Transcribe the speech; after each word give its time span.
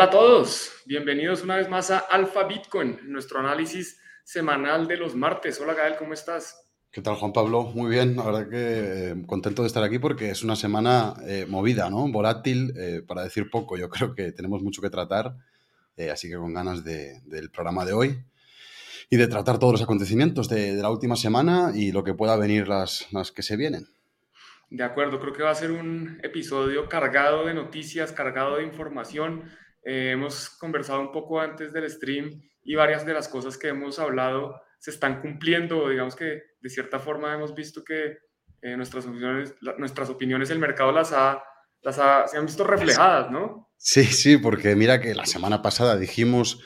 Hola 0.00 0.06
a 0.06 0.12
todos, 0.12 0.72
bienvenidos 0.86 1.42
una 1.42 1.56
vez 1.56 1.68
más 1.68 1.90
a 1.90 1.98
Alfa 1.98 2.44
Bitcoin, 2.44 3.00
nuestro 3.04 3.38
análisis 3.38 4.00
semanal 4.24 4.88
de 4.88 4.96
los 4.96 5.14
martes. 5.14 5.60
Hola 5.60 5.74
Gael, 5.74 5.96
¿cómo 5.98 6.14
estás? 6.14 6.58
¿Qué 6.90 7.02
tal 7.02 7.16
Juan 7.16 7.34
Pablo? 7.34 7.64
Muy 7.64 7.90
bien, 7.90 8.16
la 8.16 8.24
verdad 8.24 8.48
que 8.48 9.10
eh, 9.10 9.14
contento 9.26 9.60
de 9.60 9.68
estar 9.68 9.84
aquí 9.84 9.98
porque 9.98 10.30
es 10.30 10.42
una 10.42 10.56
semana 10.56 11.16
eh, 11.26 11.44
movida, 11.46 11.90
¿no? 11.90 12.10
Volátil, 12.10 12.72
eh, 12.78 13.02
para 13.06 13.24
decir 13.24 13.50
poco. 13.50 13.76
Yo 13.76 13.90
creo 13.90 14.14
que 14.14 14.32
tenemos 14.32 14.62
mucho 14.62 14.80
que 14.80 14.88
tratar, 14.88 15.36
así 16.10 16.30
que 16.30 16.36
con 16.36 16.54
ganas 16.54 16.82
del 16.82 17.50
programa 17.50 17.84
de 17.84 17.92
hoy 17.92 18.24
y 19.10 19.18
de 19.18 19.28
tratar 19.28 19.58
todos 19.58 19.74
los 19.74 19.82
acontecimientos 19.82 20.48
de, 20.48 20.76
la 20.76 20.88
última 20.88 21.14
semana 21.14 21.72
y 21.74 21.92
lo 21.92 22.04
que 22.04 22.14
pueda 22.14 22.36
venir 22.36 22.68
las, 22.68 23.06
las 23.12 23.32
que 23.32 23.42
se 23.42 23.54
vienen. 23.58 23.86
De 24.70 24.82
acuerdo, 24.82 25.20
creo 25.20 25.34
que 25.34 25.42
va 25.42 25.50
a 25.50 25.54
ser 25.54 25.72
un 25.72 26.20
episodio 26.22 26.88
cargado 26.88 27.44
de 27.44 27.52
noticias, 27.52 28.12
cargado 28.12 28.56
de 28.56 28.62
información. 28.62 29.42
Eh, 29.84 30.12
hemos 30.12 30.50
conversado 30.50 31.00
un 31.00 31.12
poco 31.12 31.40
antes 31.40 31.72
del 31.72 31.90
stream 31.90 32.42
y 32.62 32.74
varias 32.74 33.06
de 33.06 33.14
las 33.14 33.28
cosas 33.28 33.56
que 33.56 33.68
hemos 33.68 33.98
hablado 33.98 34.60
se 34.78 34.90
están 34.90 35.20
cumpliendo. 35.20 35.88
Digamos 35.88 36.16
que 36.16 36.42
de 36.60 36.70
cierta 36.70 36.98
forma 36.98 37.34
hemos 37.34 37.54
visto 37.54 37.82
que 37.84 38.18
eh, 38.62 38.76
nuestras, 38.76 39.06
opiniones, 39.06 39.54
nuestras 39.78 40.10
opiniones 40.10 40.50
el 40.50 40.58
mercado 40.58 40.92
las 40.92 41.12
ha, 41.12 41.42
las 41.82 41.98
ha, 41.98 42.26
se 42.26 42.36
han 42.36 42.46
visto 42.46 42.64
reflejadas, 42.64 43.30
¿no? 43.30 43.70
Sí, 43.76 44.04
sí, 44.04 44.36
porque 44.36 44.76
mira 44.76 45.00
que 45.00 45.14
la 45.14 45.24
semana 45.24 45.62
pasada 45.62 45.96
dijimos 45.96 46.62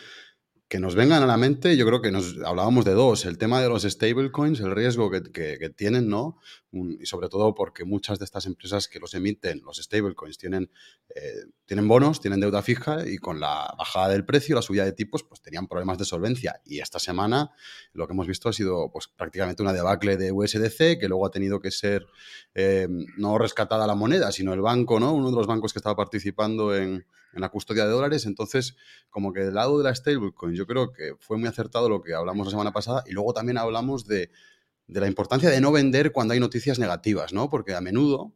que 0.68 0.80
nos 0.80 0.94
vengan 0.94 1.22
a 1.22 1.26
la 1.26 1.36
mente, 1.36 1.76
yo 1.76 1.86
creo 1.86 2.00
que 2.00 2.10
nos 2.10 2.38
hablábamos 2.44 2.84
de 2.84 2.92
dos, 2.92 3.26
el 3.26 3.36
tema 3.36 3.60
de 3.60 3.68
los 3.68 3.82
stablecoins, 3.82 4.60
el 4.60 4.74
riesgo 4.74 5.10
que, 5.10 5.22
que, 5.22 5.70
tienen, 5.70 6.08
¿no? 6.08 6.38
y 6.72 7.06
sobre 7.06 7.28
todo 7.28 7.54
porque 7.54 7.84
muchas 7.84 8.18
de 8.18 8.24
estas 8.24 8.46
empresas 8.46 8.88
que 8.88 8.98
los 8.98 9.14
emiten, 9.14 9.60
los 9.64 9.76
stablecoins, 9.76 10.38
tienen, 10.38 10.70
eh, 11.14 11.44
tienen 11.66 11.86
bonos, 11.86 12.20
tienen 12.20 12.40
deuda 12.40 12.62
fija 12.62 13.06
y 13.06 13.18
con 13.18 13.38
la 13.38 13.72
bajada 13.78 14.08
del 14.08 14.24
precio, 14.24 14.56
la 14.56 14.62
subida 14.62 14.84
de 14.84 14.92
tipos, 14.92 15.22
pues 15.22 15.40
tenían 15.42 15.68
problemas 15.68 15.98
de 15.98 16.06
solvencia. 16.06 16.60
Y 16.64 16.80
esta 16.80 16.98
semana 16.98 17.52
lo 17.92 18.06
que 18.06 18.14
hemos 18.14 18.26
visto 18.26 18.48
ha 18.48 18.52
sido 18.52 18.90
pues, 18.90 19.06
prácticamente 19.06 19.62
una 19.62 19.72
debacle 19.72 20.16
de 20.16 20.32
USDC, 20.32 20.98
que 20.98 21.08
luego 21.08 21.26
ha 21.26 21.30
tenido 21.30 21.60
que 21.60 21.70
ser 21.70 22.06
eh, 22.54 22.88
no 23.16 23.38
rescatada 23.38 23.86
la 23.86 23.94
moneda, 23.94 24.32
sino 24.32 24.52
el 24.54 24.60
banco, 24.60 24.98
¿no? 24.98 25.12
Uno 25.12 25.30
de 25.30 25.36
los 25.36 25.46
bancos 25.46 25.72
que 25.72 25.78
estaba 25.78 25.94
participando 25.94 26.74
en, 26.74 27.06
en 27.34 27.40
la 27.40 27.48
custodia 27.48 27.84
de 27.84 27.90
dólares. 27.90 28.26
Entonces, 28.26 28.76
como 29.10 29.32
que 29.32 29.40
del 29.40 29.54
lado 29.54 29.78
de 29.78 29.84
la 29.84 29.94
stablecoin, 29.94 30.54
yo 30.54 30.66
creo 30.66 30.92
que 30.92 31.14
fue 31.18 31.38
muy 31.38 31.48
acertado 31.48 31.88
lo 31.88 32.02
que 32.02 32.14
hablamos 32.14 32.46
la 32.46 32.50
semana 32.50 32.72
pasada 32.72 33.04
y 33.06 33.12
luego 33.12 33.32
también 33.32 33.58
hablamos 33.58 34.06
de, 34.06 34.30
la 34.86 35.06
importancia 35.06 35.50
de 35.50 35.60
no 35.60 35.72
vender 35.72 36.12
cuando 36.12 36.34
hay 36.34 36.40
noticias 36.40 36.78
negativas, 36.78 37.32
¿no? 37.32 37.50
Porque 37.50 37.74
a 37.74 37.80
menudo, 37.80 38.32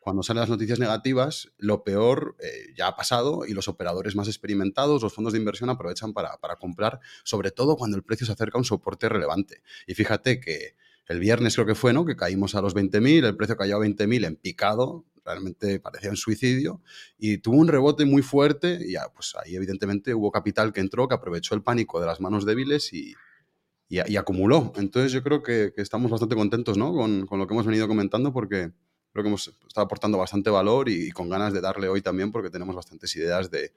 cuando 0.00 0.22
salen 0.22 0.40
las 0.40 0.50
noticias 0.50 0.78
negativas, 0.78 1.50
lo 1.58 1.84
peor 1.84 2.36
eh, 2.40 2.72
ya 2.76 2.88
ha 2.88 2.96
pasado 2.96 3.44
y 3.46 3.52
los 3.52 3.68
operadores 3.68 4.14
más 4.16 4.28
experimentados, 4.28 5.02
los 5.02 5.12
fondos 5.12 5.32
de 5.32 5.38
inversión, 5.38 5.70
aprovechan 5.70 6.12
para, 6.12 6.36
para 6.38 6.56
comprar, 6.56 7.00
sobre 7.24 7.50
todo 7.50 7.76
cuando 7.76 7.96
el 7.96 8.04
precio 8.04 8.26
se 8.26 8.32
acerca 8.32 8.58
a 8.58 8.60
un 8.60 8.64
soporte 8.64 9.08
relevante. 9.08 9.62
Y 9.86 9.94
fíjate 9.94 10.40
que 10.40 10.76
el 11.08 11.20
viernes 11.20 11.54
creo 11.54 11.66
que 11.66 11.74
fue, 11.74 11.92
¿no? 11.92 12.04
Que 12.04 12.16
caímos 12.16 12.54
a 12.54 12.60
los 12.60 12.76
20.000, 12.76 13.24
el 13.24 13.36
precio 13.36 13.56
cayó 13.56 13.76
a 13.76 13.80
20.000 13.80 14.26
en 14.26 14.36
picado, 14.36 15.06
realmente 15.28 15.78
parecía 15.78 16.10
un 16.10 16.16
suicidio, 16.16 16.80
y 17.18 17.38
tuvo 17.38 17.56
un 17.56 17.68
rebote 17.68 18.04
muy 18.06 18.22
fuerte 18.22 18.78
y 18.80 18.92
ya, 18.92 19.08
pues 19.14 19.34
ahí 19.36 19.54
evidentemente 19.54 20.14
hubo 20.14 20.30
capital 20.30 20.72
que 20.72 20.80
entró, 20.80 21.06
que 21.06 21.14
aprovechó 21.14 21.54
el 21.54 21.62
pánico 21.62 22.00
de 22.00 22.06
las 22.06 22.20
manos 22.20 22.46
débiles 22.46 22.92
y, 22.92 23.14
y, 23.88 24.16
acumuló. 24.16 24.72
Entonces 24.76 25.12
yo 25.12 25.22
creo 25.22 25.42
que, 25.42 25.72
estamos 25.76 26.10
bastante 26.10 26.34
contentos 26.34 26.76
¿no? 26.76 26.92
con, 26.92 27.26
con, 27.26 27.38
lo 27.38 27.46
que 27.46 27.54
hemos 27.54 27.66
venido 27.66 27.88
comentando 27.88 28.32
porque 28.32 28.72
creo 29.12 29.22
que 29.22 29.28
hemos 29.28 29.48
estado 29.66 29.84
aportando 29.84 30.18
bastante 30.18 30.50
valor 30.50 30.88
y, 30.88 31.10
con 31.10 31.28
ganas 31.28 31.52
de 31.52 31.60
darle 31.60 31.88
hoy 31.88 32.02
también 32.02 32.30
porque 32.30 32.50
tenemos 32.50 32.76
bastantes 32.76 33.14
ideas 33.16 33.50
de 33.50 33.72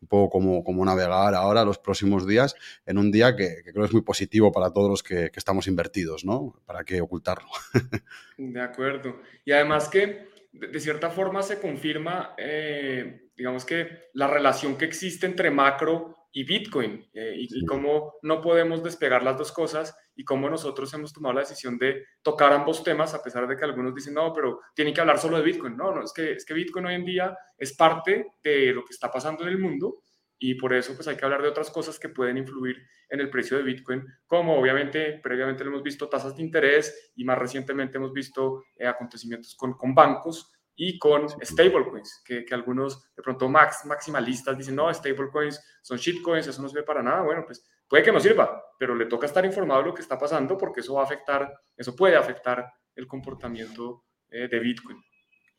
un 0.00 0.08
poco 0.08 0.30
cómo, 0.30 0.64
cómo 0.64 0.84
navegar 0.84 1.34
ahora 1.34 1.64
los 1.64 1.78
próximos 1.78 2.26
días 2.26 2.54
en 2.84 2.98
un 2.98 3.10
día 3.10 3.36
que, 3.36 3.62
que 3.64 3.72
creo 3.72 3.84
es 3.84 3.92
muy 3.92 4.02
positivo 4.02 4.52
para 4.52 4.72
todos 4.72 4.90
los 4.90 5.02
que, 5.02 5.30
que 5.30 5.38
estamos 5.38 5.66
invertidos, 5.66 6.24
¿no? 6.24 6.60
¿Para 6.66 6.84
qué 6.84 7.00
ocultarlo? 7.00 7.48
de 8.36 8.60
acuerdo. 8.60 9.20
Y 9.44 9.52
además 9.52 9.88
que 9.88 10.33
de, 10.54 10.80
cierta 10.80 11.10
forma 11.10 11.42
se 11.42 11.60
confirma, 11.60 12.34
eh, 12.38 13.28
digamos 13.36 13.64
que 13.64 14.08
la 14.12 14.28
relación 14.28 14.76
que 14.76 14.84
existe 14.84 15.26
entre 15.26 15.50
macro 15.50 16.28
y 16.32 16.44
Bitcoin 16.44 17.04
eh, 17.12 17.34
y, 17.36 17.64
cómo 17.66 18.14
no 18.22 18.40
podemos 18.40 18.82
despegar 18.82 19.22
las 19.22 19.36
dos 19.36 19.52
cosas 19.52 19.96
y 20.16 20.24
cómo 20.24 20.48
nosotros 20.48 20.92
hemos 20.94 21.12
tomado 21.12 21.34
la 21.34 21.40
decisión 21.40 21.76
de 21.78 22.04
tocar 22.22 22.52
ambos 22.52 22.84
temas 22.84 23.14
a 23.14 23.22
pesar 23.22 23.46
de 23.48 23.56
que 23.56 23.64
algunos 23.64 23.94
dicen 23.94 24.14
no, 24.14 24.32
pero 24.32 24.60
tienen 24.74 24.94
que 24.94 25.00
hablar 25.00 25.18
solo 25.18 25.38
de 25.38 25.44
Bitcoin. 25.44 25.76
No, 25.76 25.92
no, 25.92 26.04
es 26.04 26.12
que, 26.12 26.32
es 26.32 26.44
que 26.44 26.54
Bitcoin 26.54 26.86
hoy 26.86 26.94
en 26.94 27.04
día 27.04 27.36
es 27.58 27.76
parte 27.76 28.26
de 28.42 28.72
lo 28.72 28.84
que 28.84 28.92
está 28.92 29.10
pasando 29.10 29.42
en 29.42 29.50
el 29.50 29.58
mundo 29.58 29.98
y 30.38 30.54
por 30.54 30.74
eso 30.74 30.94
pues 30.94 31.08
hay 31.08 31.16
que 31.16 31.24
hablar 31.24 31.42
de 31.42 31.48
otras 31.48 31.70
cosas 31.70 31.98
que 31.98 32.08
pueden 32.08 32.36
influir 32.36 32.76
en 33.08 33.20
el 33.20 33.30
precio 33.30 33.56
de 33.56 33.62
Bitcoin, 33.62 34.04
como 34.26 34.58
obviamente 34.58 35.20
previamente 35.22 35.64
lo 35.64 35.70
hemos 35.70 35.82
visto 35.82 36.08
tasas 36.08 36.36
de 36.36 36.42
interés 36.42 37.12
y 37.16 37.24
más 37.24 37.38
recientemente 37.38 37.98
hemos 37.98 38.12
visto 38.12 38.64
eh, 38.76 38.86
acontecimientos 38.86 39.54
con, 39.54 39.74
con 39.74 39.94
bancos 39.94 40.52
y 40.76 40.98
con 40.98 41.28
stablecoins, 41.28 42.22
que, 42.24 42.44
que, 42.44 42.54
algunos 42.54 43.14
de 43.14 43.22
pronto 43.22 43.48
max, 43.48 43.84
maximalistas 43.84 44.58
dicen, 44.58 44.74
no, 44.74 44.92
stablecoins 44.92 45.62
son 45.82 45.98
shitcoins, 45.98 46.46
eso 46.48 46.60
no 46.60 46.68
sirve 46.68 46.82
para 46.82 47.02
nada. 47.02 47.22
Bueno, 47.22 47.44
pues 47.46 47.64
puede 47.86 48.02
que 48.02 48.10
no 48.10 48.18
sirva, 48.18 48.60
pero 48.78 48.94
le 48.94 49.06
toca 49.06 49.26
estar 49.26 49.44
informado 49.44 49.82
de 49.82 49.88
lo 49.88 49.94
que 49.94 50.02
está 50.02 50.18
pasando 50.18 50.58
porque 50.58 50.80
eso 50.80 50.94
va 50.94 51.02
a 51.02 51.04
afectar, 51.04 51.52
eso 51.76 51.94
puede 51.94 52.16
afectar 52.16 52.68
el 52.96 53.06
comportamiento 53.06 54.04
eh, 54.28 54.48
de 54.48 54.58
Bitcoin. 54.58 55.00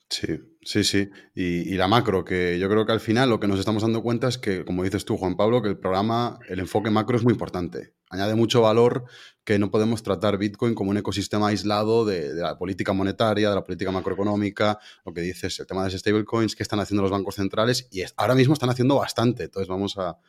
Sí, 0.10 0.40
sí, 0.62 0.84
sí. 0.84 1.10
Y, 1.34 1.74
la 1.76 1.88
macro, 1.88 2.24
que 2.24 2.60
yo 2.60 2.70
creo 2.70 2.86
que 2.86 2.92
al 2.92 3.00
final 3.00 3.30
lo 3.30 3.40
que 3.40 3.48
nos 3.48 3.60
estamos 3.60 3.82
dando 3.82 4.04
cuenta 4.04 4.28
es 4.28 4.38
que, 4.38 4.64
como 4.64 4.84
dices 4.84 5.04
tú, 5.04 5.18
Juan 5.18 5.36
Pablo, 5.36 5.62
que 5.62 5.70
el 5.70 5.80
programa, 5.80 6.40
el 6.48 6.60
enfoque 6.60 6.92
macro 6.92 7.18
es 7.18 7.24
muy 7.24 7.34
importante. 7.34 7.96
Añade 8.10 8.36
mucho 8.36 8.62
valor 8.62 9.06
que 9.44 9.58
no 9.58 9.72
podemos 9.72 10.04
tratar 10.04 10.38
Bitcoin 10.38 10.76
como 10.76 10.92
un 10.92 10.98
ecosistema 10.98 11.48
aislado 11.48 12.06
de, 12.06 12.34
la 12.36 12.58
política 12.58 12.94
monetaria, 12.94 13.50
de 13.50 13.56
la 13.56 13.64
política 13.64 13.92
macroeconómica, 13.92 14.78
lo 15.06 15.14
que 15.14 15.22
dices, 15.22 15.60
el 15.60 15.66
tema 15.66 15.84
de 15.84 15.92
las 15.92 16.00
stablecoins, 16.00 16.56
que 16.56 16.64
están 16.64 16.80
haciendo 16.80 17.02
los 17.02 17.12
bancos 17.12 17.36
centrales, 17.36 17.88
y 17.92 18.04
ahora 18.16 18.36
mismo 18.36 18.54
están 18.54 18.70
haciendo 18.70 18.96
bastante. 18.96 19.46
Entonces 19.46 19.68
vamos 19.68 19.98
a, 19.98 20.20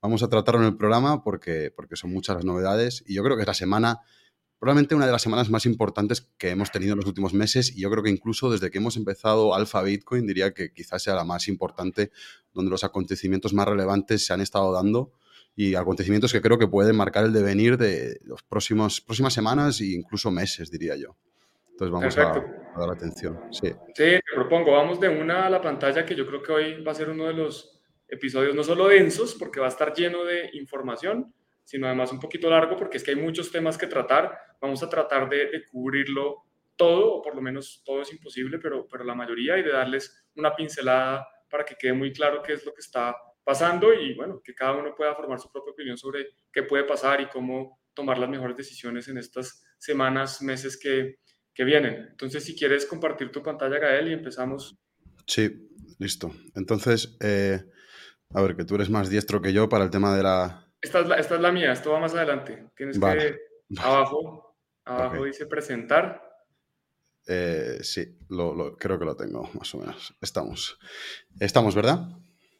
vamos 0.00 0.22
a 0.22 0.28
tratarlo 0.28 0.62
en 0.62 0.68
el 0.68 0.76
programa 0.76 1.22
porque, 1.22 1.70
porque 1.74 1.96
son 1.96 2.12
muchas 2.12 2.36
las 2.36 2.44
novedades 2.46 3.04
y 3.06 3.14
yo 3.14 3.22
creo 3.22 3.36
que 3.36 3.42
es 3.42 3.48
la 3.48 3.54
semana 3.54 4.00
probablemente 4.58 4.94
una 4.94 5.06
de 5.06 5.12
las 5.12 5.22
semanas 5.22 5.50
más 5.50 5.66
importantes 5.66 6.20
que 6.36 6.50
hemos 6.50 6.70
tenido 6.70 6.92
en 6.92 6.98
los 6.98 7.06
últimos 7.06 7.32
meses 7.32 7.76
y 7.76 7.82
yo 7.82 7.90
creo 7.90 8.02
que 8.02 8.10
incluso 8.10 8.50
desde 8.50 8.70
que 8.70 8.78
hemos 8.78 8.96
empezado 8.96 9.54
Alpha 9.54 9.82
Bitcoin 9.82 10.26
diría 10.26 10.52
que 10.52 10.72
quizás 10.72 11.02
sea 11.02 11.14
la 11.14 11.24
más 11.24 11.48
importante 11.48 12.10
donde 12.52 12.70
los 12.70 12.84
acontecimientos 12.84 13.52
más 13.52 13.68
relevantes 13.68 14.26
se 14.26 14.32
han 14.32 14.40
estado 14.40 14.72
dando 14.72 15.12
y 15.54 15.74
acontecimientos 15.74 16.32
que 16.32 16.40
creo 16.40 16.58
que 16.58 16.68
pueden 16.68 16.96
marcar 16.96 17.24
el 17.24 17.32
devenir 17.32 17.76
de 17.76 18.20
las 18.24 18.42
próximas 18.42 19.32
semanas 19.32 19.80
e 19.80 19.86
incluso 19.86 20.30
meses, 20.30 20.70
diría 20.70 20.94
yo. 20.94 21.16
Entonces 21.72 21.92
vamos 21.92 22.18
a, 22.18 22.78
dar 22.78 22.90
atención. 22.90 23.40
Sí. 23.50 23.68
sí, 23.68 23.74
te 23.94 24.20
propongo, 24.34 24.72
vamos 24.72 25.00
de 25.00 25.08
una 25.08 25.46
a 25.46 25.50
la 25.50 25.60
pantalla 25.60 26.04
que 26.06 26.14
yo 26.14 26.26
creo 26.26 26.42
que 26.42 26.52
hoy 26.52 26.82
va 26.82 26.92
a 26.92 26.94
ser 26.94 27.10
uno 27.10 27.26
de 27.26 27.34
los 27.34 27.80
episodios 28.08 28.54
no 28.54 28.64
solo 28.64 28.88
densos, 28.88 29.34
porque 29.34 29.60
va 29.60 29.66
a 29.66 29.70
estar 29.70 29.94
lleno 29.94 30.24
de 30.24 30.50
información, 30.54 31.34
sino 31.68 31.86
además 31.86 32.10
un 32.12 32.18
poquito 32.18 32.48
largo 32.48 32.78
porque 32.78 32.96
es 32.96 33.04
que 33.04 33.10
hay 33.10 33.18
muchos 33.18 33.52
temas 33.52 33.76
que 33.76 33.86
tratar. 33.86 34.38
Vamos 34.58 34.82
a 34.82 34.88
tratar 34.88 35.28
de, 35.28 35.50
cubrirlo 35.70 36.46
todo, 36.76 37.16
o 37.16 37.22
por 37.22 37.34
lo 37.34 37.42
menos 37.42 37.82
todo 37.84 38.00
es 38.00 38.10
imposible, 38.10 38.58
pero, 38.58 38.88
pero 38.90 39.04
la 39.04 39.14
mayoría, 39.14 39.58
y 39.58 39.62
de 39.62 39.72
darles 39.72 40.24
una 40.36 40.56
pincelada 40.56 41.28
para 41.50 41.66
que 41.66 41.74
quede 41.74 41.92
muy 41.92 42.10
claro 42.10 42.40
qué 42.42 42.54
es 42.54 42.64
lo 42.64 42.72
que 42.72 42.80
está 42.80 43.14
pasando 43.44 43.92
y 43.92 44.14
bueno, 44.14 44.40
que 44.42 44.54
cada 44.54 44.78
uno 44.78 44.94
pueda 44.94 45.14
formar 45.14 45.40
su 45.40 45.52
propia 45.52 45.72
opinión 45.72 45.98
sobre 45.98 46.28
qué 46.50 46.62
puede 46.62 46.84
pasar 46.84 47.20
y 47.20 47.28
cómo 47.28 47.78
tomar 47.92 48.16
las 48.16 48.30
mejores 48.30 48.56
decisiones 48.56 49.06
en 49.08 49.18
estas 49.18 49.62
semanas, 49.76 50.40
meses 50.40 50.78
que, 50.82 51.16
que 51.52 51.64
vienen. 51.64 52.06
Entonces, 52.12 52.44
si 52.44 52.56
quieres 52.56 52.86
compartir 52.86 53.30
tu 53.30 53.42
pantalla, 53.42 53.78
Gael, 53.78 54.08
y 54.08 54.14
empezamos. 54.14 54.78
Sí, 55.26 55.68
listo. 55.98 56.32
Entonces, 56.54 57.18
eh, 57.20 57.62
a 58.30 58.40
ver, 58.40 58.56
que 58.56 58.64
tú 58.64 58.76
eres 58.76 58.88
más 58.88 59.10
diestro 59.10 59.42
que 59.42 59.52
yo 59.52 59.68
para 59.68 59.84
el 59.84 59.90
tema 59.90 60.16
de 60.16 60.22
la, 60.22 60.67
esta 60.80 61.00
es, 61.18 61.30
la, 61.30 61.52
mía, 61.52 61.72
esto 61.72 61.92
va 61.92 62.00
más 62.00 62.14
adelante. 62.14 62.66
Tienes 62.76 62.98
que, 62.98 63.36
abajo, 63.78 64.56
abajo 64.84 65.24
dice 65.24 65.46
presentar. 65.46 66.22
Eh, 67.26 67.78
sí, 67.82 68.18
creo 68.78 68.98
que 68.98 69.04
lo 69.04 69.16
tengo, 69.16 69.50
más 69.54 69.74
o 69.74 69.78
menos. 69.78 70.14
Estamos. 70.20 70.78
Estamos, 71.38 71.74
¿verdad? 71.74 72.08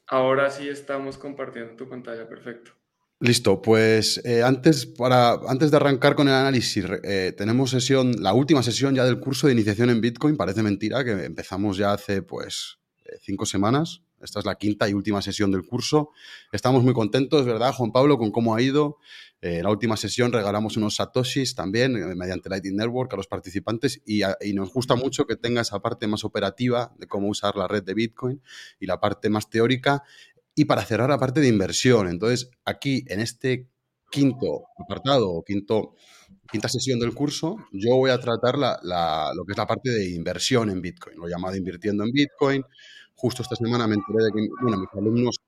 Ahora 0.07 0.51
sí 0.51 0.69
estamos 0.69 1.17
compartiendo 1.17 1.77
tu 1.77 1.89
pantalla, 1.89 2.29
perfecto. 2.29 2.73
Listo, 3.21 3.61
pues 3.61 4.25
eh, 4.25 4.43
antes, 4.43 4.87
para, 4.87 5.33
antes 5.49 5.71
de 5.71 5.77
arrancar 5.77 6.15
con 6.15 6.29
el 6.29 6.35
análisis, 6.35 6.85
eh, 7.03 7.35
tenemos 7.37 7.71
sesión, 7.71 8.13
la 8.23 8.33
última 8.33 8.63
sesión 8.63 8.95
ya 8.95 9.05
del 9.05 9.19
curso 9.19 9.47
de 9.47 9.55
iniciación 9.55 9.91
en 9.91 10.01
Bitcoin. 10.01 10.37
Parece 10.37 10.63
mentira 10.63 11.03
que 11.05 11.25
empezamos 11.25 11.77
ya 11.77 11.93
hace 11.93 12.23
pues 12.23 12.79
cinco 13.21 13.45
semanas, 13.45 14.03
esta 14.23 14.41
es 14.41 14.45
la 14.45 14.57
quinta 14.57 14.89
y 14.89 14.95
última 14.95 15.23
sesión 15.23 15.51
del 15.51 15.65
curso. 15.65 16.11
Estamos 16.53 16.83
muy 16.83 16.95
contentos, 16.95 17.47
¿verdad, 17.47 17.73
Juan 17.73 17.93
Pablo, 17.93 18.19
con 18.19 18.31
cómo 18.31 18.55
ha 18.55 18.63
ido? 18.63 18.99
eh, 19.41 19.63
la 19.63 19.71
última 19.71 19.97
sesión 19.97 20.33
regalamos 20.33 20.77
unos 20.77 20.97
satoshis 20.97 21.55
también 21.55 21.97
eh, 21.97 22.15
mediante 22.17 22.49
Lightning 22.49 22.77
Network 22.77 23.13
a 23.13 23.17
los 23.17 23.29
participantes 23.29 24.03
y, 24.05 24.23
nos 24.55 24.73
gusta 24.73 24.97
mucho 24.97 25.27
que 25.27 25.37
tenga 25.37 25.61
esa 25.61 25.81
parte 25.81 26.09
más 26.09 26.25
operativa 26.25 26.93
de 26.99 27.07
cómo 27.07 27.29
usar 27.29 27.55
la 27.55 27.69
red 27.69 27.85
de 27.85 27.95
Bitcoin 27.95 28.43
y 28.81 28.87
la 28.87 28.99
parte 28.99 29.29
más 29.29 29.49
teórica 29.49 30.03
y 30.57 30.65
para 30.65 30.85
cerrar 30.85 31.09
la 31.11 31.19
parte 31.19 31.41
de 31.41 31.47
inversión. 31.47 32.09
Entonces, 32.09 32.51
aquí 32.65 33.05
en 33.07 33.21
este 33.21 33.69
quinto 34.11 34.65
apartado 34.77 35.31
o 35.31 35.45
quinta 35.45 36.69
sesión 36.69 36.99
del 36.99 37.15
curso, 37.15 37.59
yo 37.71 37.95
voy 37.95 38.11
a 38.11 38.19
tratar 38.19 38.57
lo 38.59 39.45
que 39.45 39.53
es 39.53 39.59
la 39.59 39.67
parte 39.67 39.91
de 39.91 40.11
inversión 40.11 40.71
en 40.71 40.83
Bitcoin, 40.83 41.17
lo 41.17 41.29
llamado 41.29 41.55
invirtiendo 41.55 42.03
en 42.03 42.11
Bitcoin. 42.11 42.65
Justo 43.21 43.43
esta 43.43 43.57
semana 43.57 43.89
me 43.89 43.97
enteré 43.97 44.25
de 44.25 44.31
que, 44.33 44.49
bueno, 44.63 44.79
mis 44.79 44.89
alumnos 44.95 45.41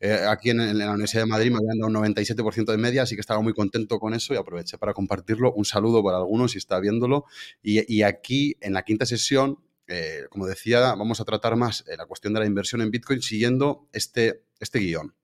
eh, 0.00 0.24
aquí 0.28 0.50
en, 0.50 0.78
la 0.78 0.90
Universidad 0.90 1.22
de 1.22 1.26
Madrid 1.26 1.50
me 1.50 1.56
habían 1.56 1.78
dado 1.78 1.88
un 1.88 2.14
97% 2.14 2.70
de 2.70 2.78
media, 2.78 3.02
así 3.02 3.16
que 3.16 3.20
estaba 3.20 3.40
muy 3.40 3.52
contento 3.52 3.98
con 3.98 4.14
eso 4.14 4.32
y 4.34 4.36
aproveché 4.36 4.78
para 4.78 4.94
compartirlo. 4.94 5.52
Un 5.52 5.64
saludo 5.64 6.02
para 6.04 6.18
algunos 6.18 6.52
si 6.52 6.58
está 6.58 6.78
viéndolo. 6.78 7.24
Y, 7.60 8.02
aquí, 8.02 8.56
en 8.60 8.72
la 8.72 8.84
quinta 8.84 9.04
sesión, 9.04 9.58
eh, 9.88 10.26
como 10.30 10.46
decía, 10.46 10.94
vamos 10.94 11.20
a 11.20 11.24
tratar 11.24 11.56
más 11.56 11.84
eh, 11.88 11.96
la 11.96 12.06
cuestión 12.06 12.34
de 12.34 12.40
la 12.40 12.46
inversión 12.46 12.82
en 12.82 12.92
Bitcoin 12.92 13.20
siguiendo 13.20 13.88
este, 13.92 14.44
este 14.60 14.78
guion. 14.78 15.14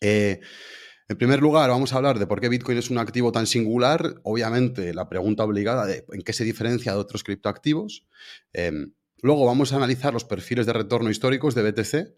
En 0.00 1.16
primer 1.16 1.40
lugar, 1.40 1.70
vamos 1.70 1.92
a 1.92 1.96
hablar 1.96 2.18
de 2.18 2.26
por 2.26 2.40
qué 2.40 2.48
Bitcoin 2.48 2.78
es 2.78 2.90
un 2.90 2.98
activo 2.98 3.30
tan 3.30 3.46
singular. 3.46 4.16
Obviamente, 4.24 4.92
la 4.92 5.08
pregunta 5.08 5.44
obligada 5.44 5.86
de 5.86 6.04
en 6.12 6.22
qué 6.22 6.32
se 6.32 6.44
diferencia 6.44 6.92
de 6.92 6.98
otros 6.98 7.22
criptoactivos. 7.22 8.06
Luego 9.24 9.46
vamos 9.46 9.72
a 9.72 9.76
analizar 9.76 10.12
los 10.12 10.26
perfiles 10.26 10.66
de 10.66 10.74
retorno 10.74 11.08
históricos 11.08 11.54
de 11.54 11.62
BTC. 11.62 12.14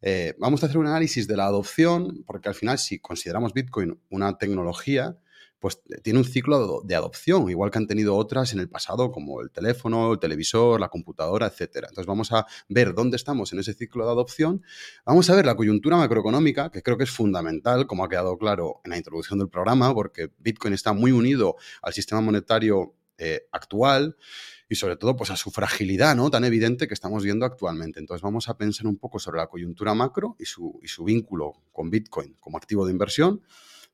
Eh, 0.00 0.34
vamos 0.38 0.62
a 0.62 0.66
hacer 0.66 0.78
un 0.78 0.86
análisis 0.86 1.28
de 1.28 1.36
la 1.36 1.44
adopción, 1.44 2.24
porque 2.26 2.48
al 2.48 2.54
final, 2.54 2.78
si 2.78 2.98
consideramos 2.98 3.52
Bitcoin 3.52 4.00
una 4.08 4.38
tecnología, 4.38 5.18
pues 5.58 5.82
eh, 5.90 6.00
tiene 6.02 6.18
un 6.18 6.24
ciclo 6.24 6.80
de 6.80 6.94
adopción, 6.94 7.50
igual 7.50 7.70
que 7.70 7.76
han 7.76 7.86
tenido 7.86 8.16
otras 8.16 8.54
en 8.54 8.60
el 8.60 8.70
pasado, 8.70 9.12
como 9.12 9.42
el 9.42 9.50
teléfono, 9.50 10.14
el 10.14 10.18
televisor, 10.18 10.80
la 10.80 10.88
computadora, 10.88 11.46
etc. 11.46 11.88
Entonces 11.90 12.06
vamos 12.06 12.32
a 12.32 12.46
ver 12.70 12.94
dónde 12.94 13.16
estamos 13.16 13.52
en 13.52 13.58
ese 13.58 13.74
ciclo 13.74 14.06
de 14.06 14.12
adopción. 14.12 14.62
Vamos 15.04 15.28
a 15.28 15.34
ver 15.34 15.44
la 15.44 15.56
coyuntura 15.56 15.98
macroeconómica, 15.98 16.70
que 16.70 16.80
creo 16.80 16.96
que 16.96 17.04
es 17.04 17.10
fundamental, 17.10 17.86
como 17.86 18.02
ha 18.02 18.08
quedado 18.08 18.38
claro 18.38 18.80
en 18.82 18.92
la 18.92 18.96
introducción 18.96 19.38
del 19.38 19.50
programa, 19.50 19.92
porque 19.92 20.30
Bitcoin 20.38 20.72
está 20.72 20.94
muy 20.94 21.12
unido 21.12 21.56
al 21.82 21.92
sistema 21.92 22.22
monetario 22.22 22.94
eh, 23.18 23.46
actual 23.52 24.16
y 24.68 24.74
sobre 24.74 24.96
todo 24.96 25.16
pues 25.16 25.30
a 25.30 25.36
su 25.36 25.50
fragilidad 25.50 26.16
¿no? 26.16 26.30
tan 26.30 26.44
evidente 26.44 26.88
que 26.88 26.94
estamos 26.94 27.22
viendo 27.24 27.46
actualmente. 27.46 28.00
Entonces 28.00 28.22
vamos 28.22 28.48
a 28.48 28.56
pensar 28.56 28.86
un 28.86 28.98
poco 28.98 29.18
sobre 29.18 29.38
la 29.38 29.46
coyuntura 29.46 29.94
macro 29.94 30.36
y 30.38 30.44
su, 30.44 30.80
y 30.82 30.88
su 30.88 31.04
vínculo 31.04 31.52
con 31.72 31.90
Bitcoin 31.90 32.36
como 32.40 32.56
activo 32.56 32.84
de 32.86 32.92
inversión 32.92 33.42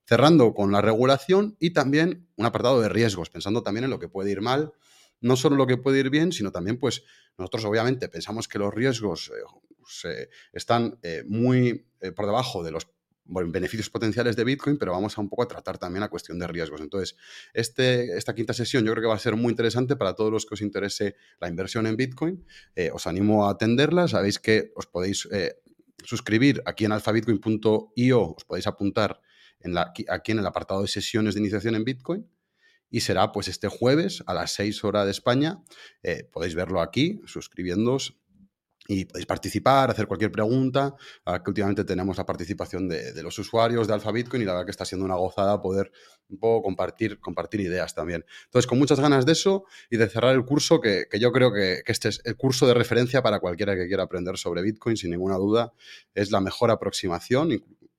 cerrando 0.05 0.55
con 0.55 0.73
la 0.73 0.81
regulación 0.81 1.57
y 1.59 1.71
también 1.71 2.29
un 2.37 2.47
apartado 2.47 2.81
de 2.81 2.89
riesgos, 2.89 3.31
pensando 3.31 3.63
también 3.63 3.85
en 3.85 3.91
lo 3.91 3.99
que 3.99 4.09
puede 4.09 4.31
ir 4.31 4.41
mal, 4.41 4.73
no 5.21 5.37
solo 5.37 5.57
lo 5.57 5.67
que 5.67 5.77
puede 5.77 6.01
ir 6.01 6.11
bien, 6.11 6.33
sino 6.33 6.51
también, 6.51 6.79
pues, 6.79 7.05
nosotros 7.39 7.65
obviamente 7.65 8.09
pensamos 8.09 8.49
que 8.49 8.59
los 8.59 8.75
riesgos 8.75 9.31
eh, 10.05 10.29
están 10.53 10.99
eh, 11.03 11.25
muy 11.27 11.87
eh, 12.01 12.13
por 12.13 12.27
debajo 12.27 12.63
de 12.63 12.73
los 12.73 12.89
beneficios 13.25 13.89
potenciales 13.89 14.37
de 14.37 14.45
Bitcoin, 14.45 14.79
pero 14.79 14.93
vamos 14.93 15.17
a 15.17 15.21
un 15.21 15.29
poco 15.29 15.43
a 15.45 15.49
tratar 15.49 15.79
también 15.79 16.01
la 16.01 16.09
cuestión 16.09 16.39
de 16.39 16.47
riesgos. 16.47 16.81
Entonces, 16.81 17.17
este, 17.55 18.17
esta 18.17 18.35
quinta 18.35 18.53
sesión 18.53 18.85
yo 18.85 18.93
creo 18.93 19.03
que 19.03 19.09
va 19.09 19.15
a 19.15 19.19
ser 19.19 19.37
muy 19.37 19.51
interesante 19.51 19.97
para 19.97 20.15
todos 20.15 20.31
los 20.31 20.47
que 20.47 20.55
os 20.55 20.61
interese 20.61 21.17
la 21.41 21.49
inversión 21.49 21.87
en 21.87 21.97
Bitcoin. 21.97 22.45
os 22.93 23.07
animo 23.07 23.47
a 23.47 23.53
atenderla. 23.53 24.09
Sabéis 24.09 24.39
que 24.39 24.73
os 24.75 24.87
podéis 24.87 25.29
suscribir 26.05 26.63
aquí 26.67 26.85
en 26.85 26.93
alfabitcoin.io, 26.93 28.35
os 28.35 28.45
podéis 28.45 28.67
apuntar 28.67 29.21
aquí 30.09 30.33
en 30.33 30.39
el 30.39 30.47
apartado 30.47 30.83
de 30.83 30.89
sesiones 30.89 31.35
de 31.35 31.41
iniciación 31.41 31.75
en 31.75 31.85
Bitcoin. 31.85 32.29
Y 32.91 33.01
será 33.01 33.33
pues 33.33 33.49
este 33.49 33.69
jueves 33.69 34.23
a 34.27 34.35
las 34.35 34.53
6 34.53 34.85
horas 34.85 35.07
de 35.07 35.13
España. 35.13 35.63
Eh, 36.03 36.29
podéis 36.31 36.55
verlo 36.55 36.83
aquí, 36.83 37.23
suscribiéndoos 37.25 38.19
y 38.89 39.05
podéis 39.05 39.27
participar, 39.27 39.91
hacer 39.91 40.07
cualquier 40.07 40.33
pregunta, 40.33 40.95
que 41.25 41.51
últimamente 41.51 41.85
tenemos 41.85 42.17
la 42.17 42.27
participación 42.27 42.89
de, 42.89 43.23
los 43.23 43.39
usuarios 43.39 43.87
de 43.87 43.95
Alpha 43.95 44.11
Bitcoin 44.11 44.43
y 44.43 44.45
la 44.45 44.53
verdad 44.53 44.65
que 44.65 44.73
está 44.73 44.85
siendo 44.85 45.05
una 45.05 45.15
gozada 45.15 45.63
poder 45.63 45.93
un 46.29 46.39
poco 46.39 46.63
compartir, 46.63 47.21
compartir 47.21 47.61
ideas 47.61 47.95
también. 47.95 48.25
Entonces, 48.45 48.67
con 48.67 48.79
muchas 48.79 48.99
ganas 48.99 49.25
de 49.25 49.33
eso 49.33 49.65
y 49.91 49.99
de 49.99 50.09
cerrar 50.09 50.35
el 50.35 50.45
curso, 50.45 50.81
que, 50.81 51.07
yo 51.21 51.31
creo 51.31 51.53
que, 51.53 51.83
que, 51.85 51.93
este 51.93 52.09
es 52.09 52.21
el 52.25 52.37
curso 52.37 52.67
de 52.67 52.75
referencia 52.75 53.23
para 53.23 53.39
cualquiera 53.39 53.77
que 53.77 53.87
quiera 53.87 54.03
aprender 54.03 54.37
sobre 54.37 54.63
Bitcoin, 54.63 54.97
sin 54.97 55.11
ninguna 55.11 55.37
duda, 55.37 55.73
es 56.15 56.31
la 56.31 56.41
mejor 56.41 56.71
aproximación, 56.71 57.53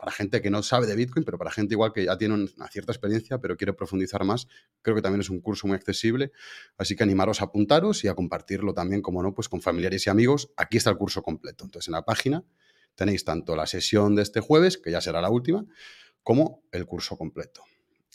para 0.04 0.12
gente 0.12 0.42
que 0.42 0.50
no 0.50 0.62
sabe 0.64 0.86
de 0.86 0.98
Bitcoin, 0.98 1.24
pero 1.24 1.38
para 1.38 1.50
gente 1.50 1.76
igual 1.76 1.94
que 1.94 2.04
ya 2.04 2.18
tiene 2.18 2.34
una 2.34 2.68
cierta 2.68 2.92
experiencia, 2.92 3.40
pero 3.40 3.56
quiere 3.56 3.72
profundizar 3.72 4.26
más, 4.26 4.50
creo 4.82 4.98
que 4.98 5.02
también 5.02 5.22
es 5.22 5.30
un 5.30 5.40
curso 5.40 5.66
muy 5.66 5.78
accesible. 5.78 6.34
Así 6.78 6.98
que 6.98 7.04
animaros 7.04 7.40
a 7.40 7.46
apuntaros 7.46 8.04
y 8.04 8.10
a 8.10 8.14
compartirlo 8.14 8.74
también, 8.74 9.02
como 9.02 9.24
no, 9.24 9.34
pues 9.34 9.48
con 9.48 9.62
familiares 9.62 10.06
y 10.06 10.10
amigos. 10.10 10.52
Aquí 10.58 10.76
está 10.76 10.90
el 10.90 10.98
curso 10.98 11.24
completo. 11.24 11.64
Entonces, 11.64 11.88
en 11.88 11.94
la 11.94 12.04
página 12.04 12.44
tenéis 12.96 13.24
tanto 13.24 13.56
la 13.56 13.66
sesión 13.66 14.14
de 14.14 14.24
este 14.24 14.42
jueves, 14.42 14.78
que 14.78 14.92
ya 14.92 15.00
será 15.00 15.22
la 15.22 15.30
última, 15.30 15.66
como 16.22 16.66
el 16.74 16.86
curso 16.86 17.18
completo. 17.18 17.64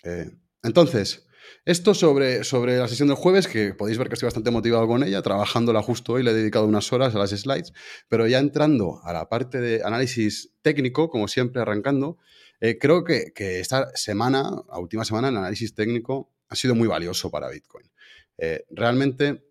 Eh, 0.05 0.31
entonces, 0.63 1.27
esto 1.65 1.95
sobre, 1.95 2.45
sobre 2.45 2.79
la 2.79 2.89
sesión 2.89 3.09
del 3.09 3.17
jueves, 3.17 3.47
que 3.47 3.75
podéis 3.75 3.99
ver 3.99 4.09
que 4.09 4.15
estoy 4.15 4.27
bastante 4.27 4.51
motivado 4.51 4.87
con 4.87 5.03
ella, 5.03 5.23
trabajándola 5.23 5.83
justo 5.83 6.15
hoy, 6.15 6.23
le 6.23 6.31
he 6.31 6.35
dedicado 6.35 6.67
unas 6.67 6.93
horas 6.93 7.15
a 7.15 7.19
las 7.19 7.31
slides, 7.31 7.73
pero 8.09 8.27
ya 8.27 8.39
entrando 8.39 9.01
a 9.05 9.13
la 9.13 9.29
parte 9.29 9.61
de 9.61 9.83
análisis 9.85 10.53
técnico, 10.63 11.11
como 11.11 11.29
siempre 11.29 11.61
arrancando, 11.61 12.19
eh, 12.61 12.79
creo 12.79 13.05
que, 13.05 13.33
esta 13.37 13.91
semana, 13.95 14.63
la 14.69 14.79
última 14.79 15.05
semana, 15.05 15.29
el 15.29 15.37
análisis 15.37 15.75
técnico 15.75 16.33
ha 16.49 16.57
sido 16.57 16.75
muy 16.75 16.89
valioso 16.89 17.31
para 17.31 17.49
Bitcoin. 17.49 17.91
Eh, 18.39 18.65
realmente, 18.71 19.45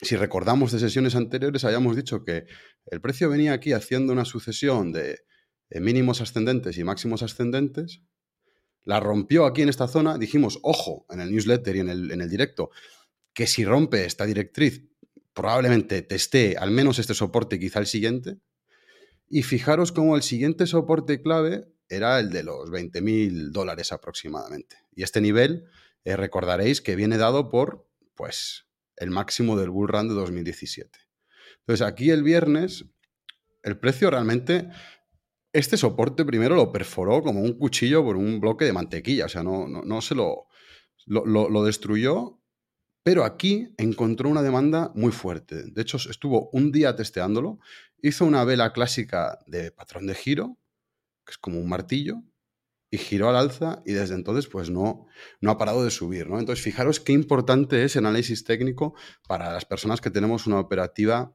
si 0.00 0.16
recordamos 0.16 0.72
de 0.72 0.78
sesiones 0.78 1.14
anteriores, 1.16 1.64
habíamos 1.64 1.96
dicho 1.96 2.24
que 2.24 2.46
el 2.86 3.00
precio 3.00 3.28
venía 3.28 3.52
aquí 3.52 3.72
haciendo 3.72 4.12
una 4.12 4.24
sucesión 4.24 4.92
de 4.92 5.20
mínimos 5.70 6.20
ascendentes 6.20 6.78
y 6.78 6.84
máximos 6.84 7.22
ascendentes, 7.22 8.02
la 8.88 9.00
rompió 9.00 9.44
aquí 9.44 9.60
en 9.60 9.68
esta 9.68 9.86
zona, 9.86 10.16
dijimos, 10.16 10.60
ojo, 10.62 11.04
en 11.10 11.20
el 11.20 11.30
newsletter 11.30 11.76
y 11.76 11.80
en 11.80 11.90
el, 11.90 12.10
en 12.10 12.22
el 12.22 12.30
directo, 12.30 12.70
que 13.34 13.46
si 13.46 13.62
rompe 13.62 14.06
esta 14.06 14.24
directriz, 14.24 14.82
probablemente 15.34 16.00
teste 16.00 16.56
al 16.56 16.70
menos 16.70 16.98
este 16.98 17.12
soporte, 17.12 17.58
quizá 17.58 17.80
el 17.80 17.86
siguiente. 17.86 18.38
Y 19.28 19.42
fijaros 19.42 19.92
cómo 19.92 20.16
el 20.16 20.22
siguiente 20.22 20.66
soporte 20.66 21.20
clave 21.20 21.68
era 21.90 22.18
el 22.18 22.30
de 22.30 22.44
los 22.44 22.70
20 22.70 23.02
mil 23.02 23.52
dólares 23.52 23.92
aproximadamente. 23.92 24.78
Y 24.94 25.02
este 25.02 25.20
nivel, 25.20 25.66
eh, 26.04 26.16
recordaréis 26.16 26.80
que 26.80 26.96
viene 26.96 27.18
dado 27.18 27.50
por, 27.50 27.86
pues, 28.14 28.68
el 28.96 29.10
máximo 29.10 29.58
del 29.58 29.68
bull 29.68 29.88
run 29.88 30.08
de 30.08 30.14
2017. 30.14 30.98
Entonces, 31.58 31.86
aquí 31.86 32.08
el 32.08 32.22
viernes, 32.22 32.86
el 33.62 33.78
precio 33.78 34.10
realmente 34.10 34.70
este 35.58 35.76
soporte 35.76 36.24
primero 36.24 36.54
lo 36.54 36.72
perforó 36.72 37.22
como 37.22 37.40
un 37.40 37.54
cuchillo 37.58 38.04
por 38.04 38.16
un 38.16 38.40
bloque 38.40 38.64
de 38.64 38.72
mantequilla, 38.72 39.26
o 39.26 39.28
sea, 39.28 39.42
no, 39.42 39.66
no, 39.66 40.00
se 40.00 40.14
lo, 40.14 40.46
lo, 41.06 41.64
destruyó, 41.64 42.40
pero 43.02 43.24
aquí 43.24 43.74
encontró 43.76 44.28
una 44.28 44.42
demanda 44.42 44.92
muy 44.94 45.12
fuerte. 45.12 45.64
De 45.70 45.82
hecho, 45.82 45.96
estuvo 45.96 46.50
un 46.52 46.70
día 46.70 46.94
testeándolo, 46.94 47.58
hizo 48.02 48.24
una 48.24 48.44
vela 48.44 48.72
clásica 48.72 49.38
de 49.46 49.72
patrón 49.72 50.06
de 50.06 50.14
giro, 50.14 50.58
que 51.24 51.32
es 51.32 51.38
como 51.38 51.58
un 51.58 51.68
martillo, 51.68 52.22
y 52.90 52.98
giró 52.98 53.28
al 53.28 53.36
alza 53.36 53.82
y 53.84 53.92
desde 53.92 54.14
entonces 54.14 54.46
pues 54.46 54.70
no, 54.70 55.06
no 55.40 55.50
ha 55.50 55.58
parado 55.58 55.84
de 55.84 55.90
subir. 55.90 56.28
¿no? 56.28 56.38
Entonces, 56.38 56.64
fijaros 56.64 57.00
qué 57.00 57.12
importante 57.12 57.84
es 57.84 57.96
el 57.96 58.06
análisis 58.06 58.44
técnico 58.44 58.94
para 59.26 59.52
las 59.52 59.64
personas 59.64 60.00
que 60.00 60.10
tenemos 60.10 60.46
una 60.46 60.58
operativa 60.58 61.34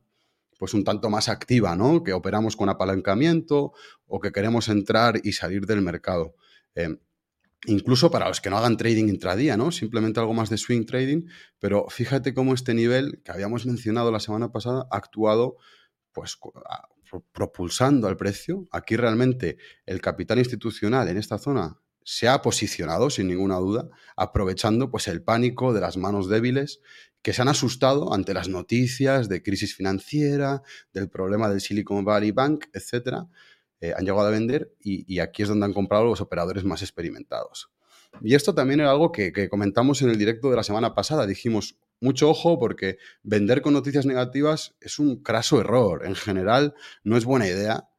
pues 0.64 0.74
un 0.74 0.86
tanto 0.86 1.10
más 1.10 1.28
activa, 1.28 1.76
¿no? 1.76 2.06
Que 2.06 2.14
operamos 2.14 2.56
con 2.56 2.70
apalancamiento 2.70 3.74
o 4.08 4.22
que 4.22 4.32
queremos 4.32 4.70
entrar 4.70 5.20
y 5.22 5.34
salir 5.34 5.66
del 5.66 5.82
mercado. 5.82 6.38
Eh, 6.74 7.00
incluso 7.66 8.10
para 8.10 8.30
los 8.30 8.40
que 8.40 8.50
no 8.50 8.58
hagan 8.58 8.78
trading 8.78 9.10
intradía, 9.10 9.58
¿no? 9.58 9.74
Simplemente 9.74 10.22
algo 10.22 10.34
más 10.34 10.50
de 10.50 10.58
swing 10.58 10.86
trading, 10.86 11.28
pero 11.60 11.88
fíjate 11.90 12.34
cómo 12.34 12.54
este 12.54 12.74
nivel 12.74 13.22
que 13.26 13.34
habíamos 13.34 13.66
mencionado 13.66 14.10
la 14.10 14.22
semana 14.22 14.54
pasada 14.54 14.88
ha 14.90 14.96
actuado 14.96 15.58
pues 16.14 16.40
propulsando 17.34 18.08
al 18.08 18.16
precio. 18.16 18.66
Aquí 18.72 18.96
realmente 18.96 19.58
el 19.86 20.00
capital 20.00 20.40
institucional 20.40 21.10
en 21.10 21.18
esta 21.18 21.40
zona 21.40 21.78
se 22.06 22.30
ha 22.30 22.42
posicionado 22.42 23.10
sin 23.10 23.28
ninguna 23.28 23.58
duda, 23.58 23.90
aprovechando 24.16 24.90
pues 24.90 25.10
el 25.10 25.24
pánico 25.24 25.74
de 25.74 25.82
las 25.82 25.98
manos 25.98 26.30
débiles 26.30 26.80
que 27.24 27.32
se 27.32 27.42
han 27.42 27.48
asustado 27.48 28.14
ante 28.14 28.34
las 28.34 28.50
noticias 28.50 29.30
de 29.30 29.42
crisis 29.42 29.74
financiera, 29.76 30.62
del 30.94 31.10
problema 31.10 31.50
del 31.50 31.62
Silicon 31.62 32.04
Valley 32.04 32.32
Bank, 32.32 32.66
etc. 32.74 33.24
Eh, 33.80 33.94
han 33.98 34.06
llegado 34.06 34.28
a 34.28 34.30
vender 34.30 34.76
y, 34.82 35.20
aquí 35.20 35.42
es 35.42 35.48
donde 35.48 35.66
han 35.66 35.74
comprado 35.74 36.04
los 36.04 36.20
operadores 36.20 36.66
más 36.66 36.82
experimentados. 36.82 37.72
Y 38.22 38.36
esto 38.36 38.54
también 38.54 38.82
era 38.82 38.92
algo 38.92 39.12
que, 39.12 39.32
comentamos 39.50 40.02
en 40.02 40.10
el 40.10 40.18
directo 40.18 40.50
de 40.50 40.58
la 40.58 40.64
semana 40.64 40.94
pasada. 40.94 41.26
Dijimos, 41.26 41.80
mucho 42.02 42.30
ojo 42.30 42.60
porque 42.60 42.98
vender 43.24 43.62
con 43.62 43.74
noticias 43.74 44.06
negativas 44.06 44.76
es 44.82 45.00
un 45.00 45.24
craso 45.24 45.62
error. 45.62 46.06
En 46.06 46.16
general, 46.16 46.76
no 47.06 47.16
es 47.16 47.24
buena 47.24 47.48
idea 47.48 47.90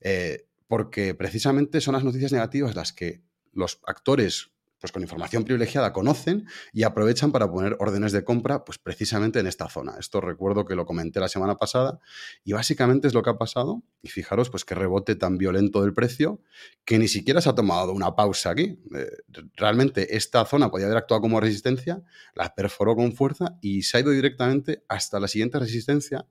eh, 0.00 0.46
porque 0.68 1.14
precisamente 1.14 1.80
son 1.80 1.94
las 1.94 2.04
noticias 2.04 2.30
negativas 2.32 2.76
las 2.76 2.92
que 2.92 3.22
los 3.52 3.80
actores 3.86 4.52
pues 4.80 4.92
con 4.92 5.02
información 5.02 5.44
privilegiada 5.44 5.92
conocen 5.92 6.46
y 6.72 6.84
aprovechan 6.84 7.32
para 7.32 7.50
poner 7.50 7.76
órdenes 7.80 8.12
de 8.12 8.24
compra, 8.24 8.64
pues 8.64 8.78
precisamente 8.78 9.40
en 9.40 9.46
esta 9.46 9.68
zona. 9.68 9.96
Esto 9.98 10.20
recuerdo 10.20 10.64
que 10.64 10.74
lo 10.74 10.86
comenté 10.86 11.20
la 11.20 11.28
semana 11.28 11.56
pasada 11.56 11.98
y 12.44 12.52
básicamente 12.52 13.08
es 13.08 13.14
lo 13.14 13.22
que 13.22 13.30
ha 13.30 13.38
pasado. 13.38 13.82
Y 14.02 14.08
fijaros, 14.08 14.50
pues 14.50 14.64
qué 14.64 14.74
rebote 14.74 15.16
tan 15.16 15.38
violento 15.38 15.82
del 15.82 15.94
precio 15.94 16.40
que 16.84 16.98
ni 16.98 17.08
siquiera 17.08 17.40
se 17.40 17.48
ha 17.48 17.54
tomado 17.54 17.92
una 17.92 18.14
pausa 18.14 18.50
aquí. 18.50 18.78
Eh, 18.94 19.10
realmente 19.56 20.16
esta 20.16 20.44
zona 20.44 20.70
podía 20.70 20.86
haber 20.86 20.98
actuado 20.98 21.22
como 21.22 21.40
resistencia, 21.40 22.02
la 22.34 22.54
perforó 22.54 22.94
con 22.94 23.12
fuerza 23.12 23.58
y 23.60 23.82
se 23.82 23.96
ha 23.96 24.00
ido 24.00 24.10
directamente 24.10 24.84
hasta 24.88 25.18
la 25.18 25.28
siguiente 25.28 25.58
resistencia. 25.58 26.26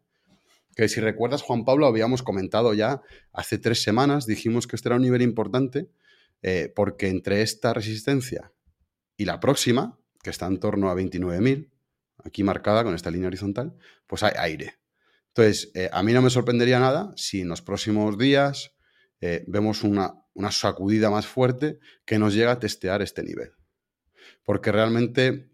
Que 0.76 0.88
si 0.88 1.02
recuerdas, 1.02 1.42
Juan 1.42 1.66
Pablo, 1.66 1.88
habíamos 1.88 2.22
comentado 2.22 2.74
ya 2.76 3.02
hace 3.34 3.58
tres 3.58 3.82
semanas, 3.82 4.28
dijimos 4.28 4.68
que 4.68 4.76
este 4.76 4.90
era 4.90 4.96
un 4.96 5.02
nivel 5.02 5.24
importante 5.24 5.90
eh, 6.42 6.72
porque 6.76 7.08
entre 7.10 7.42
esta 7.42 7.74
resistencia 7.74 8.54
y 9.16 9.26
la 9.26 9.40
próxima, 9.40 10.00
que 10.22 10.30
está 10.30 10.48
en 10.48 10.60
torno 10.60 10.90
a 10.90 10.96
29.000, 10.96 11.72
aquí 12.24 12.44
marcada 12.44 12.84
con 12.84 12.96
esta 12.96 13.12
línea 13.12 13.28
horizontal, 13.28 13.76
pues 14.06 14.24
hay 14.24 14.34
aire. 14.38 14.76
Entonces, 15.30 15.72
eh, 15.76 15.90
a 15.92 16.04
mí 16.04 16.14
no 16.14 16.22
me 16.22 16.30
sorprendería 16.30 16.80
nada 16.80 17.12
si 17.16 17.42
en 17.42 17.50
los 17.50 17.62
próximos 17.62 18.18
días 18.18 18.76
eh, 19.22 19.44
vemos 19.48 19.84
una, 19.84 20.14
una 20.34 20.52
sacudida 20.52 21.10
más 21.10 21.28
fuerte 21.28 21.80
que 22.06 22.20
nos 22.20 22.34
llega 22.34 22.54
a 22.54 22.60
testear 22.60 23.02
este 23.02 23.24
nivel. 23.24 23.52
Porque 24.44 24.72
realmente 24.72 25.52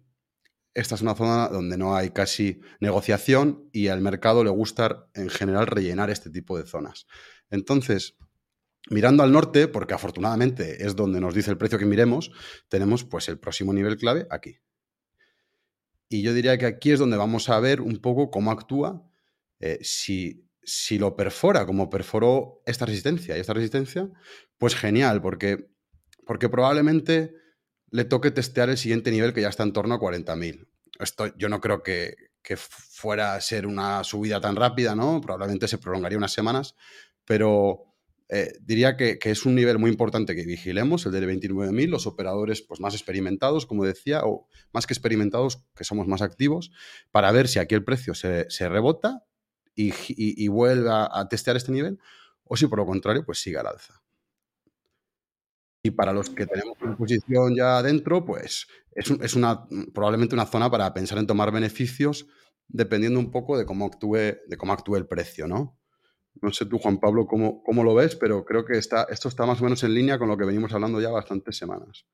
esta 0.74 0.96
es 0.96 1.02
una 1.02 1.16
zona 1.16 1.50
donde 1.50 1.78
no 1.78 1.96
hay 1.96 2.10
casi 2.10 2.62
negociación 2.80 3.70
y 3.72 3.90
al 3.90 4.02
mercado 4.02 4.44
le 4.44 4.50
gusta 4.50 5.08
en 5.14 5.30
general 5.30 5.68
rellenar 5.68 6.10
este 6.10 6.30
tipo 6.30 6.58
de 6.58 6.66
zonas. 6.66 7.06
Entonces, 7.50 8.18
Mirando 8.90 9.24
al 9.24 9.32
norte, 9.32 9.68
porque 9.68 9.94
afortunadamente 9.94 10.86
es 10.86 10.96
donde 10.96 11.22
nos 11.22 11.34
dice 11.34 11.52
el 11.52 11.58
precio 11.58 11.80
que 11.80 11.86
miremos, 11.86 12.32
tenemos 12.68 13.06
pues 13.06 13.30
el 13.30 13.40
próximo 13.40 13.74
nivel 13.74 13.98
clave 13.98 14.28
aquí. 14.30 14.58
Y 16.10 16.22
yo 16.22 16.34
diría 16.34 16.58
que 16.58 16.66
aquí 16.66 16.92
es 16.92 17.00
donde 17.00 17.18
vamos 17.18 17.50
a 17.50 17.60
ver 17.60 17.82
un 17.82 17.98
poco 17.98 18.30
cómo 18.30 18.52
actúa, 18.52 19.10
eh, 19.60 19.80
si, 19.82 20.48
si 20.62 20.98
lo 21.00 21.16
perfora 21.16 21.66
como 21.66 21.90
perforó 21.90 22.62
esta 22.66 22.86
resistencia 22.86 23.38
y 23.38 23.40
esta 23.40 23.54
resistencia, 23.54 24.10
pues 24.58 24.76
genial, 24.76 25.22
porque, 25.22 25.70
porque 26.26 26.50
probablemente 26.50 27.34
le 27.90 28.06
toque 28.06 28.32
testear 28.32 28.70
el 28.70 28.78
siguiente 28.78 29.12
nivel 29.12 29.34
que 29.34 29.42
ya 29.42 29.50
está 29.50 29.64
en 29.64 29.74
torno 29.74 29.96
a 29.96 30.00
40.000. 30.00 30.68
Esto 31.00 31.36
yo 31.38 31.48
no 31.48 31.62
creo 31.62 31.84
que, 31.84 32.16
que 32.44 32.58
fuera 32.58 33.36
a 33.36 33.42
ser 33.42 33.66
una 33.66 34.04
subida 34.04 34.42
tan 34.42 34.56
rápida, 34.56 34.96
¿no? 34.96 35.22
Probablemente 35.22 35.68
se 35.68 35.78
prolongaría 35.78 36.18
unas 36.18 36.34
semanas, 36.34 36.76
pero 37.26 37.93
eh, 38.30 38.54
diría 38.62 38.96
que, 38.96 39.20
es 39.22 39.46
un 39.46 39.56
nivel 39.56 39.80
muy 39.80 39.92
importante 39.92 40.36
que 40.36 40.46
vigilemos, 40.46 41.06
el 41.06 41.12
de 41.12 41.28
29.000, 41.28 41.88
los 41.88 42.08
operadores 42.08 42.62
pues, 42.62 42.80
más 42.80 42.94
experimentados, 42.94 43.66
como 43.66 43.86
decía, 43.86 44.22
o 44.24 44.48
más 44.72 44.88
que 44.88 44.94
experimentados, 44.94 45.64
que 45.76 45.84
somos 45.84 46.08
más 46.08 46.22
activos, 46.22 46.72
para 47.12 47.32
ver 47.32 47.48
si 47.48 47.60
aquí 47.60 47.76
el 47.76 47.84
precio 47.84 48.14
se, 48.16 48.46
rebota 48.70 49.24
y, 49.76 50.48
vuelve 50.48 50.90
a, 50.92 51.28
testear 51.30 51.58
este 51.58 51.72
nivel, 51.72 52.00
o 52.44 52.56
si 52.56 52.68
por 52.68 52.80
lo 52.80 52.86
contrario, 52.86 53.26
pues 53.26 53.40
sigue 53.40 53.58
al 53.58 53.68
alza. 53.68 54.02
Y 55.86 55.92
para 55.92 56.14
los 56.14 56.30
que 56.30 56.48
tenemos 56.48 56.78
una 56.82 56.96
posición 56.96 57.56
ya 57.56 57.80
adentro, 57.80 58.24
pues 58.24 58.68
es, 58.92 59.12
es 59.12 59.36
una, 59.36 59.68
probablemente 59.94 60.34
una 60.34 60.46
zona 60.46 60.72
para 60.72 60.94
pensar 60.94 61.18
en 61.18 61.28
tomar 61.28 61.52
beneficios 61.52 62.26
dependiendo 62.68 63.20
un 63.20 63.32
poco 63.32 63.58
de 63.58 63.66
cómo 63.66 63.86
actúe, 63.86 64.38
de 64.48 64.58
cómo 64.58 64.74
actúe 64.74 64.96
el 64.96 65.08
precio, 65.08 65.48
¿no? 65.48 65.78
No 66.42 66.52
sé 66.52 66.66
tú, 66.66 66.78
Juan 66.80 67.00
Pablo, 67.00 67.26
cómo, 67.26 67.64
cómo 67.64 67.84
lo 67.84 67.96
ves, 67.96 68.16
pero 68.16 68.44
creo 68.44 68.66
que 68.66 68.78
está, 68.78 69.08
esto 69.10 69.30
está 69.30 69.46
más 69.46 69.62
o 69.62 69.64
menos 69.64 69.84
en 69.84 69.94
línea 69.94 70.18
con 70.18 70.28
lo 70.28 70.38
que 70.38 70.46
venimos 70.46 70.74
hablando 70.74 71.00
ya 71.00 71.10
bastantes 71.10 71.58
semanas. 71.58 72.06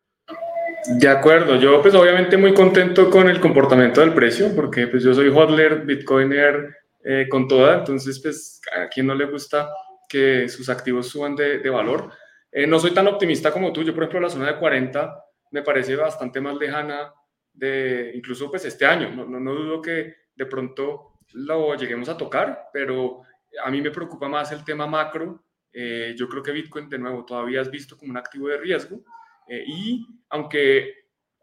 De 0.87 1.07
acuerdo, 1.07 1.55
yo 1.57 1.81
pues 1.81 1.93
obviamente 1.93 2.37
muy 2.37 2.53
contento 2.53 3.09
con 3.09 3.29
el 3.29 3.39
comportamiento 3.39 4.01
del 4.01 4.13
precio, 4.13 4.55
porque 4.55 4.87
pues 4.87 5.03
yo 5.03 5.13
soy 5.13 5.27
hodler, 5.29 5.85
bitcoiner 5.85 6.75
eh, 7.03 7.27
con 7.29 7.47
toda, 7.47 7.79
entonces 7.79 8.19
pues 8.21 8.61
a 8.75 8.87
quien 8.87 9.07
no 9.07 9.15
le 9.15 9.25
gusta 9.25 9.69
que 10.07 10.47
sus 10.47 10.69
activos 10.69 11.07
suban 11.07 11.35
de, 11.35 11.59
de 11.59 11.69
valor. 11.69 12.11
Eh, 12.51 12.65
no 12.65 12.79
soy 12.79 12.91
tan 12.91 13.07
optimista 13.07 13.51
como 13.51 13.71
tú, 13.71 13.83
yo 13.83 13.93
por 13.93 14.03
ejemplo 14.03 14.21
la 14.21 14.29
zona 14.29 14.47
de 14.47 14.59
40 14.59 15.25
me 15.51 15.61
parece 15.61 15.95
bastante 15.95 16.41
más 16.41 16.55
lejana 16.55 17.13
de 17.53 18.11
incluso 18.15 18.49
pues 18.49 18.65
este 18.65 18.85
año, 18.85 19.09
no, 19.11 19.25
no, 19.25 19.39
no 19.39 19.53
dudo 19.53 19.81
que 19.81 20.13
de 20.35 20.45
pronto 20.45 21.19
lo 21.33 21.75
lleguemos 21.75 22.09
a 22.09 22.17
tocar, 22.17 22.69
pero 22.73 23.21
a 23.63 23.71
mí 23.71 23.81
me 23.81 23.91
preocupa 23.91 24.27
más 24.27 24.51
el 24.51 24.63
tema 24.63 24.87
macro. 24.87 25.43
Eh, 25.71 26.15
yo 26.17 26.27
creo 26.27 26.43
que 26.43 26.51
Bitcoin, 26.51 26.89
de 26.89 26.99
nuevo, 26.99 27.25
todavía 27.25 27.61
es 27.61 27.71
visto 27.71 27.97
como 27.97 28.11
un 28.11 28.17
activo 28.17 28.47
de 28.47 28.57
riesgo. 28.57 29.03
Eh, 29.47 29.63
y 29.65 30.07
aunque, 30.29 30.93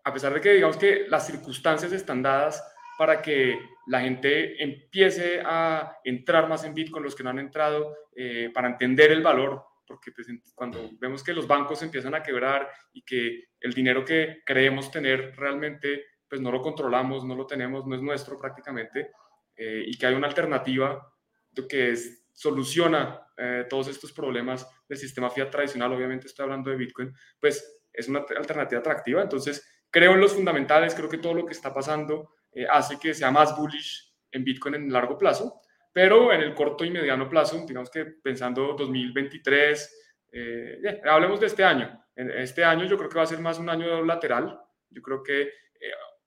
a 0.04 0.12
pesar 0.12 0.34
de 0.34 0.40
que 0.40 0.52
digamos 0.52 0.76
que 0.76 1.06
las 1.08 1.26
circunstancias 1.26 1.92
están 1.92 2.22
dadas 2.22 2.62
para 2.98 3.20
que 3.20 3.58
la 3.88 4.00
gente 4.00 4.62
empiece 4.62 5.42
a 5.44 5.98
entrar 6.04 6.48
más 6.48 6.64
en 6.64 6.75
Bitcoin, 6.75 7.04
los 7.04 7.14
que 7.14 7.22
no 7.22 7.30
han 7.30 7.38
entrado, 7.38 7.94
eh, 8.14 8.50
para 8.54 8.68
entender 8.68 9.12
el 9.12 9.22
valor, 9.22 9.62
porque 9.86 10.10
pues, 10.12 10.26
cuando 10.54 10.90
vemos 10.98 11.22
que 11.22 11.34
los 11.34 11.46
bancos 11.46 11.82
empiezan 11.82 12.14
a 12.14 12.22
quebrar 12.22 12.68
y 12.92 13.02
que 13.02 13.44
el 13.60 13.72
dinero 13.72 14.04
que 14.04 14.42
creemos 14.44 14.90
tener 14.90 15.36
realmente, 15.36 16.04
pues 16.28 16.40
no 16.40 16.50
lo 16.50 16.62
controlamos, 16.62 17.25
no 17.25 17.36
lo 17.36 17.46
tenemos, 17.46 17.86
no 17.86 17.94
es 17.94 18.02
nuestro 18.02 18.38
prácticamente, 18.38 19.12
y 19.56 19.96
que 19.96 20.06
hay 20.06 20.14
una 20.14 20.26
alternativa 20.26 21.00
que 21.64 21.92
es, 21.92 22.26
soluciona 22.36 23.26
eh, 23.38 23.64
todos 23.68 23.88
estos 23.88 24.12
problemas 24.12 24.68
del 24.88 24.98
sistema 24.98 25.30
fiat 25.30 25.50
tradicional, 25.50 25.92
obviamente 25.92 26.26
estoy 26.26 26.44
hablando 26.44 26.70
de 26.70 26.76
Bitcoin, 26.76 27.12
pues 27.40 27.82
es 27.92 28.08
una 28.08 28.25
alternativa 28.36 28.80
atractiva. 28.80 29.22
Entonces, 29.22 29.66
creo 29.90 30.12
en 30.12 30.20
los 30.20 30.34
fundamentales, 30.34 30.94
creo 30.94 31.08
que 31.08 31.18
todo 31.18 31.34
lo 31.34 31.46
que 31.46 31.52
está 31.52 31.72
pasando 31.72 32.34
eh, 32.52 32.66
hace 32.70 32.98
que 32.98 33.14
sea 33.14 33.30
más 33.30 33.56
bullish 33.56 34.14
en 34.30 34.44
Bitcoin 34.44 34.75
en 34.75 34.92
largo 34.92 35.16
plazo, 35.16 35.60
pero 35.92 36.30
en 36.32 36.42
el 36.42 36.54
corto 36.54 36.84
y 36.84 36.90
mediano 36.90 37.28
plazo, 37.28 37.64
digamos 37.66 37.90
que 37.90 38.04
pensando 38.04 38.75
2023, 38.75 40.02
eh, 40.32 41.00
hablemos 41.04 41.40
de 41.40 41.46
este 41.46 41.64
año. 41.64 42.04
En 42.14 42.30
este 42.30 42.64
año 42.64 42.84
yo 42.84 42.98
creo 42.98 43.08
que 43.08 43.16
va 43.16 43.25
a 43.25 43.26
ser 43.26 43.40
más 43.40 43.58
un 43.58 43.70
año 43.70 44.02
lateral. 44.04 44.60
Yo 44.90 45.00
creo 45.00 45.22
que, 45.22 45.52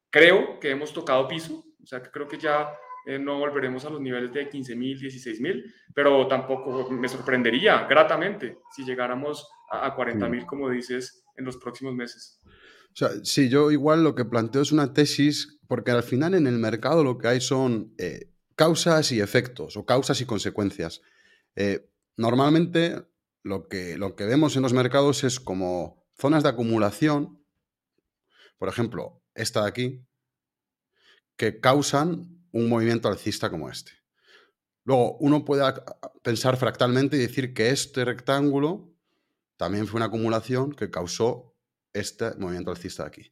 creo 0.09 0.59
que 0.59 0.71
hemos 0.71 0.91
tocado 0.93 1.27
piso, 1.27 1.63
o 1.81 1.85
sea 1.85 2.01
que 2.01 2.09
creo 2.09 2.27
que 2.27 2.37
ya 2.37 2.71
eh, 3.09 3.17
no 3.17 3.39
volveremos 3.39 3.83
a 3.85 3.89
los 3.89 3.99
niveles 3.99 4.31
de 4.31 4.47
15 4.47 4.75
mil, 4.75 4.99
16 4.99 5.41
mil, 5.41 5.73
pero 5.95 6.27
tampoco 6.27 6.91
me 6.91 7.09
sorprendería 7.09 7.87
gratamente 7.87 8.59
si 8.75 8.85
llegáramos 8.85 9.49
a, 9.71 9.95
40 9.95 10.29
mil, 10.29 10.45
como 10.45 10.69
dices, 10.69 11.23
en 11.35 11.45
los 11.45 11.57
próximos 11.57 11.95
meses. 11.95 12.39
O 13.01 13.23
sí, 13.23 13.49
yo 13.49 13.71
igual 13.71 14.03
lo 14.03 14.13
que 14.13 14.25
planteo 14.25 14.61
es 14.61 14.71
una 14.71 14.93
tesis, 14.93 15.59
porque 15.67 15.89
al 15.89 16.03
final 16.03 16.35
en 16.35 16.45
el 16.45 16.59
mercado 16.59 17.03
lo 17.03 17.17
que 17.17 17.29
hay 17.29 17.41
son 17.41 17.95
eh, 17.97 18.29
causas 18.55 19.11
y 19.11 19.21
efectos, 19.21 19.75
o 19.75 19.87
causas 19.87 20.21
y 20.21 20.27
consecuencias. 20.27 21.01
Eh, 21.55 21.89
normalmente 22.15 23.07
lo 23.41 23.67
que, 23.67 23.97
lo 23.97 24.15
que 24.15 24.25
vemos 24.25 24.55
en 24.55 24.61
los 24.61 24.73
mercados 24.73 25.23
es 25.23 25.39
como 25.39 26.05
zonas 26.15 26.43
de 26.43 26.49
acumulación, 26.49 27.43
por 28.59 28.69
ejemplo, 28.69 29.23
esta 29.33 29.63
de 29.63 29.67
aquí, 29.67 30.05
que 31.37 31.59
causan 31.59 32.38
un 32.51 32.69
movimiento 32.69 33.07
alcista 33.07 33.49
como 33.49 33.69
este. 33.69 33.91
Luego, 34.83 35.17
uno 35.19 35.45
puede 35.45 35.63
pensar 36.23 36.57
fractalmente 36.57 37.17
y 37.17 37.19
decir 37.19 37.53
que 37.53 37.69
este 37.69 38.05
rectángulo 38.05 38.89
también 39.57 39.87
fue 39.87 39.97
una 39.97 40.05
acumulación 40.05 40.71
que 40.71 40.89
causó 40.89 41.53
este 41.93 42.33
movimiento 42.35 42.71
alcista 42.71 43.03
de 43.03 43.07
aquí. 43.07 43.31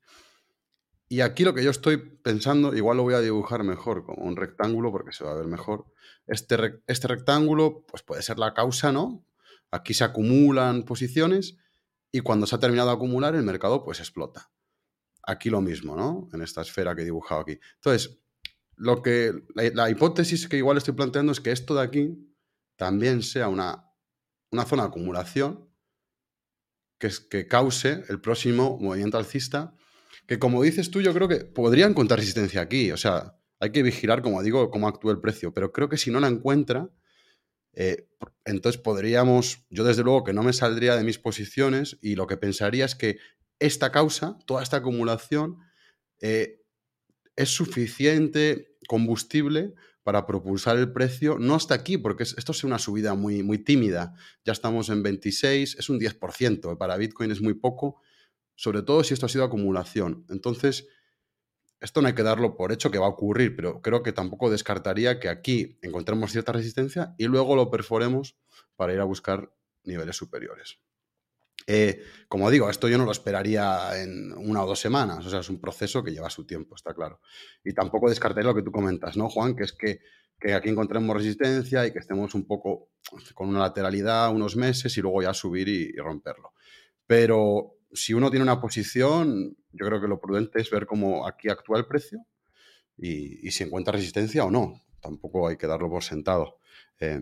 Y 1.09 1.21
aquí 1.21 1.45
lo 1.45 1.53
que 1.53 1.63
yo 1.63 1.71
estoy 1.71 1.97
pensando, 1.97 2.75
igual 2.75 2.97
lo 2.97 3.03
voy 3.03 3.13
a 3.13 3.21
dibujar 3.21 3.63
mejor 3.63 4.05
como 4.05 4.23
un 4.23 4.35
rectángulo 4.35 4.91
porque 4.91 5.13
se 5.13 5.23
va 5.23 5.31
a 5.31 5.35
ver 5.35 5.47
mejor. 5.47 5.85
Este, 6.27 6.81
este 6.85 7.07
rectángulo 7.07 7.85
pues 7.87 8.03
puede 8.03 8.21
ser 8.21 8.39
la 8.39 8.53
causa, 8.53 8.91
¿no? 8.91 9.25
Aquí 9.71 9.93
se 9.93 10.03
acumulan 10.03 10.83
posiciones 10.83 11.57
y 12.11 12.19
cuando 12.19 12.45
se 12.45 12.55
ha 12.55 12.59
terminado 12.59 12.89
de 12.89 12.95
acumular 12.95 13.35
el 13.35 13.43
mercado 13.43 13.85
pues 13.85 13.99
explota. 13.99 14.51
Aquí 15.23 15.49
lo 15.49 15.61
mismo, 15.61 15.95
¿no? 15.95 16.27
En 16.33 16.41
esta 16.41 16.61
esfera 16.61 16.93
que 16.93 17.03
he 17.03 17.05
dibujado 17.05 17.41
aquí. 17.41 17.57
Entonces, 17.75 18.19
lo 18.77 19.01
que, 19.01 19.33
la, 19.55 19.89
hipótesis 19.89 20.47
que 20.47 20.57
igual 20.57 20.77
estoy 20.77 20.93
planteando 20.93 21.31
es 21.31 21.41
que 21.41 21.51
esto 21.51 21.75
de 21.75 21.81
aquí 21.81 22.35
también 22.77 23.23
sea 23.23 23.49
una, 23.49 23.91
una 24.51 24.65
zona 24.65 24.83
de 24.83 24.89
acumulación 24.89 25.67
que, 26.99 27.09
que 27.29 27.47
cause 27.47 28.03
el 28.07 28.21
próximo 28.21 28.77
movimiento 28.79 29.17
alcista, 29.17 29.75
que 30.27 30.39
como 30.39 30.61
dices 30.61 30.91
tú, 30.91 31.01
yo 31.01 31.13
creo 31.13 31.27
que 31.27 31.37
podría 31.37 31.87
encontrar 31.87 32.19
resistencia 32.19 32.61
aquí. 32.61 32.91
O 32.91 32.97
sea, 32.97 33.37
hay 33.59 33.71
que 33.71 33.83
vigilar, 33.83 34.21
como 34.21 34.43
digo, 34.43 34.69
cómo 34.69 34.87
actúa 34.87 35.11
el 35.11 35.19
precio, 35.19 35.53
pero 35.53 35.71
creo 35.71 35.89
que 35.89 35.97
si 35.97 36.11
no 36.11 36.19
la 36.19 36.27
encuentra, 36.27 36.89
eh, 37.73 38.07
entonces 38.45 38.81
podríamos, 38.81 39.65
yo 39.69 39.83
desde 39.83 40.03
luego 40.03 40.23
que 40.23 40.33
no 40.33 40.43
me 40.43 40.53
saldría 40.53 40.95
de 40.95 41.03
mis 41.03 41.17
posiciones 41.17 41.97
y 42.01 42.15
lo 42.15 42.27
que 42.27 42.37
pensaría 42.37 42.85
es 42.85 42.95
que 42.95 43.17
esta 43.59 43.91
causa, 43.91 44.37
toda 44.45 44.61
esta 44.61 44.77
acumulación, 44.77 45.57
eh, 46.19 46.63
es 47.35 47.49
suficiente 47.49 48.66
combustible 48.87 49.73
para 50.03 50.25
propulsar 50.25 50.77
el 50.77 50.93
precio, 50.93 51.37
no 51.37 51.55
hasta 51.55 51.75
aquí, 51.75 51.97
porque 51.97 52.23
esto 52.23 52.53
es 52.53 52.63
una 52.63 52.79
subida 52.79 53.13
muy, 53.13 53.43
muy 53.43 53.57
tímida. 53.57 54.13
Ya 54.45 54.53
estamos 54.53 54.89
en 54.89 55.03
26, 55.03 55.75
es 55.77 55.89
un 55.89 55.99
10%, 55.99 56.77
para 56.77 56.97
Bitcoin 56.97 57.31
es 57.31 57.41
muy 57.41 57.53
poco, 57.53 58.01
sobre 58.55 58.81
todo 58.81 59.03
si 59.03 59.13
esto 59.13 59.25
ha 59.25 59.29
sido 59.29 59.43
acumulación. 59.43 60.25
Entonces, 60.29 60.87
esto 61.79 62.01
no 62.01 62.07
hay 62.07 62.15
que 62.15 62.23
darlo 62.23 62.55
por 62.55 62.71
hecho 62.71 62.89
que 62.89 62.97
va 62.97 63.05
a 63.05 63.09
ocurrir, 63.09 63.55
pero 63.55 63.81
creo 63.81 64.01
que 64.01 64.13
tampoco 64.13 64.49
descartaría 64.49 65.19
que 65.19 65.29
aquí 65.29 65.77
encontremos 65.81 66.31
cierta 66.31 66.53
resistencia 66.53 67.13
y 67.17 67.25
luego 67.25 67.55
lo 67.55 67.69
perforemos 67.69 68.37
para 68.75 68.93
ir 68.93 68.99
a 68.99 69.03
buscar 69.03 69.51
niveles 69.83 70.15
superiores. 70.15 70.79
Eh, 71.65 72.01
como 72.29 72.49
digo, 72.49 72.69
esto 72.69 72.87
yo 72.87 72.97
no 72.97 73.05
lo 73.05 73.11
esperaría 73.11 74.01
en 74.01 74.33
una 74.33 74.63
o 74.63 74.67
dos 74.67 74.79
semanas, 74.79 75.25
o 75.25 75.29
sea, 75.29 75.39
es 75.39 75.49
un 75.49 75.59
proceso 75.59 76.03
que 76.03 76.11
lleva 76.11 76.29
su 76.29 76.45
tiempo, 76.45 76.75
está 76.75 76.93
claro. 76.93 77.19
Y 77.63 77.73
tampoco 77.73 78.09
descartaría 78.09 78.49
lo 78.49 78.55
que 78.55 78.63
tú 78.63 78.71
comentas, 78.71 79.17
¿no, 79.17 79.29
Juan? 79.29 79.55
Que 79.55 79.63
es 79.63 79.73
que, 79.73 79.99
aquí 80.53 80.69
encontremos 80.69 81.15
resistencia 81.15 81.85
y 81.85 81.91
que 81.91 81.99
estemos 81.99 82.35
un 82.35 82.45
poco 82.45 82.89
con 83.33 83.49
una 83.49 83.59
lateralidad 83.59 84.33
unos 84.33 84.55
meses 84.55 84.95
y 84.97 85.01
luego 85.01 85.21
ya 85.23 85.33
subir 85.33 85.67
y 85.67 85.95
romperlo. 85.97 86.53
Pero 87.07 87.77
si 87.91 88.13
uno 88.13 88.29
tiene 88.29 88.43
una 88.43 88.61
posición, 88.61 89.57
yo 89.71 89.85
creo 89.85 90.01
que 90.01 90.07
lo 90.07 90.19
prudente 90.19 90.61
es 90.61 90.69
ver 90.69 90.85
cómo 90.85 91.27
aquí 91.27 91.49
actúa 91.49 91.77
el 91.77 91.87
precio 91.87 92.19
y, 92.97 93.49
si 93.51 93.63
encuentra 93.63 93.93
resistencia 93.93 94.45
o 94.45 94.51
no. 94.51 94.81
Tampoco 95.01 95.47
hay 95.47 95.57
que 95.57 95.67
darlo 95.67 95.89
por 95.89 96.03
sentado. 96.03 96.59
Eh, 96.99 97.21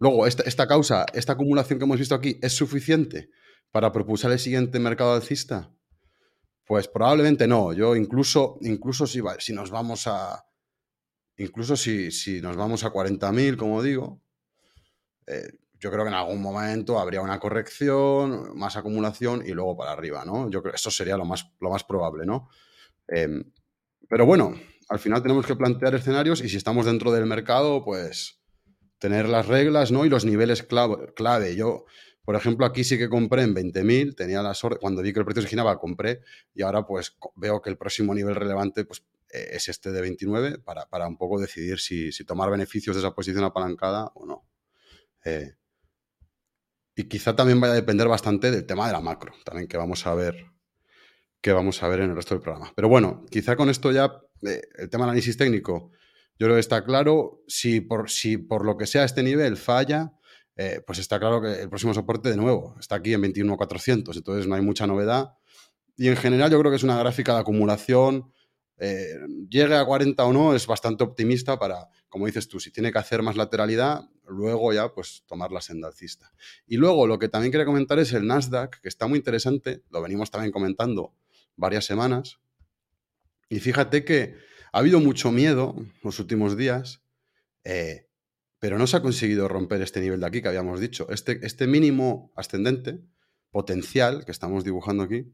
luego, 0.00 0.26
esta, 0.26 0.66
causa, 0.66 1.06
esta 1.14 1.34
acumulación 1.34 1.78
que 1.78 1.84
hemos 1.84 1.98
visto 1.98 2.14
aquí, 2.14 2.38
¿es 2.42 2.52
suficiente 2.54 3.30
para 3.70 3.92
propulsar 3.92 4.32
el 4.32 4.38
siguiente 4.40 4.80
mercado 4.80 5.12
alcista? 5.12 5.72
Pues 6.66 6.88
probablemente 6.88 7.46
no. 7.46 7.72
Yo 7.72 7.94
incluso, 7.94 8.58
incluso 8.62 9.06
si, 9.06 9.20
si 9.38 9.52
nos 9.52 9.70
vamos 9.70 10.06
a. 10.06 10.44
Incluso 11.36 11.76
si, 11.76 12.10
si 12.10 12.40
nos 12.40 12.56
vamos 12.56 12.84
a 12.84 12.92
40.000, 12.92 13.56
como 13.56 13.82
digo, 13.82 14.20
eh, 15.26 15.52
yo 15.78 15.90
creo 15.90 16.04
que 16.04 16.10
en 16.10 16.14
algún 16.14 16.42
momento 16.42 16.98
habría 16.98 17.22
una 17.22 17.40
corrección, 17.40 18.56
más 18.58 18.76
acumulación 18.76 19.42
y 19.46 19.52
luego 19.52 19.76
para 19.76 19.92
arriba, 19.92 20.24
¿no? 20.24 20.50
Yo 20.50 20.60
creo 20.60 20.72
que 20.72 20.76
eso 20.76 20.90
sería 20.90 21.16
lo 21.16 21.24
más, 21.24 21.50
lo 21.60 21.70
más 21.70 21.84
probable, 21.84 22.26
¿no? 22.26 22.48
Em, 23.08 23.42
pero 24.08 24.26
bueno, 24.26 24.54
al 24.90 24.98
final 24.98 25.22
tenemos 25.22 25.46
que 25.46 25.56
plantear 25.56 25.94
escenarios 25.94 26.42
y 26.42 26.48
si 26.48 26.56
estamos 26.58 26.84
dentro 26.84 27.10
del 27.12 27.24
mercado, 27.24 27.84
pues 27.84 28.39
tener 29.00 29.28
las 29.28 29.46
reglas, 29.46 29.90
¿no? 29.90 30.04
Y 30.04 30.08
los 30.08 30.24
niveles 30.24 30.62
clave. 30.62 31.56
Yo, 31.56 31.86
por 32.22 32.36
ejemplo, 32.36 32.66
aquí 32.66 32.84
sí 32.84 32.98
que 32.98 33.08
compré 33.08 33.42
en 33.42 33.54
20.000, 33.54 34.14
tenía 34.14 34.42
la 34.42 34.54
suerte, 34.54 34.78
cuando 34.78 35.02
vi 35.02 35.12
que 35.12 35.18
el 35.18 35.24
precio 35.24 35.42
se 35.42 35.48
giraba, 35.48 35.78
compré 35.78 36.20
y 36.54 36.62
ahora 36.62 36.86
pues 36.86 37.16
veo 37.34 37.60
que 37.60 37.70
el 37.70 37.76
próximo 37.76 38.14
nivel 38.14 38.36
relevante 38.36 38.84
pues, 38.84 39.02
e, 39.30 39.56
es 39.56 39.68
este 39.68 39.90
de 39.90 40.00
29 40.02 40.58
para, 40.58 40.86
para 40.86 41.08
un 41.08 41.16
poco 41.16 41.40
decidir 41.40 41.80
si, 41.80 42.10
tomar 42.24 42.50
beneficios 42.50 42.94
de 42.94 43.00
esa 43.00 43.14
posición 43.14 43.42
apalancada 43.42 44.12
o 44.14 44.26
no. 44.26 44.46
Eh, 45.24 45.54
y 46.94 47.04
quizá 47.04 47.34
también 47.34 47.58
vaya 47.58 47.72
a 47.72 47.76
depender 47.76 48.06
bastante 48.06 48.50
del 48.50 48.66
tema 48.66 48.86
de 48.86 48.92
la 48.92 49.00
macro, 49.00 49.32
también 49.44 49.66
que 49.66 49.78
vamos 49.78 50.06
a 50.06 50.14
ver, 50.14 50.52
que 51.40 51.52
vamos 51.52 51.82
a 51.82 51.88
ver 51.88 52.00
en 52.00 52.10
el 52.10 52.16
resto 52.16 52.34
del 52.34 52.42
programa. 52.42 52.70
Pero 52.76 52.90
bueno, 52.90 53.24
quizá 53.30 53.56
con 53.56 53.70
esto 53.70 53.90
ya 53.92 54.20
eh, 54.42 54.60
el 54.76 54.90
tema 54.90 55.04
análisis 55.04 55.38
técnico, 55.38 55.90
yo 56.40 56.46
creo 56.46 56.56
que 56.56 56.60
está 56.60 56.84
claro. 56.84 57.44
Si 57.46 57.82
por, 57.82 58.08
si 58.08 58.38
por 58.38 58.64
lo 58.64 58.78
que 58.78 58.86
sea 58.86 59.04
este 59.04 59.22
nivel 59.22 59.58
falla, 59.58 60.14
eh, 60.56 60.80
pues 60.86 60.98
está 60.98 61.20
claro 61.20 61.42
que 61.42 61.60
el 61.60 61.68
próximo 61.68 61.92
soporte 61.92 62.30
de 62.30 62.38
nuevo 62.38 62.76
está 62.80 62.94
aquí 62.94 63.12
en 63.12 63.22
21.400, 63.22 64.16
entonces 64.16 64.46
no 64.46 64.54
hay 64.54 64.62
mucha 64.62 64.86
novedad. 64.86 65.34
Y 65.98 66.08
en 66.08 66.16
general 66.16 66.50
yo 66.50 66.58
creo 66.58 66.70
que 66.70 66.78
es 66.78 66.82
una 66.82 66.98
gráfica 66.98 67.34
de 67.34 67.40
acumulación. 67.40 68.32
Eh, 68.78 69.16
llegue 69.50 69.76
a 69.76 69.84
40 69.84 70.24
o 70.24 70.32
no, 70.32 70.54
es 70.54 70.66
bastante 70.66 71.04
optimista 71.04 71.58
para, 71.58 71.90
como 72.08 72.24
dices 72.24 72.48
tú, 72.48 72.58
si 72.58 72.70
tiene 72.70 72.90
que 72.90 72.98
hacer 72.98 73.22
más 73.22 73.36
lateralidad, 73.36 74.08
luego 74.26 74.72
ya 74.72 74.94
pues 74.94 75.24
tomar 75.26 75.52
la 75.52 75.60
senda 75.60 75.88
alcista. 75.88 76.32
Y 76.66 76.78
luego 76.78 77.06
lo 77.06 77.18
que 77.18 77.28
también 77.28 77.52
quería 77.52 77.66
comentar 77.66 77.98
es 77.98 78.14
el 78.14 78.26
Nasdaq, 78.26 78.80
que 78.80 78.88
está 78.88 79.06
muy 79.06 79.18
interesante, 79.18 79.82
lo 79.90 80.00
venimos 80.00 80.30
también 80.30 80.52
comentando 80.52 81.12
varias 81.54 81.84
semanas. 81.84 82.38
Y 83.50 83.60
fíjate 83.60 84.06
que 84.06 84.48
ha 84.72 84.78
habido 84.78 85.00
mucho 85.00 85.32
miedo 85.32 85.74
los 86.02 86.18
últimos 86.18 86.56
días, 86.56 87.02
eh, 87.64 88.08
pero 88.58 88.78
no 88.78 88.86
se 88.86 88.96
ha 88.96 89.02
conseguido 89.02 89.48
romper 89.48 89.82
este 89.82 90.00
nivel 90.00 90.20
de 90.20 90.26
aquí 90.26 90.42
que 90.42 90.48
habíamos 90.48 90.80
dicho. 90.80 91.08
Este, 91.10 91.44
este 91.44 91.66
mínimo 91.66 92.32
ascendente 92.36 93.00
potencial 93.50 94.24
que 94.24 94.32
estamos 94.32 94.64
dibujando 94.64 95.02
aquí, 95.02 95.32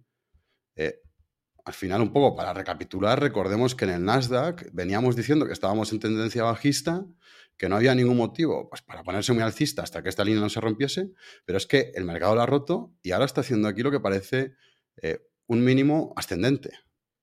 eh, 0.76 1.00
al 1.64 1.74
final 1.74 2.00
un 2.00 2.12
poco 2.12 2.36
para 2.36 2.54
recapitular, 2.54 3.20
recordemos 3.20 3.74
que 3.74 3.84
en 3.86 3.90
el 3.90 4.04
Nasdaq 4.04 4.70
veníamos 4.72 5.16
diciendo 5.16 5.46
que 5.46 5.52
estábamos 5.52 5.92
en 5.92 5.98
tendencia 5.98 6.44
bajista, 6.44 7.04
que 7.58 7.68
no 7.68 7.76
había 7.76 7.94
ningún 7.94 8.16
motivo 8.16 8.68
pues, 8.68 8.82
para 8.82 9.02
ponerse 9.02 9.32
muy 9.32 9.42
alcista 9.42 9.82
hasta 9.82 10.02
que 10.02 10.08
esta 10.08 10.24
línea 10.24 10.40
no 10.40 10.48
se 10.48 10.60
rompiese, 10.60 11.10
pero 11.44 11.58
es 11.58 11.66
que 11.66 11.90
el 11.94 12.04
mercado 12.04 12.36
la 12.36 12.44
ha 12.44 12.46
roto 12.46 12.94
y 13.02 13.10
ahora 13.10 13.24
está 13.24 13.40
haciendo 13.40 13.66
aquí 13.66 13.82
lo 13.82 13.90
que 13.90 13.98
parece 13.98 14.54
eh, 15.02 15.26
un 15.46 15.64
mínimo 15.64 16.12
ascendente. 16.16 16.70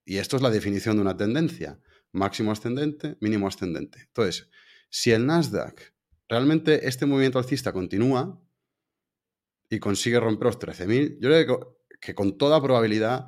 Y 0.06 0.18
esto 0.18 0.36
es 0.36 0.42
la 0.42 0.50
definición 0.50 0.98
de 0.98 1.04
una 1.04 1.16
tendencia. 1.16 1.80
Máximo 2.14 2.52
ascendente, 2.52 3.18
mínimo 3.20 3.48
ascendente. 3.48 4.00
Entonces, 4.00 4.50
si 4.90 5.12
el 5.12 5.26
Nasdaq 5.26 5.94
realmente 6.30 6.88
este 6.88 7.06
movimiento 7.06 7.40
alcista 7.40 7.74
continúa 7.74 8.42
y 9.70 9.80
consigue 9.80 10.20
romper 10.20 10.46
los 10.46 10.60
13.000, 10.60 11.18
yo 11.20 11.30
creo 11.30 11.78
que, 12.00 12.16
con 12.16 12.38
toda 12.38 12.62
probabilidad 12.62 13.28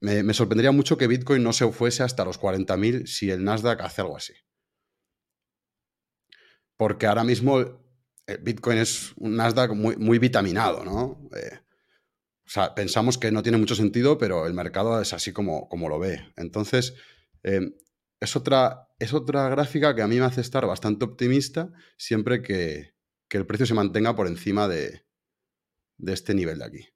me, 0.00 0.34
sorprendería 0.34 0.72
mucho 0.72 0.96
que 0.96 1.06
Bitcoin 1.06 1.42
no 1.42 1.52
se 1.52 1.70
fuese 1.70 2.02
hasta 2.02 2.24
los 2.24 2.40
40.000 2.40 3.06
si 3.06 3.30
el 3.30 3.44
Nasdaq 3.44 3.80
hace 3.80 4.00
algo 4.02 4.16
así 4.16 4.34
porque 6.76 7.06
ahora 7.06 7.24
mismo 7.24 7.60
eh, 7.60 8.38
Bitcoin 8.40 8.78
es 8.78 9.12
un 9.16 9.36
Nasdaq 9.36 9.72
muy, 9.72 9.96
muy 9.96 10.18
vitaminado, 10.18 10.84
¿no? 10.84 11.28
Eh, 11.36 11.58
o 12.46 12.50
sea, 12.50 12.74
pensamos 12.74 13.16
que 13.16 13.32
no 13.32 13.42
tiene 13.42 13.58
mucho 13.58 13.74
sentido, 13.74 14.18
pero 14.18 14.46
el 14.46 14.54
mercado 14.54 15.00
es 15.00 15.12
así 15.12 15.32
como, 15.32 15.68
como 15.68 15.88
lo 15.88 15.98
ve. 15.98 16.32
Entonces, 16.36 16.94
eh, 17.42 17.74
es, 18.24 18.36
otra, 18.36 18.88
es 18.98 19.14
otra 19.14 19.48
gráfica 19.48 19.94
que 19.94 20.02
a 20.02 20.08
mí 20.08 20.18
me 20.18 20.24
hace 20.24 20.40
estar 20.40 20.66
bastante 20.66 21.04
optimista 21.04 21.70
siempre 21.96 22.42
que, 22.42 22.92
el 23.30 23.46
precio 23.46 23.66
se 23.66 23.74
mantenga 23.74 24.14
por 24.14 24.28
encima 24.28 24.68
de, 24.68 25.02
este 26.06 26.34
nivel 26.34 26.60
de 26.60 26.64
aquí. 26.64 26.88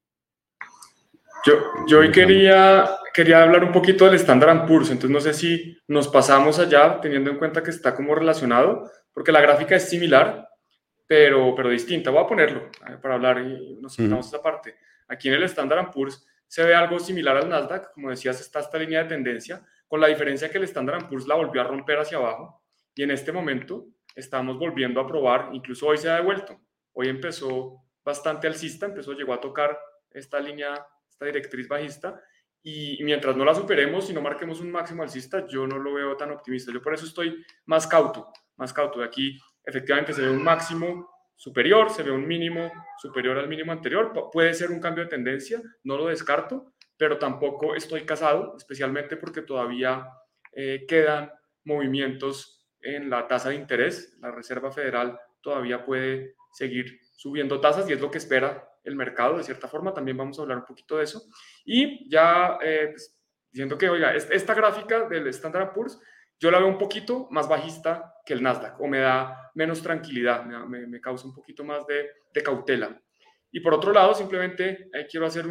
Yo, 1.45 1.55
yo 1.89 1.99
hoy 1.99 2.13
quería, 2.13 2.89
quería 3.13 3.43
hablar 3.43 3.65
un 3.65 3.73
poquito 3.73 4.05
del 4.05 4.15
Standard 4.15 4.65
Poor's, 4.65 4.91
entonces 4.91 5.11
no 5.11 5.21
sé 5.21 5.35
si 5.35 5.77
nos 5.89 6.07
pasamos 6.07 6.61
allá 6.61 7.01
teniendo 7.01 7.33
en 7.33 7.39
cuenta 7.39 7.61
que 7.61 7.71
está 7.71 7.93
como 7.93 8.15
relacionado, 8.15 8.89
porque 9.13 9.33
la 9.33 9.41
gráfica 9.41 9.75
es 9.75 9.89
similar, 9.89 10.49
pero, 11.09 11.57
pero 11.57 11.71
distinta. 11.71 12.11
Voy 12.11 12.23
a 12.23 12.29
ponerlo 12.29 12.71
para 13.03 13.15
hablar 13.15 13.41
y 13.41 13.77
nos 13.81 13.97
quitamos 13.97 14.29
esa 14.29 14.41
parte. 14.41 14.77
Aquí 15.09 15.27
en 15.27 15.35
el 15.35 15.43
Standard 15.43 15.91
Poor's 15.91 16.25
se 16.47 16.63
ve 16.63 16.75
algo 16.75 17.01
similar 17.01 17.37
al 17.37 17.49
Nasdaq, 17.49 17.93
como 17.95 18.11
decías, 18.11 18.41
está 18.41 18.61
esta 18.61 18.79
línea 18.79 19.03
de 19.03 19.09
tendencia, 19.09 19.61
con 19.89 20.01
la 20.01 20.07
diferencia 20.07 20.51
que 20.51 20.59
el 20.59 20.65
Standard 20.65 21.09
Poor's 21.09 21.27
la 21.27 21.35
volvió 21.35 21.61
a 21.61 21.65
romper 21.65 21.99
hacia 21.99 22.19
abajo 22.19 22.63
y 22.95 23.03
en 23.03 23.11
este 23.11 23.33
momento 23.33 23.87
estamos 24.15 24.59
volviendo 24.59 25.01
a 25.01 25.07
probar, 25.07 25.51
incluso 25.53 25.87
hoy 25.87 25.99
se 25.99 26.11
ha 26.11 26.17
devuelto. 26.17 26.61
Hoy 26.93 27.09
empezó 27.09 27.83
bastante 28.05 28.47
alcista, 28.47 28.87
empezó, 28.87 29.13
llegó 29.13 29.33
a 29.33 29.41
tocar 29.41 29.79
esta 30.11 30.39
línea, 30.41 30.87
esta 31.09 31.25
directriz 31.25 31.67
bajista 31.67 32.21
y 32.63 33.03
mientras 33.03 33.37
no 33.37 33.45
la 33.45 33.55
superemos 33.55 34.11
y 34.11 34.13
no 34.13 34.21
marquemos 34.21 34.61
un 34.61 34.71
máximo 34.71 35.03
alcista, 35.03 35.47
yo 35.47 35.67
no 35.67 35.79
lo 35.79 35.95
veo 35.95 36.17
tan 36.17 36.31
optimista. 36.31 36.73
Yo 36.73 36.83
por 36.83 36.95
eso 36.95 37.07
estoy 37.07 37.45
más 37.67 37.87
cauto 37.87 38.33
más 38.59 38.73
cauto. 38.73 38.99
De 38.99 39.07
aquí 39.07 39.41
efectivamente 39.65 40.13
se 40.13 40.23
ve 40.23 40.31
un 40.31 40.43
máximo 40.43 41.09
superior, 41.35 41.91
se 41.91 42.03
ve 42.03 42.11
un 42.11 42.27
mínimo 42.27 42.71
superior 42.99 43.39
al 43.39 43.49
mínimo 43.49 43.73
anterior. 43.73 44.13
puede 44.31 44.53
ser 44.53 44.71
un 44.71 44.81
cambio 44.81 45.05
de 45.05 45.11
tendencia, 45.11 45.63
no 45.85 45.97
lo 45.97 46.09
descarto, 46.09 46.75
pero 46.99 47.19
tampoco 47.19 47.75
estoy 47.75 48.05
casado, 48.05 48.55
especialmente 48.57 49.17
porque 49.17 49.43
todavía 49.43 50.09
eh, 50.53 50.85
quedan 50.87 51.33
movimientos 51.65 52.69
en 52.81 53.09
la 53.09 53.27
tasa 53.27 53.51
de 53.51 53.55
interés. 53.55 54.17
La 54.21 54.31
Reserva 54.31 54.73
Federal 54.73 55.19
todavía 55.41 55.85
puede 55.85 56.35
seguir 56.53 57.01
subiendo 57.13 57.61
tasas 57.61 57.89
y 57.89 57.93
es 57.93 58.01
lo 58.01 58.11
que 58.11 58.19
espera 58.19 58.69
el 58.85 58.97
mercado, 58.97 59.39
de 59.39 59.45
cierta 59.45 59.69
forma. 59.69 59.95
También 59.95 60.17
vamos 60.17 60.39
a 60.39 60.43
hablar 60.43 60.59
un 60.59 60.65
poquito 60.65 60.99
de 60.99 61.05
eso. 61.05 61.23
Y 61.65 62.11
ya 62.11 62.59
eh, 62.63 62.89
pues, 62.91 63.17
diciendo 63.51 63.79
que, 63.79 63.89
oiga, 63.89 64.15
esta 64.15 64.55
gráfica 64.55 65.09
del 65.09 65.29
Standard 65.29 65.73
Poor's 65.73 66.01
yo 66.41 66.51
la 66.51 66.59
veo 66.59 66.69
un 66.69 66.79
poquito 66.79 67.27
más 67.31 67.49
bajista 67.49 68.15
que 68.25 68.33
el 68.33 68.43
Nasdaq 68.43 68.81
o 68.81 68.87
me 68.87 69.01
da 69.01 69.51
menos 69.55 69.83
tranquilidad, 69.83 70.45
me, 70.45 71.01
causa 71.01 71.27
un 71.27 71.35
poquito 71.35 71.65
más 71.65 71.85
de, 71.87 72.43
cautela. 72.43 73.01
Y 73.51 73.59
por 73.59 73.75
otro 73.75 73.93
lado, 73.93 74.15
simplemente 74.15 74.89
eh, 74.93 75.07
quiero 75.11 75.27
hacer 75.27 75.49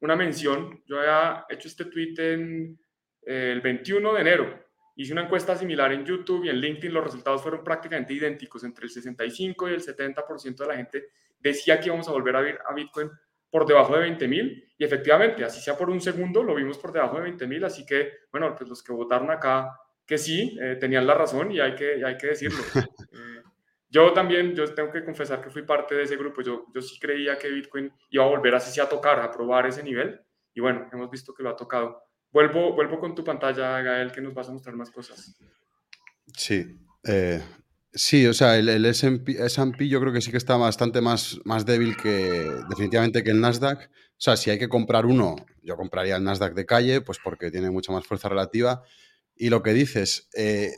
una 0.00 0.16
mención. 0.16 0.82
Yo 0.86 0.98
había 0.98 1.44
hecho 1.48 1.68
este 1.68 1.86
tweet 1.86 2.14
en 2.18 2.78
eh, 3.26 3.52
el 3.52 3.60
21 3.60 4.14
de 4.14 4.20
enero. 4.20 4.64
Hice 4.96 5.12
una 5.12 5.22
encuesta 5.22 5.56
similar 5.56 5.92
en 5.92 6.04
YouTube 6.04 6.44
y 6.44 6.48
en 6.48 6.56
LinkedIn. 6.56 6.92
Los 6.92 7.04
resultados 7.04 7.42
fueron 7.42 7.62
prácticamente 7.62 8.14
idénticos. 8.14 8.64
Entre 8.64 8.84
el 8.84 8.90
65 8.90 9.68
y 9.68 9.74
el 9.74 9.80
70% 9.80 10.56
de 10.56 10.66
la 10.66 10.76
gente 10.76 11.08
decía 11.38 11.78
que 11.78 11.86
íbamos 11.86 12.08
a 12.08 12.12
volver 12.12 12.36
a, 12.36 12.40
ver 12.40 12.58
a 12.66 12.74
Bitcoin 12.74 13.10
por 13.50 13.64
debajo 13.64 13.94
de 13.94 14.00
20 14.00 14.28
mil. 14.28 14.72
Y 14.76 14.84
efectivamente, 14.84 15.44
así 15.44 15.60
sea 15.60 15.76
por 15.76 15.88
un 15.88 16.00
segundo, 16.00 16.42
lo 16.42 16.54
vimos 16.54 16.78
por 16.78 16.92
debajo 16.92 17.16
de 17.16 17.22
20 17.22 17.46
mil. 17.46 17.64
Así 17.64 17.86
que, 17.86 18.12
bueno, 18.32 18.54
pues 18.56 18.68
los 18.68 18.82
que 18.82 18.92
votaron 18.92 19.30
acá 19.30 19.78
que 20.04 20.16
sí, 20.16 20.58
eh, 20.60 20.76
tenían 20.80 21.06
la 21.06 21.12
razón 21.12 21.52
y 21.52 21.60
hay 21.60 21.74
que, 21.74 22.04
hay 22.04 22.16
que 22.16 22.28
decirlo. 22.28 22.58
Yo 23.90 24.12
también, 24.12 24.54
yo 24.54 24.72
tengo 24.74 24.92
que 24.92 25.04
confesar 25.04 25.42
que 25.42 25.50
fui 25.50 25.62
parte 25.62 25.94
de 25.94 26.02
ese 26.02 26.16
grupo. 26.16 26.42
Yo, 26.42 26.66
yo 26.74 26.82
sí 26.82 26.98
creía 26.98 27.38
que 27.38 27.48
Bitcoin 27.48 27.90
iba 28.10 28.24
a 28.24 28.28
volver 28.28 28.54
así 28.54 28.78
a 28.80 28.88
tocar, 28.88 29.18
a 29.20 29.30
probar 29.30 29.66
ese 29.66 29.82
nivel. 29.82 30.20
Y 30.54 30.60
bueno, 30.60 30.88
hemos 30.92 31.10
visto 31.10 31.32
que 31.32 31.42
lo 31.42 31.50
ha 31.50 31.56
tocado. 31.56 32.02
Vuelvo, 32.30 32.74
vuelvo 32.74 33.00
con 33.00 33.14
tu 33.14 33.24
pantalla, 33.24 33.80
Gael, 33.80 34.12
que 34.12 34.20
nos 34.20 34.34
vas 34.34 34.48
a 34.48 34.52
mostrar 34.52 34.76
más 34.76 34.90
cosas. 34.90 35.34
Sí. 36.36 36.78
Eh, 37.04 37.42
sí, 37.92 38.26
o 38.26 38.34
sea, 38.34 38.58
el, 38.58 38.68
el 38.68 38.84
S&P 38.84 39.88
yo 39.88 40.00
creo 40.00 40.12
que 40.12 40.20
sí 40.20 40.30
que 40.30 40.36
está 40.36 40.56
bastante 40.56 41.00
más, 41.00 41.40
más 41.44 41.64
débil 41.64 41.96
que 41.96 42.52
definitivamente 42.68 43.24
que 43.24 43.30
el 43.30 43.40
Nasdaq. 43.40 43.88
O 43.88 44.20
sea, 44.20 44.36
si 44.36 44.50
hay 44.50 44.58
que 44.58 44.68
comprar 44.68 45.06
uno, 45.06 45.36
yo 45.62 45.76
compraría 45.76 46.16
el 46.16 46.24
Nasdaq 46.24 46.52
de 46.54 46.66
calle, 46.66 47.00
pues 47.00 47.18
porque 47.22 47.50
tiene 47.50 47.70
mucha 47.70 47.92
más 47.92 48.06
fuerza 48.06 48.28
relativa. 48.28 48.82
Y 49.34 49.48
lo 49.48 49.62
que 49.62 49.72
dices, 49.72 50.28
eh, 50.34 50.72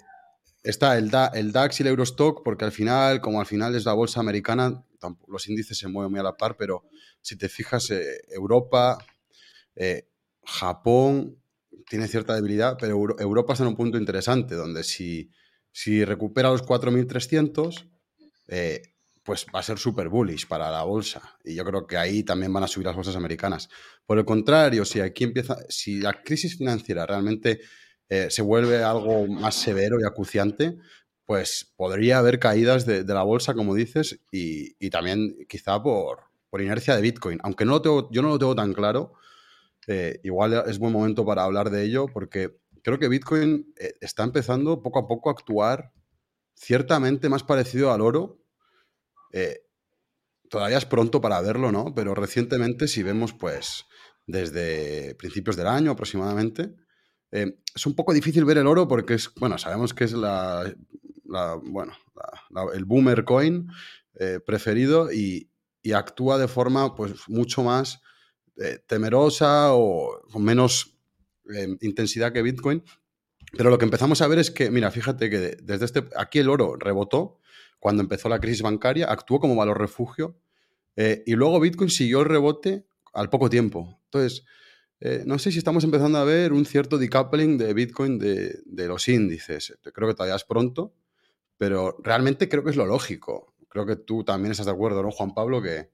está 0.62 0.98
el, 0.98 1.10
el, 1.34 1.52
DAX 1.52 1.80
y 1.80 1.82
el 1.82 1.88
Eurostock, 1.88 2.42
porque 2.44 2.64
al 2.64 2.72
final, 2.72 3.20
como 3.20 3.40
al 3.40 3.46
final 3.46 3.74
es 3.74 3.84
la 3.84 3.92
bolsa 3.92 4.20
americana, 4.20 4.84
los 5.28 5.48
índices 5.48 5.78
se 5.78 5.88
mueven 5.88 6.10
muy 6.10 6.20
a 6.20 6.24
la 6.24 6.36
par, 6.36 6.56
pero 6.56 6.84
si 7.20 7.36
te 7.36 7.48
fijas, 7.48 7.90
eh, 7.90 8.22
Europa, 8.28 8.98
eh, 9.74 10.08
Japón 10.44 11.40
tiene 11.88 12.08
cierta 12.08 12.34
debilidad, 12.34 12.76
pero 12.78 13.18
Europa 13.18 13.52
está 13.52 13.64
en 13.64 13.70
un 13.70 13.76
punto 13.76 13.98
interesante, 13.98 14.54
donde 14.54 14.84
si, 14.84 15.30
si 15.72 16.04
recupera 16.04 16.50
los 16.50 16.64
4.300, 16.64 17.88
eh, 18.48 18.82
pues 19.22 19.46
va 19.54 19.60
a 19.60 19.62
ser 19.62 19.78
súper 19.78 20.08
bullish 20.08 20.46
para 20.46 20.70
la 20.70 20.82
bolsa. 20.82 21.36
Y 21.44 21.54
yo 21.54 21.64
creo 21.64 21.86
que 21.86 21.96
ahí 21.96 22.22
también 22.22 22.52
van 22.52 22.64
a 22.64 22.68
subir 22.68 22.86
las 22.86 22.96
bolsas 22.96 23.16
americanas. 23.16 23.68
Por 24.06 24.18
el 24.18 24.24
contrario, 24.24 24.84
si 24.84 25.00
aquí 25.00 25.24
empieza, 25.24 25.56
si 25.68 26.00
la 26.00 26.22
crisis 26.22 26.56
financiera 26.56 27.06
realmente 27.06 27.60
eh, 28.10 28.28
se 28.28 28.42
vuelve 28.42 28.82
algo 28.82 29.28
más 29.28 29.54
severo 29.54 30.00
y 30.00 30.04
acuciante, 30.04 30.76
pues 31.26 31.72
podría 31.76 32.18
haber 32.18 32.40
caídas 32.40 32.84
de, 32.84 33.04
la 33.04 33.22
bolsa, 33.22 33.54
como 33.54 33.76
dices, 33.76 34.20
y, 34.32 34.90
también 34.90 35.36
quizá 35.48 35.80
por, 35.80 36.18
inercia 36.58 36.96
de 36.96 37.02
Bitcoin. 37.02 37.38
Aunque 37.44 37.64
no 37.64 37.80
yo 38.10 38.22
no 38.22 38.30
lo 38.30 38.38
tengo 38.38 38.56
tan 38.56 38.74
claro, 38.74 39.12
eh, 39.86 40.18
igual 40.24 40.64
es 40.66 40.80
buen 40.80 40.92
momento 40.92 41.24
para 41.24 41.44
hablar 41.44 41.70
de 41.70 41.84
ello, 41.84 42.06
porque 42.12 42.58
creo 42.82 42.98
que 42.98 43.08
Bitcoin 43.08 43.72
eh, 43.78 43.94
está 44.00 44.24
empezando 44.24 44.82
poco 44.82 44.98
a 44.98 45.06
poco 45.06 45.30
a 45.30 45.32
actuar 45.32 45.92
ciertamente 46.54 47.28
más 47.28 47.44
parecido 47.44 47.92
al 47.92 48.00
oro. 48.00 48.42
todavía 50.48 50.78
es 50.78 50.84
pronto 50.84 51.20
para 51.20 51.40
verlo, 51.40 51.70
¿no? 51.70 51.94
Pero 51.94 52.16
recientemente, 52.16 52.88
si 52.88 53.04
vemos, 53.04 53.32
pues, 53.32 53.86
desde 54.26 55.14
principios 55.14 55.56
del 55.56 55.68
año 55.68 55.92
aproximadamente, 55.92 56.74
eh, 57.32 57.56
es 57.74 57.86
un 57.86 57.94
poco 57.94 58.12
difícil 58.12 58.44
ver 58.44 58.58
el 58.58 58.66
oro 58.66 58.88
porque 58.88 59.14
es, 59.14 59.32
bueno, 59.36 59.58
sabemos 59.58 59.94
que 59.94 60.04
es 60.04 60.12
la, 60.12 60.74
bueno, 61.62 61.92
el 62.74 62.84
boomer 62.84 63.24
coin 63.24 63.68
eh, 64.18 64.40
preferido 64.44 65.12
y, 65.12 65.46
actúa 65.94 66.36
de 66.36 66.46
forma 66.46 66.94
pues 66.94 67.26
mucho 67.26 67.62
más 67.62 68.02
eh, 68.58 68.80
temerosa 68.86 69.72
o 69.72 70.20
con 70.30 70.44
menos 70.44 70.94
intensidad 71.80 72.32
que 72.32 72.42
Bitcoin. 72.42 72.84
Pero 73.56 73.70
lo 73.70 73.78
que 73.78 73.86
empezamos 73.86 74.20
a 74.20 74.28
ver 74.28 74.38
es 74.38 74.50
que, 74.50 74.70
mira, 74.70 74.90
fíjate 74.90 75.30
que 75.30 75.38
desde 75.62 75.84
este, 75.86 76.04
aquí 76.16 76.38
el 76.38 76.50
oro 76.50 76.76
rebotó 76.76 77.38
cuando 77.78 78.02
empezó 78.02 78.28
la 78.28 78.40
crisis 78.40 78.60
bancaria, 78.60 79.06
actuó 79.06 79.40
como 79.40 79.56
valor 79.56 79.80
refugio 79.80 80.38
y 80.96 81.32
luego 81.32 81.58
Bitcoin 81.60 81.88
siguió 81.88 82.20
el 82.20 82.26
rebote 82.26 82.86
al 83.14 83.30
poco 83.30 83.48
tiempo. 83.48 83.98
Entonces, 84.04 84.44
eh, 85.00 85.22
no 85.24 85.38
sé 85.38 85.50
si 85.50 85.58
estamos 85.58 85.82
empezando 85.84 86.18
a 86.18 86.24
ver 86.24 86.52
un 86.52 86.66
cierto 86.66 86.98
decoupling 86.98 87.56
de 87.56 87.72
Bitcoin 87.72 88.18
de, 88.18 88.62
los 88.86 89.08
índices. 89.08 89.78
Creo 89.82 90.08
que 90.08 90.14
todavía 90.14 90.36
es 90.36 90.44
pronto, 90.44 90.94
pero 91.56 91.96
realmente 92.02 92.50
creo 92.50 92.62
que 92.62 92.70
es 92.70 92.76
lo 92.76 92.84
lógico. 92.84 93.54
Creo 93.68 93.86
que 93.86 93.96
tú 93.96 94.24
también 94.24 94.52
estás 94.52 94.66
de 94.66 94.72
acuerdo, 94.72 95.02
¿no, 95.02 95.10
Juan 95.10 95.32
Pablo? 95.32 95.62
Que, 95.62 95.88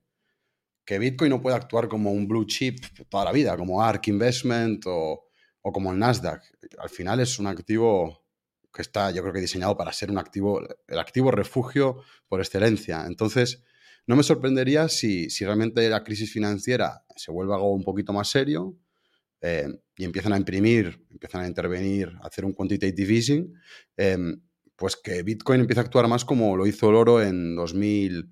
Bitcoin 0.98 1.30
no 1.30 1.40
puede 1.40 1.56
actuar 1.56 1.88
como 1.88 2.10
un 2.10 2.26
blue 2.26 2.46
chip 2.46 2.78
toda 3.08 3.24
la 3.24 3.32
vida, 3.32 3.56
como 3.56 3.82
ARK 3.82 4.08
Investment 4.08 4.84
o, 4.86 5.28
o 5.62 5.72
como 5.72 5.92
el 5.92 5.98
Nasdaq. 5.98 6.42
Al 6.78 6.88
final 6.88 7.20
es 7.20 7.38
un 7.38 7.46
activo 7.46 8.24
que 8.72 8.82
está, 8.82 9.10
yo 9.10 9.22
creo 9.22 9.32
que 9.32 9.40
diseñado 9.40 9.76
para 9.76 9.92
ser 9.92 10.10
un 10.10 10.18
activo, 10.18 10.60
el 10.86 10.98
activo 10.98 11.30
refugio 11.30 12.02
por 12.28 12.40
excelencia. 12.40 13.04
Entonces, 13.06 13.62
no 14.06 14.16
me 14.16 14.22
sorprendería 14.22 14.88
si, 14.88 15.30
si 15.30 15.44
realmente 15.44 15.88
la 15.88 16.04
crisis 16.04 16.32
financiera 16.32 17.04
se 17.16 17.32
vuelve 17.32 17.54
algo 17.54 17.72
un 17.72 17.82
poquito 17.82 18.12
más 18.12 18.28
serio 18.28 18.76
eh, 19.40 19.68
y 19.96 20.04
empiezan 20.04 20.32
a 20.32 20.36
imprimir, 20.36 21.06
empiezan 21.10 21.42
a 21.42 21.48
intervenir, 21.48 22.12
a 22.22 22.26
hacer 22.26 22.44
un 22.44 22.52
quantitative 22.52 23.14
easing, 23.14 23.54
em, 23.96 24.40
pues 24.76 24.96
que 24.96 25.22
Bitcoin 25.22 25.60
empieza 25.60 25.80
a 25.82 25.84
actuar 25.84 26.08
más 26.08 26.24
como 26.24 26.56
lo 26.56 26.66
hizo 26.66 26.90
el 26.90 26.96
oro 26.96 27.22
en 27.22 27.56
2000, 27.56 28.30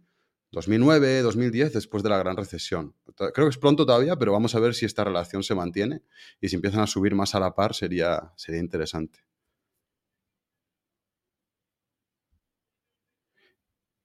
2009, 0.52 1.22
2010, 1.22 1.72
después 1.72 2.02
de 2.02 2.10
la 2.10 2.18
gran 2.18 2.36
recesión. 2.36 2.94
Creo 3.16 3.46
que 3.46 3.50
es 3.50 3.58
pronto 3.58 3.86
todavía, 3.86 4.16
pero 4.16 4.32
vamos 4.32 4.54
a 4.54 4.60
ver 4.60 4.74
si 4.74 4.86
esta 4.86 5.04
relación 5.04 5.42
se 5.42 5.54
mantiene 5.54 6.02
y 6.40 6.48
si 6.48 6.56
empiezan 6.56 6.80
a 6.82 6.86
subir 6.86 7.14
más 7.14 7.34
a 7.34 7.40
la 7.40 7.54
par 7.54 7.74
sería, 7.74 8.32
sería 8.36 8.60
interesante. 8.60 9.20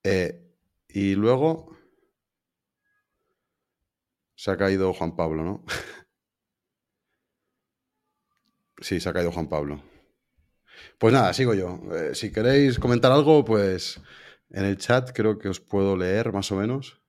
Eh, 0.04 0.42
y 0.90 1.16
luego 1.16 1.76
se 4.36 4.52
ha 4.52 4.58
caído 4.58 4.94
Juan 4.94 5.16
Pablo, 5.16 5.44
¿no? 5.44 5.64
Sí, 8.82 9.00
se 9.00 9.08
ha 9.10 9.14
caído 9.14 9.32
Juan 9.32 9.48
Pablo. 9.48 9.82
Pues 10.98 11.14
nada, 11.14 11.34
sigo 11.34 11.54
yo. 11.54 11.80
Eh, 11.96 12.16
si 12.16 12.32
queréis 12.32 12.80
comentar 12.80 13.12
algo, 13.12 13.44
pues 13.46 14.00
en 14.52 14.66
el 14.66 14.78
chat 14.78 15.12
creo 15.14 15.38
que 15.38 15.50
os 15.50 15.60
puedo 15.60 15.96
leer 15.98 16.32
más 16.34 16.52
o 16.52 16.56
menos. 16.56 17.00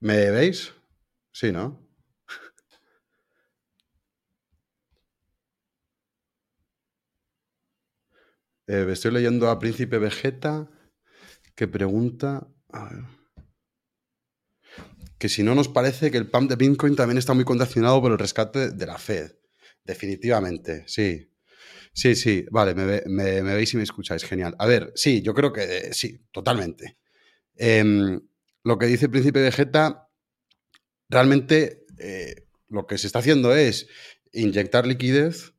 ¿Me 0.00 0.30
veis? 0.30 0.72
Sí, 1.32 1.52
¿no? 1.52 1.78
Eh, 8.68 8.86
estoy 8.90 9.12
leyendo 9.12 9.48
a 9.50 9.58
Príncipe 9.58 9.98
Vegeta 9.98 10.68
que 11.56 11.68
pregunta... 11.68 12.48
A 12.72 12.84
ver 12.90 13.04
que 15.18 15.28
si 15.28 15.42
no 15.42 15.54
nos 15.54 15.68
parece 15.68 16.10
que 16.10 16.18
el 16.18 16.30
pump 16.30 16.50
de 16.50 16.56
Bitcoin 16.56 16.96
también 16.96 17.18
está 17.18 17.34
muy 17.34 17.44
condicionado 17.44 18.00
por 18.00 18.12
el 18.12 18.18
rescate 18.18 18.70
de 18.70 18.86
la 18.86 18.98
Fed. 18.98 19.32
Definitivamente, 19.84 20.84
sí. 20.86 21.30
Sí, 21.92 22.14
sí, 22.14 22.44
vale, 22.50 22.74
me, 22.74 23.40
veis 23.42 23.72
y 23.72 23.78
me 23.78 23.82
escucháis, 23.82 24.24
genial. 24.24 24.54
A 24.58 24.66
ver, 24.66 24.92
sí, 24.94 25.22
yo 25.22 25.32
creo 25.32 25.52
que 25.52 25.62
eh, 25.62 25.94
sí, 25.94 26.20
totalmente. 26.30 26.98
Em, 27.54 28.20
lo 28.64 28.76
que 28.76 28.86
dice 28.86 29.06
el 29.06 29.10
Príncipe 29.10 29.40
Vegeta, 29.40 30.10
realmente 31.08 31.86
eh, 31.98 32.48
lo 32.68 32.86
que 32.86 32.98
se 32.98 33.06
está 33.06 33.20
haciendo 33.20 33.54
es 33.54 33.88
inyectar 34.32 34.86
liquidez 34.86 35.54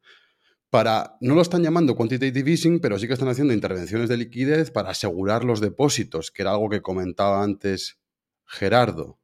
para, 0.69 1.17
no 1.21 1.33
lo 1.33 1.41
están 1.41 1.63
llamando 1.63 1.95
quantitative 1.95 2.51
easing, 2.51 2.79
pero 2.79 2.99
sí 2.99 3.07
que 3.07 3.13
están 3.13 3.29
haciendo 3.29 3.53
intervenciones 3.53 4.09
de 4.09 4.17
liquidez 4.17 4.69
para 4.69 4.91
asegurar 4.91 5.43
los 5.43 5.59
depósitos, 5.59 6.29
que 6.29 6.43
era 6.43 6.51
algo 6.51 6.69
que 6.69 6.81
comentaba 6.81 7.43
antes 7.43 7.97
Gerardo. 8.45 9.19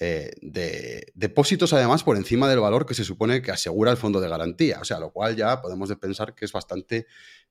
Eh, 0.00 0.30
de 0.42 1.12
depósitos 1.14 1.72
además 1.72 2.04
por 2.04 2.16
encima 2.16 2.48
del 2.48 2.60
valor 2.60 2.86
que 2.86 2.94
se 2.94 3.02
supone 3.02 3.42
que 3.42 3.50
asegura 3.50 3.90
el 3.90 3.96
fondo 3.96 4.20
de 4.20 4.28
garantía. 4.28 4.78
O 4.80 4.84
sea, 4.84 5.00
lo 5.00 5.12
cual 5.12 5.36
ya 5.36 5.60
podemos 5.60 5.92
pensar 5.96 6.34
que 6.34 6.44
es 6.44 6.52
bastante 6.52 7.06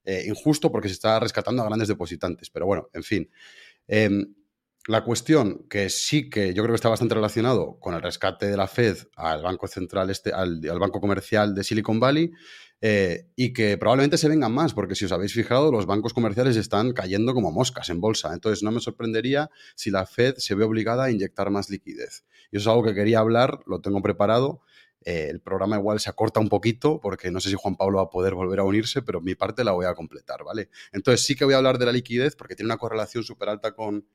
eh, 0.06 0.24
injusto 0.28 0.72
porque 0.72 0.88
se 0.88 0.94
está 0.94 1.20
rescatando 1.20 1.62
a 1.62 1.66
grandes 1.66 1.90
depositantes. 1.90 2.50
Pero 2.50 2.66
bueno, 2.66 2.90
en 2.94 3.04
fin. 3.04 3.30
Em, 3.88 4.34
la 4.88 5.04
cuestión 5.04 5.66
que 5.70 5.90
sí 5.90 6.30
que 6.30 6.54
yo 6.54 6.64
creo 6.64 6.74
que 6.74 6.78
está 6.78 6.88
bastante 6.88 7.16
relacionado 7.16 7.78
con 7.80 7.94
el 7.94 8.02
rescate 8.02 8.48
de 8.48 8.56
la 8.56 8.68
Fed 8.68 8.98
al 9.18 9.44
Banco 9.44 9.68
Central, 9.68 10.10
este, 10.10 10.32
al, 10.32 10.62
al 10.70 10.80
Banco 10.80 11.02
Comercial 11.02 11.54
de 11.54 11.66
Silicon 11.66 12.00
Valley, 12.00 12.32
eh, 12.82 13.28
y 13.36 13.54
que 13.54 13.78
probablemente 13.78 14.18
se 14.18 14.30
vengan 14.30 14.54
más, 14.54 14.74
porque 14.74 14.96
si 14.96 15.06
os 15.06 15.12
habéis 15.12 15.34
fijado, 15.34 15.72
los 15.72 15.86
bancos 15.86 16.14
comerciales 16.14 16.56
están 16.58 16.94
cayendo 16.94 17.34
como 17.34 17.52
moscas 17.52 17.90
en 17.90 18.00
bolsa. 18.00 18.34
Entonces, 18.34 18.64
no 18.64 18.72
me 18.72 18.80
sorprendería 18.80 19.50
si 19.76 19.90
la 19.90 20.06
Fed 20.06 20.36
se 20.38 20.56
ve 20.56 20.64
obligada 20.64 21.06
a 21.06 21.12
inyectar 21.12 21.50
más 21.50 21.70
liquidez. 21.70 22.26
Y 22.52 22.58
eso 22.58 22.70
es 22.70 22.74
algo 22.76 22.84
que 22.84 22.94
quería 22.94 23.20
hablar, 23.20 23.60
lo 23.66 23.82
tengo 23.82 24.02
preparado. 24.02 24.62
Eh, 25.02 25.30
el 25.30 25.40
programa 25.42 25.78
igual 25.78 26.00
se 26.00 26.10
acorta 26.10 26.40
un 26.40 26.50
poquito 26.50 27.00
porque 27.00 27.32
no 27.32 27.40
sé 27.40 27.50
si 27.50 27.56
Juan 27.56 27.78
Pablo 27.78 27.98
va 27.98 28.04
a 28.04 28.10
poder 28.10 28.34
volver 28.34 28.60
a 28.60 28.64
unirse, 28.64 29.02
pero 29.02 29.22
mi 29.22 29.36
parte 29.36 29.64
la 29.64 29.72
voy 29.72 29.86
a 29.86 29.94
completar, 29.94 30.44
¿vale? 30.44 30.70
Entonces 30.92 31.26
sí 31.26 31.36
que 31.36 31.46
voy 31.46 31.54
a 31.54 31.58
hablar 31.58 31.78
de 31.78 31.86
la 31.86 31.92
liquidez 31.92 32.36
porque 32.36 32.56
tiene 32.56 32.68
una 32.68 32.78
correlación 32.78 33.24
súper 33.24 33.50
alta 33.50 33.74
con, 33.74 34.06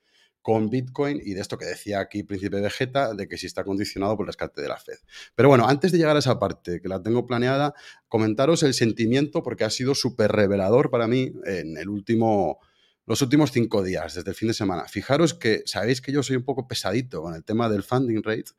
con 0.42 0.68
Bitcoin 0.68 1.20
y 1.24 1.34
de 1.34 1.40
esto 1.40 1.56
que 1.56 1.64
decía 1.64 2.00
aquí 2.00 2.24
Príncipe 2.24 2.60
Vegeta, 2.60 3.14
de 3.14 3.28
que 3.28 3.38
si 3.38 3.46
está 3.46 3.64
condicionado 3.64 4.16
por 4.16 4.24
el 4.24 4.26
rescate 4.26 4.60
de 4.60 4.68
la 4.68 4.76
Fed. 4.76 4.98
Pero 5.34 5.48
bueno, 5.48 5.68
antes 5.68 5.92
de 5.92 5.98
llegar 5.98 6.16
a 6.16 6.18
esa 6.18 6.38
parte, 6.38 6.80
que 6.80 6.88
la 6.88 7.00
tengo 7.00 7.26
planeada, 7.26 7.74
comentaros 8.08 8.62
el 8.64 8.74
sentimiento, 8.74 9.42
porque 9.42 9.64
ha 9.64 9.70
sido 9.70 9.94
súper 9.94 10.32
revelador 10.32 10.90
para 10.90 11.06
mí 11.06 11.32
en 11.46 11.76
el 11.78 11.88
último, 11.88 12.58
los 13.06 13.22
últimos 13.22 13.52
cinco 13.52 13.82
días, 13.82 14.14
desde 14.14 14.30
el 14.30 14.36
fin 14.36 14.48
de 14.48 14.54
semana. 14.54 14.86
Fijaros 14.88 15.32
que 15.32 15.62
sabéis 15.64 16.00
que 16.00 16.12
yo 16.12 16.22
soy 16.22 16.36
un 16.36 16.44
poco 16.44 16.66
pesadito 16.66 17.22
con 17.22 17.34
el 17.34 17.44
tema 17.44 17.68
del 17.68 17.84
funding 17.84 18.22
rate, 18.22 18.50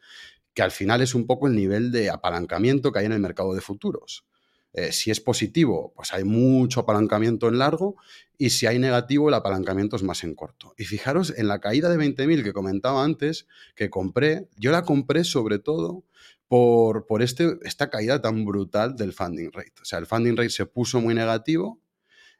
que 0.54 0.62
al 0.62 0.72
final 0.72 1.02
es 1.02 1.13
un 1.13 1.28
poco 1.28 1.48
el 1.48 1.56
nivel 1.56 1.91
de 1.91 2.10
apalancamiento 2.10 2.91
que 2.91 3.00
hay 3.00 3.06
en 3.06 3.13
el 3.13 3.19
mercado 3.19 3.54
de 3.54 3.62
futuros. 3.62 4.26
Eh, 4.74 4.92
si 4.92 5.12
es 5.12 5.20
positivo, 5.20 5.94
pues 5.96 6.14
hay 6.14 6.24
mucho 6.24 6.80
apalancamiento 6.80 7.48
en 7.48 7.60
largo 7.60 7.96
y 8.40 8.50
si 8.50 8.66
hay 8.66 8.80
negativo, 8.80 9.30
el 9.30 9.36
apalancamiento 9.36 9.96
es 9.96 10.04
más 10.04 10.24
en 10.24 10.34
corto. 10.34 10.74
Y 10.78 10.86
fijaros 10.86 11.32
en 11.38 11.48
la 11.48 11.60
caída 11.60 11.90
de 11.90 11.98
20.000 11.98 12.44
que 12.44 12.54
comentaba 12.54 13.04
antes, 13.04 13.48
que 13.76 13.92
compré, 13.92 14.50
yo 14.58 14.72
la 14.72 14.84
compré 14.84 15.24
sobre 15.24 15.60
todo 15.60 16.04
por, 16.48 17.06
por 17.06 17.22
este, 17.22 17.58
esta 17.64 17.92
caída 17.92 18.22
tan 18.22 18.46
brutal 18.46 18.96
del 18.96 19.14
funding 19.14 19.52
rate. 19.52 19.74
O 19.82 19.86
sea, 19.86 20.00
el 20.00 20.08
funding 20.08 20.36
rate 20.36 20.50
se 20.50 20.66
puso 20.66 21.00
muy 21.02 21.14
negativo, 21.14 21.80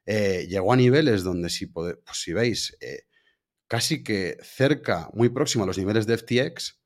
eh, 0.06 0.48
llegó 0.50 0.74
a 0.74 0.76
niveles 0.76 1.24
donde 1.24 1.50
si, 1.50 1.68
pues 1.68 1.98
si 2.14 2.34
veis, 2.34 2.76
eh, 2.82 3.04
casi 3.68 4.04
que 4.04 4.38
cerca, 4.42 5.10
muy 5.14 5.30
próximo 5.30 5.64
a 5.64 5.68
los 5.68 5.78
niveles 5.78 6.08
de 6.08 6.18
FTX, 6.18 6.80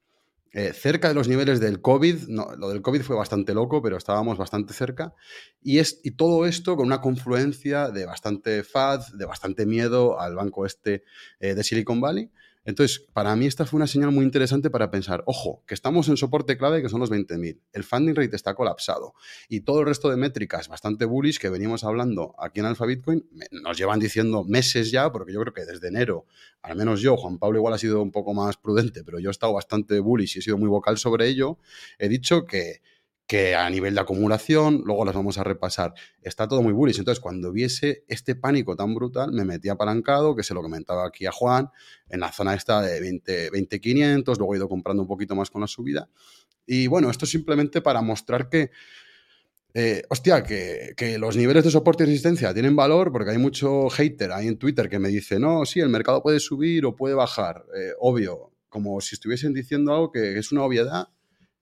eh, 0.54 0.74
cerca 0.74 1.08
de 1.08 1.14
los 1.14 1.28
niveles 1.28 1.60
del 1.60 1.82
COVID. 1.82 2.30
Lo 2.30 2.70
del 2.70 2.82
COVID 2.82 3.02
fue 3.02 3.16
bastante 3.16 3.54
loco, 3.54 3.82
pero 3.82 3.98
estábamos 3.98 4.38
bastante 4.38 4.74
cerca. 4.74 5.14
Y, 5.62 5.80
es, 5.80 6.00
y 6.04 6.12
todo 6.12 6.46
esto 6.46 6.76
con 6.76 6.86
una 6.86 7.02
confluencia 7.02 7.90
de 7.90 8.06
bastante 8.06 8.64
FAD, 8.64 9.02
de 9.14 9.26
bastante 9.26 9.66
miedo 9.66 10.20
al 10.20 10.36
banco 10.36 10.66
este 10.66 11.04
eh, 11.40 11.54
de 11.54 11.64
Silicon 11.64 12.02
Valley. 12.02 12.32
Entonces, 12.68 13.08
para 13.14 13.34
mí 13.38 13.46
esta 13.46 13.66
fue 13.66 13.78
una 13.78 13.88
señal 13.88 14.12
muy 14.12 14.26
interesante 14.26 14.70
para 14.70 14.92
pensar, 14.92 15.24
ojo, 15.26 15.64
que 15.66 15.74
estamos 15.74 16.10
en 16.10 16.18
soporte 16.18 16.58
clave 16.58 16.82
que 16.82 16.90
son 16.90 17.00
los 17.00 17.10
20.000. 17.10 17.62
El 17.72 17.84
funding 17.86 18.14
rate 18.14 18.36
está 18.36 18.56
colapsado 18.56 19.14
y 19.48 19.62
todo 19.62 19.80
el 19.80 19.86
resto 19.86 20.10
de 20.10 20.18
métricas 20.18 20.68
bastante 20.68 21.06
bullish 21.06 21.40
que 21.40 21.50
venimos 21.50 21.86
hablando 21.86 22.36
aquí 22.38 22.60
en 22.60 22.66
Alpha 22.66 22.86
Bitcoin 22.86 23.26
nos 23.52 23.78
llevan 23.78 24.02
diciendo 24.02 24.44
meses 24.44 24.92
ya, 24.92 25.10
porque 25.14 25.32
yo 25.32 25.40
creo 25.40 25.54
que 25.54 25.64
desde 25.64 25.88
enero, 25.88 26.26
al 26.62 26.76
menos 26.76 27.00
yo, 27.00 27.16
Juan 27.16 27.38
Pablo 27.38 27.60
igual 27.60 27.74
ha 27.74 27.78
sido 27.78 28.02
un 28.02 28.12
poco 28.12 28.34
más 28.34 28.58
prudente, 28.58 29.06
pero 29.06 29.18
yo 29.20 29.30
he 29.30 29.32
estado 29.32 29.54
bastante 29.54 30.02
bullish 30.02 30.36
y 30.36 30.40
he 30.40 30.42
sido 30.42 30.58
muy 30.58 30.68
vocal 30.68 30.98
sobre 30.98 31.30
ello, 31.30 31.60
he 32.00 32.10
dicho 32.10 32.44
que 32.44 32.82
que 33.28 33.56
a 33.56 33.70
nivel 33.70 33.94
de 33.94 34.00
acumulación, 34.00 34.84
luego 34.86 35.04
las 35.04 35.14
vamos 35.14 35.38
a 35.38 35.44
repasar, 35.44 35.94
está 36.22 36.48
todo 36.48 36.62
muy 36.64 36.72
bullish. 36.72 36.98
Entonces, 36.98 37.20
cuando 37.20 37.52
viese 37.52 38.06
este 38.08 38.36
pánico 38.36 38.78
tan 38.78 38.96
brutal, 38.96 39.34
me 39.34 39.44
metí 39.44 39.68
apalancado, 39.68 40.34
que 40.34 40.44
se 40.44 40.54
lo 40.54 40.62
comentaba 40.62 41.06
aquí 41.06 41.26
a 41.26 41.32
Juan, 41.34 41.70
en 42.10 42.22
la 42.22 42.32
zona 42.32 42.54
esta 42.54 42.82
de 42.82 43.02
20, 43.02 43.50
20 43.52 43.82
luego 44.38 44.54
he 44.54 44.58
ido 44.58 44.70
comprando 44.70 45.04
un 45.04 45.10
poquito 45.10 45.36
más 45.36 45.52
con 45.52 45.60
la 45.60 45.68
subida. 45.68 46.10
Y 46.66 46.88
bueno, 46.88 47.10
esto 47.10 47.26
simplemente 47.26 47.82
para 47.82 48.02
mostrar 48.02 48.48
que, 48.48 48.72
eh, 49.74 50.04
hostia, 50.10 50.42
que, 50.44 50.94
que, 50.96 51.18
los 51.18 51.36
niveles 51.36 51.66
de 51.66 51.72
soporte 51.72 52.04
y 52.04 52.08
resistencia 52.08 52.54
tienen 52.54 52.78
valor, 52.78 53.12
porque 53.12 53.32
hay 53.32 53.38
mucho 53.38 53.90
hater 53.90 54.32
ahí 54.32 54.48
en 54.48 54.58
Twitter 54.58 54.88
que 54.88 55.00
me 55.00 55.10
dice, 55.10 55.38
no, 55.38 55.66
sí, 55.66 55.82
el 55.82 55.90
mercado 55.90 56.24
puede 56.24 56.40
subir 56.40 56.86
o 56.86 56.96
puede 56.96 57.14
bajar. 57.14 57.66
Eh, 57.78 57.92
obvio, 58.00 58.54
como 58.70 59.02
si 59.02 59.16
estuviesen 59.16 59.54
diciendo 59.54 59.92
algo 59.94 60.12
que 60.14 60.38
es 60.38 60.54
una 60.54 60.64
obviedad 60.64 61.10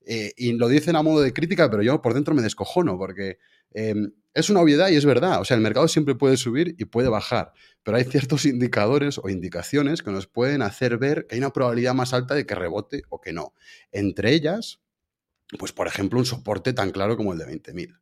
eh, 0.06 0.34
y 0.38 0.54
lo 0.54 0.68
dicen 0.68 0.96
a 0.96 1.02
modo 1.02 1.22
de 1.22 1.34
crítica, 1.34 1.70
pero 1.70 1.84
yo 1.84 2.02
por 2.02 2.14
dentro 2.14 2.36
me 2.36 2.42
descojono 2.42 2.98
porque 2.98 3.38
em, 3.72 4.12
es 4.34 4.50
una 4.50 4.62
obviedad 4.62 4.90
y 4.90 4.96
es 4.96 5.06
verdad. 5.06 5.42
O 5.42 5.46
sea, 5.46 5.56
el 5.56 5.64
mercado 5.64 5.88
siempre 5.88 6.16
puede 6.16 6.38
subir 6.38 6.76
y 6.78 6.86
puede 6.86 7.10
bajar, 7.10 7.54
pero 7.84 7.98
hay 7.98 8.04
ciertos 8.04 8.46
indicadores 8.46 9.18
o 9.18 9.30
indicaciones 9.30 10.04
que 10.04 10.12
nos 10.12 10.28
pueden 10.28 10.62
hacer 10.62 10.98
ver 10.98 11.26
que 11.28 11.36
hay 11.36 11.40
una 11.40 11.54
probabilidad 11.54 11.94
más 11.94 12.14
alta 12.14 12.36
de 12.36 12.46
que 12.46 12.56
rebote 12.56 13.04
o 13.10 13.22
que 13.22 13.34
no. 13.34 13.54
Entre 13.92 14.34
ellas, 14.34 14.82
pues 15.58 15.72
por 15.72 15.88
ejemplo, 15.88 16.20
un 16.20 16.26
soporte 16.26 16.74
tan 16.74 16.92
claro 16.92 17.18
como 17.18 17.34
el 17.34 17.40
de 17.40 17.46
20.000. 17.46 18.00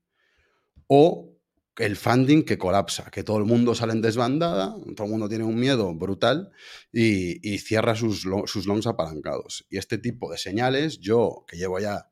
O 0.87 1.32
el 1.77 1.95
funding 1.95 2.43
que 2.43 2.57
colapsa, 2.57 3.09
que 3.09 3.23
todo 3.23 3.37
el 3.37 3.45
mundo 3.45 3.73
sale 3.75 3.93
en 3.93 4.01
desbandada, 4.01 4.75
todo 4.95 5.05
el 5.05 5.11
mundo 5.11 5.27
tiene 5.27 5.43
un 5.43 5.55
miedo 5.55 5.93
brutal 5.95 6.51
y, 6.91 7.57
cierra 7.59 7.95
sus, 7.95 8.27
sus 8.45 8.65
longs 8.67 8.87
apalancados. 8.87 9.65
Y 9.69 9.77
este 9.77 9.97
tipo 9.97 10.31
de 10.31 10.37
señales, 10.37 10.99
yo 10.99 11.45
que 11.47 11.57
llevo 11.57 11.79
ya 11.79 12.09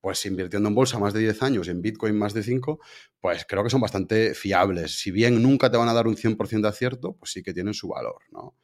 pues 0.00 0.24
invirtiendo 0.24 0.68
en 0.68 0.74
bolsa 0.74 0.98
más 0.98 1.12
de 1.12 1.20
10 1.20 1.42
años, 1.42 1.68
en 1.68 1.82
Bitcoin 1.82 2.16
más 2.16 2.32
de 2.32 2.42
5, 2.42 2.80
pues 3.20 3.44
creo 3.46 3.62
que 3.62 3.70
son 3.70 3.82
bastante 3.82 4.34
fiables. 4.34 4.98
Si 4.98 5.10
bien 5.10 5.42
nunca 5.42 5.70
te 5.70 5.76
van 5.76 5.88
a 5.88 5.92
dar 5.92 6.06
un 6.06 6.16
100% 6.16 6.62
de 6.62 6.68
acierto, 6.68 7.16
pues 7.18 7.32
sí 7.32 7.42
que 7.42 7.52
tienen 7.52 7.74
su 7.74 7.88
valor, 7.88 8.22
¿no? 8.30 8.56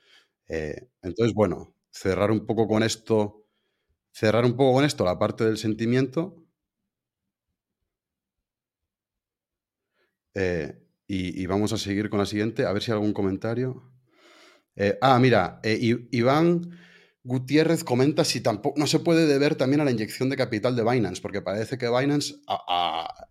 Eh, 0.48 0.88
entonces, 1.02 1.34
bueno, 1.34 1.74
cerrar 1.90 2.30
un 2.30 2.46
poco 2.46 2.66
con 2.66 2.82
esto, 2.82 3.44
cerrar 4.12 4.44
un 4.46 4.56
poco 4.56 4.74
con 4.74 4.84
esto 4.84 5.04
la 5.04 5.18
parte 5.18 5.44
del 5.44 5.58
sentimiento 5.58 6.45
Eh, 10.36 10.74
y, 11.08 11.46
vamos 11.46 11.72
a 11.72 11.78
seguir 11.78 12.10
con 12.10 12.18
la 12.18 12.26
siguiente, 12.26 12.66
a 12.66 12.72
ver 12.72 12.82
si 12.82 12.90
hay 12.90 12.96
algún 12.96 13.14
comentario. 13.14 13.90
Eh, 14.74 14.98
ah, 15.00 15.18
mira, 15.18 15.60
eh, 15.62 15.78
Iván 16.10 16.78
Gutiérrez 17.22 17.84
comenta 17.84 18.22
si 18.24 18.42
tampoco 18.42 18.78
no 18.78 18.86
se 18.86 18.98
puede 18.98 19.26
deber 19.26 19.54
también 19.54 19.80
a 19.80 19.84
la 19.84 19.92
inyección 19.92 20.28
de 20.28 20.36
capital 20.36 20.76
de 20.76 20.84
Binance, 20.84 21.22
porque 21.22 21.40
parece 21.40 21.78
que 21.78 21.88
Binance 21.88 22.34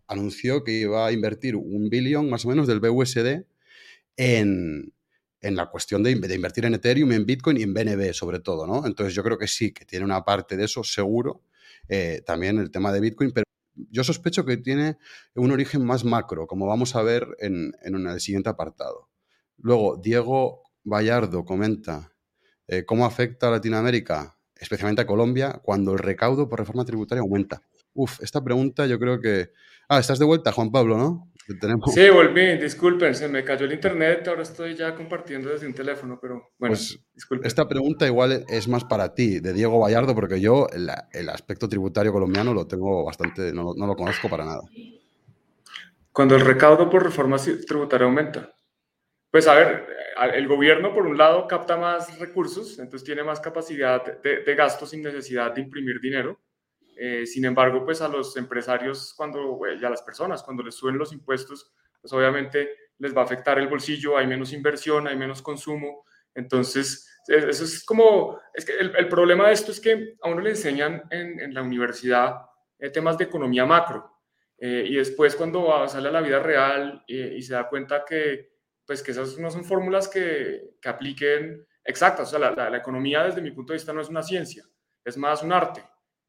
anunció 0.07 0.63
que 0.63 0.71
iba 0.71 1.05
a 1.05 1.11
invertir 1.11 1.55
un 1.55 1.89
billón 1.89 2.29
más 2.29 2.43
o 2.45 2.49
menos 2.49 2.65
del 2.65 2.79
BUSD 2.79 3.43
en, 4.17 4.91
la 5.41 5.69
cuestión 5.69 6.01
de, 6.01 6.11
invertir 6.11 6.65
en 6.65 6.73
Ethereum, 6.73 7.11
en 7.11 7.25
Bitcoin 7.27 7.57
y 7.57 7.63
en 7.63 7.73
BNB 7.73 8.13
sobre 8.13 8.39
todo, 8.39 8.65
¿no? 8.65 8.87
Entonces 8.87 9.13
yo 9.13 9.23
creo 9.23 9.37
que 9.37 9.47
sí, 9.47 9.71
que 9.71 9.85
tiene 9.85 10.05
una 10.05 10.25
parte 10.25 10.57
de 10.57 10.65
eso 10.65 10.83
seguro, 10.83 11.43
también 12.25 12.57
el 12.57 12.71
tema 12.71 12.91
de 12.91 12.99
Bitcoin, 12.99 13.31
pero 13.31 13.45
yo 13.75 14.03
sospecho 14.03 14.45
que 14.45 14.57
tiene 14.57 14.97
un 15.35 15.51
origen 15.51 15.85
más 15.85 16.03
macro, 16.03 16.47
como 16.47 16.67
vamos 16.67 16.95
a 16.95 17.01
ver 17.01 17.27
en, 17.39 17.73
el 17.83 18.19
siguiente 18.19 18.49
apartado. 18.49 19.09
Luego, 19.57 19.97
Diego 19.97 20.63
Vallardo 20.83 21.45
comenta 21.45 22.13
eh, 22.67 22.85
cómo 22.85 23.05
afecta 23.05 23.47
a 23.47 23.51
Latinoamérica, 23.51 24.37
especialmente 24.55 25.01
a 25.01 25.07
Colombia, 25.07 25.61
cuando 25.63 25.93
el 25.93 25.99
recaudo 25.99 26.49
por 26.49 26.59
reforma 26.59 26.85
tributaria 26.85 27.21
aumenta. 27.21 27.61
Uf, 27.93 28.21
esta 28.21 28.43
pregunta 28.43 28.85
yo 28.85 28.99
creo 28.99 29.19
que... 29.19 29.51
Ah, 29.87 29.99
estás 29.99 30.19
de 30.19 30.25
vuelta, 30.25 30.51
Juan 30.51 30.71
Pablo, 30.71 30.97
¿no? 30.97 31.31
Sí, 31.93 32.09
volví, 32.09 32.57
disculpen, 32.57 33.13
se 33.13 33.27
me 33.27 33.43
cayó 33.43 33.65
el 33.65 33.73
internet, 33.73 34.27
ahora 34.27 34.41
estoy 34.41 34.73
ya 34.73 34.95
compartiendo 34.95 35.49
desde 35.49 35.67
un 35.67 35.75
teléfono, 35.75 36.17
pero 36.19 36.53
bueno, 36.57 36.73
pues, 36.73 36.99
disculpen. 37.13 37.45
Esta 37.45 37.67
pregunta 37.67 38.07
igual 38.07 38.43
es 38.47 38.67
más 38.67 38.83
para 38.83 39.13
ti, 39.13 39.39
de 39.39 39.53
Diego 39.53 39.79
Vallardo, 39.79 40.15
porque 40.15 40.41
yo 40.41 40.67
el, 40.73 41.29
aspecto 41.29 41.69
tributario 41.69 42.11
colombiano 42.11 42.51
lo 42.51 42.65
tengo 42.65 43.05
bastante, 43.05 43.53
no, 43.53 43.73
no, 43.75 43.85
lo 43.85 43.95
conozco 43.95 44.27
para 44.27 44.43
nada. 44.43 44.61
Cuando 46.11 46.35
el 46.35 46.41
recaudo 46.41 46.89
por 46.89 47.03
reforma 47.03 47.37
tributaria 47.37 48.07
aumenta. 48.07 48.51
Pues 49.29 49.47
a 49.47 49.53
ver, 49.53 49.85
el 50.33 50.47
gobierno 50.47 50.95
por 50.95 51.05
un 51.05 51.17
lado 51.17 51.47
capta 51.47 51.77
más 51.77 52.17
recursos, 52.17 52.79
entonces 52.79 53.05
tiene 53.05 53.23
más 53.23 53.39
capacidad 53.39 54.19
de, 54.23 54.41
de 54.41 54.55
gasto 54.55 54.87
sin 54.87 55.03
necesidad 55.03 55.53
de 55.53 55.61
imprimir 55.61 55.99
dinero. 55.99 56.39
Eh, 56.95 57.25
sin 57.25 57.45
embargo, 57.45 57.83
pues 57.83 58.01
a 58.01 58.07
los 58.07 58.37
empresarios 58.37 59.13
cuando, 59.15 59.59
y 59.79 59.83
a 59.83 59.89
las 59.89 60.01
personas, 60.01 60.43
cuando 60.43 60.63
les 60.63 60.75
suben 60.75 60.97
los 60.97 61.11
impuestos, 61.11 61.73
pues 62.01 62.13
obviamente 62.13 62.69
les 62.99 63.15
va 63.15 63.21
a 63.21 63.25
afectar 63.25 63.59
el 63.59 63.67
bolsillo, 63.67 64.17
hay 64.17 64.27
menos 64.27 64.53
inversión, 64.53 65.07
hay 65.07 65.17
menos 65.17 65.41
consumo. 65.41 66.05
Entonces, 66.33 67.09
eso 67.27 67.63
es 67.63 67.83
como, 67.83 68.39
es 68.53 68.65
que 68.65 68.73
el, 68.77 69.07
problema 69.09 69.47
de 69.47 69.53
esto 69.53 69.71
es 69.71 69.79
que 69.79 70.15
a 70.21 70.29
uno 70.29 70.41
le 70.41 70.51
enseñan 70.51 71.03
en, 71.09 71.53
la 71.53 71.61
universidad 71.61 72.35
eh, 72.79 72.89
temas 72.89 73.17
de 73.17 73.25
economía 73.25 73.65
macro. 73.65 74.11
Eh, 74.57 74.85
y 74.87 74.95
después 74.95 75.35
cuando 75.35 75.85
sale 75.89 76.07
a 76.07 76.11
la 76.13 76.21
vida 76.21 76.39
real 76.39 77.03
y 77.07 77.41
se 77.41 77.53
da 77.53 77.67
cuenta 77.67 78.05
que, 78.07 78.53
pues, 78.85 79.03
que 79.03 79.11
esas 79.11 79.37
no 79.37 79.51
son 79.51 79.65
fórmulas 79.65 80.07
que, 80.07 80.75
que 80.81 80.89
apliquen 80.89 81.65
exactas. 81.83 82.27
O 82.27 82.31
sea, 82.31 82.51
la, 82.51 82.69
la 82.69 82.77
economía 82.77 83.23
desde 83.23 83.41
mi 83.41 83.51
punto 83.51 83.73
de 83.73 83.77
vista 83.77 83.91
no 83.91 84.01
es 84.01 84.07
una 84.07 84.23
ciencia, 84.23 84.63
es 85.03 85.17
más 85.17 85.43
un 85.43 85.51
arte. 85.51 85.83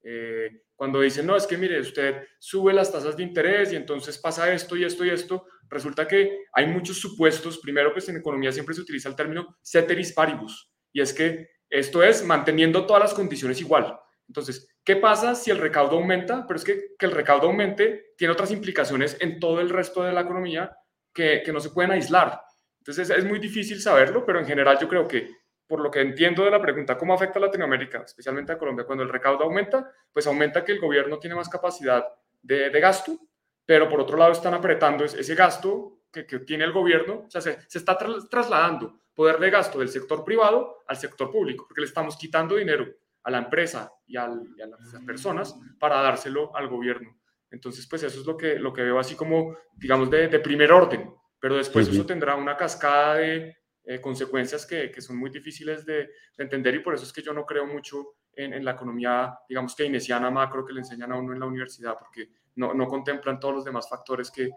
Eh, 0.09 0.63
cuando 0.77 1.01
dicen, 1.01 1.27
no, 1.27 1.35
es 1.35 1.49
que 1.49 1.59
mire, 1.59 1.81
usted 1.81 2.23
sube 2.39 2.73
las 2.73 2.93
tasas 2.93 3.17
de 3.17 3.25
interés 3.25 3.73
y 3.73 3.77
entonces 3.77 4.19
pasa 4.19 4.53
esto 4.53 4.77
y 4.77 4.85
esto 4.85 5.05
y 5.05 5.11
esto, 5.11 5.47
resulta 5.69 6.07
que 6.07 6.45
hay 6.53 6.67
muchos 6.69 7.01
supuestos. 7.01 7.59
Primero, 7.59 7.93
pues 7.93 8.09
en 8.09 8.19
economía 8.19 8.53
siempre 8.53 8.75
se 8.75 8.83
utiliza 8.83 9.09
el 9.09 9.17
término 9.17 9.59
ceteris 9.63 10.13
paribus, 10.13 10.71
y 10.93 11.01
es 11.01 11.13
que 11.13 11.49
esto 11.69 12.05
es 12.05 12.25
manteniendo 12.25 12.87
todas 12.87 13.03
las 13.03 13.15
condiciones 13.15 13.61
igual. 13.61 13.99
Entonces, 14.29 14.69
¿qué 14.85 14.95
pasa 14.95 15.35
si 15.35 15.51
el 15.51 15.59
recaudo 15.59 15.97
aumenta? 15.97 16.47
Pero 16.47 16.57
es 16.57 16.65
que 16.65 16.95
que 16.97 17.07
el 17.07 17.13
recaudo 17.13 17.49
aumente 17.49 18.13
tiene 18.17 18.33
otras 18.33 18.53
implicaciones 18.53 19.17
en 19.21 19.41
todo 19.41 19.61
el 19.61 19.71
resto 19.71 20.05
de 20.05 20.13
la 20.13 20.21
economía 20.21 20.77
que, 21.13 21.43
que 21.45 21.53
no 21.53 21.59
se 21.59 21.71
pueden 21.71 21.91
aislar. 21.91 22.41
Entonces, 22.79 23.11
es 23.11 23.25
muy 23.25 23.41
difícil 23.41 23.81
saberlo, 23.81 24.25
pero 24.25 24.39
en 24.39 24.47
general 24.47 24.79
yo 24.81 24.89
creo 24.89 25.09
que 25.09 25.29
por 25.67 25.81
lo 25.81 25.91
que 25.91 26.01
entiendo 26.01 26.45
de 26.45 26.51
la 26.51 26.61
pregunta, 26.61 26.97
¿cómo 26.97 27.15
afecta 27.15 27.39
a 27.39 27.43
Latinoamérica, 27.43 28.03
especialmente 28.03 28.53
a 28.53 28.59
Colombia? 28.59 28.87
Cuando 28.87 29.03
el 29.03 29.11
recaudo 29.11 29.45
aumenta, 29.45 29.91
pues 30.13 30.27
aumenta 30.27 30.65
que 30.65 30.73
el 30.73 30.81
gobierno 30.81 31.19
tiene 31.19 31.35
más 31.35 31.49
capacidad 31.49 32.07
de, 32.43 32.71
gasto, 32.81 33.19
pero 33.65 33.89
por 33.89 34.01
otro 34.01 34.17
lado 34.17 34.33
están 34.33 34.55
apretando 34.55 35.05
ese 35.05 35.35
gasto 35.35 36.03
que, 36.13 36.25
tiene 36.41 36.65
el 36.65 36.73
gobierno, 36.73 37.25
o 37.27 37.31
sea, 37.31 37.41
se, 37.41 37.59
está 37.73 37.99
trasladando 38.31 39.01
poder 39.15 39.39
de 39.39 39.51
gasto 39.51 39.81
del 39.81 39.89
sector 39.89 40.25
privado 40.25 40.85
al 40.87 40.97
sector 40.97 41.31
público, 41.31 41.65
porque 41.67 41.81
le 41.81 41.87
estamos 41.87 42.17
quitando 42.17 42.57
dinero 42.57 42.87
a 43.25 43.31
la 43.31 43.39
empresa 43.39 43.93
y, 44.07 44.17
a 44.17 44.29
las 44.29 45.03
personas 45.05 45.59
para 45.79 46.01
dárselo 46.01 46.55
al 46.55 46.69
gobierno. 46.69 47.19
Entonces, 47.51 47.87
pues 47.89 48.03
eso 48.03 48.21
es 48.21 48.27
lo 48.27 48.37
que, 48.37 48.59
lo 48.59 48.73
que 48.73 48.83
veo 48.83 48.99
así 48.99 49.15
como, 49.15 49.57
digamos, 49.75 50.11
de, 50.11 50.29
primer 50.39 50.71
orden, 50.71 51.13
pero 51.41 51.57
después 51.57 51.89
eso 51.89 52.07
tendrá 52.07 52.37
una 52.37 52.57
cascada 52.57 53.17
de, 53.17 53.56
eh, 53.89 54.01
consecuencias 54.01 54.67
que, 54.67 54.91
que, 54.91 55.01
son 55.01 55.17
muy 55.17 55.31
difíciles 55.31 55.87
de, 55.87 56.09
entender 56.37 56.75
y 56.75 56.81
por 56.81 56.95
eso 56.95 57.05
es 57.05 57.13
que 57.13 57.23
yo 57.23 57.33
no 57.33 57.47
creo 57.47 57.67
mucho 57.67 58.17
en, 58.33 58.65
la 58.65 58.73
economía, 58.73 59.39
digamos, 59.49 59.77
keynesiana 59.77 60.29
macro 60.29 60.67
que 60.67 60.73
le 60.73 60.81
enseñan 60.81 61.13
a 61.13 61.17
uno 61.17 61.33
en 61.33 61.39
la 61.39 61.47
universidad, 61.47 61.97
porque 61.97 62.29
no, 62.57 62.75
no 62.75 62.89
contemplan 62.89 63.39
todos 63.39 63.55
los 63.55 63.65
demás 63.65 63.89
factores 63.89 64.31
que, 64.33 64.51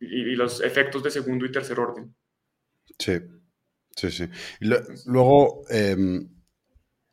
y, 0.00 0.34
los 0.34 0.62
efectos 0.62 1.02
de 1.02 1.10
segundo 1.10 1.44
y 1.44 1.52
tercer 1.52 1.78
orden. 1.78 2.14
Sí, 2.98 3.20
sí, 3.94 4.10
sí. 4.10 4.30
luego, 5.04 5.64
em, 5.68 6.26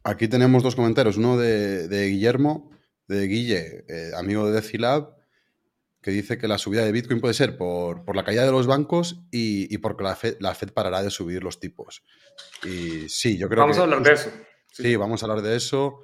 aquí 0.04 0.30
tenemos 0.30 0.64
dos 0.64 0.76
comentarios. 0.76 1.18
Uno 1.18 1.38
de, 1.38 2.08
Guillermo, 2.08 2.72
de 3.08 3.28
Guille, 3.28 3.86
eh, 3.90 4.12
amigo 4.16 4.48
de 4.48 4.54
Decilab, 4.54 5.16
que 6.04 6.12
dice 6.12 6.38
que 6.38 6.48
la 6.48 6.58
subida 6.58 6.84
de 6.86 6.92
Bitcoin 6.92 7.22
puede 7.22 7.34
ser 7.34 7.58
por, 7.58 8.16
la 8.16 8.24
caída 8.24 8.46
de 8.46 8.52
los 8.52 8.68
bancos 8.68 9.24
y, 9.32 9.76
porque 9.78 10.04
la 10.04 10.16
Fed, 10.16 10.38
la 10.40 10.54
Fed, 10.54 10.74
parará 10.74 11.02
de 11.02 11.10
subir 11.10 11.44
los 11.44 11.60
tipos. 11.60 12.04
Y 12.64 13.08
sí, 13.10 13.38
yo 13.38 13.48
creo 13.48 13.62
vamos 13.62 13.78
que... 13.78 13.82
Vamos 13.82 13.94
a 13.94 13.96
hablar 13.96 14.04
de 14.04 14.14
eso. 14.14 14.32
Sí. 14.72 14.96
vamos 14.96 15.24
a 15.24 15.26
hablar 15.26 15.42
de 15.42 15.56
eso. 15.56 16.02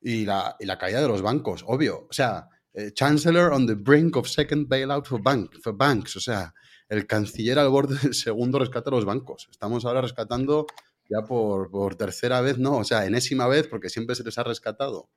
Y 0.00 0.24
la, 0.24 0.56
y 0.58 0.64
la 0.64 0.78
caída 0.78 1.02
de 1.02 1.08
los 1.08 1.22
bancos, 1.22 1.64
obvio. 1.66 2.06
O 2.08 2.12
sea, 2.12 2.48
eh, 2.72 2.92
Chancellor 2.92 3.52
on 3.52 3.66
the 3.66 3.74
brink 3.74 4.16
of 4.16 4.28
second 4.28 4.68
bailout 4.68 5.06
for, 5.06 5.20
bank, 5.20 5.56
for 5.60 5.76
banks. 5.76 6.16
O 6.16 6.20
sea, 6.20 6.54
el 6.88 7.06
canciller 7.06 7.58
al 7.58 7.68
borde 7.68 7.96
del 8.00 8.14
segundo 8.14 8.60
rescate 8.60 8.90
a 8.90 8.92
los 8.92 9.04
bancos. 9.04 9.48
Estamos 9.50 9.84
ahora 9.84 10.02
rescatando 10.02 10.66
ya 11.10 11.22
por, 11.26 11.68
por 11.68 11.96
tercera 11.96 12.40
vez, 12.40 12.58
no, 12.58 12.78
o 12.78 12.84
sea, 12.84 13.04
enésima 13.06 13.48
vez, 13.48 13.66
porque 13.66 13.90
siempre 13.90 14.14
se 14.14 14.22
les 14.22 14.38
ha 14.38 14.44
rescatado. 14.44 15.10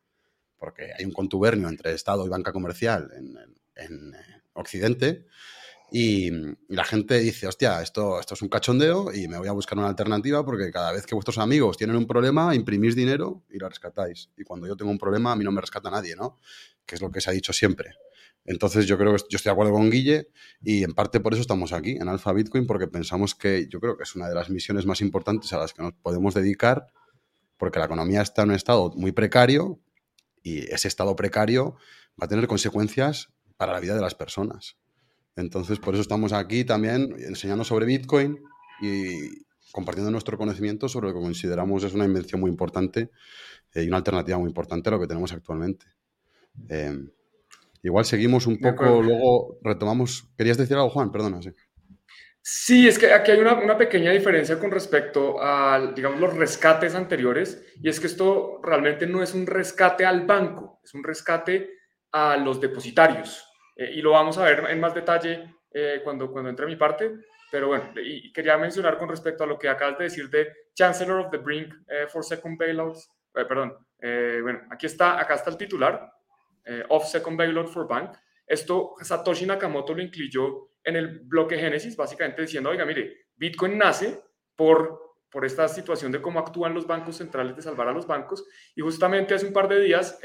Porque 0.57 0.91
hay 0.97 1.05
un 1.05 1.11
contubernio 1.11 1.69
entre 1.69 1.93
Estado 1.93 2.25
y 2.25 2.29
banca 2.29 2.51
comercial 2.51 3.11
en, 3.15 3.37
en 3.37 3.55
eh, 3.75 3.89
Occidente. 4.53 5.25
Y, 5.91 6.31
la 6.67 6.83
gente 6.83 7.19
dice, 7.19 7.47
hostia, 7.47 7.81
esto, 7.81 8.19
esto 8.19 8.33
es 8.33 8.41
un 8.41 8.49
cachondeo 8.49 9.13
y 9.13 9.27
me 9.27 9.37
voy 9.37 9.47
a 9.47 9.51
buscar 9.51 9.77
una 9.77 9.87
alternativa 9.87 10.43
porque 10.43 10.71
cada 10.71 10.91
vez 10.91 11.05
que 11.05 11.15
vuestros 11.15 11.37
amigos 11.37 11.77
tienen 11.77 11.95
un 11.95 12.07
problema, 12.07 12.55
imprimís 12.55 12.95
dinero 12.95 13.43
y 13.49 13.59
lo 13.59 13.69
rescatáis. 13.69 14.29
Y 14.35 14.43
cuando 14.43 14.67
yo 14.67 14.75
tengo 14.75 14.91
un 14.91 14.97
problema, 14.97 15.31
a 15.31 15.35
mí 15.35 15.43
no 15.43 15.51
me 15.51 15.61
rescata 15.61 15.89
nadie, 15.89 16.15
¿no? 16.15 16.39
Que 16.85 16.95
es 16.95 17.01
lo 17.01 17.11
que 17.11 17.21
se 17.21 17.29
ha 17.29 17.33
dicho 17.33 17.53
siempre. 17.53 17.95
Entonces 18.45 18.85
yo 18.85 18.97
creo 18.97 19.15
que 19.15 19.23
yo 19.29 19.37
estoy 19.37 19.49
de 19.49 19.53
acuerdo 19.53 19.73
con 19.73 19.89
Guille 19.89 20.29
y 20.61 20.83
en 20.83 20.93
parte 20.93 21.19
por 21.19 21.33
eso 21.33 21.41
estamos 21.41 21.73
aquí 21.73 21.91
en 21.91 22.07
Alfa 22.07 22.31
Bitcoin 22.31 22.67
porque 22.67 22.87
pensamos 22.87 23.33
que 23.33 23.67
yo 23.69 23.79
creo 23.79 23.97
que 23.97 24.03
es 24.03 24.15
una 24.15 24.29
de 24.29 24.35
las 24.35 24.49
misiones 24.51 24.85
más 24.85 25.01
importantes 25.01 25.51
a 25.53 25.57
las 25.57 25.73
que 25.73 25.81
nos 25.81 25.93
podemos 25.93 26.35
dedicar 26.35 26.87
porque 27.57 27.79
la 27.79 27.85
economía 27.85 28.21
está 28.21 28.43
en 28.43 28.49
un 28.49 28.55
estado 28.55 28.91
muy 28.95 29.11
precario 29.11 29.79
y 30.43 30.59
ese 30.71 30.87
estado 30.87 31.15
precario 31.15 31.75
va 32.21 32.25
a 32.25 32.27
tener 32.27 32.45
consecuencias 32.45 33.29
para 33.57 33.73
la 33.73 33.79
vida 33.79 33.95
de 33.95 34.01
las 34.01 34.15
personas. 34.15 34.77
Entonces, 35.35 35.79
por 35.79 35.93
eso 35.93 36.01
estamos 36.01 36.33
aquí 36.33 36.63
también 36.63 37.15
enseñando 37.19 37.63
sobre 37.63 37.85
Bitcoin 37.85 38.41
y 38.81 39.45
compartiendo 39.71 40.11
nuestro 40.11 40.37
conocimiento 40.37 40.87
sobre 40.87 41.07
lo 41.07 41.13
que 41.13 41.19
consideramos 41.19 41.83
es 41.83 41.93
una 41.93 42.05
invención 42.05 42.39
muy 42.39 42.49
importante 42.49 43.09
eh, 43.73 43.83
y 43.83 43.87
una 43.87 43.97
alternativa 43.97 44.37
muy 44.37 44.47
importante 44.47 44.89
a 44.89 44.93
lo 44.93 44.99
que 44.99 45.07
tenemos 45.07 45.33
actualmente. 45.33 45.85
Em, 46.69 47.09
igual 47.83 48.05
seguimos 48.05 48.47
un 48.47 48.57
poco, 48.57 49.01
luego 49.01 49.59
retomamos. 49.61 50.29
¿Querías 50.37 50.57
decir 50.57 50.77
algo, 50.77 50.89
Juan? 50.89 51.11
Perdona, 51.11 51.41
sí. 51.41 51.51
Sí, 52.41 52.87
es 52.87 52.99
que 52.99 53.11
aquí 53.11 53.31
hay 53.31 53.39
una, 53.39 53.55
una, 53.55 53.77
pequeña 53.77 54.11
diferencia 54.11 54.59
con 54.59 54.69
respecto 54.69 55.41
a, 55.41 55.91
digamos, 55.95 56.19
los 56.19 56.35
rescates 56.35 56.93
anteriores, 56.93 57.65
y 57.81 57.89
es 57.89 57.99
que 57.99 58.05
esto 58.07 58.61
realmente 58.63 59.07
no 59.07 59.23
es 59.23 59.33
un 59.33 59.47
rescate 59.47 60.05
al 60.05 60.27
banco, 60.27 60.79
es 60.83 60.93
un 60.93 61.03
rescate 61.03 61.71
a 62.11 62.37
los 62.37 62.61
depositarios. 62.61 63.44
Eh, 63.75 63.91
y 63.95 64.01
lo 64.01 64.11
vamos 64.11 64.37
a 64.37 64.45
ver 64.45 64.63
en 64.69 64.79
más 64.79 64.93
detalle 64.93 65.53
eh, 65.71 66.01
cuando, 66.03 66.31
cuando 66.31 66.49
entre 66.49 66.65
mi 66.65 66.75
parte. 66.75 67.11
Pero 67.51 67.67
bueno, 67.67 67.91
y 68.03 68.33
quería 68.33 68.57
mencionar 68.57 68.97
con 68.97 69.09
respecto 69.09 69.43
a 69.43 69.47
lo 69.47 69.57
que 69.57 69.69
acabas 69.69 69.97
de 69.97 70.05
decir 70.05 70.29
de 70.29 70.51
Chancellor 70.73 71.19
of 71.19 71.31
the 71.31 71.37
Brink 71.37 71.73
eh, 71.87 72.07
for 72.07 72.23
Second 72.23 72.57
Bailouts. 72.57 73.09
perdón, 73.33 73.77
bueno, 73.99 74.61
aquí 74.71 74.85
está, 74.85 75.19
acá 75.19 75.35
está 75.35 75.49
el 75.49 75.57
titular, 75.57 76.09
of 76.89 77.05
Second 77.05 77.37
Bailout 77.37 77.67
for 77.67 77.87
Bank. 77.87 78.15
Esto 78.45 78.93
Satoshi 79.01 79.45
Nakamoto 79.45 79.93
lo 79.93 80.01
incluyó 80.01 80.69
en 80.83 80.95
el 80.95 81.19
bloque 81.19 81.57
Génesis, 81.57 81.95
básicamente 81.95 82.43
diciendo, 82.43 82.69
oiga, 82.69 82.85
mire, 82.85 83.27
Bitcoin 83.35 83.77
nace 83.77 84.21
por, 84.55 85.17
por 85.29 85.43
esta 85.45 85.67
situación 85.67 86.11
de 86.11 86.21
cómo 86.21 86.39
actúan 86.39 86.73
los 86.73 86.87
bancos 86.87 87.17
centrales 87.17 87.55
de 87.55 87.61
salvar 87.61 87.87
a 87.87 87.93
los 87.93 88.07
bancos. 88.07 88.45
Y 88.75 88.81
justamente 88.81 89.33
hace 89.33 89.47
un 89.47 89.53
par 89.53 89.67
de 89.67 89.79
días 89.81 90.19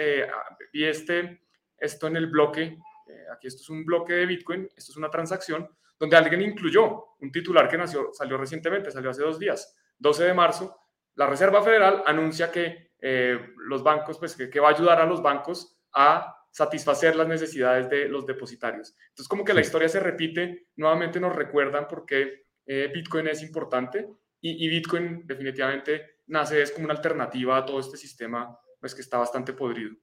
vi 0.73 0.85
este, 0.85 1.43
esto 1.79 2.07
en 2.07 2.17
el 2.17 2.27
bloque 2.27 2.79
eh, 3.11 3.25
aquí 3.33 3.47
esto 3.47 3.63
es 3.63 3.71
un 3.71 3.85
bloque 3.85 4.13
de 4.13 4.27
Bitcoin, 4.27 4.69
esto 4.77 4.93
es 4.93 4.97
una 4.97 5.11
transacción 5.11 5.69
donde 5.99 6.17
alguien 6.17 6.41
incluyó 6.41 7.17
un 7.21 7.31
titular 7.31 7.69
que 7.69 7.77
nació, 7.77 8.11
salió 8.13 8.39
recientemente, 8.39 8.91
salió 8.91 9.11
hace 9.11 9.23
dos 9.23 9.39
días, 9.39 9.77
12 9.99 10.25
de 10.25 10.35
marzo, 10.35 10.81
la 11.15 11.27
Reserva 11.27 11.63
Federal 11.63 12.03
anuncia 12.07 12.51
que 12.51 12.93
eh, 13.01 13.39
los 13.67 13.83
bancos, 13.83 14.19
pues 14.19 14.37
que, 14.37 14.61
va 14.61 14.69
a 14.69 14.73
ayudar 14.73 15.01
a 15.01 15.07
los 15.07 15.23
bancos 15.23 15.79
a 15.93 16.37
satisfacer 16.51 17.17
las 17.17 17.29
necesidades 17.29 17.89
de 17.89 18.09
los 18.09 18.27
depositarios. 18.27 18.95
Entonces, 19.09 19.29
como 19.29 19.45
que 19.45 19.55
la 19.55 19.61
historia 19.61 19.89
se 19.89 20.01
repite, 20.01 20.69
nuevamente 20.77 21.21
nos 21.21 21.35
recuerdan 21.35 21.87
por 21.87 22.07
qué 22.07 22.47
eh, 22.67 22.91
Bitcoin 22.93 23.29
es 23.29 23.43
importante 23.43 24.09
y, 24.41 24.65
y, 24.65 24.69
Bitcoin 24.69 25.27
definitivamente 25.27 26.21
nace 26.29 26.63
es 26.63 26.73
como 26.73 26.87
una 26.87 26.95
alternativa 26.95 27.57
a 27.59 27.67
todo 27.67 27.81
este 27.81 27.97
sistema, 27.97 28.59
pues 28.81 28.95
que 28.95 29.03
está 29.03 29.19
bastante 29.19 29.53
podrido. 29.53 29.95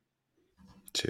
Sí. 0.93 1.09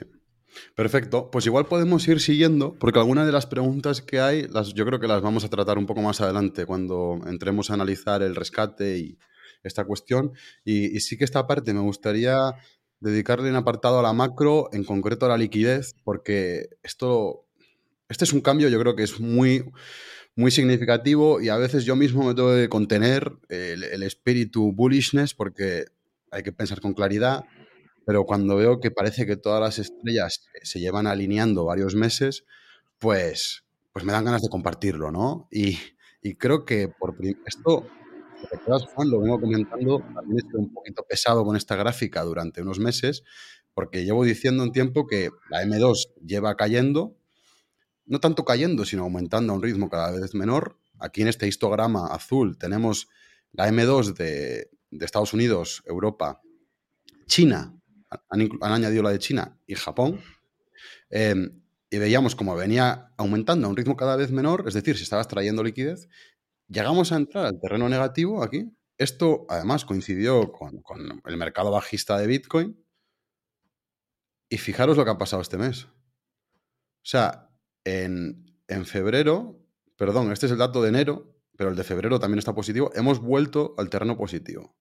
Perfecto, 0.75 1.29
pues 1.31 1.45
igual 1.45 1.65
podemos 1.65 2.07
ir 2.07 2.19
siguiendo, 2.19 2.73
porque 2.79 2.99
algunas 2.99 3.25
de 3.25 3.31
las 3.31 3.45
preguntas 3.45 4.01
que 4.01 4.19
hay, 4.19 4.47
las, 4.47 4.73
yo 4.73 4.85
creo 4.85 4.99
que 4.99 5.07
las 5.07 5.21
vamos 5.21 5.43
a 5.43 5.49
tratar 5.49 5.77
un 5.77 5.85
poco 5.85 6.01
más 6.01 6.21
adelante 6.21 6.65
cuando 6.65 7.19
entremos 7.27 7.69
a 7.69 7.75
analizar 7.75 8.21
el 8.21 8.35
rescate 8.35 8.97
y 8.97 9.17
esta 9.63 9.85
cuestión. 9.85 10.33
Y, 10.63 10.99
sí 10.99 11.17
que 11.17 11.25
esta 11.25 11.47
parte 11.47 11.73
me 11.73 11.81
gustaría 11.81 12.53
dedicarle 12.99 13.49
un 13.49 13.55
apartado 13.55 13.99
a 13.99 14.03
la 14.03 14.13
macro, 14.13 14.69
en 14.71 14.83
concreto 14.83 15.25
a 15.25 15.29
la 15.29 15.37
liquidez, 15.37 15.95
porque 16.03 16.69
esto, 16.83 17.45
este 18.09 18.25
es 18.25 18.33
un 18.33 18.41
cambio, 18.41 18.69
yo 18.69 18.79
creo 18.79 18.95
que 18.95 19.03
es 19.03 19.19
muy, 19.19 19.65
muy 20.35 20.51
significativo 20.51 21.41
y 21.41 21.49
a 21.49 21.57
veces 21.57 21.85
yo 21.85 21.95
mismo 21.95 22.23
me 22.23 22.33
tengo 22.33 22.55
que 22.55 22.69
contener 22.69 23.33
el, 23.49 23.83
el 23.83 24.03
espíritu 24.03 24.71
bullishness 24.73 25.33
porque 25.33 25.85
hay 26.31 26.43
que 26.43 26.51
pensar 26.51 26.81
con 26.81 26.93
claridad 26.93 27.45
pero 28.07 28.23
cuando 28.23 28.55
veo 28.55 28.79
que 28.79 28.89
parece 28.89 29.25
que 29.25 29.35
todas 29.35 29.59
las 29.59 29.79
estrellas 29.79 30.47
se 30.63 30.79
llevan 30.79 31.07
alineando 31.07 31.65
varios 31.65 31.93
meses, 31.93 32.45
pues, 32.99 33.65
pues 33.91 34.05
me 34.05 34.13
dan 34.13 34.23
ganas 34.23 34.41
de 34.41 34.47
compartirlo, 34.47 35.11
¿no? 35.11 35.49
Y, 35.51 35.77
creo 36.39 36.63
que 36.63 36.87
por 36.87 37.17
esto, 37.45 37.85
Juan, 38.95 39.09
lo 39.09 39.19
vengo 39.19 39.41
comentando, 39.41 39.99
también 39.99 40.37
estoy 40.37 40.61
un 40.61 40.73
poquito 40.73 41.03
pesado 41.03 41.43
con 41.43 41.57
esta 41.57 41.75
gráfica 41.75 42.23
durante 42.23 42.61
unos 42.61 42.79
meses, 42.79 43.23
porque 43.73 44.05
llevo 44.05 44.23
diciendo 44.23 44.63
un 44.63 44.71
tiempo 44.71 45.05
que 45.05 45.29
la 45.49 45.63
M2 45.65 46.13
lleva 46.25 46.55
cayendo, 46.55 47.17
no 48.05 48.21
tanto 48.21 48.45
cayendo, 48.45 48.85
sino 48.85 49.03
aumentando 49.03 49.51
a 49.51 49.57
un 49.57 49.63
ritmo 49.63 49.89
cada 49.89 50.11
vez 50.17 50.33
menor. 50.33 50.79
Aquí 50.97 51.23
en 51.23 51.27
este 51.27 51.45
histograma 51.45 52.07
azul 52.07 52.57
tenemos 52.57 53.09
la 53.51 53.69
M2 53.69 54.13
de, 54.13 54.69
de 54.91 55.05
Estados 55.05 55.33
Unidos, 55.33 55.83
Europa, 55.85 56.41
China 57.25 57.76
han, 58.09 58.49
añadido 58.61 59.03
la 59.03 59.11
de 59.11 59.19
China 59.19 59.59
y 59.65 59.75
Japón, 59.75 60.21
em, 61.09 61.61
y 61.89 61.97
veíamos 61.97 62.35
como 62.35 62.55
venía 62.55 63.13
aumentando 63.17 63.67
a 63.67 63.69
un 63.69 63.77
ritmo 63.77 63.95
cada 63.95 64.15
vez 64.15 64.31
menor, 64.31 64.65
es 64.67 64.73
decir, 64.73 64.97
se 64.97 65.03
estaba 65.03 65.21
extrayendo 65.21 65.63
liquidez, 65.63 66.09
llegamos 66.67 67.11
a 67.11 67.15
entrar 67.15 67.45
al 67.45 67.59
terreno 67.59 67.87
negativo 67.89 68.43
aquí. 68.43 68.71
Esto 68.97 69.45
además 69.49 69.85
coincidió 69.85 70.51
con, 70.51 70.83
el 71.25 71.37
mercado 71.37 71.71
bajista 71.71 72.17
de 72.17 72.27
Bitcoin. 72.27 72.83
Y 74.49 74.57
fijaros 74.57 74.97
lo 74.97 75.03
que 75.03 75.11
ha 75.11 75.17
pasado 75.17 75.41
este 75.41 75.57
mes. 75.57 75.85
O 75.85 77.09
sea, 77.09 77.49
en, 77.83 78.45
en 78.67 78.85
febrero, 78.85 79.61
perdón, 79.97 80.31
este 80.31 80.45
es 80.45 80.51
el 80.51 80.57
dato 80.57 80.81
de 80.81 80.89
enero, 80.89 81.37
pero 81.57 81.69
el 81.69 81.75
de 81.75 81.83
febrero 81.83 82.19
también 82.19 82.39
está 82.39 82.55
positivo, 82.55 82.91
hemos 82.95 83.19
vuelto 83.19 83.75
al 83.77 83.89
terreno 83.89 84.17
positivo. 84.17 84.77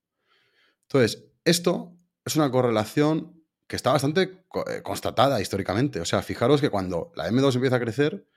Entonces, 0.83 1.33
esto 1.45 1.95
es 2.27 2.35
una 2.35 2.51
correlación 2.51 3.45
que 3.68 3.77
está 3.77 3.93
bastante 3.93 4.22
eh, 4.22 4.83
constatada 4.83 5.41
históricamente. 5.41 6.01
O 6.01 6.05
sea, 6.05 6.22
fijaros 6.22 6.61
que 6.61 6.70
cuando 6.70 7.12
la 7.14 7.31
M2 7.31 7.55
empieza 7.55 7.77
a 7.77 7.81
crecer, 7.81 8.29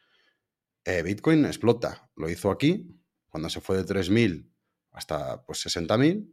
eh, 0.86 1.02
Bitcoin 1.02 1.44
explota. 1.46 2.10
Lo 2.16 2.30
hizo 2.30 2.52
aquí, 2.52 3.02
cuando 3.30 3.50
se 3.50 3.62
fue 3.62 3.78
de 3.78 3.86
3.000 3.86 4.48
hasta 4.92 5.44
pues, 5.44 5.66
60.000, 5.66 6.32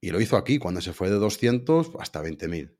y 0.00 0.10
lo 0.10 0.20
hizo 0.20 0.36
aquí, 0.36 0.58
cuando 0.58 0.80
se 0.80 0.92
fue 0.92 1.10
de 1.10 1.16
200 1.16 1.92
hasta 1.98 2.22
20.000. 2.22 2.76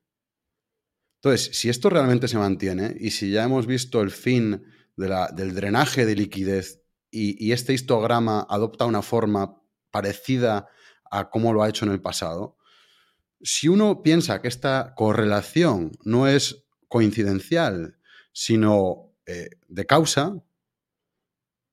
Entonces, 1.21 1.57
si 1.57 1.69
esto 1.69 1.89
realmente 1.89 2.27
se 2.27 2.37
mantiene 2.37 2.95
y 2.99 3.11
si 3.11 3.31
ya 3.31 3.43
hemos 3.43 3.67
visto 3.67 4.01
el 4.01 4.11
fin 4.11 4.63
del 4.95 5.55
drenaje 5.55 6.05
de 6.05 6.15
liquidez 6.15 6.83
y, 7.11 7.43
y 7.43 7.51
este 7.51 7.73
histograma 7.73 8.45
adopta 8.49 8.85
una 8.85 9.01
forma 9.01 9.61
parecida 9.91 10.69
a 11.09 11.29
cómo 11.29 11.51
lo 11.51 11.63
ha 11.63 11.69
hecho 11.69 11.85
en 11.85 11.91
el 11.91 12.01
pasado, 12.01 12.54
si 13.45 13.67
uno 13.67 14.01
piensa 14.01 14.41
que 14.41 14.47
esta 14.47 14.95
correlación 14.95 15.91
no 16.03 16.27
es 16.27 16.65
coincidencial, 16.87 17.99
sino 18.33 19.13
eh, 19.27 19.51
de 19.67 19.85
causa, 19.85 20.43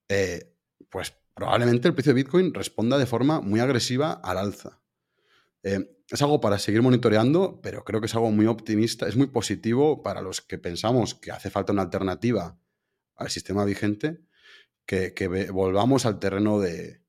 eh, 0.09 0.55
pues 0.91 1.14
probablemente 1.35 1.89
el 1.89 1.95
precio 1.95 2.11
de 2.11 2.23
Bitcoin 2.23 2.53
responda 2.53 2.99
de 2.99 3.07
forma 3.07 3.41
muy 3.41 3.61
agresiva 3.61 4.12
al 4.12 4.37
alza. 4.37 4.83
Eh, 5.62 5.97
es 6.09 6.20
algo 6.20 6.43
para 6.43 6.59
seguir 6.59 6.83
monitoreando, 6.83 7.62
pero 7.62 7.85
creo 7.85 8.01
que 8.01 8.07
es 8.07 8.14
algo 8.14 8.31
muy 8.31 8.47
optimista, 8.47 9.09
es 9.09 9.16
muy 9.16 9.29
positivo 9.29 10.03
para 10.03 10.20
los 10.20 10.43
que 10.43 10.59
pensamos 10.59 11.14
que 11.14 11.31
hace 11.31 11.49
falta 11.49 11.73
una 11.73 11.83
alternativa 11.83 12.61
al 13.16 13.31
sistema 13.31 13.64
vigente, 13.64 14.20
que, 14.85 15.49
volvamos 15.51 16.05
al 16.05 16.18
terreno 16.18 16.61
de, 16.61 17.01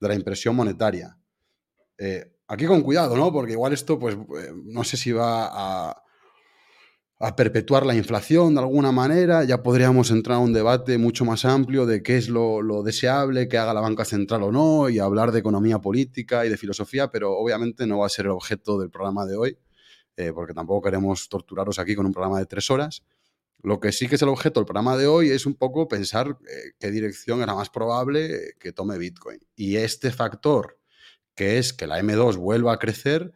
la 0.00 0.14
impresión 0.14 0.56
monetaria. 0.56 1.18
Aquí 2.48 2.66
con 2.66 2.82
cuidado, 2.82 3.16
¿no? 3.16 3.32
Porque 3.32 3.52
igual 3.52 3.72
esto, 3.72 3.98
pues, 3.98 4.14
eh, 4.14 4.52
no 4.64 4.84
sé 4.84 4.96
si 4.96 5.12
va 5.12 5.50
a, 5.52 6.02
perpetuar 7.36 7.86
la 7.86 7.94
inflación 7.94 8.54
de 8.54 8.60
alguna 8.60 8.92
manera, 8.92 9.42
ya 9.44 9.62
podríamos 9.62 10.10
entrar 10.10 10.36
a 10.36 10.40
un 10.40 10.52
debate 10.52 10.98
mucho 10.98 11.24
más 11.24 11.46
amplio 11.46 11.86
de 11.86 12.02
qué 12.02 12.18
es 12.18 12.28
lo, 12.28 12.82
deseable 12.82 13.48
que 13.48 13.56
haga 13.56 13.72
la 13.72 13.80
banca 13.80 14.04
central 14.04 14.42
o 14.42 14.52
no, 14.52 14.90
y 14.90 14.98
hablar 14.98 15.32
de 15.32 15.38
economía 15.38 15.78
política 15.78 16.44
y 16.44 16.50
de 16.50 16.58
filosofía, 16.58 17.10
pero 17.10 17.32
obviamente 17.32 17.86
no 17.86 17.98
va 17.98 18.06
a 18.06 18.10
ser 18.10 18.26
el 18.26 18.32
objeto 18.32 18.78
del 18.78 18.90
programa 18.90 19.24
de 19.24 19.36
hoy, 19.36 19.58
eh, 20.16 20.32
porque 20.34 20.52
tampoco 20.52 20.82
queremos 20.82 21.28
torturaros 21.30 21.78
aquí 21.78 21.94
con 21.94 22.04
un 22.04 22.12
programa 22.12 22.38
de 22.38 22.46
tres 22.46 22.70
horas. 22.70 23.02
Lo 23.62 23.80
que 23.80 23.92
sí 23.92 24.08
que 24.08 24.16
es 24.16 24.22
el 24.22 24.28
objeto 24.28 24.60
del 24.60 24.66
programa 24.66 24.96
de 24.96 25.06
hoy 25.06 25.30
es 25.30 25.46
un 25.46 25.54
poco 25.54 25.88
pensar 25.88 26.38
eh, 26.48 26.72
qué 26.78 26.90
dirección 26.90 27.40
es 27.40 27.46
la 27.46 27.54
más 27.54 27.70
probable 27.70 28.54
que 28.60 28.72
tome 28.72 28.98
Bitcoin. 28.98 29.40
Y 29.56 29.76
este 29.76 30.10
factor, 30.10 30.78
que 31.36 31.58
es 31.58 31.72
que 31.72 31.86
la 31.86 32.00
M2 32.00 32.36
vuelva 32.36 32.72
a 32.72 32.78
crecer, 32.78 33.32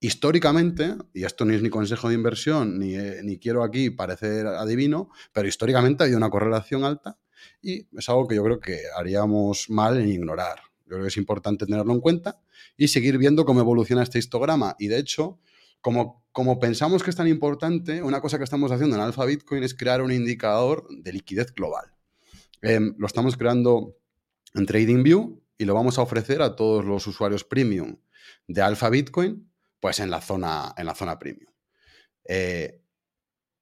históricamente, 0.00 0.96
y 1.14 1.24
esto 1.24 1.44
no 1.46 1.54
es 1.54 1.62
ni 1.62 1.70
consejo 1.70 2.08
de 2.08 2.14
inversión, 2.14 2.78
ni, 2.78 2.94
eh, 2.94 3.20
ni, 3.22 3.38
quiero 3.38 3.62
aquí 3.62 3.88
parecer 3.88 4.46
adivino, 4.46 5.10
pero 5.32 5.48
históricamente 5.48 6.02
ha 6.02 6.04
habido 6.04 6.18
una 6.18 6.28
correlación 6.28 6.84
alta 6.84 7.18
y 7.62 7.86
es 7.96 8.08
algo 8.08 8.26
que 8.26 8.34
yo 8.34 8.44
creo 8.44 8.60
que 8.60 8.80
haríamos 8.96 9.70
mal 9.70 9.98
en 9.98 10.08
ignorar. 10.08 10.58
Yo 10.84 10.90
creo 10.90 11.02
que 11.02 11.08
es 11.08 11.16
importante 11.16 11.66
tenerlo 11.66 11.92
en 11.94 12.00
cuenta 12.00 12.40
y 12.76 12.88
seguir 12.88 13.16
viendo 13.16 13.44
cómo 13.44 13.60
evoluciona 13.60 14.02
este 14.02 14.18
histograma. 14.18 14.76
Y 14.78 14.88
de 14.88 14.98
hecho, 14.98 15.40
como, 15.80 16.24
como 16.32 16.58
pensamos 16.60 17.02
que 17.02 17.10
es 17.10 17.16
tan 17.16 17.28
importante, 17.28 18.02
una 18.02 18.20
cosa 18.20 18.38
que 18.38 18.44
estamos 18.44 18.70
haciendo 18.70 18.96
en 18.96 19.02
Alpha 19.02 19.24
Bitcoin 19.24 19.62
es 19.62 19.74
crear 19.74 20.02
un 20.02 20.12
indicador 20.12 20.86
de 20.90 21.12
liquidez 21.12 21.52
global. 21.54 21.86
Em, 22.60 22.94
lo 22.98 23.06
estamos 23.06 23.36
creando 23.36 23.96
en 24.54 24.66
TradingView 24.66 25.40
y 25.58 25.64
lo 25.64 25.74
vamos 25.74 25.98
a 25.98 26.02
ofrecer 26.02 26.42
a 26.42 26.56
todos 26.56 26.84
los 26.84 27.06
usuarios 27.06 27.44
premium 27.44 27.96
de 28.46 28.62
Alpha 28.62 28.90
Bitcoin 28.90 29.50
pues 29.80 30.00
en 30.00 30.10
la 30.10 30.20
zona, 30.20 30.74
en 30.76 30.86
la 30.86 30.94
zona 30.94 31.18
premium. 31.18 31.52
Eh, 32.24 32.82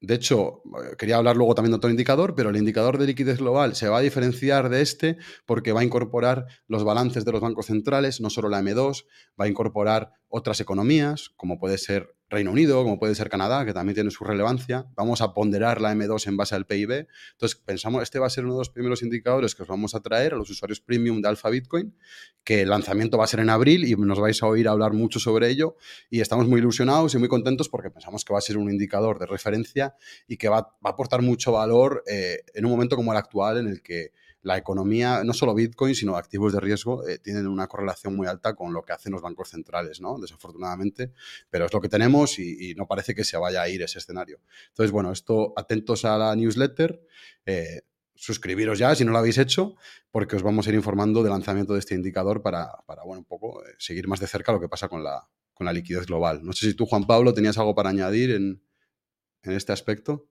de 0.01 0.15
hecho, 0.15 0.63
quería 0.99 1.17
hablar 1.17 1.37
luego 1.37 1.55
también 1.55 1.73
de 1.73 1.77
otro 1.77 1.91
indicador, 1.91 2.35
pero 2.35 2.51
el 2.51 2.57
indicador 2.57 2.99
de 2.99 3.07
liquidez 3.07 3.39
global 3.39 3.75
se 3.75 3.89
va 3.89 3.99
a 3.99 4.03
diferenciar 4.03 4.69
de 4.69 4.83
este 4.83 5.17
porque 5.47 5.73
va 5.73 5.81
a 5.81 5.85
incorporar 5.85 6.47
los 6.67 6.85
balances 6.85 7.25
de 7.25 7.33
los 7.33 7.41
bancos 7.41 7.67
centrales, 7.67 8.21
no 8.21 8.29
solo 8.29 8.51
la 8.51 8.61
M2, 8.61 9.07
va 9.41 9.47
a 9.47 9.49
incorporar 9.49 10.13
otras 10.29 10.61
economías, 10.61 11.31
como 11.37 11.59
puede 11.59 11.79
ser 11.79 12.14
Reino 12.31 12.51
Unido, 12.51 12.83
como 12.83 12.99
puede 12.99 13.15
ser 13.15 13.29
Canadá, 13.29 13.65
que 13.65 13.73
también 13.73 13.95
tiene 13.95 14.11
su 14.11 14.25
relevancia. 14.25 14.87
Vamos 14.97 15.21
a 15.21 15.35
ponderar 15.35 15.81
la 15.81 15.95
M2 15.95 16.27
en 16.27 16.37
base 16.37 16.55
al 16.55 16.67
PIB. 16.67 17.07
Entonces, 17.33 17.61
pensamos, 17.65 18.03
este 18.03 18.19
va 18.19 18.27
a 18.27 18.31
ser 18.31 18.45
uno 18.45 18.55
de 18.55 18.61
los 18.61 18.71
primeros 18.71 19.03
indicadores 19.03 19.55
que 19.55 19.63
os 19.63 19.69
vamos 19.69 19.95
a 19.95 20.01
traer 20.01 20.35
a 20.35 20.37
los 20.37 20.49
usuarios 20.51 20.81
premium 20.81 21.21
de 21.21 21.29
Alpha 21.29 21.51
Bitcoin, 21.51 21.95
que 22.43 22.63
el 22.63 22.71
lanzamiento 22.71 23.19
va 23.19 23.25
a 23.25 23.29
ser 23.29 23.41
en 23.41 23.51
abril 23.51 23.85
y 23.85 23.95
nos 23.95 24.19
vais 24.19 24.43
a 24.43 24.47
oír 24.47 24.69
hablar 24.69 24.93
mucho 24.95 25.21
sobre 25.21 25.49
ello. 25.49 25.77
Y 26.11 26.21
estamos 26.21 26.49
muy 26.49 26.61
ilusionados 26.61 27.15
y 27.15 27.19
muy 27.19 27.29
contentos 27.29 27.69
porque 27.69 27.91
pensamos 27.91 28.25
que 28.25 28.33
va 28.33 28.39
a 28.39 28.43
ser 28.43 28.57
un 28.57 28.71
indicador 28.71 29.19
de 29.19 29.27
referencia 29.27 29.95
y 30.27 30.37
que 30.37 30.49
va, 30.49 30.59
a 30.59 30.89
aportar 30.89 31.23
mucho 31.23 31.53
valor 31.53 32.03
eh, 32.07 32.39
en 32.55 32.65
un 32.65 32.71
momento 32.71 32.97
como 32.97 33.13
el 33.13 33.19
actual 33.19 33.59
en 33.59 33.69
el 33.69 33.83
que 33.83 34.13
la 34.45 34.59
economía, 34.59 35.25
no 35.25 35.33
solo 35.33 35.55
Bitcoin, 35.55 35.95
sino 35.95 36.17
activos 36.17 36.53
de 36.53 36.61
riesgo, 36.61 37.09
eh, 37.09 37.19
tienen 37.19 37.47
una 37.47 37.67
correlación 37.67 38.15
muy 38.15 38.27
alta 38.27 38.55
con 38.55 38.75
lo 38.75 38.83
que 38.83 38.93
hacen 38.93 39.13
los 39.13 39.23
bancos 39.23 39.49
centrales, 39.49 40.03
¿no? 40.03 40.19
Desafortunadamente, 40.19 41.13
pero 41.49 41.65
es 41.65 41.73
lo 41.73 41.81
que 41.81 41.89
tenemos 41.89 42.39
y, 42.39 42.75
no 42.77 42.87
parece 42.87 43.15
que 43.15 43.25
se 43.25 43.39
vaya 43.39 43.63
a 43.63 43.69
ir 43.69 43.83
ese 43.83 43.99
escenario. 43.99 44.41
Entonces, 44.69 44.93
bueno, 44.93 45.13
esto, 45.13 45.55
atentos 45.57 46.05
a 46.05 46.19
la 46.19 46.37
newsletter. 46.37 47.01
Eh, 47.47 47.83
suscribiros 48.15 48.79
ya 48.79 48.95
si 48.95 49.05
no 49.05 49.13
lo 49.13 49.19
habéis 49.19 49.39
hecho, 49.39 49.77
porque 50.11 50.37
os 50.37 50.43
vamos 50.43 50.67
a 50.67 50.71
ir 50.71 50.77
informando 50.77 51.23
del 51.23 51.33
lanzamiento 51.33 51.73
de 51.73 51.79
este 51.79 51.95
indicador 51.95 52.43
para, 52.43 52.71
bueno, 52.87 53.21
un 53.21 53.25
poco 53.25 53.65
eh, 53.65 53.75
seguir 53.79 54.09
más 54.09 54.21
de 54.21 54.27
cerca 54.27 54.53
lo 54.53 54.61
que 54.61 54.69
pasa 54.69 54.89
con 54.89 55.03
la, 55.03 55.27
con 55.55 55.65
la 55.65 55.73
liquidez 55.73 56.05
global. 56.05 56.45
No 56.45 56.53
sé 56.53 56.67
si 56.67 56.75
tú, 56.75 56.85
Juan 56.85 57.07
Pablo, 57.07 57.33
tenías 57.33 57.57
algo 57.57 57.75
para 57.75 57.89
añadir 57.89 58.31
en, 58.31 58.63
en 59.43 59.53
este 59.53 59.73
aspecto. 59.73 60.29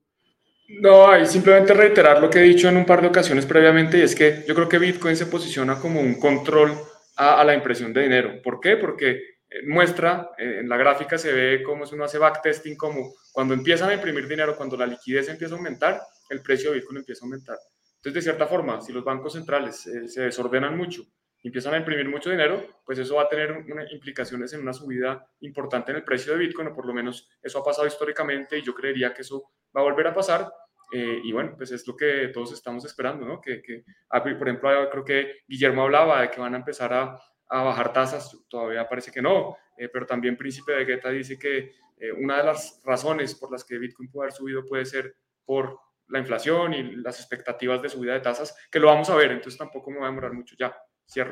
No, 0.66 1.08
hay 1.08 1.26
simplemente 1.26 1.74
reiterar 1.74 2.20
lo 2.20 2.30
que 2.30 2.38
he 2.38 2.42
dicho 2.42 2.68
en 2.68 2.76
un 2.76 2.86
par 2.86 3.02
de 3.02 3.08
ocasiones 3.08 3.44
previamente 3.44 3.98
y 3.98 4.02
es 4.02 4.14
que 4.14 4.44
yo 4.48 4.54
creo 4.54 4.68
que 4.68 4.78
Bitcoin 4.78 5.16
se 5.16 5.26
posiciona 5.26 5.78
como 5.78 6.00
un 6.00 6.18
control 6.18 6.72
a, 7.16 7.44
la 7.44 7.54
impresión 7.54 7.92
de 7.92 8.02
dinero. 8.02 8.40
¿Por 8.42 8.60
qué? 8.60 8.76
Porque 8.76 9.10
eh, 9.10 9.66
muestra, 9.66 10.30
eh, 10.38 10.60
en 10.60 10.68
la 10.68 10.76
gráfica 10.76 11.18
se 11.18 11.32
ve 11.32 11.62
cómo 11.62 11.84
uno 11.92 12.04
hace 12.04 12.18
backtesting, 12.18 12.76
como 12.76 13.14
cuando 13.32 13.54
empiezan 13.54 13.90
a 13.90 13.94
imprimir 13.94 14.26
dinero, 14.26 14.56
cuando 14.56 14.76
la 14.76 14.86
liquidez 14.86 15.28
empieza 15.28 15.54
a 15.54 15.58
aumentar, 15.58 16.00
el 16.30 16.40
precio 16.40 16.70
de 16.70 16.78
Bitcoin 16.78 16.98
empieza 16.98 17.24
a 17.24 17.26
aumentar. 17.26 17.58
Entonces, 17.96 18.14
de 18.14 18.22
cierta 18.22 18.46
forma, 18.46 18.80
si 18.80 18.92
los 18.92 19.04
bancos 19.04 19.34
centrales 19.34 19.86
eh, 19.86 20.08
se 20.08 20.22
desordenan 20.22 20.76
mucho 20.76 21.02
y 21.02 21.23
empiezan 21.48 21.74
a 21.74 21.78
imprimir 21.78 22.08
mucho 22.08 22.30
dinero, 22.30 22.62
pues 22.84 22.98
eso 22.98 23.16
va 23.16 23.22
a 23.22 23.28
tener 23.28 23.64
implicaciones 23.90 24.52
en 24.52 24.60
una 24.60 24.72
subida 24.72 25.26
importante 25.40 25.90
en 25.92 25.98
el 25.98 26.04
precio 26.04 26.32
de 26.32 26.38
Bitcoin, 26.38 26.68
o 26.68 26.74
por 26.74 26.86
lo 26.86 26.94
menos 26.94 27.28
eso 27.42 27.58
ha 27.58 27.64
pasado 27.64 27.86
históricamente 27.86 28.58
y 28.58 28.62
yo 28.62 28.74
creería 28.74 29.12
que 29.12 29.22
eso 29.22 29.50
va 29.76 29.80
a 29.80 29.84
volver 29.84 30.06
a 30.06 30.14
pasar. 30.14 30.52
Eh, 30.92 31.20
y 31.24 31.32
bueno, 31.32 31.54
pues 31.56 31.72
es 31.72 31.86
lo 31.86 31.96
que 31.96 32.28
todos 32.28 32.52
estamos 32.52 32.84
esperando, 32.84 33.26
¿no? 33.26 33.40
Que, 33.40 33.60
que 33.60 33.84
ah, 34.10 34.22
por 34.22 34.48
ejemplo, 34.48 34.88
creo 34.90 35.04
que 35.04 35.38
Guillermo 35.48 35.82
hablaba 35.82 36.20
de 36.20 36.30
que 36.30 36.40
van 36.40 36.54
a 36.54 36.58
empezar 36.58 36.92
a, 36.92 37.18
a 37.48 37.62
bajar 37.62 37.92
tasas, 37.92 38.36
todavía 38.48 38.88
parece 38.88 39.10
que 39.10 39.22
no, 39.22 39.56
eh, 39.76 39.88
pero 39.88 40.06
también 40.06 40.36
Príncipe 40.36 40.72
de 40.72 40.84
Guetta 40.84 41.10
dice 41.10 41.38
que 41.38 41.72
eh, 41.96 42.12
una 42.12 42.38
de 42.38 42.44
las 42.44 42.80
razones 42.84 43.34
por 43.34 43.52
las 43.52 43.64
que 43.64 43.78
Bitcoin 43.78 44.10
puede 44.10 44.26
haber 44.26 44.36
subido 44.36 44.64
puede 44.64 44.84
ser 44.84 45.16
por 45.44 45.78
la 46.08 46.18
inflación 46.18 46.74
y 46.74 46.96
las 46.96 47.18
expectativas 47.18 47.80
de 47.80 47.88
subida 47.88 48.12
de 48.12 48.20
tasas, 48.20 48.56
que 48.70 48.78
lo 48.78 48.88
vamos 48.88 49.08
a 49.10 49.16
ver, 49.16 49.32
entonces 49.32 49.58
tampoco 49.58 49.90
me 49.90 50.00
va 50.00 50.06
a 50.06 50.10
demorar 50.10 50.32
mucho 50.32 50.54
ya. 50.58 50.76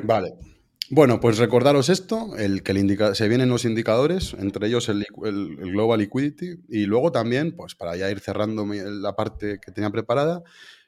Vale, 0.05 0.35
bueno, 0.95 1.21
pues 1.21 1.39
recordaros 1.39 1.89
esto, 1.89 2.37
el 2.37 2.63
que 2.63 2.73
indica, 2.73 3.15
se 3.15 3.27
vienen 3.27 3.49
los 3.49 3.65
indicadores, 3.65 4.35
entre 4.39 4.67
ellos 4.67 4.91
el, 4.91 5.07
Global 5.17 6.01
Liquidity, 6.01 6.65
y 6.69 6.85
luego 6.85 7.11
también, 7.11 7.57
pues 7.57 7.75
para 7.75 7.97
ya 7.97 8.11
ir 8.11 8.21
cerrando 8.21 8.67
la 8.67 9.17
parte 9.17 9.59
que 9.59 9.73
tenía 9.73 9.89
preparada, 9.89 10.43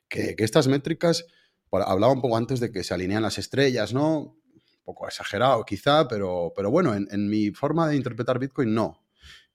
que, 0.06 0.34
estas 0.36 0.68
métricas, 0.68 1.24
hablaba 1.70 2.12
un 2.12 2.20
poco 2.20 2.36
antes 2.36 2.60
de 2.60 2.70
que 2.70 2.84
se 2.84 2.92
alinean 2.92 3.22
las 3.22 3.38
estrellas, 3.38 3.94
¿no? 3.94 4.18
Un 4.18 4.84
poco 4.84 5.08
exagerado 5.08 5.64
quizá, 5.64 6.06
pero, 6.06 6.52
pero 6.54 6.70
bueno, 6.70 6.94
en, 6.94 7.30
mi 7.30 7.52
forma 7.52 7.88
de 7.88 7.96
interpretar 7.96 8.38
Bitcoin 8.38 8.74
no. 8.74 9.02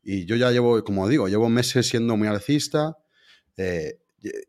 Y 0.01 0.25
yo 0.25 0.35
ya 0.35 0.49
llevo, 0.49 0.83
como 0.83 1.07
digo, 1.07 1.27
llevo 1.27 1.47
meses 1.49 1.87
siendo 1.87 2.17
muy 2.17 2.27
alcista 2.27 2.97
eh, 3.55 3.99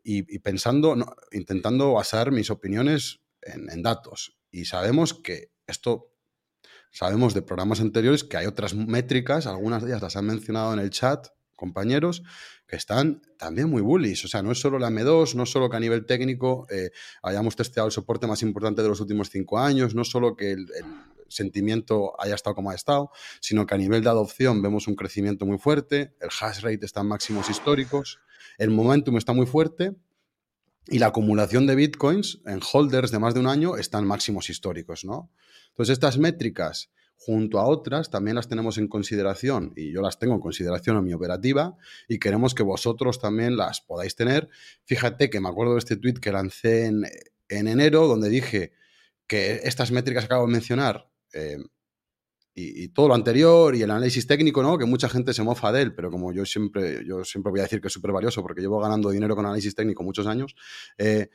y, 0.03 0.39
pensando, 0.39 0.95
intentando 1.31 1.93
basar 1.93 2.31
mis 2.31 2.49
opiniones 2.49 3.20
en 3.43 3.81
datos. 3.81 4.37
Y 4.51 4.65
sabemos 4.65 5.13
que 5.13 5.51
esto 5.67 6.11
sabemos 6.91 7.33
de 7.33 7.41
programas 7.41 7.79
anteriores 7.79 8.23
que 8.23 8.37
hay 8.37 8.45
otras 8.45 8.75
métricas, 8.75 9.47
algunas 9.47 9.81
de 9.81 9.89
ellas 9.89 10.01
las 10.01 10.15
han 10.15 10.25
mencionado 10.25 10.73
en 10.73 10.79
el 10.79 10.89
chat, 10.89 11.27
compañeros, 11.55 12.23
que 12.67 12.75
están 12.75 13.21
también 13.37 13.69
muy 13.69 13.81
bullish. 13.81 14.25
O 14.25 14.27
sea, 14.27 14.41
no 14.41 14.51
es 14.51 14.59
solo 14.59 14.79
la 14.79 14.89
M2, 14.89 15.35
no 15.35 15.45
solo 15.45 15.69
que 15.69 15.77
a 15.77 15.79
nivel 15.79 16.05
técnico 16.05 16.65
eh, 16.69 16.91
hayamos 17.21 17.55
testeado 17.55 17.87
el 17.87 17.91
soporte 17.91 18.27
más 18.27 18.41
importante 18.41 18.81
de 18.81 18.89
los 18.89 18.99
últimos 18.99 19.29
cinco 19.29 19.59
años, 19.59 19.93
no 19.95 20.03
solo 20.03 20.35
que 20.35 20.51
el, 20.51 20.67
sentimiento 21.27 22.13
haya 22.21 22.35
estado 22.35 22.55
como 22.55 22.71
ha 22.71 22.75
estado, 22.75 23.09
sino 23.39 23.65
que 23.65 23.73
a 23.73 23.77
nivel 23.77 24.03
de 24.03 24.09
adopción 24.09 24.61
vemos 24.61 24.89
un 24.89 24.95
crecimiento 24.95 25.45
muy 25.45 25.57
fuerte, 25.57 26.13
el 26.19 26.27
hash 26.27 26.59
rate 26.59 26.85
está 26.85 26.99
en 26.99 27.07
máximos 27.07 27.49
históricos, 27.49 28.19
el 28.57 28.69
momentum 28.69 29.15
está 29.15 29.31
muy 29.31 29.45
fuerte 29.45 29.95
y 30.87 30.99
la 30.99 31.07
acumulación 31.07 31.67
de 31.67 31.75
bitcoins 31.75 32.41
en 32.45 32.59
holders 32.71 33.11
de 33.11 33.19
más 33.19 33.33
de 33.33 33.39
un 33.39 33.47
año 33.47 33.77
está 33.77 33.99
en 33.99 34.05
máximos 34.05 34.49
históricos, 34.49 35.05
¿no? 35.05 35.31
Entonces, 35.69 35.93
estas 35.93 36.17
métricas, 36.17 36.91
junto 37.15 37.59
a 37.59 37.67
otras, 37.67 38.09
también 38.09 38.35
las 38.35 38.47
tenemos 38.47 38.77
en 38.77 38.87
consideración 38.87 39.73
y 39.75 39.91
yo 39.91 40.01
las 40.01 40.17
tengo 40.17 40.33
en 40.33 40.39
consideración 40.39 40.97
en 40.97 41.03
mi 41.03 41.13
operativa 41.13 41.77
y 42.07 42.17
queremos 42.17 42.55
que 42.55 42.63
vosotros 42.63 43.19
también 43.19 43.57
las 43.57 43.81
podáis 43.81 44.15
tener. 44.15 44.49
Fíjate 44.85 45.29
que 45.29 45.39
me 45.39 45.49
acuerdo 45.49 45.73
de 45.73 45.79
este 45.79 45.97
tweet 45.97 46.15
que 46.15 46.31
lancé 46.31 46.85
en, 46.85 47.05
enero, 47.49 48.07
donde 48.07 48.29
dije 48.29 48.73
que 49.27 49.61
estas 49.63 49.91
métricas 49.91 50.23
que 50.23 50.33
acabo 50.33 50.47
de 50.47 50.53
mencionar 50.53 51.09
eh, 51.33 51.57
y, 52.53 52.89
todo 52.89 53.07
lo 53.07 53.15
anterior 53.15 53.75
y 53.75 53.81
el 53.81 53.91
análisis 53.91 54.27
técnico, 54.27 54.61
¿no? 54.61 54.77
Que 54.77 54.85
mucha 54.85 55.07
gente 55.07 55.33
se 55.33 55.43
mofa 55.43 55.71
de 55.71 55.83
él, 55.83 55.95
pero 55.95 56.11
como 56.11 56.33
yo 56.33 56.45
siempre, 56.45 57.05
yo 57.05 57.23
siempre 57.23 57.49
voy 57.49 57.61
a 57.61 57.63
decir 57.63 57.79
que 57.79 57.87
es 57.87 57.93
súper 57.93 58.11
valioso 58.11 58.41
porque 58.41 58.61
llevo 58.61 58.79
ganando 58.79 59.09
dinero 59.09 59.35
con 59.35 59.45
análisis 59.45 59.73
técnico 59.73 60.03
muchos 60.03 60.27
años, 60.27 60.55
eh, 60.97 61.29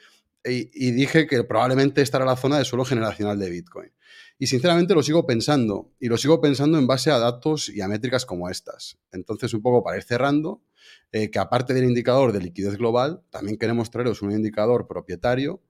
y, 0.48 0.92
dije 0.92 1.26
que 1.26 1.42
probablemente 1.42 2.02
esta 2.02 2.18
era 2.18 2.26
la 2.26 2.36
zona 2.36 2.58
de 2.58 2.64
suelo 2.64 2.84
generacional 2.84 3.36
de 3.38 3.50
Bitcoin. 3.50 3.92
Y 4.38 4.46
sinceramente 4.46 4.94
lo 4.94 5.02
sigo 5.02 5.26
pensando, 5.26 5.92
y 5.98 6.06
lo 6.06 6.16
sigo 6.18 6.40
pensando 6.40 6.78
en 6.78 6.86
base 6.86 7.10
a 7.10 7.18
datos 7.18 7.68
y 7.68 7.80
a 7.80 7.88
métricas 7.88 8.24
como 8.26 8.48
estas. 8.48 8.98
Entonces, 9.10 9.54
un 9.54 9.62
poco 9.62 9.82
para 9.82 9.96
ir 9.96 10.04
cerrando, 10.04 10.62
eh, 11.10 11.30
que 11.30 11.38
aparte 11.40 11.74
del 11.74 11.84
indicador 11.84 12.32
de 12.32 12.40
liquidez 12.40 12.76
global, 12.76 13.22
también 13.30 13.58
queremos 13.58 13.90
traeros 13.90 14.22
un 14.22 14.30
indicador 14.30 14.86
propietario, 14.86 15.62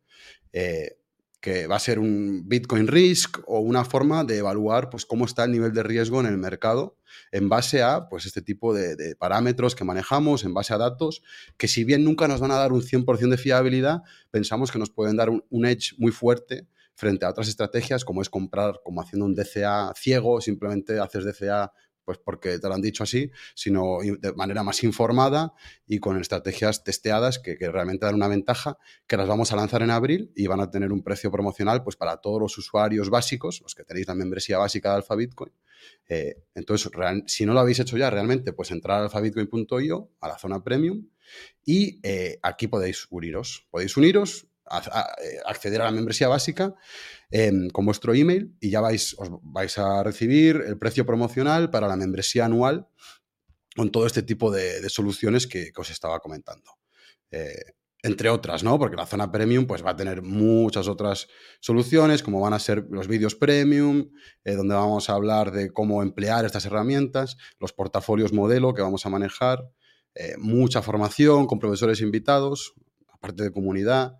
eh, 0.52 0.98
que 1.46 1.68
va 1.68 1.76
a 1.76 1.78
ser 1.78 2.00
un 2.00 2.42
Bitcoin 2.48 2.88
Risk 2.88 3.38
o 3.46 3.60
una 3.60 3.84
forma 3.84 4.24
de 4.24 4.38
evaluar 4.38 4.90
pues, 4.90 5.06
cómo 5.06 5.26
está 5.26 5.44
el 5.44 5.52
nivel 5.52 5.72
de 5.72 5.84
riesgo 5.84 6.18
en 6.18 6.26
el 6.26 6.38
mercado 6.38 6.98
en 7.30 7.48
base 7.48 7.84
a 7.84 8.08
pues, 8.08 8.26
este 8.26 8.42
tipo 8.42 8.74
de, 8.74 9.14
parámetros 9.14 9.76
que 9.76 9.84
manejamos, 9.84 10.42
en 10.42 10.54
base 10.54 10.74
a 10.74 10.78
datos, 10.78 11.22
que 11.56 11.68
si 11.68 11.84
bien 11.84 12.02
nunca 12.02 12.26
nos 12.26 12.40
van 12.40 12.50
a 12.50 12.56
dar 12.56 12.72
un 12.72 12.82
100% 12.82 13.28
de 13.28 13.36
fiabilidad, 13.36 14.02
pensamos 14.32 14.72
que 14.72 14.80
nos 14.80 14.90
pueden 14.90 15.16
dar 15.16 15.30
un, 15.30 15.66
edge 15.66 15.94
muy 15.98 16.10
fuerte 16.10 16.66
frente 16.96 17.24
a 17.24 17.30
otras 17.30 17.46
estrategias, 17.46 18.04
como 18.04 18.22
es 18.22 18.28
comprar, 18.28 18.80
como 18.84 19.00
haciendo 19.00 19.24
un 19.24 19.36
DCA 19.36 19.92
ciego, 19.94 20.40
simplemente 20.40 20.98
haces 20.98 21.24
DCA 21.24 21.72
pues 22.06 22.18
porque 22.18 22.60
te 22.60 22.68
lo 22.68 22.74
han 22.74 22.80
dicho 22.80 23.02
así, 23.02 23.30
sino 23.54 23.98
de 24.00 24.32
manera 24.34 24.62
más 24.62 24.84
informada 24.84 25.52
y 25.86 25.98
con 25.98 26.18
estrategias 26.20 26.84
testeadas 26.84 27.40
que, 27.40 27.58
realmente 27.58 28.06
dan 28.06 28.14
una 28.14 28.28
ventaja, 28.28 28.78
que 29.08 29.16
las 29.16 29.26
vamos 29.26 29.52
a 29.52 29.56
lanzar 29.56 29.82
en 29.82 29.90
abril 29.90 30.32
y 30.36 30.46
van 30.46 30.60
a 30.60 30.70
tener 30.70 30.92
un 30.92 31.02
precio 31.02 31.32
promocional 31.32 31.82
pues 31.82 31.96
para 31.96 32.18
todos 32.18 32.40
los 32.40 32.56
usuarios 32.56 33.10
básicos, 33.10 33.60
los 33.60 33.74
que 33.74 33.82
tenéis 33.82 34.06
la 34.06 34.14
membresía 34.14 34.56
básica 34.56 34.90
de 34.90 34.96
Alpha 34.96 35.16
Bitcoin. 35.16 35.52
Eh, 36.08 36.44
entonces, 36.54 36.90
si 37.26 37.44
no 37.44 37.52
lo 37.52 37.60
habéis 37.60 37.80
hecho 37.80 37.96
ya 37.96 38.08
realmente, 38.08 38.52
pues 38.52 38.70
entrar 38.70 39.00
a 39.00 39.04
alphabitcoin.io, 39.04 40.10
a 40.20 40.28
la 40.28 40.38
zona 40.38 40.62
premium, 40.62 41.08
y 41.64 41.98
eh, 42.04 42.38
aquí 42.40 42.68
podéis 42.68 43.08
uniros. 43.10 43.66
Podéis 43.70 43.96
uniros, 43.96 44.46
eh, 44.68 45.38
acceder 45.46 45.80
a 45.80 45.84
la 45.84 45.90
membresía 45.92 46.28
básica 46.28 46.74
em, 47.30 47.70
con 47.70 47.86
vuestro 47.86 48.14
email 48.14 48.56
y 48.60 48.70
ya 48.70 48.80
vais, 48.80 49.14
os 49.18 49.28
vais 49.42 49.78
a 49.78 50.02
recibir 50.02 50.62
el 50.66 50.76
precio 50.76 51.06
promocional 51.06 51.70
para 51.70 51.86
la 51.86 51.96
membresía 51.96 52.46
anual 52.46 52.88
con 53.76 53.90
todo 53.90 54.06
este 54.06 54.22
tipo 54.22 54.50
de, 54.50 54.88
soluciones 54.88 55.46
que, 55.46 55.70
os 55.76 55.90
estaba 55.90 56.18
comentando. 56.18 56.72
Eh, 57.30 57.74
entre 58.02 58.30
otras, 58.30 58.62
¿no? 58.62 58.78
Porque 58.78 58.96
la 58.96 59.06
zona 59.06 59.30
premium 59.30 59.66
pues, 59.66 59.84
va 59.84 59.90
a 59.90 59.96
tener 59.96 60.22
muchas 60.22 60.88
otras 60.88 61.28
soluciones, 61.60 62.22
como 62.22 62.40
van 62.40 62.54
a 62.54 62.58
ser 62.58 62.86
los 62.90 63.08
vídeos 63.08 63.34
premium, 63.34 64.10
eh, 64.44 64.54
donde 64.54 64.74
vamos 64.74 65.10
a 65.10 65.14
hablar 65.14 65.52
de 65.52 65.72
cómo 65.72 66.02
emplear 66.02 66.44
estas 66.44 66.66
herramientas, 66.66 67.36
los 67.60 67.72
portafolios 67.72 68.32
modelo 68.32 68.74
que 68.74 68.82
vamos 68.82 69.06
a 69.06 69.10
manejar, 69.10 69.68
mucha 70.38 70.80
formación 70.80 71.46
con 71.46 71.58
profesores 71.58 72.00
invitados, 72.00 72.72
aparte 73.12 73.42
de 73.42 73.52
comunidad, 73.52 74.18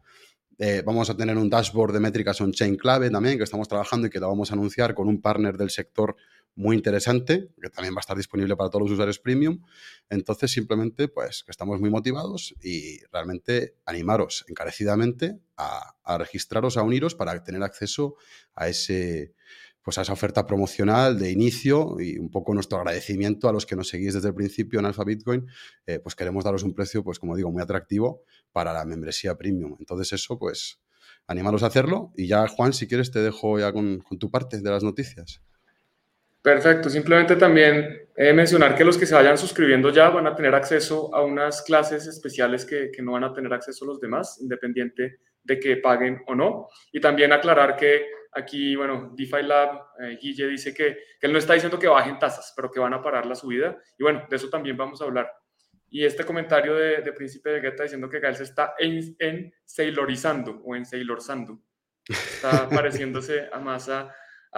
eh, 0.59 0.83
vamos 0.85 1.11
a 1.11 1.17
tener 1.17 1.37
un 1.37 1.51
dashboard 1.51 1.93
de 1.93 2.01
métricas 2.01 2.41
on-chain 2.41 2.77
clave 2.77 3.11
también, 3.11 3.37
que 3.37 3.45
estamos 3.45 3.69
trabajando 3.69 4.07
y 4.07 4.11
que 4.11 4.21
lo 4.21 4.29
vamos 4.29 4.51
a 4.51 4.55
anunciar 4.55 4.95
con 4.95 5.09
un 5.09 5.21
partner 5.21 5.57
del 5.57 5.71
sector 5.71 6.17
muy 6.55 6.75
interesante, 6.75 7.51
que 7.61 7.69
también 7.69 7.95
va 7.95 7.99
a 7.99 8.01
estar 8.01 8.17
disponible 8.17 8.57
para 8.57 8.71
todos 8.71 8.85
los 8.85 8.93
usuarios 8.93 9.19
premium. 9.19 9.61
Entonces, 10.09 10.51
simplemente, 10.51 11.09
pues, 11.09 11.45
que 11.45 11.51
estamos 11.51 11.81
muy 11.81 11.91
motivados 11.91 12.55
y 12.63 12.99
realmente 13.13 13.75
animaros 13.85 14.47
encarecidamente 14.49 15.39
a, 15.59 15.95
a 16.03 16.17
registraros, 16.17 16.79
a 16.79 16.83
uniros 16.83 17.15
para 17.15 17.45
tener 17.45 17.63
acceso 17.63 18.17
a 18.55 18.69
ese, 18.69 19.35
pues 19.87 19.99
a 19.99 20.03
esa 20.03 20.15
oferta 20.15 20.45
promocional 20.49 21.17
de 21.17 21.31
inicio 21.31 21.95
y 22.01 22.19
un 22.19 22.29
poco 22.29 22.53
nuestro 22.53 22.79
agradecimiento 22.79 23.49
a 23.49 23.53
los 23.53 23.67
que 23.67 23.77
nos 23.77 23.89
seguís 23.89 24.15
desde 24.15 24.27
el 24.27 24.35
principio 24.35 24.81
en 24.81 24.87
Alpha 24.87 25.05
Bitcoin, 25.05 25.47
eh, 25.87 26.01
pues 26.01 26.17
queremos 26.17 26.43
daros 26.43 26.65
un 26.65 26.75
precio, 26.75 27.05
pues 27.05 27.21
como 27.21 27.37
digo, 27.37 27.53
muy 27.53 27.63
atractivo 27.63 28.25
para 28.51 28.73
la 28.73 28.85
membresía 28.85 29.37
premium. 29.37 29.77
Entonces 29.79 30.13
eso, 30.13 30.41
pues 30.41 30.81
animaros 31.29 31.63
a 31.63 31.67
hacerlo 31.67 32.11
y 32.17 32.27
ya 32.27 32.49
Juan, 32.49 32.73
si 32.73 32.89
quieres 32.89 33.13
te 33.13 33.21
dejo 33.21 33.61
ya 33.61 33.73
con, 33.73 34.03
tu 34.19 34.29
parte 34.29 34.61
de 34.61 34.69
las 34.69 34.83
noticias. 34.83 35.41
Perfecto, 36.43 36.91
simplemente 36.91 37.37
también 37.37 38.09
eh, 38.17 38.33
mencionar 38.33 38.75
que 38.75 38.85
los 38.85 38.99
que 38.99 39.07
se 39.07 39.15
vayan 39.15 39.39
suscribiendo 39.39 39.91
ya 39.91 40.11
van 40.11 40.27
a 40.27 40.35
tener 40.35 40.57
acceso 40.57 41.15
a 41.15 41.23
unas 41.23 41.63
clases 41.63 42.09
especiales 42.09 42.65
que, 42.65 42.91
que 42.91 43.03
no 43.03 43.13
van 43.13 43.23
a 43.23 43.33
tener 43.33 43.53
acceso 43.53 43.85
los 43.85 44.01
demás, 44.01 44.41
independiente 44.41 45.21
de 45.45 45.61
que 45.61 45.77
paguen 45.77 46.23
o 46.27 46.35
no. 46.35 46.67
Y 46.91 47.01
también 47.01 47.33
aclarar 47.33 47.77
que 47.77 48.05
Aquí, 48.37 48.77
bueno, 48.77 49.13
DeFi 49.17 49.43
Lab, 49.43 49.81
eh, 49.99 50.19
Guille 50.21 50.47
dice 50.47 50.75
que, 50.75 50.99
él 51.21 51.33
no 51.33 51.39
está 51.39 51.55
diciendo 51.55 51.79
que 51.79 51.89
bajen 51.89 52.19
tasas, 52.19 52.53
pero 52.55 52.71
que 52.71 52.79
van 52.79 52.93
a 52.93 53.03
parar 53.03 53.25
la 53.25 53.35
subida. 53.35 53.79
Y 53.99 54.03
bueno, 54.03 54.27
de 54.29 54.37
eso 54.37 54.51
también 54.51 54.77
vamos 54.77 55.01
a 55.01 55.05
hablar. 55.05 55.33
Y 55.89 56.05
este 56.05 56.25
comentario 56.25 56.75
de, 56.75 56.99
de 56.99 57.13
Príncipe 57.13 57.49
de 57.51 57.61
Guetta 57.61 57.85
diciendo 57.85 58.11
que 58.11 58.21
Gael 58.21 58.37
se 58.37 58.43
está 58.43 58.75
en, 58.79 59.17
en 59.19 59.55
Sailorizando 59.65 60.61
o 60.65 60.77
en 60.77 60.85
Sailorzando. 60.85 61.63
Está 62.07 62.69
pareciéndose 62.69 63.49
a 63.51 63.59
más 63.59 63.89
a, 63.89 64.13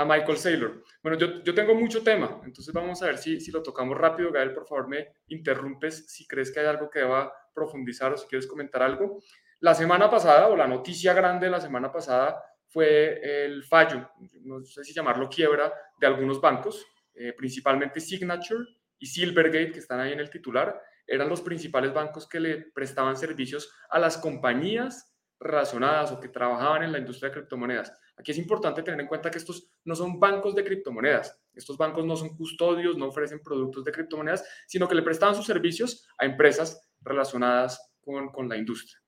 Michael 0.06 0.38
Saylor. 0.38 0.84
Bueno, 1.02 1.18
yo, 1.18 1.42
yo, 1.42 1.54
tengo 1.54 1.74
mucho 1.74 2.04
tema, 2.04 2.40
entonces 2.44 2.72
vamos 2.72 3.02
a 3.02 3.06
ver 3.06 3.18
si, 3.18 3.40
si 3.40 3.50
lo 3.50 3.62
tocamos 3.64 3.98
rápido. 3.98 4.30
Gael, 4.30 4.52
por 4.52 4.66
favor, 4.66 4.88
me 4.88 5.08
interrumpes 5.26 6.06
si 6.06 6.24
crees 6.24 6.52
que 6.52 6.60
hay 6.60 6.66
algo 6.66 6.88
que 6.88 7.00
deba 7.00 7.32
profundizar 7.52 8.12
o 8.12 8.16
si 8.16 8.28
quieres 8.28 8.46
comentar 8.46 8.82
algo. 8.82 9.20
La 9.60 9.74
semana 9.74 10.08
pasada, 10.08 10.46
o 10.48 10.56
la 10.56 10.68
noticia 10.68 11.14
grande 11.14 11.46
de 11.46 11.50
la 11.50 11.60
semana 11.60 11.90
pasada, 11.90 12.40
fue 12.68 13.44
el 13.44 13.64
fallo, 13.64 14.10
no 14.42 14.64
sé 14.64 14.84
si 14.84 14.92
llamarlo 14.92 15.28
quiebra, 15.28 15.72
de 15.98 16.06
algunos 16.06 16.40
bancos, 16.40 16.86
eh, 17.14 17.32
principalmente 17.36 18.00
Signature 18.00 18.64
y 18.98 19.06
Silvergate, 19.06 19.72
que 19.72 19.78
están 19.78 20.00
ahí 20.00 20.12
en 20.12 20.20
el 20.20 20.30
titular, 20.30 20.80
eran 21.06 21.28
los 21.28 21.40
principales 21.40 21.92
bancos 21.92 22.28
que 22.28 22.38
le 22.38 22.70
prestaban 22.72 23.16
servicios 23.16 23.72
a 23.88 23.98
las 23.98 24.18
compañías 24.18 25.14
relacionadas 25.40 26.12
o 26.12 26.20
que 26.20 26.28
trabajaban 26.28 26.82
en 26.82 26.92
la 26.92 26.98
industria 26.98 27.30
de 27.30 27.36
criptomonedas. 27.36 27.92
Aquí 28.16 28.32
es 28.32 28.38
importante 28.38 28.82
tener 28.82 29.00
en 29.00 29.06
cuenta 29.06 29.30
que 29.30 29.38
estos 29.38 29.70
no 29.84 29.94
son 29.94 30.18
bancos 30.18 30.54
de 30.54 30.64
criptomonedas, 30.64 31.40
estos 31.54 31.78
bancos 31.78 32.04
no 32.04 32.16
son 32.16 32.36
custodios, 32.36 32.98
no 32.98 33.06
ofrecen 33.06 33.40
productos 33.42 33.84
de 33.84 33.92
criptomonedas, 33.92 34.44
sino 34.66 34.88
que 34.88 34.96
le 34.96 35.02
prestaban 35.02 35.34
sus 35.34 35.46
servicios 35.46 36.06
a 36.18 36.26
empresas 36.26 36.90
relacionadas 37.00 37.94
con, 38.00 38.30
con 38.30 38.48
la 38.48 38.56
industria. 38.56 39.00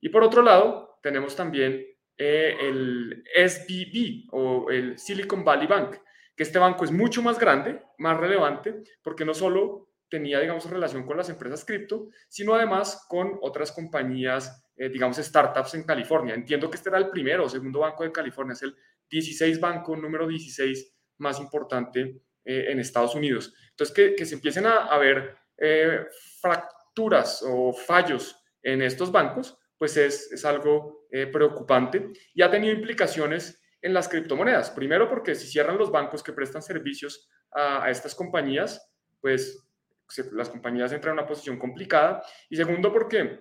Y 0.00 0.10
por 0.10 0.22
otro 0.22 0.42
lado, 0.42 0.98
tenemos 1.02 1.34
también 1.34 1.84
eh, 2.20 2.56
el 2.60 3.24
SBB 3.32 4.26
o 4.32 4.70
el 4.70 4.98
Silicon 4.98 5.44
Valley 5.44 5.68
Bank, 5.68 5.98
que 6.34 6.42
este 6.42 6.58
banco 6.58 6.84
es 6.84 6.90
mucho 6.90 7.22
más 7.22 7.38
grande, 7.38 7.80
más 7.98 8.18
relevante, 8.18 8.82
porque 9.02 9.24
no 9.24 9.34
solo 9.34 9.92
tenía, 10.10 10.40
digamos, 10.40 10.68
relación 10.68 11.06
con 11.06 11.16
las 11.16 11.28
empresas 11.28 11.64
cripto, 11.64 12.08
sino 12.28 12.54
además 12.54 13.06
con 13.08 13.38
otras 13.40 13.70
compañías, 13.70 14.64
eh, 14.76 14.88
digamos, 14.88 15.18
startups 15.18 15.74
en 15.74 15.84
California. 15.84 16.34
Entiendo 16.34 16.68
que 16.68 16.76
este 16.76 16.88
era 16.88 16.98
el 16.98 17.10
primero 17.10 17.44
o 17.44 17.48
segundo 17.48 17.80
banco 17.80 18.02
de 18.02 18.10
California, 18.10 18.54
es 18.54 18.62
el 18.62 18.74
16 19.08 19.60
banco 19.60 19.96
número 19.96 20.26
16 20.26 20.92
más 21.18 21.38
importante 21.38 22.22
eh, 22.44 22.66
en 22.68 22.80
Estados 22.80 23.14
Unidos. 23.14 23.54
Entonces, 23.70 23.94
que, 23.94 24.14
que 24.16 24.26
se 24.26 24.34
empiecen 24.34 24.66
a, 24.66 24.86
a 24.86 24.98
ver 24.98 25.36
fracturas 26.40 27.44
o 27.44 27.72
fallos 27.72 28.36
en 28.62 28.82
estos 28.82 29.10
bancos, 29.10 29.58
pues 29.78 29.96
es, 29.96 30.32
es 30.32 30.44
algo 30.44 31.06
eh, 31.10 31.26
preocupante 31.26 32.10
y 32.34 32.42
ha 32.42 32.50
tenido 32.50 32.74
implicaciones 32.74 33.62
en 33.80 33.94
las 33.94 34.08
criptomonedas. 34.08 34.70
Primero 34.70 35.08
porque 35.08 35.34
si 35.34 35.46
cierran 35.46 35.78
los 35.78 35.90
bancos 35.90 36.22
que 36.22 36.32
prestan 36.32 36.62
servicios 36.62 37.28
a, 37.52 37.88
estas 37.90 38.14
compañías, 38.14 38.92
pues 39.20 39.64
las 40.32 40.48
compañías 40.48 40.92
entran 40.92 41.12
en 41.12 41.20
una 41.20 41.28
posición 41.28 41.58
complicada. 41.58 42.22
Y 42.48 42.56
segundo 42.56 42.92
porque 42.92 43.40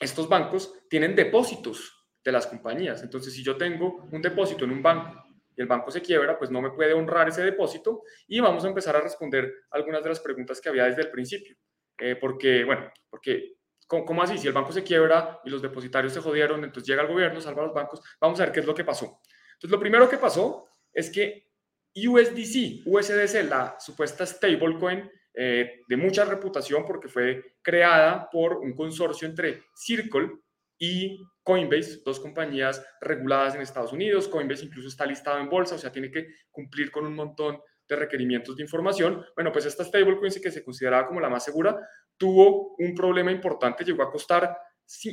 estos 0.00 0.28
bancos 0.28 0.72
tienen 0.88 1.14
depósitos 1.14 1.92
de 2.24 2.32
las 2.32 2.46
compañías. 2.46 3.02
Entonces, 3.02 3.34
si 3.34 3.44
yo 3.44 3.56
tengo 3.56 4.08
un 4.10 4.22
depósito 4.22 4.64
en 4.64 4.70
un 4.70 4.82
banco 4.82 5.22
y 5.56 5.60
el 5.60 5.68
banco 5.68 5.90
se 5.90 6.00
quiebra, 6.00 6.38
pues 6.38 6.50
no 6.50 6.62
me 6.62 6.70
puede 6.70 6.94
honrar 6.94 7.28
ese 7.28 7.42
depósito 7.42 8.02
y 8.26 8.40
vamos 8.40 8.64
a 8.64 8.68
empezar 8.68 8.96
a 8.96 9.00
responder 9.00 9.52
algunas 9.70 10.02
de 10.02 10.08
las 10.08 10.20
preguntas 10.20 10.60
que 10.60 10.68
había 10.68 10.84
desde 10.84 11.02
el 11.02 11.10
principio. 11.10 11.56
Eh, 11.98 12.16
porque, 12.16 12.64
bueno, 12.64 12.90
porque 13.08 13.58
¿Cómo, 13.86 14.22
así? 14.22 14.38
Si 14.38 14.46
el 14.46 14.52
banco 14.52 14.72
se 14.72 14.82
quiebra 14.82 15.40
y 15.44 15.50
los 15.50 15.62
depositarios 15.62 16.12
se 16.12 16.20
jodieron, 16.20 16.64
entonces 16.64 16.88
llega 16.88 17.02
el 17.02 17.08
gobierno, 17.08 17.40
salva 17.40 17.62
a 17.62 17.66
los 17.66 17.74
bancos. 17.74 18.00
Vamos 18.20 18.40
a 18.40 18.44
ver 18.44 18.52
qué 18.52 18.60
es 18.60 18.66
lo 18.66 18.74
que 18.74 18.84
pasó. 18.84 19.20
Entonces, 19.54 19.70
lo 19.70 19.78
primero 19.78 20.08
que 20.08 20.18
pasó 20.18 20.68
es 20.92 21.10
que 21.10 21.48
USDC, 21.94 22.86
USDC, 22.86 23.48
la 23.48 23.76
supuesta 23.78 24.26
stablecoin 24.26 25.08
eh, 25.32 25.82
de 25.86 25.96
mucha 25.96 26.24
reputación 26.24 26.84
porque 26.84 27.08
fue 27.08 27.56
creada 27.62 28.28
por 28.30 28.56
un 28.56 28.74
consorcio 28.74 29.28
entre 29.28 29.64
Circle 29.74 30.30
y 30.78 31.20
Coinbase, 31.42 32.02
dos 32.04 32.20
compañías 32.20 32.84
reguladas 33.00 33.54
en 33.54 33.62
Estados 33.62 33.92
Unidos. 33.92 34.28
Coinbase 34.28 34.64
incluso 34.64 34.88
está 34.88 35.06
listado 35.06 35.38
en 35.38 35.48
bolsa, 35.48 35.74
o 35.74 35.78
sea, 35.78 35.92
tiene 35.92 36.10
que 36.10 36.26
cumplir 36.50 36.90
con 36.90 37.06
un 37.06 37.14
montón 37.14 37.60
de 37.88 37.96
requerimientos 37.96 38.56
de 38.56 38.62
información. 38.62 39.24
Bueno, 39.34 39.52
pues 39.52 39.66
esta 39.66 39.84
stablecoin 39.84 40.32
que 40.42 40.50
se 40.50 40.64
consideraba 40.64 41.06
como 41.06 41.20
la 41.20 41.28
más 41.28 41.44
segura, 41.44 41.78
tuvo 42.16 42.74
un 42.78 42.94
problema 42.94 43.30
importante, 43.30 43.84
llegó 43.84 44.02
a 44.02 44.10
costar 44.10 44.56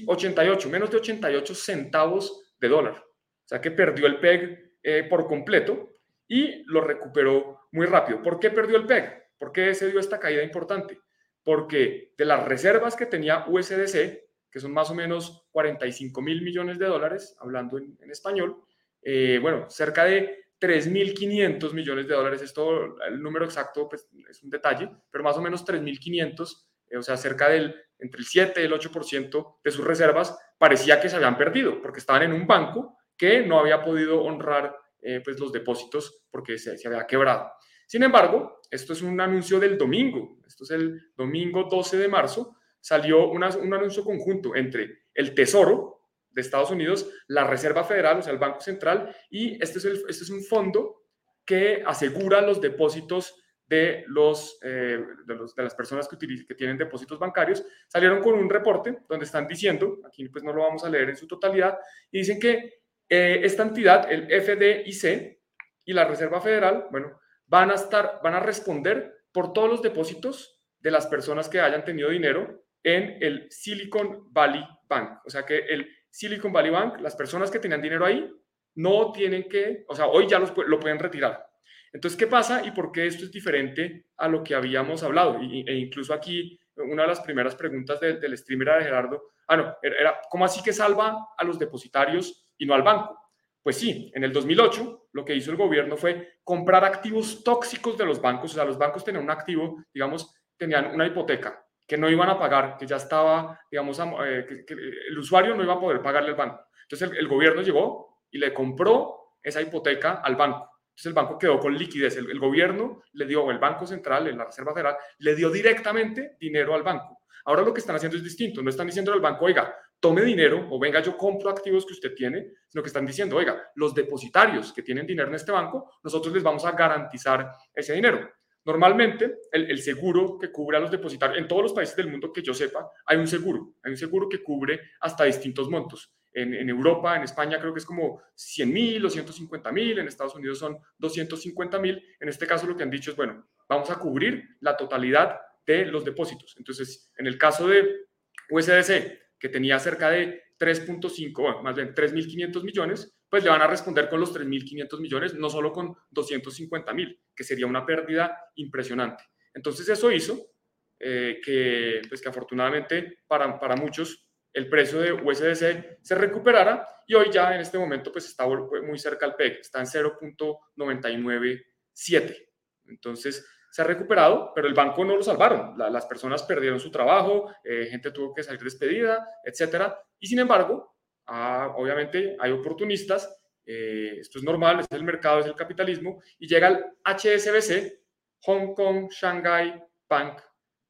88, 0.08 0.70
menos 0.70 0.92
de 0.92 0.98
88 0.98 1.56
centavos 1.56 2.54
de 2.60 2.68
dólar. 2.68 2.96
O 2.98 3.48
sea 3.48 3.60
que 3.60 3.72
perdió 3.72 4.08
el 4.08 4.20
PEG 4.20 4.78
eh, 4.84 5.04
por 5.10 5.28
completo 5.28 5.98
y 6.28 6.64
lo 6.66 6.82
recuperó 6.82 7.68
muy 7.72 7.86
rápido. 7.86 8.22
¿Por 8.22 8.40
qué 8.40 8.50
perdió 8.50 8.78
el 8.78 8.86
PEG? 8.86 9.22
¿Por 9.38 9.52
qué 9.52 9.74
se 9.74 9.90
dio 9.90 10.00
esta 10.00 10.20
caída 10.20 10.44
importante? 10.44 11.00
Porque 11.44 12.14
de 12.18 12.26
las 12.26 12.46
reservas 12.46 12.96
que 12.96 13.06
tenía 13.06 13.46
USDC, 13.48 14.22
que 14.52 14.60
son 14.60 14.74
más 14.74 14.90
o 14.92 14.96
menos 14.96 15.48
45 15.52 16.22
mil 16.22 16.42
millones 16.42 16.78
de 16.78 16.86
dólares, 16.86 17.36
hablando 17.40 17.78
en, 17.78 17.98
español, 18.12 18.64
eh, 19.02 19.40
bueno, 19.42 19.70
cerca 19.70 20.06
de 20.06 20.46
3.500 20.62 21.74
millones 21.74 22.08
de 22.08 22.14
dólares, 22.14 22.42
esto, 22.42 22.96
el 23.08 23.22
número 23.22 23.46
exacto 23.46 23.90
pues, 23.90 24.08
es 24.30 24.44
un 24.44 24.52
detalle, 24.52 24.90
pero 25.10 25.24
más 25.24 25.36
o 25.36 25.42
menos 25.42 25.66
3.500 25.66 26.68
eh, 26.92 26.98
o 26.98 27.02
sea, 27.02 27.18
cerca 27.18 27.50
del 27.50 27.76
entre 27.98 28.20
el 28.20 28.26
7 28.26 28.62
y 28.62 28.66
el 28.66 28.74
8% 28.74 29.60
de 29.64 29.72
sus 29.72 29.86
reservas 29.86 30.38
parecía 30.58 31.00
que 31.00 31.10
se 31.10 31.16
habían 31.16 31.38
perdido, 31.38 31.82
porque 31.82 32.00
estaban 32.00 32.24
en 32.24 32.34
un 32.34 32.48
banco 32.48 32.98
que 33.16 33.46
no 33.46 33.60
había 33.60 33.84
podido 33.84 34.24
honrar 34.24 34.76
eh, 35.02 35.22
pues 35.24 35.40
los 35.40 35.52
depósitos 35.52 36.24
porque 36.30 36.58
se, 36.58 36.78
se 36.78 36.88
había 36.88 37.06
quebrado. 37.06 37.52
Sin 37.88 38.04
embargo, 38.04 38.62
esto 38.70 38.94
es 38.94 39.02
un 39.02 39.20
anuncio 39.20 39.60
del 39.60 39.78
domingo, 39.78 40.40
esto 40.48 40.64
es 40.64 40.72
el 40.72 41.12
domingo 41.16 41.68
12 41.70 41.98
de 41.98 42.08
marzo, 42.08 42.58
salió 42.80 43.30
un 43.30 43.44
anuncio 43.44 44.04
conjunto 44.04 44.56
entre 44.56 45.04
el 45.14 45.36
Tesoro 45.36 46.01
de 46.32 46.42
Estados 46.42 46.72
Unidos, 46.72 47.10
la 47.28 47.44
Reserva 47.46 47.84
Federal, 47.84 48.20
o 48.20 48.22
sea, 48.22 48.34
el 48.34 48.40
Banco 48.40 48.62
Central, 48.62 49.16
y 49.30 49.62
este 49.62 49.80
es, 49.80 49.86
este 49.86 50.24
es 50.24 50.30
un 50.30 50.44
fondo 50.44 51.04
que 51.46 51.84
asegura 51.86 52.42
los 52.42 52.62
depósitos 52.62 53.36
de, 53.68 54.04
los, 54.08 54.60
eh, 54.64 55.00
de, 55.26 55.64
las 55.64 55.76
personas 55.76 56.08
que, 56.08 56.18
que 56.18 56.56
tienen 56.56 56.78
depósitos 56.78 57.18
bancarios, 57.20 57.64
salieron 57.88 58.22
con 58.22 58.34
un 58.34 58.50
reporte 58.50 59.00
donde 59.08 59.26
están 59.26 59.48
diciendo, 59.48 60.00
aquí 60.06 60.28
pues 60.28 60.44
no 60.44 60.52
lo 60.52 60.64
vamos 60.64 60.84
a 60.84 60.90
leer 60.90 61.10
en 61.10 61.16
su 61.16 61.28
totalidad, 61.28 61.78
y 62.12 62.20
dicen 62.20 62.40
que 62.40 62.82
eh, 63.08 63.42
esta 63.44 63.64
entidad, 63.64 64.12
el 64.12 64.28
FDIC 64.42 65.40
y 65.86 65.94
la 65.94 66.06
Reserva 66.06 66.42
Federal, 66.42 66.88
bueno, 66.92 67.20
van 67.46 67.72
a 67.72 67.76
estar, 67.76 68.20
van 68.24 68.36
a 68.36 68.40
responder 68.40 69.26
por 69.32 69.54
todos 69.54 69.70
los 69.70 69.82
depósitos 69.82 70.62
de 70.80 70.92
las 70.92 71.08
personas 71.08 71.50
que 71.50 71.60
hayan 71.60 71.86
tenido 71.86 72.10
dinero 72.10 72.64
en 72.84 73.18
el 73.22 73.48
Silicon 73.52 74.32
Valley 74.32 74.64
Bank. 74.88 75.20
O 75.26 75.30
sea 75.30 75.46
que 75.46 75.58
el 75.58 75.90
Silicon 76.12 76.54
Valley 76.54 76.70
Bank, 76.70 77.00
las 77.00 77.16
personas 77.16 77.50
que 77.50 77.60
tenían 77.60 77.82
dinero 77.82 78.06
ahí, 78.06 78.30
no 78.76 79.12
tienen 79.12 79.50
que, 79.50 79.86
o 79.88 79.96
sea, 79.96 80.06
hoy 80.08 80.28
ya 80.28 80.40
lo 80.40 80.80
pueden 80.80 81.00
retirar. 81.00 81.52
Entonces, 81.94 82.18
¿qué 82.18 82.28
pasa 82.28 82.66
y 82.66 82.72
por 82.72 82.92
qué 82.92 83.06
esto 83.06 83.26
es 83.26 83.32
diferente 83.32 84.06
a 84.18 84.28
lo 84.28 84.44
que 84.44 84.56
habíamos 84.56 85.04
hablado? 85.04 85.40
e 85.42 85.74
incluso 85.74 86.14
aquí, 86.14 86.58
una 86.76 87.04
de 87.04 87.10
las 87.10 87.20
primeras 87.22 87.56
preguntas 87.56 88.00
del 88.00 88.38
streamer 88.38 88.68
era 88.70 88.78
de 88.78 88.84
Gerardo, 88.86 89.24
ah, 89.48 89.58
no, 89.58 89.76
era, 89.82 90.22
¿cómo 90.30 90.46
así 90.46 90.64
que 90.64 90.72
salva 90.72 91.30
a 91.38 91.44
los 91.44 91.60
depositarios 91.60 92.48
y 92.58 92.66
no 92.66 92.74
al 92.74 92.84
banco? 92.84 93.18
Pues 93.62 93.78
sí, 93.78 94.12
en 94.16 94.24
el 94.24 94.32
2008 94.32 95.10
lo 95.12 95.26
que 95.26 95.36
hizo 95.36 95.52
el 95.52 95.58
gobierno 95.58 95.98
fue 95.98 96.40
comprar 96.44 96.86
activos 96.86 97.44
tóxicos 97.44 97.98
de 97.98 98.06
los 98.06 98.22
bancos, 98.22 98.52
o 98.52 98.56
sea, 98.56 98.66
los 98.66 98.78
bancos 98.78 99.04
tenían 99.04 99.26
un 99.26 99.32
activo, 99.32 99.84
digamos, 99.94 100.34
tenían 100.58 100.94
una 100.94 101.06
hipoteca 101.06 101.64
que 101.88 101.98
no 101.98 102.10
iban 102.10 102.30
a 102.30 102.40
pagar, 102.40 102.78
que 102.78 102.88
ya 102.88 102.96
estaba, 102.96 103.60
digamos, 103.70 104.00
eh, 104.26 104.66
que, 104.68 104.74
el 104.74 105.18
usuario 105.18 105.56
no 105.56 105.64
iba 105.64 105.74
a 105.74 105.80
poder 105.80 106.02
pagarle 106.02 106.30
al 106.30 106.36
banco. 106.36 106.66
Entonces 106.84 107.18
el 107.18 107.28
gobierno 107.28 107.62
llegó 107.62 108.22
y 108.32 108.38
le 108.38 108.54
compró 108.54 109.38
esa 109.44 109.62
hipoteca 109.62 110.22
al 110.24 110.36
banco 110.36 110.72
entonces 110.92 111.06
el 111.06 111.14
banco 111.14 111.40
quedó 111.40 111.60
con 111.60 111.76
liquidez. 111.76 112.18
El, 112.18 112.40
gobierno 112.40 113.02
le 113.14 113.26
dio, 113.26 113.50
el 113.50 113.60
Banco 113.60 113.88
Central, 113.88 114.36
la 114.38 114.46
Reserva 114.46 114.74
Federal, 114.74 114.98
le 115.20 115.36
dio 115.36 115.50
directamente 115.50 116.36
dinero 116.40 116.76
al 116.76 116.84
banco. 116.84 117.22
Ahora 117.46 117.64
lo 117.64 117.74
que 117.74 117.80
están 117.80 117.96
haciendo 117.96 118.18
es 118.18 118.24
distinto. 118.24 118.62
No 118.62 118.70
están 118.70 118.88
diciendo 118.88 119.14
al 119.14 119.22
banco, 119.22 119.46
oiga, 119.46 119.74
tome 120.00 120.22
dinero 120.22 120.68
o 120.70 120.80
venga, 120.80 121.00
yo 121.02 121.18
compro 121.18 121.50
activos 121.50 121.86
que 121.86 121.94
usted 121.94 122.14
tiene, 122.14 122.52
sino 122.68 122.84
que 122.84 122.88
están 122.88 123.06
diciendo, 123.06 123.38
oiga, 123.38 123.72
los 123.76 123.96
depositarios 123.96 124.74
que 124.74 124.84
tienen 124.84 125.08
dinero 125.08 125.30
en 125.30 125.36
este 125.36 125.52
banco, 125.52 125.92
nosotros 126.04 126.34
les 126.34 126.44
vamos 126.44 126.66
a 126.66 126.72
garantizar 126.74 127.52
ese 127.74 127.94
dinero. 127.94 128.30
Normalmente, 128.66 129.40
el, 129.52 129.72
el, 129.72 129.82
seguro 129.82 130.38
que 130.40 130.52
cubre 130.52 130.78
a 130.78 130.80
los 130.80 130.92
depositarios, 130.92 131.40
en 131.40 131.48
todos 131.48 131.64
los 131.64 131.74
países 131.74 131.96
del 131.96 132.10
mundo 132.10 132.32
que 132.32 132.44
yo 132.44 132.54
sepa, 132.54 132.90
hay 133.06 133.18
un 133.18 133.28
seguro, 133.28 133.76
hay 133.84 133.92
un 133.92 133.98
seguro 133.98 134.30
que 134.30 134.44
cubre 134.44 134.80
hasta 135.00 135.24
distintos 135.24 135.70
montos 135.70 136.14
en, 136.34 136.70
Europa, 136.70 137.16
en 137.16 137.24
España 137.24 137.60
creo 137.60 137.74
que 137.74 137.80
es 137.80 137.86
como 137.86 138.22
100 138.36 138.74
mil 138.74 139.06
o 139.06 139.10
150 139.10 139.72
mil, 139.72 140.00
en 140.00 140.08
Estados 140.08 140.36
Unidos 140.36 140.60
son 140.60 140.78
250 140.98 141.80
mil. 141.80 142.02
En 142.20 142.30
este 142.30 142.48
caso 142.48 142.68
lo 142.68 142.78
que 142.78 142.84
han 142.84 142.90
dicho 142.90 143.12
es, 143.12 143.18
bueno, 143.18 143.48
vamos 143.68 143.90
a 143.90 144.00
cubrir 144.00 144.44
la 144.62 144.78
totalidad 144.78 145.40
de 145.66 145.86
los 145.86 146.06
depósitos. 146.06 146.56
Entonces, 146.58 147.12
en 147.18 147.28
el 147.28 147.38
caso 147.38 147.68
de 147.68 148.06
USDC, 148.50 149.20
que 149.38 149.50
tenía 149.50 149.80
cerca 149.80 150.10
de 150.10 150.42
3.5, 150.62 151.64
más 151.64 151.76
bien 151.76 151.96
3.500 151.96 152.64
millones, 152.64 153.18
pues 153.28 153.44
le 153.44 153.50
van 153.50 153.64
a 153.64 153.68
responder 153.68 154.08
con 154.08 154.20
los 154.20 154.32
3.500 154.32 155.00
millones, 155.00 155.34
no 155.34 155.50
solo 155.50 155.72
con 155.72 155.98
250 156.12 156.94
mil, 156.94 157.20
que 157.36 157.44
sería 157.44 157.66
una 157.66 157.84
pérdida 157.84 158.38
impresionante. 158.56 159.24
Entonces 159.56 159.90
eso 159.90 160.12
hizo 160.12 160.52
eh, 161.00 161.42
que, 161.44 162.04
pues 162.08 162.22
que 162.22 162.30
afortunadamente 162.30 163.24
para, 163.26 163.60
para 163.60 163.76
muchos 163.76 164.28
el 164.54 164.70
precio 164.70 165.00
de 165.00 165.14
USDC 165.14 165.98
se 166.02 166.16
recuperara 166.16 166.88
y 167.08 167.16
hoy 167.16 167.32
ya 167.32 167.56
en 167.56 167.62
este 167.62 167.80
momento 167.80 168.12
pues 168.12 168.26
está 168.26 168.46
muy 168.48 169.00
cerca 169.00 169.26
al 169.26 169.36
PEG, 169.36 169.62
está 169.62 169.80
en 169.80 169.88
0.997. 169.88 172.50
Entonces 172.86 173.44
se 173.72 173.82
ha 173.82 173.86
recuperado, 173.86 174.52
pero 174.54 174.68
el 174.68 174.74
banco 174.74 175.04
no 175.04 175.16
lo 175.16 175.24
salvaron. 175.24 175.78
las 175.78 176.06
personas 176.06 176.44
perdieron 176.44 176.80
su 176.80 176.92
trabajo, 176.92 177.52
eh, 177.64 177.88
gente 177.90 178.12
tuvo 178.12 178.34
que 178.34 178.44
salir 178.44 178.62
despedida, 178.62 179.28
etcétera. 179.44 179.98
Y 180.20 180.28
sin 180.28 180.40
embargo, 180.40 180.96
ah, 181.28 181.74
obviamente 181.78 182.36
hay 182.40 182.52
oportunistas, 182.52 183.34
eh, 183.66 184.18
esto 184.20 184.40
es 184.40 184.44
normal, 184.44 184.82
es 184.82 184.88
el 184.92 185.04
mercado, 185.04 185.40
es 185.40 185.46
el 185.46 185.56
capitalismo, 185.56 186.22
y 186.38 186.48
llega 186.48 186.68
el 186.68 186.86
HSBC, 187.06 188.00
Hong 188.42 188.74
Kong 188.76 189.10
Shanghai 189.10 189.82
Bank 190.10 190.42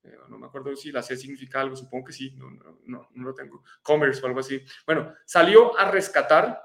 eh, 0.03 0.17
no 0.29 0.37
me 0.39 0.47
acuerdo 0.47 0.75
si 0.75 0.91
la 0.91 1.03
C 1.03 1.15
significa 1.15 1.61
algo, 1.61 1.75
supongo 1.75 2.05
que 2.05 2.13
sí, 2.13 2.31
no, 2.35 2.49
no, 2.85 3.07
no, 3.11 3.23
lo 3.23 3.35
tengo, 3.35 3.63
commerce 3.83 4.21
o 4.23 4.27
algo 4.27 4.39
así. 4.39 4.63
Bueno, 4.85 5.13
salió 5.25 5.77
a 5.77 5.91
rescatar 5.91 6.61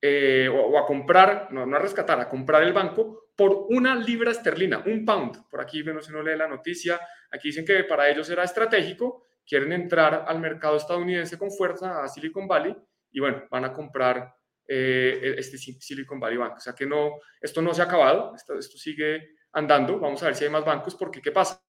eh, 0.00 0.48
o, 0.48 0.78
a 0.78 0.86
comprar, 0.86 1.48
no, 1.52 1.66
no 1.66 1.76
a 1.76 1.80
rescatar, 1.80 2.20
a 2.20 2.28
comprar 2.28 2.62
el 2.62 2.72
banco 2.72 3.27
por 3.38 3.66
una 3.68 3.94
libra 3.94 4.32
esterlina, 4.32 4.82
un 4.84 5.04
pound. 5.04 5.48
Por 5.48 5.60
aquí, 5.60 5.84
no 5.84 6.02
sé, 6.02 6.10
no 6.10 6.24
lee 6.24 6.36
la 6.36 6.48
noticia, 6.48 7.00
aquí 7.30 7.50
dicen 7.50 7.64
que 7.64 7.84
para 7.84 8.10
ellos 8.10 8.28
era 8.30 8.42
estratégico, 8.42 9.26
quieren 9.46 9.72
entrar 9.72 10.24
al 10.26 10.40
mercado 10.40 10.76
estadounidense 10.76 11.38
con 11.38 11.52
fuerza, 11.52 12.02
a 12.02 12.08
Silicon 12.08 12.48
Valley, 12.48 12.76
y 13.12 13.20
bueno, 13.20 13.44
van 13.48 13.64
a 13.64 13.72
comprar 13.72 14.34
eh, 14.66 15.36
este 15.38 15.56
Silicon 15.56 16.18
Valley 16.18 16.36
Bank. 16.36 16.56
O 16.56 16.60
sea 16.60 16.72
que 16.72 16.84
no, 16.84 17.12
esto 17.40 17.62
no 17.62 17.72
se 17.72 17.80
ha 17.80 17.84
acabado, 17.84 18.34
esto, 18.34 18.58
esto 18.58 18.76
sigue 18.76 19.36
andando, 19.52 20.00
vamos 20.00 20.20
a 20.24 20.26
ver 20.26 20.34
si 20.34 20.42
hay 20.42 20.50
más 20.50 20.64
bancos, 20.64 20.96
porque 20.96 21.22
¿qué 21.22 21.30
pasa? 21.30 21.62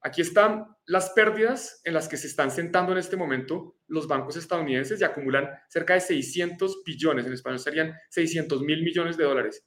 Aquí 0.00 0.22
están 0.22 0.66
las 0.86 1.10
pérdidas 1.10 1.80
en 1.84 1.94
las 1.94 2.08
que 2.08 2.16
se 2.16 2.26
están 2.26 2.50
sentando 2.50 2.90
en 2.90 2.98
este 2.98 3.16
momento 3.16 3.76
los 3.86 4.08
bancos 4.08 4.36
estadounidenses 4.36 5.00
y 5.00 5.04
acumulan 5.04 5.48
cerca 5.68 5.94
de 5.94 6.00
600 6.00 6.82
billones, 6.84 7.24
en 7.24 7.34
español 7.34 7.60
serían 7.60 7.94
600 8.10 8.62
mil 8.62 8.82
millones 8.82 9.16
de 9.16 9.22
dólares. 9.22 9.64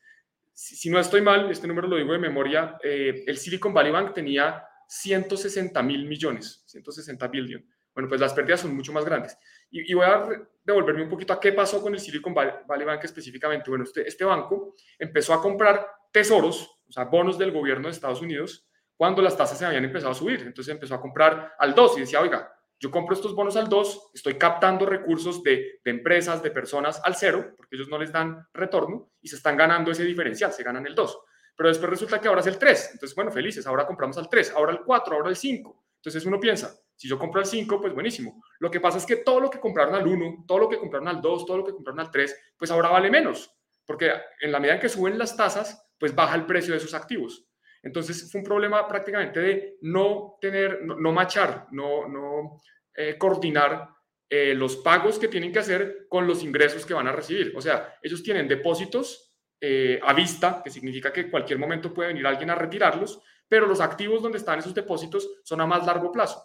Si, 0.53 0.89
no 0.89 0.99
estoy 0.99 1.21
mal, 1.21 1.49
este 1.49 1.67
número 1.67 1.87
lo 1.87 1.97
digo 1.97 2.13
de 2.13 2.19
memoria, 2.19 2.77
eh, 2.83 3.23
el 3.25 3.37
Silicon 3.37 3.73
Valley 3.73 3.91
Bank 3.91 4.13
tenía 4.13 4.63
160 4.87 5.81
mil 5.83 6.07
millones, 6.07 6.63
160 6.67 7.27
billion. 7.27 7.65
Bueno, 7.93 8.07
pues 8.07 8.21
las 8.21 8.33
pérdidas 8.33 8.61
son 8.61 8.75
mucho 8.75 8.93
más 8.93 9.03
grandes. 9.03 9.37
Y, 9.69 9.93
voy 9.93 10.05
a 10.05 10.27
devolverme 10.63 11.03
un 11.03 11.09
poquito 11.09 11.33
a 11.33 11.39
qué 11.39 11.51
pasó 11.53 11.81
con 11.81 11.93
el 11.93 11.99
Silicon 11.99 12.33
Valley 12.33 12.85
Bank 12.85 13.03
específicamente. 13.03 13.69
Bueno, 13.69 13.83
este, 13.83 14.07
este 14.07 14.23
banco 14.23 14.75
empezó 14.99 15.33
a 15.33 15.41
comprar 15.41 15.87
tesoros, 16.11 16.81
o 16.87 16.91
sea, 16.91 17.05
bonos 17.05 17.37
del 17.37 17.51
gobierno 17.51 17.87
de 17.87 17.93
Estados 17.93 18.21
Unidos, 18.21 18.67
cuando 18.95 19.21
las 19.21 19.35
tasas 19.35 19.57
se 19.57 19.65
habían 19.65 19.83
empezado 19.83 20.11
a 20.11 20.15
subir. 20.15 20.41
Entonces 20.41 20.73
empezó 20.73 20.95
a 20.95 21.01
comprar 21.01 21.53
al 21.57 21.73
2 21.73 21.97
y 21.97 22.01
decía, 22.01 22.21
oiga, 22.21 22.53
yo 22.81 22.89
compro 22.89 23.13
estos 23.13 23.35
bonos 23.35 23.55
al 23.57 23.69
2, 23.69 24.09
estoy 24.15 24.39
captando 24.39 24.87
recursos 24.87 25.43
de, 25.43 25.79
empresas, 25.85 26.41
de 26.41 26.49
personas 26.49 26.99
al 27.03 27.15
0, 27.15 27.53
porque 27.55 27.75
ellos 27.75 27.87
no 27.89 27.99
les 27.99 28.11
dan 28.11 28.47
retorno 28.53 29.11
y 29.21 29.27
se 29.27 29.35
están 29.35 29.55
ganando 29.55 29.91
ese 29.91 30.03
diferencial, 30.03 30.51
se 30.51 30.63
ganan 30.63 30.87
el 30.87 30.95
2. 30.95 31.19
Pero 31.55 31.69
después 31.69 31.91
resulta 31.91 32.19
que 32.19 32.27
ahora 32.27 32.41
es 32.41 32.47
el 32.47 32.57
3. 32.57 32.89
Entonces, 32.93 33.15
bueno, 33.15 33.31
felices, 33.31 33.67
ahora 33.67 33.85
compramos 33.85 34.17
al 34.17 34.27
3, 34.27 34.53
ahora 34.55 34.71
el 34.71 34.79
4, 34.81 35.15
ahora 35.15 35.29
el 35.29 35.35
5. 35.35 35.85
Entonces 35.97 36.25
uno 36.25 36.39
piensa, 36.39 36.75
si 36.95 37.07
yo 37.07 37.19
compro 37.19 37.39
al 37.39 37.45
5, 37.45 37.79
pues 37.79 37.93
buenísimo. 37.93 38.41
Lo 38.57 38.71
que 38.71 38.79
pasa 38.79 38.97
es 38.97 39.05
que 39.05 39.17
todo 39.17 39.39
lo 39.39 39.51
que 39.51 39.59
compraron 39.59 39.93
al 39.93 40.07
1, 40.07 40.45
todo 40.47 40.57
lo 40.57 40.67
que 40.67 40.79
compraron 40.79 41.07
al 41.07 41.21
2, 41.21 41.45
todo 41.45 41.57
lo 41.57 41.63
que 41.63 41.73
compraron 41.73 41.99
al 41.99 42.09
3, 42.09 42.53
pues 42.57 42.71
ahora 42.71 42.89
vale 42.89 43.11
menos, 43.11 43.55
porque 43.85 44.11
en 44.39 44.51
la 44.51 44.59
medida 44.59 44.73
en 44.73 44.81
que 44.81 44.89
suben 44.89 45.19
las 45.19 45.37
tasas, 45.37 45.87
pues 45.99 46.15
baja 46.15 46.33
el 46.33 46.47
precio 46.47 46.71
de 46.71 46.79
esos 46.79 46.95
activos. 46.95 47.45
Entonces 47.83 48.31
fue 48.31 48.41
un 48.41 48.45
problema 48.45 48.87
prácticamente 48.87 49.39
de 49.39 49.77
no 49.81 50.37
tener, 50.39 50.83
no, 50.83 51.11
machar, 51.11 51.67
no, 51.71 52.07
no 52.07 52.61
eh, 52.95 53.17
coordinar 53.17 53.89
eh, 54.29 54.53
los 54.53 54.77
pagos 54.77 55.17
que 55.17 55.27
tienen 55.27 55.51
que 55.51 55.59
hacer 55.59 56.05
con 56.07 56.27
los 56.27 56.43
ingresos 56.43 56.85
que 56.85 56.93
van 56.93 57.07
a 57.07 57.11
recibir. 57.11 57.53
O 57.55 57.61
sea, 57.61 57.95
ellos 58.01 58.23
tienen 58.23 58.47
depósitos 58.47 59.35
eh, 59.59 59.99
a 60.03 60.13
vista, 60.13 60.61
que 60.63 60.69
significa 60.69 61.11
que 61.11 61.21
en 61.21 61.31
cualquier 61.31 61.59
momento 61.59 61.93
puede 61.93 62.09
venir 62.09 62.25
alguien 62.25 62.49
a 62.49 62.55
retirarlos, 62.55 63.21
pero 63.47 63.67
los 63.67 63.81
activos 63.81 64.21
donde 64.21 64.37
están 64.37 64.59
esos 64.59 64.73
depósitos 64.73 65.41
son 65.43 65.61
a 65.61 65.65
más 65.65 65.85
largo 65.85 66.11
plazo. 66.11 66.41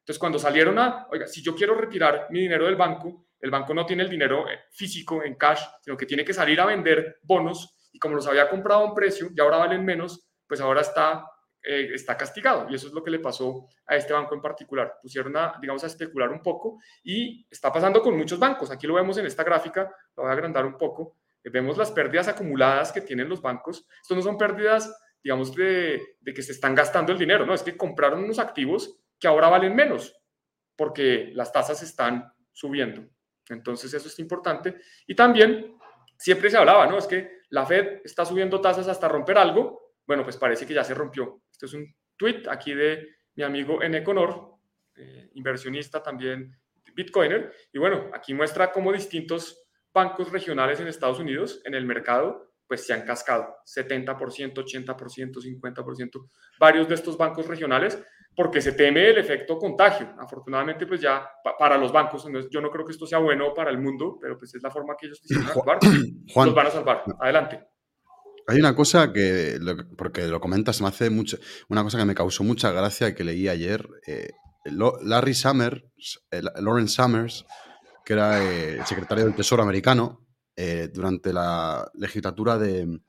Entonces, 0.00 0.18
cuando 0.18 0.38
salieron 0.38 0.78
a, 0.78 1.06
oiga, 1.10 1.26
si 1.26 1.42
yo 1.42 1.54
quiero 1.54 1.74
retirar 1.74 2.26
mi 2.30 2.40
dinero 2.40 2.66
del 2.66 2.76
banco, 2.76 3.26
el 3.40 3.50
banco 3.50 3.72
no 3.72 3.86
tiene 3.86 4.02
el 4.02 4.10
dinero 4.10 4.44
físico 4.70 5.22
en 5.22 5.36
cash, 5.36 5.62
sino 5.80 5.96
que 5.96 6.06
tiene 6.06 6.24
que 6.24 6.34
salir 6.34 6.60
a 6.60 6.66
vender 6.66 7.20
bonos 7.22 7.76
y 7.92 7.98
como 7.98 8.16
los 8.16 8.26
había 8.26 8.48
comprado 8.48 8.82
a 8.82 8.84
un 8.84 8.94
precio 8.94 9.30
y 9.34 9.40
ahora 9.40 9.58
valen 9.58 9.84
menos, 9.84 10.29
pues 10.50 10.60
ahora 10.60 10.80
está, 10.80 11.24
eh, 11.62 11.90
está 11.94 12.16
castigado. 12.16 12.66
Y 12.68 12.74
eso 12.74 12.88
es 12.88 12.92
lo 12.92 13.04
que 13.04 13.12
le 13.12 13.20
pasó 13.20 13.68
a 13.86 13.94
este 13.94 14.12
banco 14.12 14.34
en 14.34 14.42
particular. 14.42 14.98
Pusieron 15.00 15.36
a, 15.36 15.56
digamos, 15.60 15.84
a 15.84 15.86
especular 15.86 16.28
un 16.30 16.42
poco 16.42 16.80
y 17.04 17.46
está 17.48 17.72
pasando 17.72 18.02
con 18.02 18.16
muchos 18.16 18.40
bancos. 18.40 18.68
Aquí 18.72 18.88
lo 18.88 18.94
vemos 18.94 19.16
en 19.18 19.26
esta 19.26 19.44
gráfica, 19.44 19.94
lo 20.16 20.24
voy 20.24 20.30
a 20.30 20.32
agrandar 20.32 20.66
un 20.66 20.76
poco. 20.76 21.18
Eh, 21.44 21.50
vemos 21.50 21.78
las 21.78 21.92
pérdidas 21.92 22.26
acumuladas 22.26 22.90
que 22.90 23.00
tienen 23.00 23.28
los 23.28 23.40
bancos. 23.40 23.86
Esto 24.02 24.16
no 24.16 24.22
son 24.22 24.36
pérdidas, 24.36 24.92
digamos, 25.22 25.54
de, 25.54 26.16
de 26.18 26.34
que 26.34 26.42
se 26.42 26.50
están 26.50 26.74
gastando 26.74 27.12
el 27.12 27.18
dinero, 27.18 27.46
no, 27.46 27.54
es 27.54 27.62
que 27.62 27.76
compraron 27.76 28.24
unos 28.24 28.40
activos 28.40 28.98
que 29.20 29.28
ahora 29.28 29.48
valen 29.48 29.76
menos 29.76 30.20
porque 30.74 31.30
las 31.32 31.52
tasas 31.52 31.80
están 31.84 32.34
subiendo. 32.50 33.06
Entonces 33.48 33.94
eso 33.94 34.08
es 34.08 34.18
importante. 34.18 34.80
Y 35.06 35.14
también 35.14 35.76
siempre 36.16 36.50
se 36.50 36.56
hablaba, 36.56 36.86
¿no? 36.86 36.98
Es 36.98 37.06
que 37.06 37.40
la 37.50 37.66
Fed 37.66 38.00
está 38.04 38.24
subiendo 38.24 38.60
tasas 38.60 38.88
hasta 38.88 39.08
romper 39.08 39.38
algo. 39.38 39.79
Bueno, 40.10 40.24
pues 40.24 40.36
parece 40.38 40.66
que 40.66 40.74
ya 40.74 40.82
se 40.82 40.92
rompió. 40.92 41.40
Este 41.52 41.66
es 41.66 41.72
un 41.72 41.86
tweet 42.16 42.42
aquí 42.48 42.74
de 42.74 43.10
mi 43.36 43.44
amigo 43.44 43.80
Eneconor, 43.80 44.56
eh, 44.96 45.30
inversionista 45.34 46.02
también 46.02 46.52
Bitcoiner. 46.96 47.52
Y 47.72 47.78
bueno, 47.78 48.10
aquí 48.12 48.34
muestra 48.34 48.72
cómo 48.72 48.92
distintos 48.92 49.62
bancos 49.94 50.32
regionales 50.32 50.80
en 50.80 50.88
Estados 50.88 51.20
Unidos, 51.20 51.62
en 51.64 51.74
el 51.74 51.86
mercado, 51.86 52.54
pues 52.66 52.84
se 52.84 52.92
han 52.92 53.02
cascado. 53.02 53.54
70%, 53.64 54.52
80%, 54.52 55.40
50%. 55.40 56.28
Varios 56.58 56.88
de 56.88 56.94
estos 56.96 57.16
bancos 57.16 57.46
regionales 57.46 57.96
porque 58.34 58.60
se 58.60 58.72
teme 58.72 59.10
el 59.10 59.18
efecto 59.18 59.58
contagio. 59.58 60.12
Afortunadamente, 60.18 60.88
pues 60.88 61.00
ya 61.00 61.24
para 61.56 61.78
los 61.78 61.92
bancos, 61.92 62.26
yo 62.50 62.60
no 62.60 62.68
creo 62.68 62.84
que 62.84 62.90
esto 62.90 63.06
sea 63.06 63.18
bueno 63.20 63.54
para 63.54 63.70
el 63.70 63.78
mundo, 63.78 64.18
pero 64.20 64.36
pues 64.36 64.52
es 64.56 64.62
la 64.64 64.72
forma 64.72 64.96
que 64.98 65.06
ellos 65.06 65.20
quisieron 65.20 65.46
salvar. 65.46 65.78
Juan, 66.34 66.46
los 66.46 66.54
van 66.56 66.66
a 66.66 66.70
salvar. 66.70 67.04
Adelante. 67.20 67.69
Hay 68.50 68.58
una 68.58 68.74
cosa 68.74 69.12
que, 69.12 69.58
porque 69.96 70.26
lo 70.26 70.40
comentas, 70.40 70.80
me 70.80 70.88
hace 70.88 71.08
mucho, 71.08 71.38
una 71.68 71.82
cosa 71.82 71.98
que 71.98 72.04
me 72.04 72.14
causó 72.14 72.44
mucha 72.44 72.72
gracia 72.72 73.14
que 73.14 73.24
leí 73.24 73.48
ayer. 73.48 73.88
Eh, 74.06 74.30
Larry 75.02 75.34
Summers, 75.34 75.82
eh, 76.30 76.42
Lawrence 76.60 76.94
Summers, 76.94 77.46
que 78.04 78.12
era 78.12 78.44
eh, 78.44 78.78
el 78.78 78.86
secretario 78.86 79.24
del 79.24 79.34
Tesoro 79.34 79.62
americano, 79.62 80.26
durante 80.92 81.32
la 81.32 81.90
legislatura 81.94 82.58
de, 82.58 83.00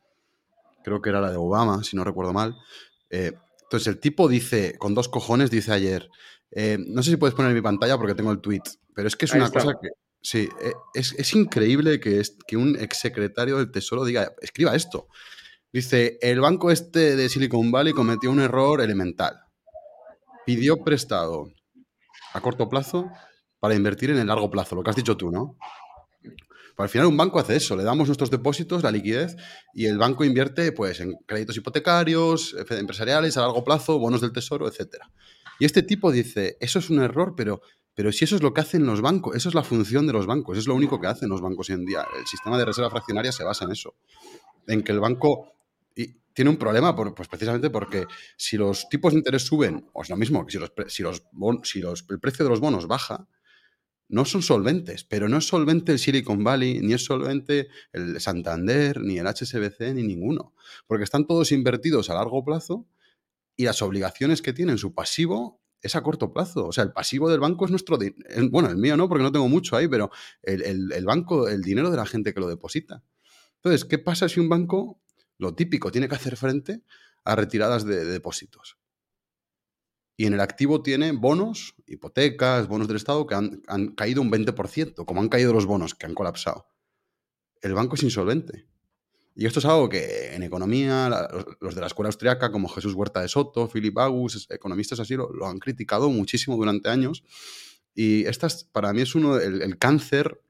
creo 0.85 1.01
que 1.01 1.09
era 1.09 1.19
la 1.19 1.31
de 1.31 1.35
Obama, 1.35 1.83
si 1.83 1.97
no 1.97 2.05
recuerdo 2.05 2.31
mal, 2.31 2.55
entonces 3.09 3.87
el 3.87 3.99
tipo 3.99 4.27
dice, 4.27 4.77
con 4.77 4.93
dos 4.93 5.07
cojones, 5.07 5.49
dice 5.49 5.71
ayer, 5.71 6.09
eh, 6.51 6.77
no 6.77 7.01
sé 7.01 7.11
si 7.11 7.17
puedes 7.17 7.33
poner 7.33 7.51
en 7.51 7.55
mi 7.55 7.61
pantalla 7.61 7.97
porque 7.97 8.15
tengo 8.15 8.31
el 8.31 8.41
tweet, 8.41 8.63
pero 8.93 9.07
es 9.07 9.15
que 9.15 9.25
es 9.25 9.33
una 9.33 9.49
cosa 9.49 9.73
que... 9.81 9.87
Sí, 10.21 10.49
eh, 10.61 10.73
es, 10.93 11.33
increíble 11.33 11.99
que, 11.99 12.57
un 12.57 12.77
exsecretario 12.79 13.57
del 13.57 13.71
Tesoro 13.71 14.05
diga, 14.05 14.33
escriba 14.41 14.75
esto. 14.75 15.07
Dice, 15.73 16.19
el 16.21 16.39
banco 16.41 16.69
este 16.69 17.15
de 17.15 17.29
Silicon 17.29 17.71
Valley 17.71 17.93
cometió 17.93 18.29
un 18.29 18.39
error 18.39 18.81
elemental. 18.81 19.39
Pidió 20.45 20.83
prestado 20.83 21.51
a 22.33 22.41
corto 22.41 22.69
plazo 22.69 23.09
para 23.59 23.75
invertir 23.75 24.11
en 24.11 24.17
el 24.17 24.27
largo 24.27 24.49
plazo, 24.51 24.75
lo 24.75 24.83
que 24.83 24.89
has 24.89 24.95
dicho 24.95 25.17
tú, 25.17 25.31
¿no? 25.31 25.57
al 26.77 26.89
final 26.89 27.07
un 27.07 27.17
banco 27.17 27.39
hace 27.39 27.55
eso, 27.55 27.75
le 27.75 27.83
damos 27.83 28.07
nuestros 28.07 28.29
depósitos, 28.29 28.83
la 28.83 28.91
liquidez, 28.91 29.35
y 29.73 29.85
el 29.85 29.97
banco 29.97 30.23
invierte 30.23 30.71
pues, 30.71 30.99
en 30.99 31.13
créditos 31.25 31.57
hipotecarios, 31.57 32.55
empresariales 32.69 33.37
a 33.37 33.41
largo 33.41 33.63
plazo, 33.63 33.99
bonos 33.99 34.21
del 34.21 34.33
tesoro, 34.33 34.67
etc. 34.67 34.97
Y 35.59 35.65
este 35.65 35.83
tipo 35.83 36.11
dice, 36.11 36.57
eso 36.59 36.79
es 36.79 36.89
un 36.89 37.01
error, 37.01 37.33
pero, 37.35 37.61
pero 37.93 38.11
si 38.11 38.25
eso 38.25 38.35
es 38.35 38.41
lo 38.41 38.53
que 38.53 38.61
hacen 38.61 38.85
los 38.85 39.01
bancos, 39.01 39.35
eso 39.35 39.49
es 39.49 39.55
la 39.55 39.63
función 39.63 40.07
de 40.07 40.13
los 40.13 40.25
bancos, 40.25 40.57
es 40.57 40.67
lo 40.67 40.75
único 40.75 40.99
que 40.99 41.07
hacen 41.07 41.29
los 41.29 41.41
bancos 41.41 41.69
hoy 41.69 41.75
en 41.75 41.85
día. 41.85 42.05
El 42.17 42.25
sistema 42.25 42.57
de 42.57 42.65
reserva 42.65 42.89
fraccionaria 42.89 43.31
se 43.31 43.43
basa 43.43 43.65
en 43.65 43.71
eso, 43.71 43.95
en 44.67 44.83
que 44.83 44.91
el 44.91 44.99
banco 44.99 45.51
tiene 46.33 46.49
un 46.49 46.57
problema, 46.57 46.95
pues 46.95 47.27
precisamente 47.27 47.69
porque 47.69 48.05
si 48.37 48.57
los 48.57 48.87
tipos 48.89 49.13
de 49.13 49.19
interés 49.19 49.43
suben, 49.43 49.89
o 49.93 50.01
es 50.01 50.09
lo 50.09 50.17
mismo 50.17 50.45
que 50.45 50.51
si, 50.51 50.59
los, 50.59 50.71
si, 50.87 51.03
los, 51.03 51.23
si 51.63 51.81
los, 51.81 52.05
el 52.09 52.19
precio 52.19 52.45
de 52.45 52.49
los 52.49 52.59
bonos 52.59 52.87
baja, 52.87 53.27
no 54.07 54.25
son 54.25 54.41
solventes, 54.41 55.05
pero 55.05 55.29
no 55.29 55.37
es 55.37 55.47
solvente 55.47 55.93
el 55.93 55.99
Silicon 55.99 56.43
Valley, 56.43 56.81
ni 56.81 56.93
es 56.93 57.05
solvente 57.05 57.69
el 57.93 58.19
Santander, 58.19 58.99
ni 59.01 59.17
el 59.17 59.27
HSBC, 59.27 59.93
ni 59.93 60.03
ninguno, 60.03 60.53
porque 60.85 61.05
están 61.05 61.25
todos 61.25 61.51
invertidos 61.51 62.09
a 62.09 62.15
largo 62.15 62.43
plazo 62.43 62.87
y 63.55 63.63
las 63.65 63.81
obligaciones 63.81 64.41
que 64.41 64.53
tienen 64.53 64.77
su 64.77 64.93
pasivo 64.93 65.60
es 65.81 65.95
a 65.95 66.03
corto 66.03 66.31
plazo. 66.33 66.67
O 66.67 66.71
sea, 66.71 66.83
el 66.83 66.91
pasivo 66.91 67.29
del 67.29 67.39
banco 67.39 67.65
es 67.65 67.71
nuestro, 67.71 67.97
bueno, 68.49 68.69
el 68.69 68.77
mío 68.77 68.97
no, 68.97 69.09
porque 69.09 69.23
no 69.23 69.31
tengo 69.31 69.47
mucho 69.47 69.75
ahí, 69.75 69.87
pero 69.87 70.11
el, 70.43 71.05
banco, 71.05 71.47
el 71.47 71.61
dinero 71.61 71.89
de 71.89 71.97
la 71.97 72.05
gente 72.05 72.33
que 72.33 72.39
lo 72.39 72.47
deposita. 72.47 73.03
Entonces, 73.55 73.85
¿qué 73.85 73.97
pasa 73.97 74.27
si 74.29 74.39
un 74.39 74.49
banco, 74.49 75.01
lo 75.37 75.53
típico, 75.53 75.91
tiene 75.91 76.07
que 76.07 76.15
hacer 76.15 76.37
frente 76.37 76.83
a 77.23 77.35
retiradas 77.35 77.85
de 77.85 78.05
depósitos? 78.05 78.77
y 80.21 80.27
en 80.27 80.35
el 80.35 80.39
activo 80.39 80.83
tiene 80.83 81.13
bonos, 81.13 81.73
hipotecas, 81.87 82.67
bonos 82.67 82.87
del 82.87 82.97
Estado 82.97 83.25
que 83.25 83.33
han, 83.33 83.95
caído 83.95 84.21
un 84.21 84.31
20%, 84.31 85.03
como 85.03 85.19
han 85.19 85.29
caído 85.29 85.51
los 85.51 85.65
bonos 85.65 85.95
que 85.95 86.05
han 86.05 86.13
colapsado. 86.13 86.67
El 87.59 87.73
banco 87.73 87.95
es 87.95 88.03
insolvente. 88.03 88.67
Y 89.33 89.45
esto 89.45 89.59
es 89.59 89.65
algo 89.65 89.87
que 89.87 90.33
en 90.33 90.43
economía, 90.43 91.27
los 91.61 91.75
de 91.75 91.81
la 91.81 91.87
escuela 91.87 92.09
austriaca, 92.09 92.51
como 92.51 92.67
Jesús 92.67 92.93
Huerta 92.93 93.21
de 93.21 93.29
Soto, 93.29 93.69
Philip 93.69 93.97
Agus, 93.97 94.47
economistas 94.49 94.99
así, 94.99 95.15
lo, 95.15 95.47
han 95.47 95.59
criticado 95.59 96.09
muchísimo 96.09 96.57
durante 96.57 96.89
años. 96.89 97.23
Y 97.93 98.25
esta 98.25 98.47
para 98.71 98.93
mí 98.93 99.01
es 99.01 99.15
uno 99.15 99.37
el, 99.37 99.77
cáncer 99.77 100.41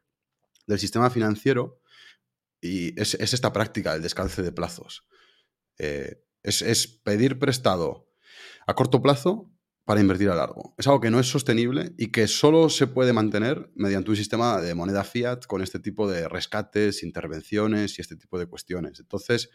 del 0.66 0.80
sistema 0.80 1.10
financiero 1.10 1.80
y 2.60 3.00
es, 3.00 3.14
esta 3.16 3.54
práctica, 3.54 3.94
el 3.94 4.02
descalce 4.02 4.42
de 4.42 4.52
plazos. 4.52 5.06
Eh, 5.78 6.24
es, 6.44 6.62
es 6.62 6.88
pedir 6.88 7.38
prestado 7.38 8.08
a 8.66 8.74
corto 8.76 9.02
plazo 9.02 9.51
para 9.92 10.00
invertir 10.00 10.30
a 10.30 10.36
largo. 10.36 10.74
Es 10.78 10.88
algo 10.88 11.02
que 11.02 11.12
no 11.12 11.20
es 11.20 11.28
sostenible 11.28 11.92
y 11.98 12.14
que 12.14 12.26
solo 12.30 12.70
se 12.70 12.88
puede 12.88 13.12
mantener 13.12 13.70
mediante 13.76 14.10
un 14.10 14.16
sistema 14.16 14.62
de 14.62 14.74
moneda 14.74 15.04
fiat 15.04 15.46
con 15.48 15.62
este 15.62 15.80
tipo 15.80 16.10
de 16.10 16.30
rescates, 16.30 17.04
intervenciones 17.04 17.98
y 17.98 18.02
este 18.02 18.16
tipo 18.16 18.40
de 18.40 18.46
cuestiones. 18.46 19.02
Entonces, 19.02 19.50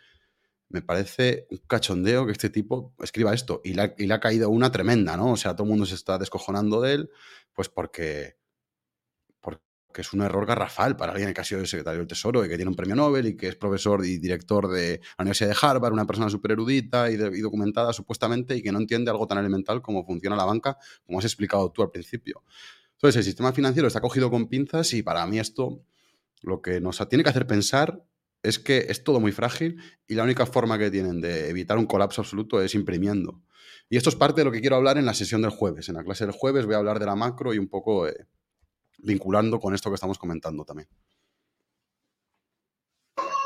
me 0.69 0.83
parece 0.83 1.47
un 1.51 1.57
cachondeo 1.67 2.27
que 2.27 2.33
este 2.33 2.51
tipo 2.51 2.95
escriba 3.03 3.33
esto 3.33 3.63
y 3.65 3.73
le, 3.73 4.13
ha 4.13 4.21
caído 4.21 4.51
una 4.51 4.71
tremenda, 4.71 5.17
¿no? 5.17 5.33
O 5.33 5.37
sea, 5.39 5.55
todo 5.57 5.63
el 5.65 5.71
mundo 5.71 5.87
se 5.87 5.95
está 5.95 6.19
descojonando 6.19 6.83
de 6.83 6.93
él, 6.93 7.11
pues 7.55 7.71
porque 7.71 8.37
que 9.97 10.03
es 10.03 10.13
un 10.13 10.21
error 10.21 10.45
garrafal 10.45 10.95
para 10.95 11.13
alguien 11.13 11.33
que 11.33 11.41
ha 11.41 11.45
sido 11.45 11.65
secretario 11.65 12.01
del 12.01 12.07
Tesoro 12.07 12.45
y 12.45 12.51
que 12.51 12.57
tiene 12.57 12.69
un 12.69 12.77
premio 12.77 12.95
Nobel 12.95 13.29
y 13.29 13.35
que 13.35 13.49
es 13.49 13.57
profesor 13.57 14.05
y 14.05 14.19
director 14.19 14.69
de 14.69 15.01
la 15.17 15.23
Universidad 15.23 15.49
de 15.49 15.57
Harvard, 15.59 15.95
una 15.95 16.07
persona 16.07 16.29
súper 16.29 16.51
erudita 16.51 17.11
y, 17.11 17.17
documentada 17.17 17.95
supuestamente 17.95 18.55
y 18.55 18.63
que 18.63 18.73
no 18.73 18.79
entiende 18.79 19.11
algo 19.11 19.27
tan 19.27 19.39
elemental 19.39 19.81
como 19.81 20.05
funciona 20.05 20.37
la 20.37 20.45
banca, 20.45 20.77
como 21.07 21.19
has 21.19 21.25
explicado 21.25 21.73
tú 21.73 21.83
al 21.83 21.91
principio. 21.91 22.43
Entonces, 22.93 23.17
el 23.17 23.25
sistema 23.25 23.55
financiero 23.55 23.89
está 23.89 24.03
cogido 24.03 24.31
con 24.31 24.49
pinzas 24.49 24.93
y 24.93 25.03
para 25.03 25.25
mí 25.25 25.39
esto 25.39 25.81
lo 26.43 26.61
que 26.61 26.79
nos 26.79 26.99
tiene 27.09 27.25
que 27.25 27.31
hacer 27.31 27.47
pensar 27.47 28.05
es 28.43 28.59
que 28.59 28.89
es 28.91 29.03
todo 29.03 29.19
muy 29.19 29.33
frágil 29.33 29.81
y 30.07 30.15
la 30.15 30.25
única 30.25 30.45
forma 30.45 30.79
que 30.79 30.91
tienen 30.91 31.23
de 31.23 31.49
evitar 31.49 31.79
un 31.79 31.87
colapso 31.87 32.21
absoluto 32.21 32.61
es 32.61 32.75
imprimiendo. 32.75 33.41
Y 33.89 33.97
esto 33.97 34.11
es 34.11 34.17
parte 34.17 34.43
de 34.43 34.45
lo 34.45 34.53
que 34.53 34.61
quiero 34.61 34.77
hablar 34.77 34.99
en 34.99 35.07
la 35.07 35.15
sesión 35.15 35.41
del 35.41 35.53
jueves. 35.53 35.89
En 35.89 35.95
la 35.95 36.05
clase 36.05 36.27
del 36.27 36.35
jueves 36.35 36.67
voy 36.67 36.75
a 36.75 36.79
hablar 36.79 36.99
de 36.99 37.07
la 37.07 37.17
macro 37.17 37.55
y 37.55 37.59
un 37.59 37.69
poco 37.69 38.07
eh, 38.07 38.27
vinculando 39.07 39.59
con 39.61 39.75
esto 39.75 39.89
que 39.89 39.95
estamos 39.95 40.19
comentando 40.19 40.65
también. 40.65 40.89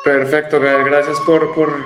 Perfecto, 0.03 0.59
gracias 0.59 1.21
por, 1.21 1.55
por 1.55 1.85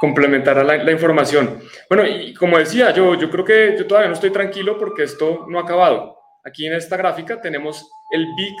complementar 0.00 0.64
la, 0.64 0.92
información. 0.92 1.60
Bueno, 1.88 2.06
y 2.06 2.32
como 2.32 2.58
decía, 2.58 2.92
yo, 2.92 3.14
yo 3.16 3.28
creo 3.28 3.44
que 3.44 3.76
yo 3.76 3.86
todavía 3.86 4.08
no 4.08 4.14
estoy 4.14 4.30
tranquilo 4.30 4.78
porque 4.78 5.02
esto 5.02 5.46
no 5.48 5.58
ha 5.58 5.62
acabado. 5.62 6.16
Aquí 6.44 6.66
en 6.66 6.74
esta 6.74 6.96
gráfica 6.96 7.40
tenemos 7.40 7.90
el 8.12 8.24
VIX 8.36 8.54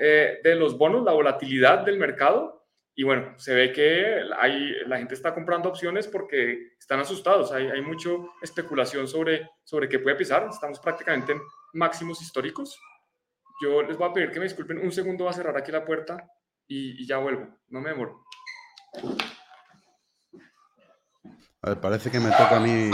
eh, 0.00 0.40
de 0.42 0.54
los 0.56 0.76
bonos, 0.76 1.04
la 1.04 1.12
volatilidad 1.12 1.84
del 1.84 1.98
mercado. 1.98 2.64
Y 2.94 3.04
bueno, 3.04 3.32
se 3.38 3.54
ve 3.54 3.72
que 3.72 4.20
hay, 4.38 4.72
la 4.86 4.98
gente 4.98 5.14
está 5.14 5.32
comprando 5.32 5.68
opciones 5.68 6.08
porque 6.08 6.72
están 6.78 6.98
asustados. 6.98 7.52
Hay, 7.52 7.68
hay 7.68 7.80
mucha 7.80 8.10
especulación 8.42 9.06
sobre, 9.06 9.48
sobre 9.62 9.88
qué 9.88 10.00
puede 10.00 10.16
pisar. 10.16 10.48
Estamos 10.50 10.80
prácticamente 10.80 11.32
en 11.32 11.40
máximos 11.74 12.20
históricos. 12.20 12.76
Yo 13.62 13.80
les 13.80 13.96
voy 13.96 14.10
a 14.10 14.12
pedir 14.12 14.32
que 14.32 14.40
me 14.40 14.46
disculpen 14.46 14.78
un 14.78 14.90
segundo, 14.90 15.22
voy 15.22 15.30
a 15.30 15.36
cerrar 15.36 15.56
aquí 15.56 15.70
la 15.70 15.84
puerta 15.84 16.28
y, 16.66 17.06
ya 17.06 17.18
vuelvo. 17.18 17.60
No 17.68 17.80
me 17.80 17.90
demoro. 17.90 18.24
A 21.62 21.68
ver, 21.68 21.80
parece 21.80 22.10
que 22.10 22.18
me 22.18 22.30
toca 22.30 22.56
a 22.56 22.60
mí, 22.60 22.90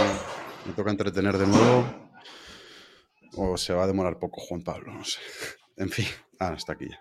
me 0.66 0.73
toca 0.77 0.91
entretener 0.91 1.39
de 1.39 1.47
nuevo. 1.47 2.11
O 3.37 3.57
se 3.57 3.73
va 3.73 3.85
a 3.85 3.87
demorar 3.87 4.19
poco 4.19 4.43
Juan 4.43 4.62
Pablo, 4.62 4.93
no 4.93 5.05
sé. 5.05 5.21
En 5.79 5.89
fin, 5.89 6.05
ah, 6.39 6.53
está 6.55 6.75
aquí 6.75 6.91
ya. 6.91 7.01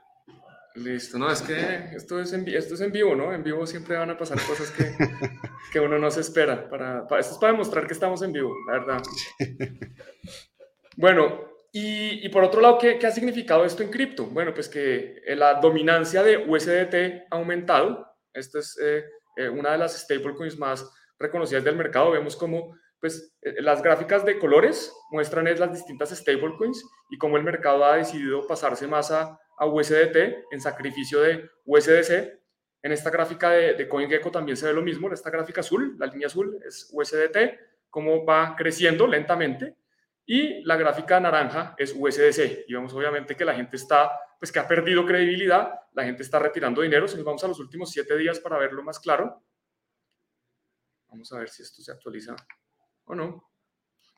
Listo, 0.76 1.18
no, 1.18 1.30
es 1.30 1.42
que 1.42 1.90
esto 1.94 2.22
es, 2.22 2.32
en, 2.32 2.48
esto 2.48 2.76
es 2.76 2.82
en 2.82 2.92
vivo, 2.94 3.16
¿no? 3.16 3.34
En 3.34 3.44
vivo 3.44 3.68
siempre 3.68 3.98
van 3.98 4.12
a 4.12 4.18
pasar 4.18 4.40
cosas 4.48 4.72
que, 4.72 4.96
que 5.74 5.80
uno 5.82 6.00
no 6.00 6.10
se 6.10 6.22
espera. 6.22 6.70
Para, 6.70 7.02
esto 7.20 7.34
es 7.34 7.38
para 7.38 7.52
demostrar 7.52 7.86
que 7.86 7.94
estamos 7.94 8.22
en 8.22 8.32
vivo, 8.32 8.54
la 8.68 8.74
verdad. 8.74 9.02
Bueno, 10.96 11.57
y, 11.80 12.30
por 12.30 12.44
otro 12.44 12.60
lado, 12.60 12.78
¿qué, 12.80 13.00
ha 13.06 13.12
significado 13.12 13.64
esto 13.64 13.84
en 13.84 13.92
cripto? 13.92 14.26
Bueno, 14.26 14.54
pues 14.54 14.68
que 14.68 15.22
eh, 15.26 15.36
la 15.36 15.56
dominancia 15.56 16.24
de 16.24 16.38
USDT 16.38 17.28
ha 17.30 17.36
aumentado. 17.36 18.16
Esta 18.34 18.60
es 18.60 18.78
eh, 18.82 19.06
eh, 19.36 19.50
una 19.50 19.74
de 19.74 19.78
las 19.78 19.96
stablecoins 19.96 20.58
más 20.58 20.90
reconocidas 21.20 21.64
del 21.64 21.76
mercado. 21.76 22.12
Vemos 22.12 22.36
como 22.36 22.76
pues, 23.00 23.38
las 23.42 23.84
gráficas 23.84 24.26
de 24.26 24.40
colores 24.40 24.92
muestran 25.12 25.48
es 25.48 25.60
las 25.60 25.72
distintas 25.72 26.10
stablecoins 26.10 26.84
y 27.12 27.18
cómo 27.20 27.38
el 27.38 27.44
mercado 27.44 27.86
ha 27.86 27.98
decidido 27.98 28.48
pasarse 28.48 28.88
más 28.88 29.12
a, 29.12 29.40
USDT 29.60 30.16
en 30.52 30.62
sacrificio 30.62 31.22
de 31.22 31.50
USDC. 31.66 32.40
En 32.84 32.92
esta 32.92 33.10
gráfica 33.10 33.50
de, 33.50 33.74
de 33.74 33.88
CoinGecko 33.88 34.30
también 34.32 34.56
se 34.56 34.68
ve 34.68 34.74
lo 34.74 34.84
mismo. 34.84 35.08
En 35.08 35.14
esta 35.14 35.32
gráfica 35.32 35.62
azul, 35.62 35.96
la 36.00 36.06
línea 36.06 36.28
azul 36.28 36.60
es 36.66 36.90
USDT, 36.94 37.38
cómo 37.90 38.24
va 38.24 38.56
creciendo 38.56 39.08
lentamente 39.08 39.76
y 40.30 40.62
la 40.66 40.76
gráfica 40.76 41.20
naranja 41.22 41.74
es 41.78 41.96
USDC. 41.98 42.66
Y 42.68 42.74
vemos 42.74 42.94
obviamente 42.94 43.36
que 43.36 43.46
la 43.46 43.56
gente 43.56 43.78
está, 43.78 44.12
pues 44.38 44.52
que 44.52 44.60
ha 44.60 44.68
perdido 44.68 45.06
credibilidad, 45.06 45.72
la 45.94 46.04
gente 46.04 46.22
está 46.22 46.38
retirando 46.38 46.82
dinero. 46.82 47.08
Si 47.08 47.16
nos 47.16 47.26
vamos 47.26 47.44
a 47.46 47.48
los 47.48 47.60
últimos 47.62 47.90
siete 47.90 48.16
días 48.18 48.40
para 48.42 48.58
verlo 48.58 48.84
más 48.84 49.00
claro, 49.00 49.42
vamos 51.08 51.32
a 51.32 51.40
ver 51.40 51.48
si 51.48 51.64
esto 51.64 51.82
se 51.82 51.94
actualiza 51.94 52.36
o 53.06 53.16
no. 53.16 53.50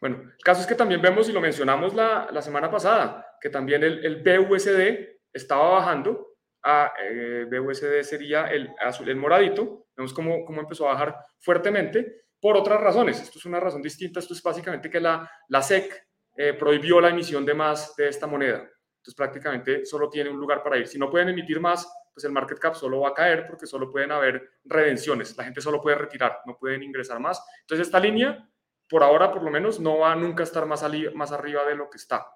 Bueno, 0.02 0.24
el 0.36 0.44
caso 0.44 0.62
es 0.62 0.68
que 0.68 0.74
también 0.74 1.02
vemos, 1.02 1.30
y 1.30 1.32
lo 1.32 1.42
mencionamos 1.42 1.94
la, 1.94 2.28
la 2.32 2.42
semana 2.42 2.72
pasada, 2.72 3.38
que 3.40 3.50
también 3.50 3.84
el, 3.84 4.04
el 4.04 4.24
BUSD 4.24 5.22
estaba 5.32 5.70
bajando. 5.70 6.38
A, 6.64 6.92
eh, 7.04 7.46
BUSD 7.46 8.02
sería 8.02 8.48
el 8.48 8.74
azul, 8.80 9.08
el 9.08 9.16
moradito. 9.16 9.86
Vemos 9.96 10.12
cómo, 10.14 10.44
cómo 10.44 10.62
empezó 10.62 10.90
a 10.90 10.94
bajar 10.94 11.24
fuertemente 11.38 12.24
por 12.40 12.58
otras 12.58 12.80
razones. 12.80 13.22
Esto 13.22 13.40
es 13.40 13.46
una 13.46 13.60
razón 13.60 13.82
distinta. 13.82 14.20
Esto 14.20 14.34
es 14.34 14.42
básicamente 14.42 14.90
que 14.90 15.00
la, 15.00 15.30
la 15.48 15.62
SEC 15.62 16.08
eh, 16.36 16.54
prohibió 16.54 17.02
la 17.02 17.10
emisión 17.10 17.46
de 17.46 17.54
más 17.54 17.96
de 17.96 18.08
esta 18.08 18.28
moneda. 18.28 18.60
Entonces 18.60 19.16
prácticamente 19.16 19.86
solo 19.86 20.10
tiene 20.10 20.30
un 20.30 20.38
lugar 20.38 20.64
para 20.64 20.78
ir. 20.78 20.88
Si 20.88 20.98
no 20.98 21.10
pueden 21.10 21.30
emitir 21.30 21.60
más, 21.60 21.90
pues 22.14 22.24
el 22.26 22.32
market 22.32 22.60
cap 22.60 22.76
solo 22.76 23.02
va 23.02 23.10
a 23.10 23.14
caer 23.14 23.48
porque 23.48 23.66
solo 23.66 23.90
pueden 23.90 24.12
haber 24.12 24.50
redenciones. 24.66 25.36
La 25.38 25.46
gente 25.46 25.62
solo 25.62 25.82
puede 25.82 25.98
retirar, 25.98 26.40
no 26.46 26.58
pueden 26.58 26.84
ingresar 26.84 27.20
más. 27.20 27.44
Entonces 27.62 27.88
esta 27.88 28.00
línea, 28.00 28.50
por 28.88 29.04
ahora 29.04 29.32
por 29.32 29.44
lo 29.44 29.52
menos, 29.52 29.80
no 29.80 30.00
va 30.00 30.12
a 30.12 30.16
nunca 30.16 30.44
estar 30.44 30.66
más, 30.66 30.84
más 31.14 31.32
arriba 31.32 31.66
de 31.66 31.76
lo 31.76 31.90
que 31.90 31.98
está. 31.98 32.28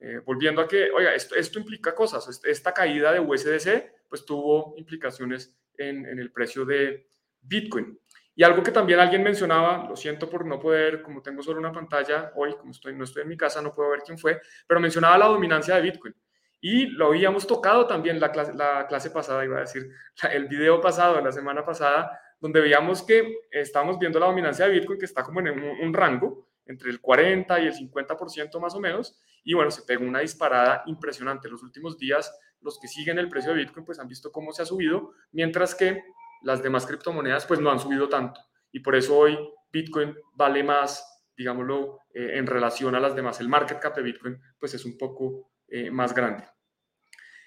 Eh, 0.00 0.20
volviendo 0.24 0.60
a 0.60 0.66
que, 0.66 0.90
oiga, 0.90 1.14
esto, 1.14 1.36
esto 1.36 1.60
implica 1.60 1.94
cosas. 1.94 2.40
Esta 2.44 2.74
caída 2.74 3.12
de 3.12 3.20
USDC, 3.20 4.08
pues 4.08 4.24
tuvo 4.24 4.74
implicaciones 4.76 5.56
en, 5.78 6.04
en 6.06 6.18
el 6.18 6.32
precio 6.32 6.64
de 6.64 7.08
Bitcoin. 7.40 7.98
Y 8.34 8.42
algo 8.44 8.62
que 8.62 8.72
también 8.72 8.98
alguien 8.98 9.22
mencionaba, 9.22 9.86
lo 9.88 9.96
siento 9.96 10.28
por 10.28 10.46
no 10.46 10.58
poder, 10.58 11.02
como 11.02 11.20
tengo 11.20 11.42
solo 11.42 11.60
una 11.60 11.72
pantalla 11.72 12.32
hoy, 12.34 12.54
como 12.56 12.72
estoy, 12.72 12.94
no 12.94 13.04
estoy 13.04 13.22
en 13.22 13.28
mi 13.28 13.36
casa, 13.36 13.60
no 13.60 13.74
puedo 13.74 13.90
ver 13.90 14.00
quién 14.04 14.18
fue, 14.18 14.40
pero 14.66 14.80
mencionaba 14.80 15.18
la 15.18 15.26
dominancia 15.26 15.74
de 15.74 15.82
Bitcoin. 15.82 16.14
Y 16.64 16.86
lo 16.86 17.08
habíamos 17.08 17.46
tocado 17.46 17.86
también 17.86 18.20
la 18.20 18.30
clase, 18.30 18.54
la 18.54 18.86
clase 18.86 19.10
pasada, 19.10 19.44
iba 19.44 19.58
a 19.58 19.60
decir, 19.60 19.90
el 20.32 20.46
video 20.46 20.80
pasado, 20.80 21.20
la 21.20 21.32
semana 21.32 21.64
pasada, 21.64 22.18
donde 22.40 22.60
veíamos 22.60 23.02
que 23.02 23.40
estamos 23.50 23.98
viendo 23.98 24.18
la 24.18 24.26
dominancia 24.26 24.66
de 24.66 24.72
Bitcoin, 24.72 24.98
que 24.98 25.04
está 25.04 25.22
como 25.22 25.40
en 25.40 25.60
un, 25.60 25.92
rango 25.92 26.48
entre 26.66 26.90
el 26.90 27.00
40 27.00 27.60
y 27.60 27.66
el 27.66 27.74
50% 27.74 28.60
más 28.60 28.74
o 28.74 28.80
menos, 28.80 29.18
y 29.44 29.54
bueno, 29.54 29.70
se 29.70 29.82
pegó 29.82 30.04
una 30.04 30.20
disparada 30.20 30.84
impresionante. 30.86 31.48
Los 31.48 31.62
últimos 31.62 31.98
días, 31.98 32.32
los 32.60 32.78
que 32.78 32.88
siguen 32.88 33.18
el 33.18 33.28
precio 33.28 33.50
de 33.50 33.58
Bitcoin, 33.58 33.84
pues 33.84 33.98
han 33.98 34.08
visto 34.08 34.30
cómo 34.32 34.52
se 34.52 34.62
ha 34.62 34.64
subido, 34.64 35.12
mientras 35.32 35.74
que 35.74 36.02
las 36.44 36.62
demás 36.62 36.86
criptomonedas 36.86 37.46
pues 37.46 37.60
no 37.60 37.70
han 37.70 37.78
subido 37.78 38.08
tanto 38.08 38.40
y 38.72 38.80
por 38.80 38.96
eso 38.96 39.16
hoy 39.16 39.38
Bitcoin 39.70 40.16
vale 40.34 40.64
más, 40.64 41.22
digámoslo, 41.36 42.00
eh, 42.12 42.38
en 42.38 42.46
relación 42.46 42.94
a 42.94 43.00
las 43.00 43.14
demás. 43.14 43.40
El 43.40 43.48
market 43.48 43.78
cap 43.78 43.94
de 43.94 44.02
Bitcoin 44.02 44.40
pues 44.58 44.74
es 44.74 44.84
un 44.84 44.96
poco 44.96 45.52
eh, 45.68 45.90
más 45.90 46.14
grande. 46.14 46.44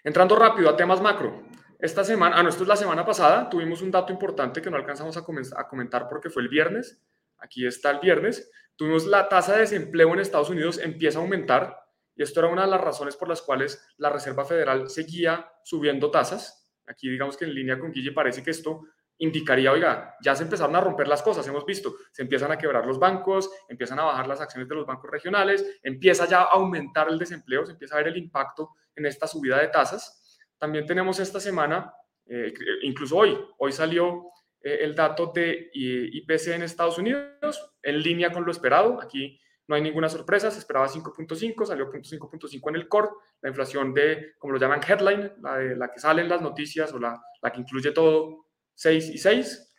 Entrando 0.04 0.36
rápido 0.36 0.70
a 0.70 0.78
temas 0.78 1.02
macro. 1.02 1.44
Esta 1.80 2.04
semana, 2.04 2.38
ah, 2.38 2.44
no, 2.44 2.50
esto 2.50 2.64
es 2.64 2.70
la 2.70 2.76
semana 2.76 3.06
pasada, 3.06 3.50
tuvimos 3.50 3.82
un 3.82 3.92
dato 3.92 4.14
importante 4.14 4.62
que 4.62 4.72
no 4.72 4.78
alcanzamos 4.78 5.18
a, 5.18 5.20
a 5.20 5.68
comentar 5.68 6.08
porque 6.08 6.30
fue 6.30 6.44
el 6.44 6.50
viernes. 6.50 7.02
Aquí 7.40 7.66
está 7.66 7.92
el 7.92 8.00
viernes. 8.00 8.50
Tuvimos 8.76 9.06
la 9.06 9.28
tasa 9.28 9.54
de 9.54 9.62
desempleo 9.62 10.14
en 10.14 10.20
Estados 10.20 10.50
Unidos 10.50 10.80
empieza 10.80 11.20
a 11.20 11.22
aumentar 11.22 11.80
y 12.16 12.24
esto 12.24 12.40
era 12.40 12.50
una 12.50 12.64
de 12.64 12.72
las 12.72 12.82
razones 12.82 13.16
por 13.16 13.28
las 13.28 13.42
cuales 13.42 13.86
la 13.98 14.10
Reserva 14.10 14.46
Federal 14.46 14.90
seguía 14.90 15.52
subiendo 15.64 16.12
tasas 16.12 16.65
Aquí 16.88 17.10
digamos 17.10 17.38
que 17.38 17.46
en 17.46 17.54
línea 17.54 17.80
con 17.80 17.92
Guille 17.92 18.12
parece 18.12 18.44
que 18.44 18.52
esto 18.52 18.84
indicaría, 19.18 19.72
oiga, 19.72 20.16
ya 20.22 20.36
se 20.36 20.44
empezaron 20.44 20.76
a 20.76 20.82
romper 20.82 21.08
las 21.08 21.22
cosas, 21.22 21.48
hemos 21.48 21.66
visto, 21.66 21.96
se 22.12 22.22
empiezan 22.22 22.52
a 22.52 22.58
quebrar 22.58 22.86
los 22.86 23.00
bancos, 23.00 23.50
empiezan 23.70 24.00
a 24.00 24.04
bajar 24.04 24.28
las 24.28 24.42
acciones 24.42 24.68
de 24.68 24.76
los 24.76 24.86
bancos 24.86 25.10
regionales, 25.10 25.80
empieza 25.84 26.28
ya 26.28 26.42
a 26.42 26.52
aumentar 26.52 27.08
el 27.08 27.18
desempleo, 27.18 27.66
se 27.66 27.74
empieza 27.74 27.96
a 27.96 28.00
ver 28.00 28.10
el 28.10 28.18
impacto 28.18 28.72
en 28.96 29.06
esta 29.06 29.28
subida 29.28 29.60
de 29.60 29.70
tasas. 29.70 30.38
También 30.58 30.86
tenemos 30.86 31.20
esta 31.20 31.40
semana, 31.40 31.94
eh, 32.26 32.54
incluso 32.84 33.18
hoy, 33.18 33.38
hoy 33.58 33.72
salió 33.72 34.32
eh, 34.62 34.80
el 34.82 34.96
dato 34.96 35.32
de 35.34 35.70
IPC 35.74 36.48
en 36.48 36.64
Estados 36.64 36.98
Unidos, 36.98 37.72
en 37.82 38.02
línea 38.02 38.32
con 38.32 38.46
lo 38.46 38.52
esperado, 38.52 39.02
aquí 39.02 39.40
no 39.68 39.76
hay 39.76 39.82
ninguna 39.82 40.10
sorpresa, 40.10 40.52
se 40.52 40.60
esperaba 40.60 40.88
5.5, 40.88 41.66
salió 41.66 41.92
5.5 41.92 42.70
en 42.70 42.76
el 42.76 42.88
core, 42.88 43.10
la 43.42 43.50
inflación 43.50 43.94
de, 43.94 44.34
como 44.38 44.54
lo 44.54 44.60
llaman, 44.60 44.82
headline, 44.88 45.34
la, 45.42 45.58
de, 45.58 45.76
la 45.76 45.92
que 45.92 46.00
salen 46.00 46.30
las 46.30 46.42
noticias 46.42 46.94
o 46.94 47.00
la, 47.00 47.20
la 47.42 47.52
que 47.52 47.62
incluye 47.62 47.92
todo, 47.92 48.46
6 48.76 49.10
y 49.10 49.18
6. 49.18 49.74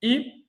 Y 0.00 0.48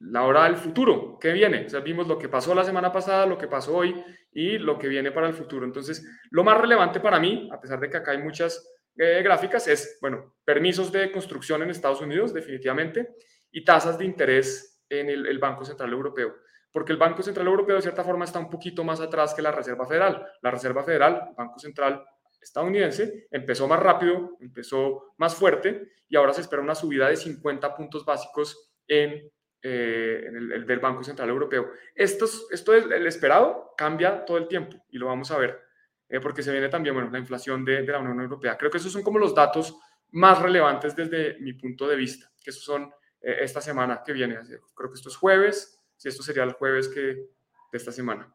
la 0.00 0.22
hora 0.24 0.44
del 0.44 0.56
futuro, 0.56 1.18
¿qué 1.20 1.32
viene? 1.32 1.66
O 1.66 1.68
sea, 1.68 1.80
vimos 1.80 2.08
lo 2.08 2.18
que 2.18 2.28
pasó 2.28 2.54
la 2.54 2.64
semana 2.64 2.92
pasada, 2.92 3.26
lo 3.26 3.38
que 3.38 3.46
pasó 3.46 3.76
hoy 3.76 3.94
y 4.32 4.58
lo 4.58 4.78
que 4.78 4.88
viene 4.88 5.12
para 5.12 5.28
el 5.28 5.34
futuro. 5.34 5.64
Entonces, 5.64 6.04
lo 6.30 6.42
más 6.42 6.58
relevante 6.58 7.00
para 7.00 7.20
mí, 7.20 7.48
a 7.52 7.60
pesar 7.60 7.78
de 7.78 7.90
que 7.90 7.96
acá 7.96 8.12
hay 8.12 8.18
muchas 8.18 8.68
eh, 8.96 9.22
gráficas, 9.22 9.68
es, 9.68 9.98
bueno, 10.00 10.34
permisos 10.44 10.90
de 10.90 11.12
construcción 11.12 11.62
en 11.62 11.70
Estados 11.70 12.00
Unidos, 12.00 12.34
definitivamente, 12.34 13.08
y 13.52 13.64
tasas 13.64 13.98
de 13.98 14.04
interés 14.04 14.82
en 14.88 15.10
el 15.10 15.38
Banco 15.38 15.64
Central 15.64 15.92
Europeo 15.92 16.34
porque 16.72 16.92
el 16.92 16.98
Banco 16.98 17.22
Central 17.22 17.46
Europeo 17.46 17.76
de 17.76 17.82
cierta 17.82 18.04
forma 18.04 18.24
está 18.24 18.38
un 18.38 18.50
poquito 18.50 18.84
más 18.84 19.00
atrás 19.00 19.34
que 19.34 19.42
la 19.42 19.52
Reserva 19.52 19.86
Federal. 19.86 20.26
La 20.42 20.50
Reserva 20.50 20.82
Federal, 20.82 21.28
el 21.30 21.34
Banco 21.34 21.58
Central 21.58 22.04
estadounidense, 22.40 23.26
empezó 23.30 23.66
más 23.66 23.80
rápido, 23.80 24.36
empezó 24.40 25.14
más 25.16 25.34
fuerte 25.34 25.92
y 26.08 26.16
ahora 26.16 26.32
se 26.32 26.42
espera 26.42 26.62
una 26.62 26.74
subida 26.74 27.08
de 27.08 27.16
50 27.16 27.74
puntos 27.74 28.04
básicos 28.04 28.70
en, 28.86 29.30
eh, 29.62 30.24
el, 30.26 30.66
del 30.66 30.78
Banco 30.78 31.02
Central 31.02 31.28
Europeo. 31.28 31.70
Esto, 31.94 32.26
es, 32.26 32.46
esto 32.50 32.74
es 32.74 32.84
el 32.84 33.06
esperado, 33.06 33.74
cambia 33.76 34.24
todo 34.24 34.38
el 34.38 34.48
tiempo 34.48 34.76
y 34.90 34.98
lo 34.98 35.06
vamos 35.06 35.30
a 35.30 35.38
ver, 35.38 35.60
eh, 36.08 36.20
porque 36.20 36.42
se 36.42 36.52
viene 36.52 36.68
también 36.68 36.94
bueno, 36.94 37.10
la 37.10 37.18
inflación 37.18 37.64
de, 37.64 37.82
de, 37.82 37.92
la 37.92 37.98
Unión 37.98 38.20
Europea. 38.20 38.56
Creo 38.56 38.70
que 38.70 38.78
esos 38.78 38.92
son 38.92 39.02
como 39.02 39.18
los 39.18 39.34
datos 39.34 39.76
más 40.10 40.40
relevantes 40.40 40.94
desde 40.94 41.38
mi 41.40 41.52
punto 41.54 41.88
de 41.88 41.96
vista, 41.96 42.30
que 42.42 42.50
esos 42.50 42.64
son 42.64 42.92
eh, 43.20 43.38
esta 43.40 43.60
semana 43.60 44.02
que 44.04 44.12
viene. 44.12 44.38
Creo 44.74 44.90
que 44.90 44.96
esto 44.96 45.08
es 45.08 45.16
jueves, 45.16 45.77
si 45.98 46.08
esto 46.08 46.22
sería 46.22 46.44
el 46.44 46.52
jueves 46.52 46.88
que, 46.88 47.00
de 47.00 47.28
esta 47.72 47.92
semana. 47.92 48.32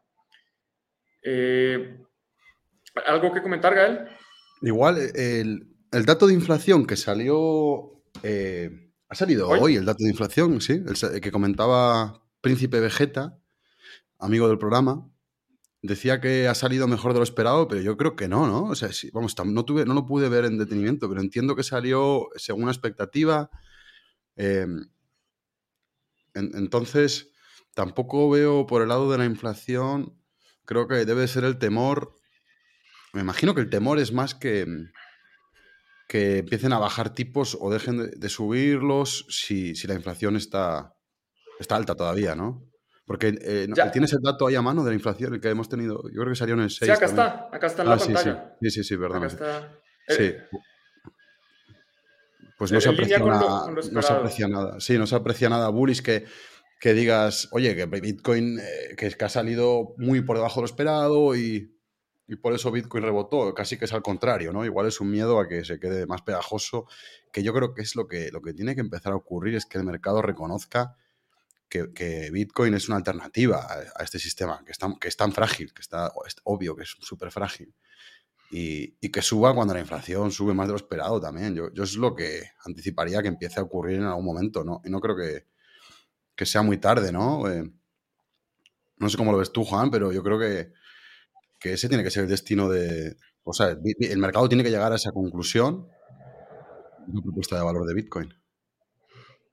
Eh, 1.22 1.98
¿Algo 3.06 3.32
que 3.32 3.42
comentar, 3.42 3.74
Gael? 3.74 4.06
Igual, 4.62 4.98
el, 4.98 5.66
el, 5.90 6.04
dato 6.04 6.26
de 6.26 6.34
inflación 6.34 6.86
que 6.86 6.96
salió, 6.96 8.04
eh, 8.22 8.92
ha 9.08 9.14
salido 9.14 9.48
¿Hoy? 9.48 9.76
el 9.76 9.86
dato 9.86 10.04
de 10.04 10.10
inflación, 10.10 10.60
sí, 10.60 10.74
el, 10.74 11.20
que 11.20 11.32
comentaba 11.32 12.22
Príncipe 12.40 12.78
Vegeta, 12.78 13.38
amigo 14.18 14.46
del 14.48 14.58
programa, 14.58 15.10
decía 15.82 16.20
que 16.20 16.46
ha 16.46 16.54
salido 16.54 16.86
mejor 16.86 17.14
de 17.14 17.18
lo 17.18 17.24
esperado, 17.24 17.66
pero 17.66 17.80
yo 17.80 17.96
creo 17.96 18.14
que 18.14 18.28
no, 18.28 18.46
¿no? 18.46 18.64
O 18.64 18.74
sea, 18.74 18.92
sí, 18.92 19.10
vamos, 19.12 19.34
no, 19.44 19.64
tuve, 19.64 19.86
no 19.86 19.94
lo 19.94 20.06
pude 20.06 20.28
ver 20.28 20.44
en 20.44 20.58
detenimiento, 20.58 21.08
pero 21.08 21.20
entiendo 21.20 21.56
que 21.56 21.62
salió 21.62 22.28
según 22.36 22.66
la 22.66 22.72
expectativa. 22.72 23.50
Eh, 24.36 24.66
en, 26.34 26.50
entonces, 26.54 27.33
Tampoco 27.74 28.30
veo 28.30 28.66
por 28.66 28.82
el 28.82 28.88
lado 28.88 29.10
de 29.10 29.18
la 29.18 29.24
inflación, 29.24 30.16
creo 30.64 30.86
que 30.88 31.04
debe 31.04 31.26
ser 31.28 31.44
el 31.44 31.58
temor. 31.58 32.14
Me 33.12 33.20
imagino 33.20 33.54
que 33.54 33.60
el 33.60 33.70
temor 33.70 33.98
es 33.98 34.12
más 34.12 34.34
que, 34.34 34.66
que 36.08 36.38
empiecen 36.38 36.72
a 36.72 36.78
bajar 36.78 37.14
tipos 37.14 37.56
o 37.60 37.70
dejen 37.72 37.98
de, 37.98 38.08
de 38.08 38.28
subirlos 38.28 39.26
si, 39.28 39.74
si, 39.74 39.86
la 39.86 39.94
inflación 39.94 40.36
está, 40.36 40.94
está 41.58 41.76
alta 41.76 41.94
todavía, 41.94 42.34
¿no? 42.34 42.68
Porque 43.06 43.36
eh, 43.40 43.68
tienes 43.92 44.12
el 44.14 44.20
dato 44.22 44.46
ahí 44.46 44.54
a 44.54 44.62
mano 44.62 44.82
de 44.82 44.90
la 44.90 44.94
inflación, 44.94 45.34
el 45.34 45.40
que 45.40 45.50
hemos 45.50 45.68
tenido. 45.68 46.02
Yo 46.10 46.20
creo 46.20 46.28
que 46.30 46.36
salió 46.36 46.54
en 46.54 46.62
el 46.62 46.70
6. 46.70 46.78
Sí, 46.78 46.90
acá 46.90 47.06
también. 47.06 47.26
está, 47.26 47.56
acá 47.56 47.66
está 47.66 47.82
en 47.82 47.88
la 47.88 47.94
ah, 47.94 47.98
pantalla. 47.98 48.56
Sí, 48.60 48.70
sí, 48.70 48.82
sí, 48.82 48.84
sí 48.84 48.96
perdón. 48.96 49.24
Está... 49.24 49.72
Sí. 50.08 50.22
Eh, 50.22 50.48
pues 52.56 52.72
no 52.72 52.80
se, 52.80 52.88
aprecia 52.88 53.18
nada, 53.18 53.70
no 53.70 54.02
se 54.02 54.12
aprecia 54.12 54.48
nada. 54.48 54.80
Sí, 54.80 54.96
no 54.96 55.06
se 55.06 55.14
aprecia 55.16 55.48
nada 55.50 55.68
bullish 55.68 56.00
que 56.00 56.24
que 56.84 56.92
digas, 56.92 57.48
oye, 57.52 57.74
que 57.74 57.86
Bitcoin 57.86 58.58
eh, 58.60 58.94
que, 58.94 59.24
ha 59.24 59.28
salido 59.30 59.94
muy 59.96 60.20
por 60.20 60.36
debajo 60.36 60.56
de 60.56 60.64
lo 60.64 60.66
esperado 60.66 61.34
y, 61.34 61.74
y, 62.28 62.36
por 62.36 62.52
eso 62.52 62.70
Bitcoin 62.70 63.02
rebotó, 63.02 63.54
casi 63.54 63.78
que 63.78 63.86
es 63.86 63.94
al 63.94 64.02
contrario, 64.02 64.52
¿no? 64.52 64.66
Igual 64.66 64.88
es 64.88 65.00
un 65.00 65.10
miedo 65.10 65.40
a 65.40 65.48
que 65.48 65.64
se 65.64 65.80
quede 65.80 66.04
más 66.04 66.20
pegajoso, 66.20 66.86
que 67.32 67.42
yo 67.42 67.54
creo 67.54 67.72
que 67.72 67.80
es 67.80 67.96
lo 67.96 68.06
que, 68.06 68.30
lo 68.30 68.42
que 68.42 68.52
tiene 68.52 68.74
que 68.74 68.82
empezar 68.82 69.14
a 69.14 69.16
ocurrir, 69.16 69.54
es 69.54 69.64
que 69.64 69.78
el 69.78 69.84
mercado 69.84 70.20
reconozca 70.20 70.94
que, 71.70 71.90
que 71.94 72.28
Bitcoin 72.30 72.74
es 72.74 72.86
una 72.88 72.98
alternativa 72.98 73.62
a, 73.62 74.02
a, 74.02 74.04
este 74.04 74.18
sistema, 74.18 74.62
que, 74.66 74.72
está, 74.72 74.94
que 75.00 75.08
es 75.08 75.16
tan 75.16 75.32
frágil, 75.32 75.72
que 75.72 75.80
está 75.80 76.12
es 76.26 76.36
obvio 76.44 76.76
que 76.76 76.82
es 76.82 76.94
súper 77.00 77.30
frágil. 77.30 77.74
Y, 78.50 78.98
y, 79.00 79.10
que 79.10 79.22
suba 79.22 79.54
cuando 79.54 79.72
la 79.72 79.80
inflación 79.80 80.30
sube 80.30 80.52
más 80.52 80.66
de 80.66 80.72
lo 80.72 80.76
esperado 80.76 81.18
también. 81.18 81.54
Yo, 81.54 81.72
yo 81.72 81.84
es 81.84 81.96
lo 81.96 82.14
que 82.14 82.42
anticiparía 82.66 83.22
que 83.22 83.28
empiece 83.28 83.58
a 83.58 83.62
ocurrir 83.62 83.96
en 83.96 84.04
algún 84.04 84.26
momento, 84.26 84.64
¿no? 84.64 84.82
Y 84.84 84.90
no 84.90 85.00
creo 85.00 85.16
que, 85.16 85.46
que 86.36 86.46
sea 86.46 86.62
muy 86.62 86.78
tarde, 86.78 87.12
¿no? 87.12 87.48
Eh, 87.50 87.70
no 88.96 89.08
sé 89.08 89.16
cómo 89.16 89.32
lo 89.32 89.38
ves 89.38 89.52
tú, 89.52 89.64
Juan, 89.64 89.90
pero 89.90 90.12
yo 90.12 90.22
creo 90.22 90.38
que, 90.38 90.72
que, 91.58 91.72
ese 91.72 91.88
tiene 91.88 92.04
que 92.04 92.10
ser 92.10 92.24
el 92.24 92.30
destino 92.30 92.68
de... 92.68 93.16
O 93.42 93.52
sea, 93.52 93.76
el 94.00 94.18
mercado 94.18 94.48
tiene 94.48 94.64
que 94.64 94.70
llegar 94.70 94.92
a 94.92 94.96
esa 94.96 95.12
conclusión 95.12 95.88
una 97.08 97.22
propuesta 97.22 97.56
de 97.56 97.62
valor 97.62 97.86
de 97.86 97.94
Bitcoin. 97.94 98.34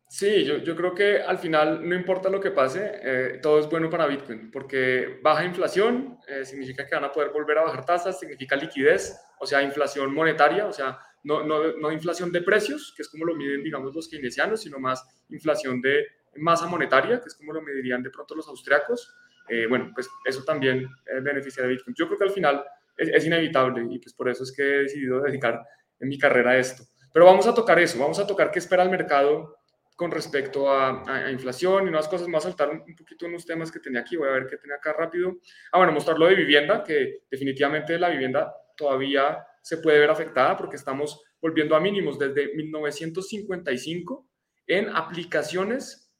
Sí, 0.07 0.43
yo, 0.43 0.57
yo, 0.57 0.75
creo 0.75 0.93
que 0.93 1.21
al 1.21 1.37
final 1.37 1.87
no 1.87 1.95
importa 1.95 2.29
lo 2.29 2.41
que 2.41 2.51
pase, 2.51 2.99
eh, 3.01 3.39
todo 3.41 3.59
es 3.59 3.69
bueno 3.69 3.89
para 3.89 4.07
Bitcoin, 4.07 4.51
porque 4.51 5.19
baja 5.23 5.45
inflación 5.45 6.17
eh, 6.27 6.43
significa 6.43 6.85
que 6.85 6.95
van 6.95 7.05
a 7.05 7.11
poder 7.13 7.29
volver 7.29 7.59
a 7.59 7.63
bajar 7.63 7.85
tasas, 7.85 8.19
significa 8.19 8.57
liquidez, 8.57 9.17
o 9.39 9.45
sea, 9.45 9.61
inflación 9.61 10.13
monetaria, 10.13 10.65
o 10.65 10.73
sea, 10.73 10.99
no, 11.23 11.45
no, 11.45 11.77
no 11.77 11.91
inflación 11.93 12.29
de 12.31 12.41
precios, 12.41 12.93
que 12.95 13.03
es 13.03 13.09
como 13.09 13.23
lo 13.23 13.35
miden, 13.35 13.63
digamos, 13.63 13.95
los 13.95 14.09
keynesianos, 14.09 14.61
sino 14.61 14.79
más 14.79 15.01
inflación 15.29 15.81
de 15.81 16.05
masa 16.37 16.67
monetaria, 16.67 17.19
que 17.19 17.27
es 17.27 17.35
como 17.35 17.53
lo 17.53 17.61
medirían 17.61 18.01
de 18.01 18.09
pronto 18.09 18.35
los 18.35 18.47
austriacos. 18.47 19.13
Eh, 19.49 19.67
bueno, 19.67 19.91
pues 19.93 20.09
eso 20.25 20.43
también 20.43 20.87
beneficia 21.21 21.63
de 21.63 21.69
Bitcoin. 21.69 21.95
Yo 21.95 22.07
creo 22.07 22.17
que 22.17 22.23
al 22.25 22.31
final 22.31 22.63
es, 22.97 23.09
es 23.09 23.25
inevitable 23.25 23.85
y 23.89 23.99
pues 23.99 24.13
por 24.13 24.29
eso 24.29 24.43
es 24.43 24.51
que 24.51 24.61
he 24.61 24.83
decidido 24.83 25.21
dedicar 25.21 25.61
en 25.99 26.09
mi 26.09 26.17
carrera 26.17 26.51
a 26.51 26.57
esto. 26.57 26.83
Pero 27.13 27.25
vamos 27.25 27.47
a 27.47 27.53
tocar 27.53 27.79
eso, 27.79 27.99
vamos 27.99 28.19
a 28.19 28.27
tocar 28.27 28.51
qué 28.51 28.59
espera 28.59 28.83
el 28.83 28.89
mercado 28.89 29.57
con 30.01 30.09
respecto 30.09 30.71
a, 30.71 31.29
inflación 31.29 31.85
y 31.85 31.89
unas 31.89 32.07
cosas. 32.07 32.27
más. 32.27 32.41
saltar 32.41 32.69
un, 32.69 32.95
poquito 32.95 33.27
unos 33.27 33.45
temas 33.45 33.71
que 33.71 33.79
tenía 33.79 34.01
aquí. 34.01 34.15
Voy 34.15 34.29
a 34.29 34.31
ver 34.31 34.47
qué 34.47 34.57
tenía 34.57 34.77
acá 34.77 34.93
rápido. 34.93 35.37
Ah, 35.71 35.77
bueno, 35.77 35.93
mostrar 35.93 36.17
lo 36.17 36.25
de 36.25 36.33
vivienda, 36.33 36.83
que 36.83 37.19
definitivamente 37.29 37.99
la 37.99 38.09
vivienda 38.09 38.51
todavía 38.75 39.45
se 39.61 39.77
puede 39.77 39.99
ver 39.99 40.09
afectada 40.09 40.57
porque 40.57 40.75
estamos 40.75 41.21
volviendo 41.39 41.75
a 41.75 41.79
mínimos 41.79 42.17
desde 42.17 42.55
1955 42.55 44.27
en 44.65 44.89
aplicaciones 44.89 46.10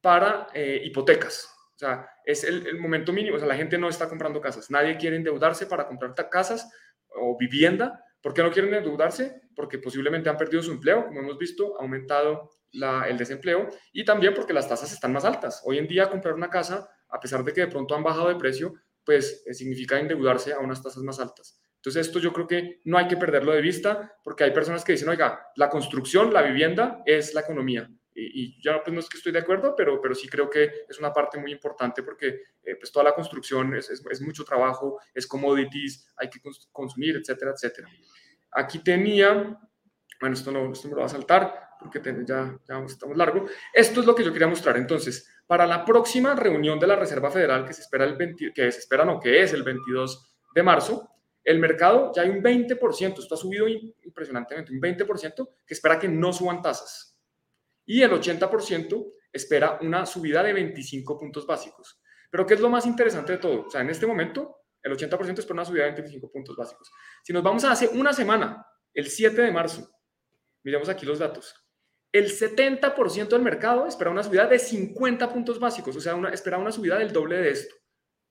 para 0.00 0.48
eh, 0.54 0.80
hipotecas. 0.84 1.48
O 1.74 1.78
sea, 1.78 2.08
es 2.24 2.44
el, 2.44 2.78
momento 2.78 3.12
mínimo. 3.12 3.36
O 3.36 3.38
sea, 3.38 3.48
la 3.48 3.56
gente 3.56 3.78
no 3.78 3.88
está 3.88 4.08
comprando 4.08 4.40
casas. 4.40 4.70
Nadie 4.70 4.96
quiere 4.96 5.16
endeudarse 5.16 5.66
para 5.66 5.86
comprar 5.86 6.14
casas 6.30 6.70
o 7.08 7.36
vivienda. 7.38 8.04
¿Por 8.20 8.34
qué 8.34 8.42
no 8.42 8.50
quieren 8.50 8.74
endeudarse? 8.74 9.40
Porque 9.56 9.78
posiblemente 9.78 10.28
han 10.28 10.36
perdido 10.36 10.62
su 10.62 10.72
empleo, 10.72 11.06
como 11.06 11.20
hemos 11.20 11.38
visto, 11.38 11.78
ha 11.78 11.82
aumentado 11.82 12.50
el 12.72 13.18
desempleo 13.18 13.68
y 13.92 14.04
también 14.04 14.34
porque 14.34 14.52
las 14.52 14.68
tasas 14.68 14.92
están 14.92 15.12
más 15.12 15.24
altas. 15.24 15.62
Hoy 15.64 15.78
en 15.78 15.88
día 15.88 16.08
comprar 16.08 16.34
una 16.34 16.50
casa, 16.50 16.88
a 17.08 17.18
pesar 17.18 17.44
de 17.44 17.52
que 17.52 17.62
de 17.62 17.66
pronto 17.66 17.94
han 17.94 18.02
bajado 18.02 18.28
de 18.28 18.36
precio, 18.36 18.74
pues 19.04 19.42
eh, 19.46 19.54
significa 19.54 19.98
endeudarse 19.98 20.52
a 20.52 20.60
unas 20.60 20.82
tasas 20.82 21.02
más 21.02 21.18
altas. 21.18 21.60
Entonces 21.76 22.06
esto 22.06 22.18
yo 22.18 22.32
creo 22.32 22.46
que 22.46 22.80
no 22.84 22.98
hay 22.98 23.08
que 23.08 23.16
perderlo 23.16 23.52
de 23.52 23.62
vista 23.62 24.12
porque 24.22 24.44
hay 24.44 24.50
personas 24.50 24.84
que 24.84 24.92
dicen, 24.92 25.08
oiga, 25.08 25.46
la 25.56 25.70
construcción, 25.70 26.32
la 26.32 26.42
vivienda 26.42 27.02
es 27.06 27.32
la 27.34 27.40
economía. 27.40 27.90
Y, 28.20 28.42
y 28.42 28.60
yo 28.60 28.82
pues 28.82 28.92
no 28.92 29.00
es 29.00 29.08
que 29.08 29.16
estoy 29.16 29.32
de 29.32 29.38
acuerdo, 29.38 29.74
pero, 29.74 30.00
pero 30.00 30.14
sí 30.14 30.28
creo 30.28 30.50
que 30.50 30.84
es 30.88 30.98
una 30.98 31.12
parte 31.12 31.38
muy 31.38 31.52
importante 31.52 32.02
porque 32.02 32.42
eh, 32.62 32.76
pues 32.76 32.92
toda 32.92 33.04
la 33.04 33.14
construcción 33.14 33.74
es, 33.74 33.88
es, 33.90 34.20
mucho 34.20 34.44
trabajo, 34.44 35.00
es 35.14 35.26
commodities, 35.26 36.12
hay 36.16 36.28
que 36.28 36.40
consumir, 36.70 37.16
etcétera, 37.16 37.52
etcétera. 37.52 37.88
Aquí 38.52 38.80
tenía, 38.80 39.58
bueno, 40.20 40.34
esto 40.34 40.52
no, 40.52 40.72
esto 40.72 40.88
me 40.88 40.94
lo 40.94 41.00
va 41.00 41.06
a 41.06 41.10
saltar, 41.10 41.70
porque 41.78 42.00
ya, 42.26 42.58
ya 42.68 42.78
estamos 42.84 43.16
largo. 43.16 43.46
Esto 43.72 44.00
es 44.00 44.06
lo 44.06 44.14
que 44.14 44.24
yo 44.24 44.32
quería 44.32 44.48
mostrar. 44.48 44.76
Entonces, 44.76 45.28
para 45.46 45.66
la 45.66 45.84
próxima 45.84 46.34
reunión 46.34 46.78
de 46.78 46.86
la 46.86 46.96
Reserva 46.96 47.30
Federal 47.30 47.64
que 47.64 47.72
se 47.72 47.82
espera 47.82 48.04
el 48.04 48.16
20, 48.16 48.52
que 48.52 48.70
se 48.70 48.80
espera, 48.80 49.04
no, 49.04 49.18
que 49.18 49.42
es 49.42 49.52
el 49.52 49.62
22 49.62 50.36
de 50.54 50.62
marzo, 50.62 51.10
el 51.42 51.58
mercado 51.58 52.12
ya 52.14 52.22
hay 52.22 52.30
un 52.30 52.42
20%, 52.42 53.18
esto 53.18 53.34
ha 53.34 53.38
subido 53.38 53.66
impresionantemente, 53.66 54.72
un 54.72 54.80
20% 54.80 55.48
que 55.66 55.74
espera 55.74 55.98
que 55.98 56.08
no 56.08 56.32
suban 56.32 56.60
tasas. 56.60 57.09
Y 57.90 58.02
el 58.02 58.10
80% 58.10 59.12
espera 59.32 59.78
una 59.80 60.06
subida 60.06 60.42
de 60.42 60.52
25 60.52 61.18
puntos 61.18 61.46
básicos. 61.46 62.00
Pero 62.30 62.46
¿qué 62.46 62.54
es 62.54 62.60
lo 62.60 62.70
más 62.70 62.86
interesante 62.86 63.32
de 63.32 63.38
todo? 63.38 63.66
O 63.66 63.70
sea, 63.70 63.80
en 63.80 63.90
este 63.90 64.06
momento, 64.06 64.58
el 64.82 64.92
80% 64.96 65.38
espera 65.38 65.54
una 65.54 65.64
subida 65.64 65.84
de 65.84 65.92
25 65.92 66.30
puntos 66.30 66.56
básicos. 66.56 66.90
Si 67.24 67.32
nos 67.32 67.42
vamos 67.42 67.64
a 67.64 67.72
hace 67.72 67.88
una 67.88 68.12
semana, 68.12 68.66
el 68.94 69.08
7 69.08 69.42
de 69.42 69.50
marzo, 69.50 69.90
miremos 70.62 70.88
aquí 70.88 71.04
los 71.04 71.18
datos 71.18 71.54
el 72.12 72.26
70% 72.26 73.28
del 73.28 73.42
mercado 73.42 73.86
espera 73.86 74.10
una 74.10 74.22
subida 74.22 74.46
de 74.46 74.58
50 74.58 75.32
puntos 75.32 75.60
básicos, 75.60 75.94
o 75.96 76.00
sea, 76.00 76.18
espera 76.32 76.58
una 76.58 76.72
subida 76.72 76.98
del 76.98 77.12
doble 77.12 77.36
de 77.38 77.50
esto. 77.50 77.76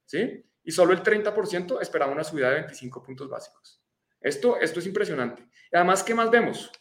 ¿Sí? 0.05 0.45
Y 0.63 0.71
solo 0.71 0.91
el 0.93 1.03
30% 1.03 1.81
esperaba 1.81 2.11
una 2.11 2.23
subida 2.23 2.49
de 2.49 2.55
25 2.55 3.03
puntos 3.03 3.29
básicos. 3.29 3.81
Esto, 4.19 4.59
esto 4.59 4.79
es 4.79 4.85
impresionante. 4.85 5.43
Y 5.71 5.75
además, 5.75 6.03
¿qué 6.03 6.13
más 6.13 6.29
vemos? 6.29 6.71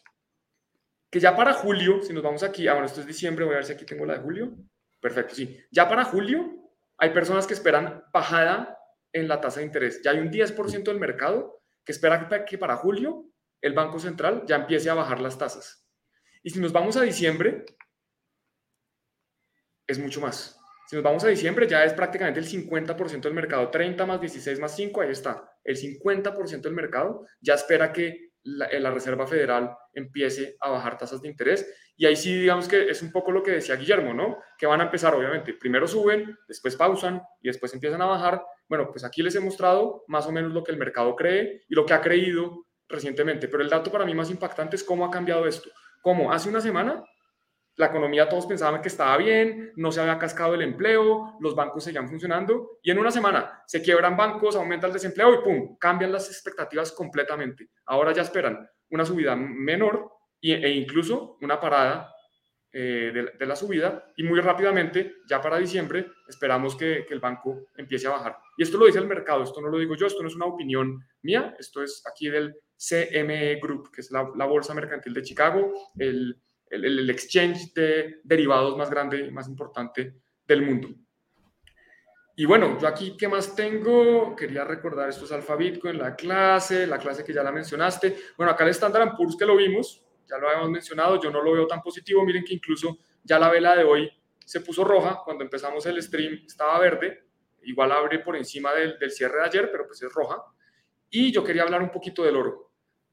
Que 1.09 1.19
ya 1.19 1.35
para 1.35 1.53
julio, 1.53 2.01
si 2.01 2.13
nos 2.13 2.23
vamos 2.23 2.43
aquí, 2.43 2.67
ah, 2.67 2.73
bueno, 2.73 2.85
esto 2.85 3.01
es 3.01 3.07
diciembre, 3.07 3.45
voy 3.45 3.53
a 3.53 3.57
ver 3.57 3.65
si 3.65 3.73
aquí 3.73 3.85
tengo 3.85 4.05
la 4.05 4.13
de 4.13 4.19
julio. 4.19 4.55
Perfecto, 4.99 5.35
sí. 5.35 5.59
Ya 5.71 5.87
para 5.87 6.05
julio 6.05 6.71
hay 6.97 7.11
personas 7.11 7.47
que 7.47 7.53
esperan 7.53 8.03
bajada 8.13 8.77
en 9.13 9.27
la 9.27 9.41
tasa 9.41 9.59
de 9.59 9.65
interés. 9.65 10.01
Ya 10.03 10.11
hay 10.11 10.19
un 10.19 10.29
10% 10.29 10.83
del 10.83 10.99
mercado 10.99 11.63
que 11.83 11.91
espera 11.91 12.45
que 12.45 12.57
para 12.57 12.75
julio 12.75 13.25
el 13.61 13.73
Banco 13.73 13.99
Central 13.99 14.43
ya 14.45 14.57
empiece 14.57 14.89
a 14.89 14.93
bajar 14.93 15.19
las 15.19 15.37
tasas. 15.37 15.87
Y 16.43 16.51
si 16.51 16.59
nos 16.59 16.71
vamos 16.71 16.95
a 16.97 17.01
diciembre, 17.01 17.65
es 19.87 19.99
mucho 19.99 20.21
más. 20.21 20.57
Si 20.87 20.95
nos 20.95 21.03
vamos 21.03 21.23
a 21.23 21.27
diciembre, 21.27 21.67
ya 21.67 21.83
es 21.83 21.93
prácticamente 21.93 22.39
el 22.39 22.47
50% 22.47 23.21
del 23.21 23.33
mercado. 23.33 23.69
30 23.69 24.05
más 24.05 24.21
16 24.21 24.59
más 24.59 24.75
5, 24.75 25.01
ahí 25.01 25.11
está. 25.11 25.51
El 25.63 25.77
50% 25.77 26.61
del 26.61 26.73
mercado 26.73 27.25
ya 27.41 27.55
espera 27.55 27.91
que 27.91 28.28
la, 28.43 28.67
la, 28.79 28.91
Reserva 28.91 29.27
Federal 29.27 29.75
empiece 29.93 30.55
a 30.59 30.69
bajar 30.69 30.97
tasas 30.97 31.21
de 31.21 31.27
interés. 31.27 31.71
Y 31.97 32.05
ahí 32.05 32.15
sí, 32.15 32.33
digamos 32.33 32.67
que 32.67 32.89
es 32.89 33.01
un 33.01 33.11
poco 33.11 33.31
lo 33.31 33.43
que 33.43 33.51
decía 33.51 33.75
Guillermo, 33.75 34.13
¿no? 34.13 34.37
Que 34.57 34.65
van 34.65 34.81
a 34.81 34.85
empezar, 34.85 35.13
obviamente, 35.13 35.53
primero 35.53 35.87
suben, 35.87 36.37
después 36.47 36.75
pausan 36.75 37.21
y 37.41 37.49
después 37.49 37.73
empiezan 37.73 38.01
a 38.01 38.05
bajar. 38.05 38.41
Bueno, 38.67 38.89
pues 38.91 39.03
aquí 39.03 39.21
les 39.21 39.35
he 39.35 39.39
mostrado 39.39 40.03
más 40.07 40.25
o 40.27 40.31
menos 40.31 40.53
lo 40.53 40.63
que 40.63 40.71
el 40.71 40.77
mercado 40.77 41.15
cree 41.15 41.63
y 41.67 41.75
lo 41.75 41.85
que 41.85 41.93
ha 41.93 42.01
creído 42.01 42.65
recientemente. 42.87 43.47
Pero 43.47 43.63
el 43.63 43.69
dato 43.69 43.91
para 43.91 44.05
mí 44.05 44.13
más 44.13 44.29
impactante 44.29 44.75
es 44.75 44.83
cómo 44.83 45.05
ha 45.05 45.11
cambiado 45.11 45.45
esto. 45.45 45.69
Como 46.01 46.31
hace 46.31 46.49
una 46.49 46.61
semana, 46.61 47.03
la 47.79 47.85
economía 47.85 48.27
todos 48.27 48.45
pensaban 48.45 48.81
que 48.81 48.89
estaba 48.89 49.15
bien, 49.15 49.71
no 49.77 49.89
se 49.89 50.01
había 50.01 50.19
cascado 50.19 50.53
el 50.53 50.61
empleo, 50.63 51.37
los 51.39 51.55
bancos 51.55 51.85
seguían 51.85 52.09
funcionando 52.09 52.79
y 52.83 52.91
en 52.91 52.99
una 52.99 53.09
semana 53.09 53.63
se 53.65 53.81
quiebran 53.81 54.17
bancos, 54.17 54.57
aumenta 54.57 54.87
el 54.87 54.91
desempleo 54.91 55.33
y 55.33 55.37
¡pum! 55.37 55.77
cambian 55.77 56.11
las 56.11 56.27
expectativas 56.27 56.91
completamente. 56.91 57.69
Ahora 57.85 58.11
ya 58.11 58.23
esperan 58.23 58.69
una 58.89 59.05
subida 59.05 59.33
menor 59.33 60.11
e 60.41 60.69
incluso 60.71 61.37
una 61.39 61.57
parada 61.57 62.13
eh, 62.73 63.13
de, 63.39 63.45
la 63.45 63.55
subida 63.55 64.11
y 64.17 64.23
muy 64.23 64.41
rápidamente, 64.41 65.15
ya 65.25 65.41
para 65.41 65.57
diciembre, 65.57 66.07
esperamos 66.27 66.75
que, 66.75 67.05
el 67.09 67.21
banco 67.21 67.67
empiece 67.77 68.07
a 68.07 68.11
bajar. 68.11 68.37
Y 68.57 68.63
esto 68.63 68.77
lo 68.77 68.87
dice 68.87 68.99
el 68.99 69.07
mercado, 69.07 69.43
esto 69.43 69.61
no 69.61 69.69
lo 69.69 69.79
digo 69.79 69.95
yo, 69.95 70.05
esto 70.05 70.21
no 70.21 70.27
es 70.27 70.35
una 70.35 70.47
opinión 70.47 70.99
mía, 71.21 71.55
esto 71.57 71.81
es 71.81 72.03
aquí 72.05 72.27
del 72.27 72.57
CME 72.77 73.57
Group, 73.61 73.89
que 73.89 74.01
es 74.01 74.11
la, 74.11 74.23
bolsa 74.45 74.73
mercantil 74.73 75.13
de 75.13 75.21
Chicago, 75.21 75.71
el, 75.97 76.39
el, 76.69 77.09
exchange 77.09 77.73
de 77.73 78.21
derivados 78.23 78.77
más 78.77 78.89
grande 78.89 79.25
y 79.25 79.31
más 79.31 79.47
importante 79.47 80.15
del 80.47 80.61
mundo. 80.61 80.89
Y 82.35 82.45
bueno, 82.45 82.79
yo 82.79 82.87
aquí, 82.87 83.17
¿qué 83.17 83.27
más 83.27 83.53
tengo? 83.55 84.35
Quería 84.35 84.63
recordar, 84.63 85.09
esto 85.09 85.25
es 85.25 85.31
Alfa 85.31 85.55
Bitcoin, 85.55 85.97
la 85.97 86.15
clase, 86.15 86.87
la 86.87 86.97
clase 86.97 87.23
que 87.23 87.33
ya 87.33 87.43
la 87.43 87.51
mencionaste. 87.51 88.15
Bueno, 88.37 88.53
acá 88.53 88.63
el 88.63 88.69
Standard 88.69 89.15
Poor's 89.17 89.35
que 89.35 89.45
lo 89.45 89.57
vimos, 89.57 90.05
ya 90.25 90.37
lo 90.37 90.47
habíamos 90.47 90.69
mencionado, 90.69 91.19
yo 91.21 91.31
no 91.31 91.43
lo 91.43 91.51
veo 91.51 91.67
tan 91.67 91.81
positivo. 91.81 92.23
Miren 92.23 92.45
que 92.45 92.53
incluso 92.53 92.97
ya 93.23 93.37
la 93.37 93.49
vela 93.49 93.75
de 93.75 93.83
hoy 93.83 94.09
se 94.45 94.61
puso 94.61 94.85
roja. 94.85 95.19
Cuando 95.25 95.43
empezamos 95.43 95.85
el 95.85 96.01
stream 96.01 96.43
estaba 96.45 96.79
verde. 96.79 97.25
Igual 97.63 97.91
abre 97.91 98.19
por 98.19 98.37
encima 98.37 98.73
del, 98.73 98.97
del 98.97 99.11
cierre 99.11 99.39
de 99.39 99.45
ayer, 99.45 99.69
pero 99.69 99.85
pues 99.85 100.01
es 100.01 100.13
roja. 100.13 100.41
Y 101.09 101.33
yo 101.33 101.43
quería 101.43 101.63
hablar 101.63 101.81
un 101.81 101.91
poquito 101.91 102.23
del 102.23 102.37
oro 102.37 102.68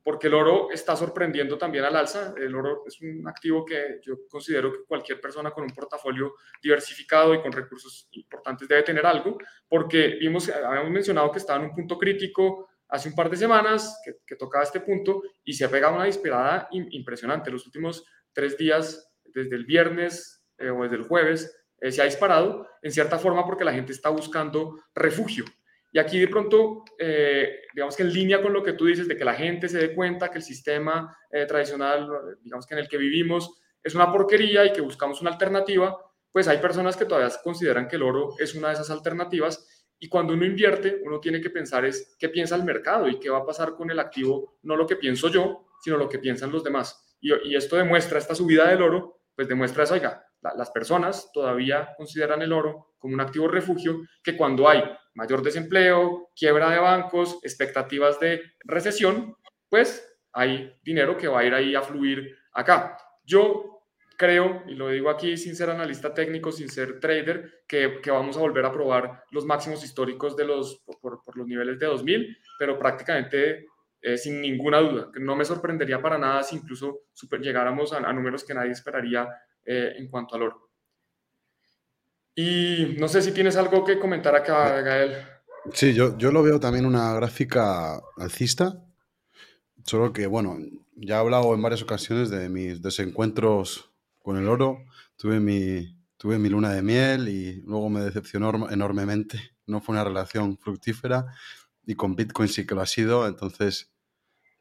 porque 0.07 0.28
el 0.28 0.34
oro 0.34 0.70
está 0.70 0.94
sorprendiendo 0.94 1.59
también 1.59 1.82
al 1.82 1.96
alza. 1.96 2.32
El 2.38 2.54
oro 2.54 2.84
es 2.86 3.00
un 3.00 3.26
activo 3.26 3.64
que 3.64 3.98
yo 4.00 4.14
considero 4.28 4.70
que 4.70 4.84
cualquier 4.86 5.20
persona 5.20 5.50
con 5.50 5.64
un 5.64 5.70
portafolio 5.70 6.36
diversificado 6.62 7.34
y 7.34 7.42
con 7.42 7.50
recursos 7.50 8.07
importantes 8.12 8.68
debe 8.68 8.84
tener 8.84 9.04
algo, 9.04 9.36
porque 9.68 10.16
vimos, 10.20 10.48
habíamos 10.48 10.92
mencionado 10.92 11.32
que 11.32 11.40
estaba 11.40 11.59
en 11.59 11.70
un 11.70 11.74
punto 11.74 11.98
crítico 11.98 12.68
hace 12.86 13.09
un 13.09 13.16
par 13.16 13.28
de 13.28 13.36
semanas, 13.36 14.00
que, 14.24 14.36
tocaba 14.36 14.62
este 14.62 14.78
punto, 14.78 15.22
y 15.42 15.54
se 15.54 15.64
ha 15.64 15.70
pegado 15.72 15.96
una 15.96 16.04
disparada 16.04 16.68
impresionante. 16.70 17.50
Los 17.50 17.66
últimos 17.66 18.07
tres 18.32 18.57
días, 18.57 19.12
desde 19.24 19.57
el 19.57 19.64
viernes 19.64 20.40
eh, 20.59 20.70
o 20.70 20.84
desde 20.84 20.98
el 20.98 21.02
jueves, 21.02 21.52
eh, 21.80 21.90
se 21.90 22.00
ha 22.00 22.04
disparado, 22.04 22.64
en 22.80 22.92
cierta 22.92 23.18
forma 23.18 23.44
porque 23.44 23.64
la 23.64 23.72
gente 23.72 23.90
está 23.90 24.11
buscando 24.11 24.78
refugio. 24.94 25.44
Y 25.93 25.99
aquí 25.99 26.18
de 26.18 26.28
pronto, 26.28 26.84
eh, 26.99 27.61
digamos 27.74 27.97
que 27.97 28.03
en 28.03 28.12
línea 28.12 28.43
con 28.43 28.53
lo 28.53 28.62
que 28.62 28.74
tú 28.74 28.87
dices, 28.87 29.09
de 29.09 29.16
que 29.16 29.24
la 29.24 29.34
gente 29.34 29.68
se 29.68 29.78
dé 29.78 29.95
cuenta 29.95 30.30
que 30.30 30.39
el 30.39 30.45
sistema 30.45 31.16
eh, 31.30 31.47
tradicional, 31.47 32.09
digamos 32.43 32.66
que 32.66 32.74
en 32.74 32.80
el 32.80 32.89
que 32.89 32.99
vivimos, 32.99 33.61
es 33.82 33.95
una 33.95 34.11
porquería 34.11 34.64
y 34.64 34.72
que 34.72 34.80
buscamos 34.80 35.20
una 35.20 35.30
alternativa, 35.30 35.97
pues 36.32 36.49
hay 36.49 36.59
personas 36.59 36.97
que 36.97 37.05
todavía 37.05 37.34
consideran 37.43 37.89
que 37.89 37.97
el 37.97 38.03
oro 38.03 38.34
es 38.39 38.55
una 38.55 38.68
de 38.68 38.74
esas 38.74 38.91
alternativas. 38.91 39.87
Y 39.99 40.09
cuando 40.09 40.34
uno 40.34 40.45
invierte, 40.45 41.01
uno 41.05 41.20
tiene 41.20 41.41
que 41.41 41.49
pensar 41.49 41.84
es 41.87 42.14
qué 42.18 42.28
piensa 42.28 42.57
el 42.57 42.64
mercado 42.64 43.09
y 43.09 43.18
qué 43.18 43.30
va 43.30 43.39
a 43.39 43.47
pasar 43.47 43.74
con 43.74 43.91
el 43.91 43.99
activo, 43.99 44.59
no 44.62 44.76
lo 44.76 44.87
que 44.87 44.97
pienso 44.97 45.28
yo, 45.28 45.68
sino 45.80 45.97
lo 45.97 46.09
que 46.09 46.18
piensan 46.18 46.53
los 46.53 46.62
demás. 46.62 47.16
Y, 47.20 47.32
y 47.49 47.57
esto 47.57 47.76
demuestra, 47.76 48.18
esta 48.18 48.34
subida 48.34 48.68
del 48.68 48.82
oro, 48.82 49.20
pues 49.34 49.49
demuestra 49.49 49.84
eso, 49.84 49.95
oiga, 49.95 50.26
las 50.57 50.70
personas 50.70 51.30
todavía 51.32 51.94
consideran 51.97 52.42
el 52.42 52.53
oro 52.53 52.94
como 52.99 53.14
un 53.14 53.20
activo 53.20 53.49
refugio 53.49 54.03
que 54.22 54.36
cuando 54.36 54.68
hay 54.68 54.82
mayor 55.14 55.42
desempleo, 55.42 56.30
quiebra 56.36 56.70
de 56.70 56.78
bancos, 56.78 57.38
expectativas 57.42 58.20
de 58.20 58.42
recesión, 58.64 59.34
pues 59.68 60.18
hay 60.32 60.74
dinero 60.82 61.16
que 61.16 61.28
va 61.28 61.40
a 61.40 61.44
ir 61.44 61.55
ahí 61.55 61.74
a 61.74 61.82
fluir 61.82 62.36
acá. 62.53 62.99
Yo 63.24 63.76
creo, 64.16 64.62
y 64.66 64.74
lo 64.74 64.88
digo 64.88 65.11
aquí 65.11 65.36
sin 65.36 65.57
ser 65.57 65.70
analista 65.70 66.12
técnico, 66.12 66.53
sin 66.53 66.68
ser 66.68 67.01
trader, 67.01 67.64
que, 67.66 68.01
vamos 68.07 68.36
a 68.36 68.40
volver 68.40 68.64
a 68.64 68.72
probar 68.72 69.24
los 69.30 69.44
máximos 69.44 69.84
históricos 69.84 70.36
de 70.36 70.44
los, 70.44 70.82
por, 71.01 71.20
los 71.36 71.47
niveles 71.47 71.78
de 71.78 71.86
2000, 71.86 72.36
pero 72.59 72.78
prácticamente 72.78 73.66
eh, 74.01 74.16
sin 74.16 74.40
ninguna 74.40 74.78
duda, 74.78 75.11
que 75.12 75.20
no 75.20 75.36
me 75.36 75.44
sorprendería 75.44 76.01
para 76.01 76.18
nada 76.18 76.42
si 76.42 76.57
incluso 76.57 77.01
llegáramos 77.40 77.92
a, 77.92 78.12
números 78.12 78.44
que 78.44 78.55
nadie 78.55 78.72
esperaría 78.72 79.28
eh, 79.66 79.94
en 79.98 80.08
cuanto 80.08 80.36
al 80.36 80.42
oro. 80.42 80.70
Y 82.34 82.96
no 82.98 83.08
sé 83.08 83.22
si 83.22 83.32
tienes 83.32 83.56
algo 83.56 83.84
que 83.84 83.98
comentar 83.98 84.34
acá, 84.34 84.80
Gael. 84.82 85.16
Sí, 85.72 85.94
yo, 85.94 86.16
yo 86.18 86.30
lo 86.30 86.42
veo 86.42 86.60
también 86.60 86.86
una 86.86 87.12
gráfica 87.14 88.00
alcista, 88.16 88.84
solo 89.84 90.12
que, 90.12 90.26
bueno, 90.26 90.56
ya 90.96 91.16
he 91.16 91.18
hablado 91.18 91.54
en 91.54 91.62
varias 91.62 91.82
ocasiones 91.82 92.30
de 92.30 92.48
mis 92.48 92.82
desencuentros 92.82 93.90
con 94.18 94.36
el 94.36 94.48
oro. 94.48 94.84
Tuve 95.16 95.40
mi, 95.40 95.96
tuve 96.16 96.38
mi 96.38 96.48
luna 96.48 96.72
de 96.72 96.82
miel 96.82 97.28
y 97.28 97.62
luego 97.62 97.88
me 97.88 98.00
decepcionó 98.00 98.70
enormemente. 98.70 99.56
No 99.66 99.80
fue 99.80 99.94
una 99.94 100.04
relación 100.04 100.58
fructífera 100.58 101.26
y 101.86 101.94
con 101.94 102.16
Bitcoin 102.16 102.48
sí 102.48 102.66
que 102.66 102.74
lo 102.74 102.80
ha 102.80 102.86
sido. 102.86 103.26
Entonces 103.26 103.92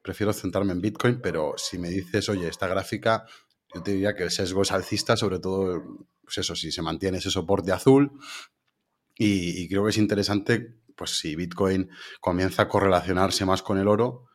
prefiero 0.02 0.34
centrarme 0.34 0.74
en 0.74 0.82
Bitcoin, 0.82 1.20
pero 1.22 1.56
si 1.58 1.78
me 1.78 1.90
dices, 1.90 2.30
oye, 2.30 2.48
esta 2.48 2.68
gráfica, 2.68 3.26
yo 3.76 3.84
te 3.84 3.92
diría 3.92 4.16
que 4.16 4.24
el 4.24 4.32
sesgo 4.32 4.62
es 4.62 4.72
alcista, 4.72 5.18
sobre 5.18 5.40
todo, 5.40 6.08
pues 6.24 6.38
eso, 6.38 6.56
si 6.56 6.72
se 6.72 6.82
mantiene 6.82 7.18
ese 7.18 7.30
soporte 7.30 7.74
azul. 7.74 8.10
Y, 9.18 9.68
creo 9.68 9.84
que 9.84 9.90
es 9.90 9.98
interesante, 9.98 10.78
pues 10.96 11.20
si 11.20 11.36
Bitcoin 11.36 11.90
comienza 12.22 12.64
a 12.64 12.70
correlacionarse 12.70 13.46
más 13.46 13.62
con 13.62 13.78
el 13.78 13.90
oro, 13.90 14.28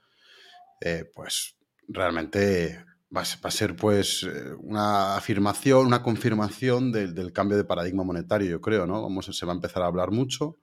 eh, 0.82 1.10
pues 1.14 1.56
realmente 1.88 2.84
va 3.14 3.22
a, 3.22 3.50
ser 3.50 3.76
pues 3.76 4.22
eh, 4.22 4.52
una 4.58 5.16
afirmación, 5.16 5.86
una 5.86 6.02
confirmación 6.02 6.92
del, 6.92 7.32
cambio 7.32 7.56
de 7.56 7.64
paradigma 7.64 8.04
monetario, 8.04 8.50
yo 8.50 8.60
creo, 8.60 8.86
¿no? 8.86 9.02
Vamos, 9.02 9.26
se 9.26 9.46
va 9.46 9.52
a 9.52 9.56
empezar 9.56 9.82
a 9.82 9.86
hablar 9.86 10.10
mucho. 10.10 10.58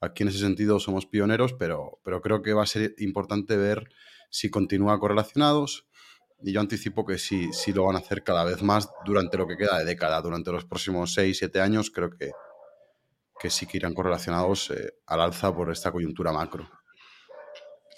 Aquí 0.00 0.22
en 0.22 0.28
ese 0.28 0.38
sentido 0.38 0.78
somos 0.78 1.06
pioneros, 1.06 1.52
pero, 1.52 2.00
pero 2.04 2.22
creo 2.22 2.42
que 2.42 2.52
va 2.52 2.62
a 2.62 2.66
ser 2.66 2.94
importante 2.98 3.56
ver 3.56 3.90
si 4.30 4.50
continúa 4.50 4.98
correlacionados. 5.00 5.89
Y 6.42 6.52
yo 6.52 6.60
anticipo 6.60 7.04
que 7.04 7.18
sí, 7.18 7.52
sí 7.52 7.72
lo 7.72 7.84
van 7.84 7.96
a 7.96 7.98
hacer 7.98 8.22
cada 8.22 8.44
vez 8.44 8.62
más 8.62 8.88
durante 9.04 9.36
lo 9.36 9.46
que 9.46 9.56
queda 9.56 9.78
de 9.78 9.84
década, 9.84 10.20
durante 10.22 10.50
los 10.52 10.64
próximos 10.64 11.12
6, 11.14 11.36
7 11.38 11.60
años, 11.60 11.90
creo 11.90 12.10
que, 12.10 12.30
que 13.38 13.50
sí 13.50 13.66
que 13.66 13.76
irán 13.76 13.94
correlacionados 13.94 14.70
eh, 14.70 14.94
al 15.06 15.20
alza 15.20 15.54
por 15.54 15.70
esta 15.70 15.92
coyuntura 15.92 16.32
macro 16.32 16.68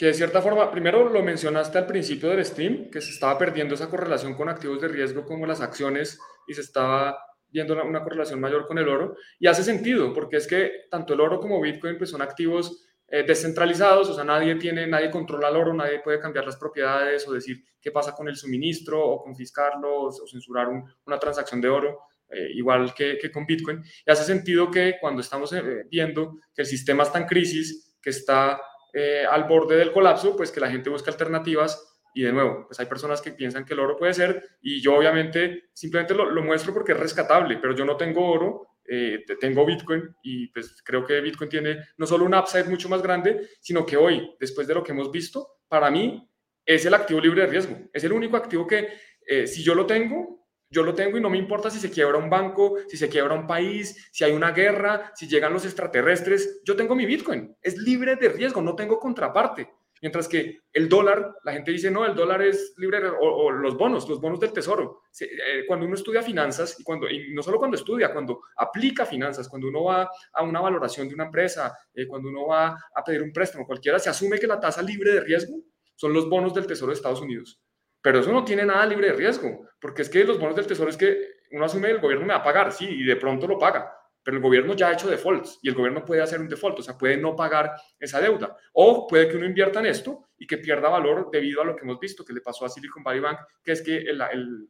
que 0.03 0.07
de 0.07 0.14
cierta 0.14 0.43
forma, 0.43 0.68
primero 0.68 1.09
lo 1.09 1.22
mencionaste 1.22 1.78
al 1.78 1.86
principio 1.86 2.30
del 2.30 2.45
stream, 2.45 2.90
que 2.90 3.01
se 3.01 3.11
estaba 3.11 3.38
perdiendo 3.38 3.76
esa 3.76 3.88
correlación 3.88 4.34
con 4.34 4.49
activos 4.49 4.80
de 4.80 4.88
riesgo 4.88 5.24
como 5.24 5.47
las 5.47 5.61
acciones 5.61 6.18
y 6.49 6.55
se 6.55 6.62
estaba 6.62 7.18
viendo 7.49 7.80
una, 7.80 8.03
correlación 8.03 8.40
mayor 8.40 8.66
con 8.66 8.78
el 8.78 8.88
oro. 8.88 9.14
Y 9.38 9.47
hace 9.47 9.62
sentido, 9.62 10.12
porque 10.12 10.38
es 10.38 10.49
que 10.49 10.86
tanto 10.90 11.14
el 11.14 11.20
oro 11.20 11.38
como 11.38 11.61
Bitcoin 11.61 11.99
pues, 11.99 12.11
son 12.11 12.20
activos 12.20 12.84
eh, 13.12 13.24
descentralizados, 13.24 14.08
o 14.08 14.14
sea, 14.14 14.24
nadie 14.24 14.54
tiene, 14.56 14.86
nadie 14.86 15.10
controla 15.10 15.50
el 15.50 15.56
oro, 15.56 15.74
nadie 15.74 16.00
puede 16.00 16.18
cambiar 16.18 16.46
las 16.46 16.56
propiedades 16.56 17.28
o 17.28 17.32
decir 17.32 17.62
qué 17.78 17.90
pasa 17.90 18.14
con 18.14 18.26
el 18.26 18.36
suministro 18.36 19.06
o 19.06 19.22
confiscarlo 19.22 20.04
o, 20.04 20.26
censurar 20.26 20.68
una 21.04 21.18
transacción 21.18 21.60
de 21.60 21.68
oro. 21.68 21.98
Eh, 22.34 22.50
igual 22.54 22.94
que, 22.94 23.30
con 23.30 23.44
Bitcoin. 23.44 23.84
Y 24.06 24.10
hace 24.10 24.24
sentido 24.24 24.70
que 24.70 24.96
cuando 24.98 25.20
estamos 25.20 25.52
eh, 25.52 25.84
viendo 25.90 26.38
que 26.54 26.62
el 26.62 26.66
sistema 26.66 27.02
está 27.02 27.18
en 27.18 27.26
crisis, 27.26 27.98
que 28.00 28.08
está 28.08 28.58
eh, 28.94 29.26
al 29.30 29.44
borde 29.44 29.76
del 29.76 29.92
colapso, 29.92 30.34
pues 30.34 30.50
que 30.50 30.60
la 30.60 30.70
gente 30.70 30.88
busca 30.88 31.10
alternativas 31.10 32.00
y 32.14 32.22
de 32.22 32.32
nuevo, 32.32 32.64
pues 32.66 32.80
hay 32.80 32.86
personas 32.86 33.20
que 33.20 33.32
piensan 33.32 33.66
que 33.66 33.74
el 33.74 33.80
oro 33.80 33.96
puede 33.98 34.14
ser 34.14 34.42
y 34.62 34.80
yo 34.80 34.94
obviamente 34.94 35.64
simplemente 35.74 36.14
lo, 36.14 36.42
muestro 36.42 36.72
porque 36.72 36.92
es 36.92 37.00
rescatable, 37.00 37.58
pero 37.58 37.74
yo 37.74 37.84
no 37.84 37.96
tengo 37.98 38.26
oro, 38.26 38.68
eh, 38.85 39.24
tengo 39.41 39.64
Bitcoin 39.64 40.14
y 40.22 40.49
pues 40.49 40.83
creo 40.83 41.05
que 41.05 41.20
Bitcoin 41.20 41.51
tiene 41.51 41.78
no 41.97 42.07
solo 42.07 42.24
un 42.24 42.35
upside 42.35 42.68
mucho 42.68 42.89
más 42.89 43.03
grande, 43.03 43.49
sino 43.61 43.87
que 43.87 43.97
hoy, 43.97 44.35
después 44.41 44.66
de 44.66 44.74
lo 44.74 44.83
que 44.83 44.93
hemos 44.93 45.11
visto, 45.11 45.61
para 45.68 45.91
mí 45.91 46.28
es 46.64 46.85
el 46.87 46.95
activo 46.95 47.20
libre 47.20 47.43
de 47.43 47.49
riesgo, 47.49 47.76
es 47.93 48.05
el 48.05 48.12
único 48.12 48.37
activo 48.37 48.66
que 48.66 48.89
eh, 49.26 49.47
si 49.47 49.62
yo 49.62 49.74
lo 49.74 49.87
tengo, 49.87 50.43
yo 50.72 50.83
lo 50.83 50.95
tengo 50.95 51.18
y 51.18 51.20
no 51.20 51.28
me 51.28 51.39
importa 51.39 51.70
si 51.70 51.78
se 51.78 51.91
quiebra 51.91 52.16
un 52.16 52.30
banco, 52.30 52.76
si 52.89 52.97
se 52.97 53.09
quiebra 53.09 53.35
un 53.35 53.47
país, 53.47 54.09
si 54.11 54.24
hay 54.24 54.33
una 54.33 54.53
guerra, 54.53 55.12
si 55.14 55.28
llegan 55.28 55.53
los 55.53 55.66
extraterrestres. 55.66 56.62
Yo 56.64 56.74
tengo 56.74 56.95
mi 56.95 57.05
Bitcoin. 57.05 57.55
Es 57.61 57.76
libre 57.76 58.16
de 58.16 58.30
riesgo, 58.30 58.62
no 58.62 58.74
tengo 58.74 58.99
contraparte. 58.99 59.68
Mientras 60.03 60.26
que 60.26 60.62
el 60.72 60.88
dólar, 60.88 61.36
la 61.44 61.53
gente 61.53 61.70
dice, 61.70 61.88
no, 61.88 62.05
el 62.05 62.16
dólar 62.16 62.42
es 62.42 62.74
libre, 62.76 63.07
o, 63.07 63.20
o 63.20 63.50
los 63.53 63.76
bonos, 63.76 64.09
los 64.09 64.20
bonos 64.20 64.40
del 64.40 64.53
tesoro. 64.53 65.03
Eh, 65.20 65.64
cuando 65.64 65.86
uno 65.86 65.94
estudia 65.94 66.22
finanzas, 66.22 66.78
y, 66.80 66.82
cuando, 66.82 67.09
y 67.09 67.32
no 67.32 67.40
solo 67.40 67.57
cuando 67.57 67.76
estudia, 67.76 68.12
cuando 68.12 68.40
aplica 68.57 69.07
finanzas, 69.07 69.48
cuando 69.48 69.68
uno 69.68 69.84
va 69.84 70.11
a 70.32 70.42
una 70.42 70.61
valoración 70.61 71.07
de 71.09 71.14
una 71.14 71.26
empresa, 71.26 71.72
eh, 71.94 72.09
cuando 72.09 72.30
uno 72.30 72.48
va 72.48 72.76
a 72.92 73.05
pedir 73.05 73.22
un 73.22 73.32
préstamo, 73.32 73.64
cualquiera, 73.64 74.00
se 74.00 74.11
asume 74.11 74.40
que 74.40 74.48
la 74.48 74.59
tasa 74.59 74.82
libre 74.82 75.12
de 75.12 75.20
riesgo 75.20 75.62
son 75.94 76.12
los 76.12 76.28
bonos 76.28 76.53
del 76.53 76.66
tesoro 76.66 76.90
de 76.90 76.96
Estados 76.96 77.20
Unidos. 77.20 77.61
Pero 78.03 78.18
eso 78.18 78.32
no 78.32 78.44
tiene 78.44 78.66
nada 78.66 78.84
libre 78.84 79.07
de 79.07 79.12
riesgo, 79.12 79.68
porque 79.80 80.03
es 80.03 80.11
que 80.11 80.24
los 80.24 80.40
bonos 80.40 80.57
del 80.57 80.66
tesoro 80.66 80.90
es 80.90 80.96
que 80.96 81.16
uno 81.53 81.64
asume 81.64 81.90
el 81.90 82.00
gobierno 82.00 82.26
me 82.26 82.32
va 82.32 82.40
a 82.40 82.44
pagar, 82.44 82.72
sí, 82.72 82.88
y 82.88 83.05
de 83.05 83.14
pronto 83.14 83.46
lo 83.46 83.57
paga, 83.57 83.92
pero 84.23 84.37
el 84.37 84.43
gobierno 84.43 84.75
ya 84.75 84.89
ha 84.89 84.93
hecho 84.93 85.11
defaults 85.11 85.59
y 85.62 85.68
el 85.68 85.75
gobierno 85.75 86.05
puede 86.05 86.23
hacer 86.23 86.41
un 86.41 86.49
default, 86.49 86.79
o 86.79 86.83
sea, 86.83 86.97
puede 86.97 87.16
no 87.16 87.35
pagar 87.35 87.73
esa 87.99 88.20
deuda. 88.20 88.57
O 88.73 89.07
puede 89.07 89.29
que 89.29 89.37
uno 89.37 89.47
invierta 89.47 89.81
en 89.81 89.87
esto 89.87 90.29
y 90.39 90.47
que 90.47 90.59
pierda 90.59 90.89
valor 90.89 91.29
debido 91.31 91.62
a 91.62 91.64
lo 91.64 91.75
que 91.75 91.83
hemos 91.83 91.99
visto 91.99 92.25
que 92.25 92.33
le 92.33 92.41
pasó 92.41 92.64
a 92.64 92.68
Silicon 92.68 93.03
Valley 93.03 93.20
Bank, 93.20 93.39
que 93.62 93.73
es 93.73 93.83
que 93.83 93.97
el, 93.97 94.20
el, 94.20 94.68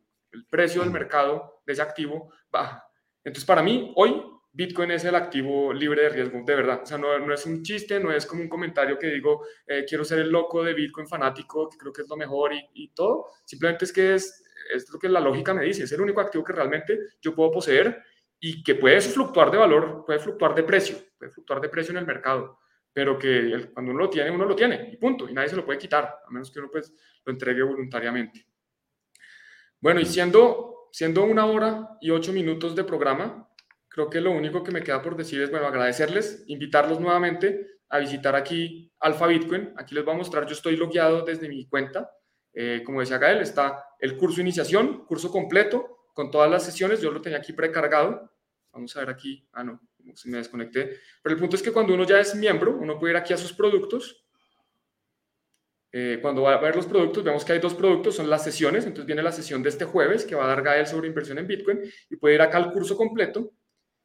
precio 0.49 0.81
del 0.81 0.91
mercado 0.91 1.61
de 1.67 1.75
ese 1.75 1.83
activo 1.83 2.33
baja. 2.51 2.83
Entonces, 3.23 3.45
para 3.45 3.63
mí, 3.63 3.93
hoy 3.97 4.23
Bitcoin 4.51 4.91
es 4.93 5.05
el 5.05 5.15
activo 5.15 5.75
libre 5.75 6.05
de 6.05 6.09
riesgo, 6.09 6.43
de 6.45 6.55
verdad. 6.55 6.81
O 6.83 6.87
sea, 6.87 6.97
no, 6.97 7.19
no 7.19 7.35
es 7.35 7.45
un 7.45 7.63
chiste, 7.63 8.01
no 8.01 8.11
es 8.11 8.25
como 8.25 8.41
un 8.41 8.49
comentario 8.49 8.99
que 8.99 9.09
digo, 9.09 9.45
eh, 9.67 9.85
quiero 9.87 10.05
ser 10.05 10.21
el 10.21 10.31
loco 10.31 10.65
de 10.65 10.73
Bitcoin 10.73 11.07
fanático, 11.07 11.69
que 11.69 11.77
creo 11.77 11.93
que 11.93 12.03
es 12.03 12.09
lo 12.09 12.17
mejor 12.17 12.55
y, 12.55 12.67
y, 12.73 12.89
todo. 12.95 13.27
Simplemente 13.45 13.85
es 13.85 13.93
que 13.93 14.15
es, 14.15 14.43
es 14.75 14.91
lo 14.91 14.99
que 14.99 15.11
la 15.11 15.21
lógica 15.21 15.53
me 15.53 15.65
dice, 15.65 15.85
es 15.85 15.93
el 15.93 16.01
único 16.01 16.21
activo 16.21 16.45
que 16.45 16.53
realmente 16.55 16.99
yo 17.21 17.35
puedo 17.35 17.51
poseer 17.51 18.03
y 18.45 18.61
que 18.65 18.75
puede 18.75 19.01
fluctuar 19.01 19.53
de 19.53 19.59
valor, 19.59 20.03
puede 20.05 20.19
fluctuar 20.19 20.53
de 20.53 20.65
precio, 20.65 20.97
puede 21.17 21.31
fluctuar 21.31 21.61
de 21.61 21.69
precio 21.69 21.93
en 21.93 21.99
el 21.99 22.07
mercado, 22.07 22.59
pero 22.93 23.17
que 23.17 23.71
cuando 23.73 23.93
uno 23.93 24.01
lo 24.01 24.11
tiene, 24.11 24.33
uno 24.33 24.45
lo 24.45 24.57
tiene 24.57 24.91
y 24.93 24.97
punto, 24.97 25.29
y 25.29 25.33
nadie 25.33 25.49
se 25.49 25.55
lo 25.55 25.65
puede 25.65 25.79
quitar, 25.79 26.19
a 26.27 26.31
menos 26.31 26.51
que 26.51 26.59
uno 26.59 26.69
pues 26.69 26.93
lo 27.25 27.33
entregue 27.33 27.63
voluntariamente. 27.63 28.45
Bueno, 29.81 30.01
y 30.01 30.07
siendo, 30.07 30.89
siendo 30.91 31.23
una 31.23 31.47
hora 31.47 31.97
y 32.01 32.11
ocho 32.11 32.33
minutos 32.33 32.75
de 32.75 32.83
programa, 32.83 33.49
creo 33.89 34.11
que 34.11 34.21
lo 34.21 34.33
único 34.33 34.65
que 34.65 34.73
me 34.73 34.83
queda 34.83 35.01
por 35.01 35.17
decir 35.17 35.41
es, 35.41 35.53
bueno, 35.53 35.69
agradecerles, 35.69 36.43
invitarlos 36.49 36.99
nuevamente 36.99 37.79
a 37.91 38.01
visitar 38.01 38.35
aquí 38.35 38.93
Alfa 38.99 39.29
Bitcoin. 39.29 39.73
Aquí 39.77 39.95
les 39.95 40.05
voy 40.05 40.15
a 40.15 40.19
mostrar, 40.19 40.47
yo 40.47 40.55
estoy 40.55 40.77
logueado 40.77 41.23
desde 41.23 41.49
mi 41.49 41.69
cuenta. 41.69 42.11
Eh, 42.53 42.83
como 42.85 42.99
decía 42.99 43.19
Gael, 43.19 43.41
está 43.41 43.85
el 44.01 44.17
curso 44.17 44.41
iniciación, 44.41 45.05
curso 45.07 45.31
completo, 45.31 46.02
con 46.13 46.31
todas 46.31 46.51
las 46.51 46.65
sesiones. 46.65 47.01
Yo 47.01 47.11
lo 47.11 47.21
tenía 47.21 47.39
aquí 47.39 47.53
precargado. 47.53 48.31
Vamos 48.73 48.97
a 48.97 49.01
ver 49.01 49.11
aquí. 49.11 49.47
Ah, 49.53 49.65
no, 49.65 49.81
me 50.25 50.39
desconecté. 50.39 50.99
Pero 51.23 51.35
el 51.35 51.41
punto 51.41 51.57
es 51.57 51.63
que 51.63 51.73
cuando 51.73 51.95
uno 51.95 52.05
ya 52.05 52.21
es 52.21 52.35
miembro, 52.35 52.77
uno 52.77 52.99
puede 52.99 53.13
ir 53.13 53.17
aquí 53.17 53.33
a 53.33 53.39
sus 53.39 53.53
productos. 53.53 54.25
Eh, 55.95 56.19
cuando 56.23 56.43
va 56.43 56.55
a 56.55 56.61
ver 56.61 56.75
los 56.75 56.87
productos, 56.87 57.23
vemos 57.23 57.45
que 57.45 57.53
hay 57.53 57.59
dos 57.59 57.75
productos, 57.75 58.17
son 58.17 58.31
las 58.31 58.43
sesiones. 58.43 58.85
Entonces 58.85 59.07
viene 59.07 59.23
la 59.23 59.33
sesión 59.33 59.63
de 59.63 59.69
este 59.69 59.85
jueves 59.85 60.25
que 60.25 60.35
va 60.35 60.45
a 60.45 60.49
dar 60.49 60.63
Gael 60.63 60.87
sobre 60.87 61.09
inversión 61.09 61.39
en 61.39 61.47
Bitcoin 61.47 61.81
y 62.09 62.17
puede 62.17 62.35
ir 62.37 62.43
acá 62.43 62.59
al 62.59 62.73
curso 62.73 62.97
completo 62.97 63.53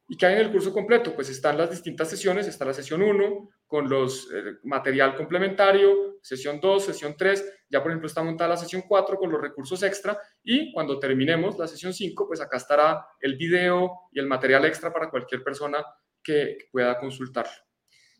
¿Y 0.09 0.15
qué 0.15 0.25
hay 0.25 0.33
en 0.35 0.39
el 0.39 0.51
curso 0.51 0.71
completo? 0.71 1.13
Pues 1.13 1.29
están 1.29 1.57
las 1.57 1.69
distintas 1.69 2.09
sesiones, 2.09 2.47
está 2.47 2.63
la 2.63 2.73
sesión 2.73 3.01
1 3.01 3.49
con 3.65 3.89
los 3.89 4.31
eh, 4.33 4.57
material 4.63 5.15
complementario, 5.15 6.19
sesión 6.21 6.61
2, 6.61 6.85
sesión 6.85 7.15
3, 7.17 7.65
ya 7.69 7.81
por 7.81 7.91
ejemplo 7.91 8.07
está 8.07 8.23
montada 8.23 8.51
la 8.51 8.57
sesión 8.57 8.83
4 8.87 9.17
con 9.17 9.29
los 9.29 9.41
recursos 9.41 9.83
extra 9.83 10.17
y 10.41 10.71
cuando 10.71 10.97
terminemos 10.97 11.59
la 11.59 11.67
sesión 11.67 11.93
5, 11.93 12.25
pues 12.25 12.39
acá 12.39 12.55
estará 12.55 13.05
el 13.19 13.35
video 13.35 14.07
y 14.13 14.19
el 14.19 14.27
material 14.27 14.63
extra 14.63 14.93
para 14.93 15.09
cualquier 15.09 15.43
persona 15.43 15.85
que, 16.23 16.57
pueda 16.71 16.97
consultarlo. 16.99 17.51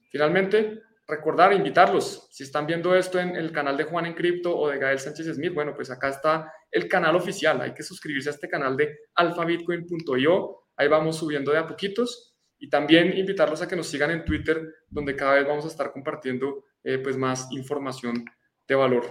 Finalmente, 0.10 0.82
recordar, 1.08 1.54
invitarlos, 1.54 2.28
si 2.32 2.44
están 2.44 2.66
viendo 2.66 2.96
esto 2.96 3.20
en 3.20 3.36
el 3.36 3.52
canal 3.52 3.78
de 3.78 3.86
Juan 3.86 4.06
en 4.06 4.14
Cripto 4.14 4.58
o 4.58 4.70
de 4.70 4.78
Gael 4.78 5.00
Sánchez 5.00 5.36
Smith, 5.36 5.54
bueno, 5.54 5.74
pues 5.74 5.90
acá 5.90 6.10
está 6.10 6.52
el 6.72 6.88
canal 6.88 7.16
oficial, 7.16 7.62
hay 7.62 7.74
que 7.74 7.84
suscribirse 7.84 8.30
a 8.30 8.34
este 8.34 8.50
canal 8.50 8.76
de 8.76 8.98
alfabitcoin.io 9.16 10.67
Ahí 10.78 10.88
vamos 10.88 11.18
subiendo 11.18 11.52
de 11.52 11.58
a 11.58 11.68
poquitos 11.68 12.36
y 12.60 12.70
también 12.70 13.18
invitarlos 13.18 13.62
a 13.62 13.68
que 13.68 13.76
nos 13.76 13.88
sigan 13.88 14.12
en 14.12 14.26
Twitter, 14.26 14.62
donde 14.90 15.16
cada 15.16 15.34
vez 15.36 15.46
vamos 15.46 15.66
a 15.66 15.68
estar 15.68 15.92
compartiendo 15.92 16.64
eh, 16.84 17.00
pues 17.00 17.18
más 17.18 17.48
información 17.52 18.24
de 18.68 18.76
valor. 18.76 19.10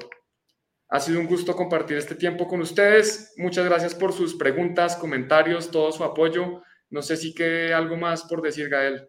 Ha 0.88 1.00
sido 1.00 1.18
un 1.18 1.26
gusto 1.26 1.56
compartir 1.56 1.96
este 1.96 2.14
tiempo 2.14 2.46
con 2.46 2.60
ustedes. 2.60 3.34
Muchas 3.36 3.64
gracias 3.64 3.94
por 3.94 4.12
sus 4.12 4.36
preguntas, 4.36 4.96
comentarios, 4.96 5.70
todo 5.70 5.90
su 5.90 6.04
apoyo. 6.04 6.62
No 6.90 7.02
sé 7.02 7.16
si 7.16 7.34
quede 7.34 7.74
algo 7.74 7.96
más 7.96 8.22
por 8.22 8.40
decir, 8.40 8.68
Gael. 8.68 9.08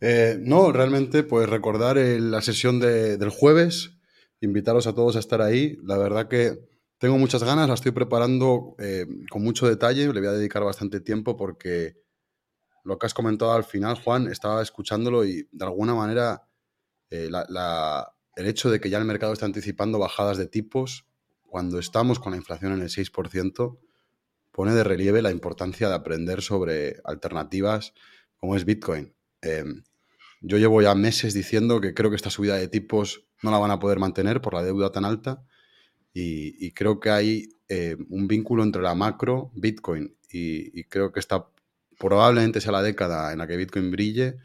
Eh, 0.00 0.36
no, 0.40 0.72
realmente, 0.72 1.22
pues 1.22 1.48
recordar 1.48 1.96
la 1.96 2.42
sesión 2.42 2.80
del 2.80 3.30
jueves, 3.30 3.98
invitaros 4.40 4.86
a 4.86 4.94
todos 4.94 5.14
a 5.16 5.20
estar 5.20 5.40
ahí. 5.40 5.76
La 5.84 5.98
verdad 5.98 6.28
que 6.28 6.58
tengo 7.00 7.16
muchas 7.16 7.42
ganas, 7.42 7.66
la 7.66 7.74
estoy 7.74 7.92
preparando 7.92 8.76
eh, 8.78 9.06
con 9.30 9.42
mucho 9.42 9.66
detalle, 9.66 10.12
le 10.12 10.20
voy 10.20 10.28
a 10.28 10.32
dedicar 10.32 10.62
bastante 10.62 11.00
tiempo 11.00 11.34
porque 11.34 11.96
lo 12.84 12.98
que 12.98 13.06
has 13.06 13.14
comentado 13.14 13.52
al 13.52 13.64
final, 13.64 13.96
Juan, 13.96 14.28
estaba 14.28 14.60
escuchándolo 14.60 15.24
y 15.24 15.48
de 15.50 15.64
alguna 15.64 15.94
manera 15.94 16.46
eh, 17.08 17.30
el 18.36 18.46
hecho 18.46 18.70
de 18.70 18.80
que 18.80 18.90
ya 18.90 18.98
el 18.98 19.06
mercado 19.06 19.32
está 19.32 19.46
anticipando 19.46 19.98
bajadas 19.98 20.36
de 20.36 20.46
tipos 20.46 21.06
cuando 21.46 21.78
estamos 21.78 22.20
con 22.20 22.32
la 22.32 22.36
inflación 22.36 22.72
en 22.74 22.82
el 22.82 22.90
6%, 22.90 23.78
pone 24.52 24.74
de 24.74 24.84
relieve 24.84 25.22
la 25.22 25.30
importancia 25.30 25.88
de 25.88 25.94
aprender 25.94 26.42
sobre 26.42 27.00
alternativas 27.04 27.94
como 28.36 28.56
es 28.56 28.66
Bitcoin. 28.66 29.14
Em, 29.40 29.84
yo 30.42 30.58
llevo 30.58 30.82
ya 30.82 30.94
meses 30.94 31.32
diciendo 31.32 31.80
que 31.80 31.94
creo 31.94 32.10
que 32.10 32.16
esta 32.16 32.28
subida 32.28 32.56
de 32.56 32.68
tipos 32.68 33.26
no 33.42 33.50
la 33.50 33.58
van 33.58 33.70
a 33.70 33.78
poder 33.78 33.98
mantener 33.98 34.42
por 34.42 34.52
la 34.52 34.62
deuda 34.62 34.92
tan 34.92 35.06
alta 35.06 35.46
y, 36.12 36.72
creo 36.72 36.98
que 36.98 37.10
hay 37.10 37.48
eh, 37.68 37.96
un 38.08 38.26
vínculo 38.26 38.62
entre 38.62 38.82
la 38.82 38.94
macro, 38.94 39.52
Bitcoin, 39.54 40.16
y, 40.30 40.84
creo 40.84 41.12
que 41.12 41.20
esta 41.20 41.46
probablemente 41.98 42.60
sea 42.60 42.72
la 42.72 42.82
década 42.82 43.32
en 43.32 43.38
la 43.38 43.46
que 43.46 43.56
Bitcoin 43.56 43.90
brille 43.90 44.38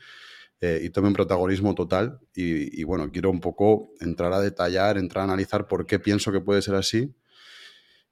eh, 0.62 0.82
y 0.84 0.90
tome 0.90 1.08
un 1.08 1.14
protagonismo 1.14 1.74
total. 1.76 2.20
Y, 2.36 2.84
bueno, 2.84 3.12
quiero 3.12 3.30
un 3.30 3.40
poco 3.40 3.92
entrar 4.00 4.34
a 4.34 4.42
detallar, 4.42 4.98
entrar 4.98 5.22
a 5.22 5.26
analizar 5.26 5.68
por 5.68 5.86
qué 5.86 6.00
pienso 6.00 6.32
que 6.32 6.42
puede 6.42 6.62
ser 6.62 6.76
así. 6.76 7.16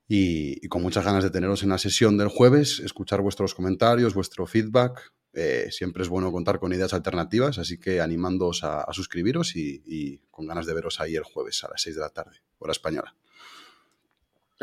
Y, 0.08 0.68
con 0.68 0.82
muchas 0.82 1.06
ganas 1.06 1.24
de 1.24 1.30
teneros 1.30 1.64
en 1.64 1.70
la 1.70 1.78
sesión 1.78 2.18
del 2.18 2.28
jueves, 2.28 2.80
escuchar 2.80 3.22
vuestros 3.22 3.54
comentarios, 3.54 4.14
vuestro 4.14 4.46
feedback. 4.46 5.14
Eh, 5.34 5.70
siempre 5.72 6.04
es 6.04 6.10
bueno 6.10 6.32
contar 6.32 6.60
con 6.60 6.72
ideas 6.74 6.94
alternativas, 6.94 7.58
así 7.58 7.80
que 7.80 8.02
animándoos 8.02 8.64
a, 8.64 8.86
suscribiros 8.92 9.56
y, 9.56 10.22
con 10.30 10.46
ganas 10.46 10.68
de 10.68 10.74
veros 10.76 11.00
ahí 11.00 11.16
el 11.16 11.24
jueves 11.24 11.64
a 11.64 11.70
las 11.70 11.82
6 11.82 11.96
de 11.96 12.02
la 12.02 12.10
tarde, 12.10 12.38
hora 12.60 12.72
española. 12.72 13.16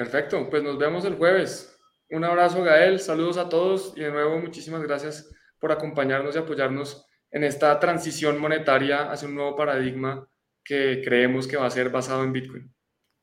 Perfecto, 0.00 0.48
pues 0.48 0.62
nos 0.62 0.78
vemos 0.78 1.04
el 1.04 1.16
jueves. 1.16 1.78
Un 2.08 2.24
abrazo, 2.24 2.64
Gael, 2.64 3.00
saludos 3.00 3.36
a 3.36 3.50
todos 3.50 3.92
y 3.98 4.00
de 4.00 4.10
nuevo 4.10 4.38
muchísimas 4.38 4.82
gracias 4.82 5.30
por 5.58 5.72
acompañarnos 5.72 6.34
y 6.34 6.38
apoyarnos 6.38 7.04
en 7.30 7.44
esta 7.44 7.78
transición 7.78 8.40
monetaria 8.40 9.12
hacia 9.12 9.28
un 9.28 9.34
nuevo 9.34 9.54
paradigma 9.54 10.26
que 10.64 11.02
creemos 11.04 11.46
que 11.46 11.58
va 11.58 11.66
a 11.66 11.70
ser 11.70 11.90
basado 11.90 12.24
en 12.24 12.32
Bitcoin. 12.32 12.74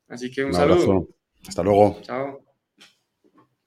Así 0.08 0.30
que 0.30 0.44
un, 0.44 0.54
saludo. 0.54 1.08
Hasta 1.48 1.64
luego. 1.64 1.98
Chao. 2.04 2.47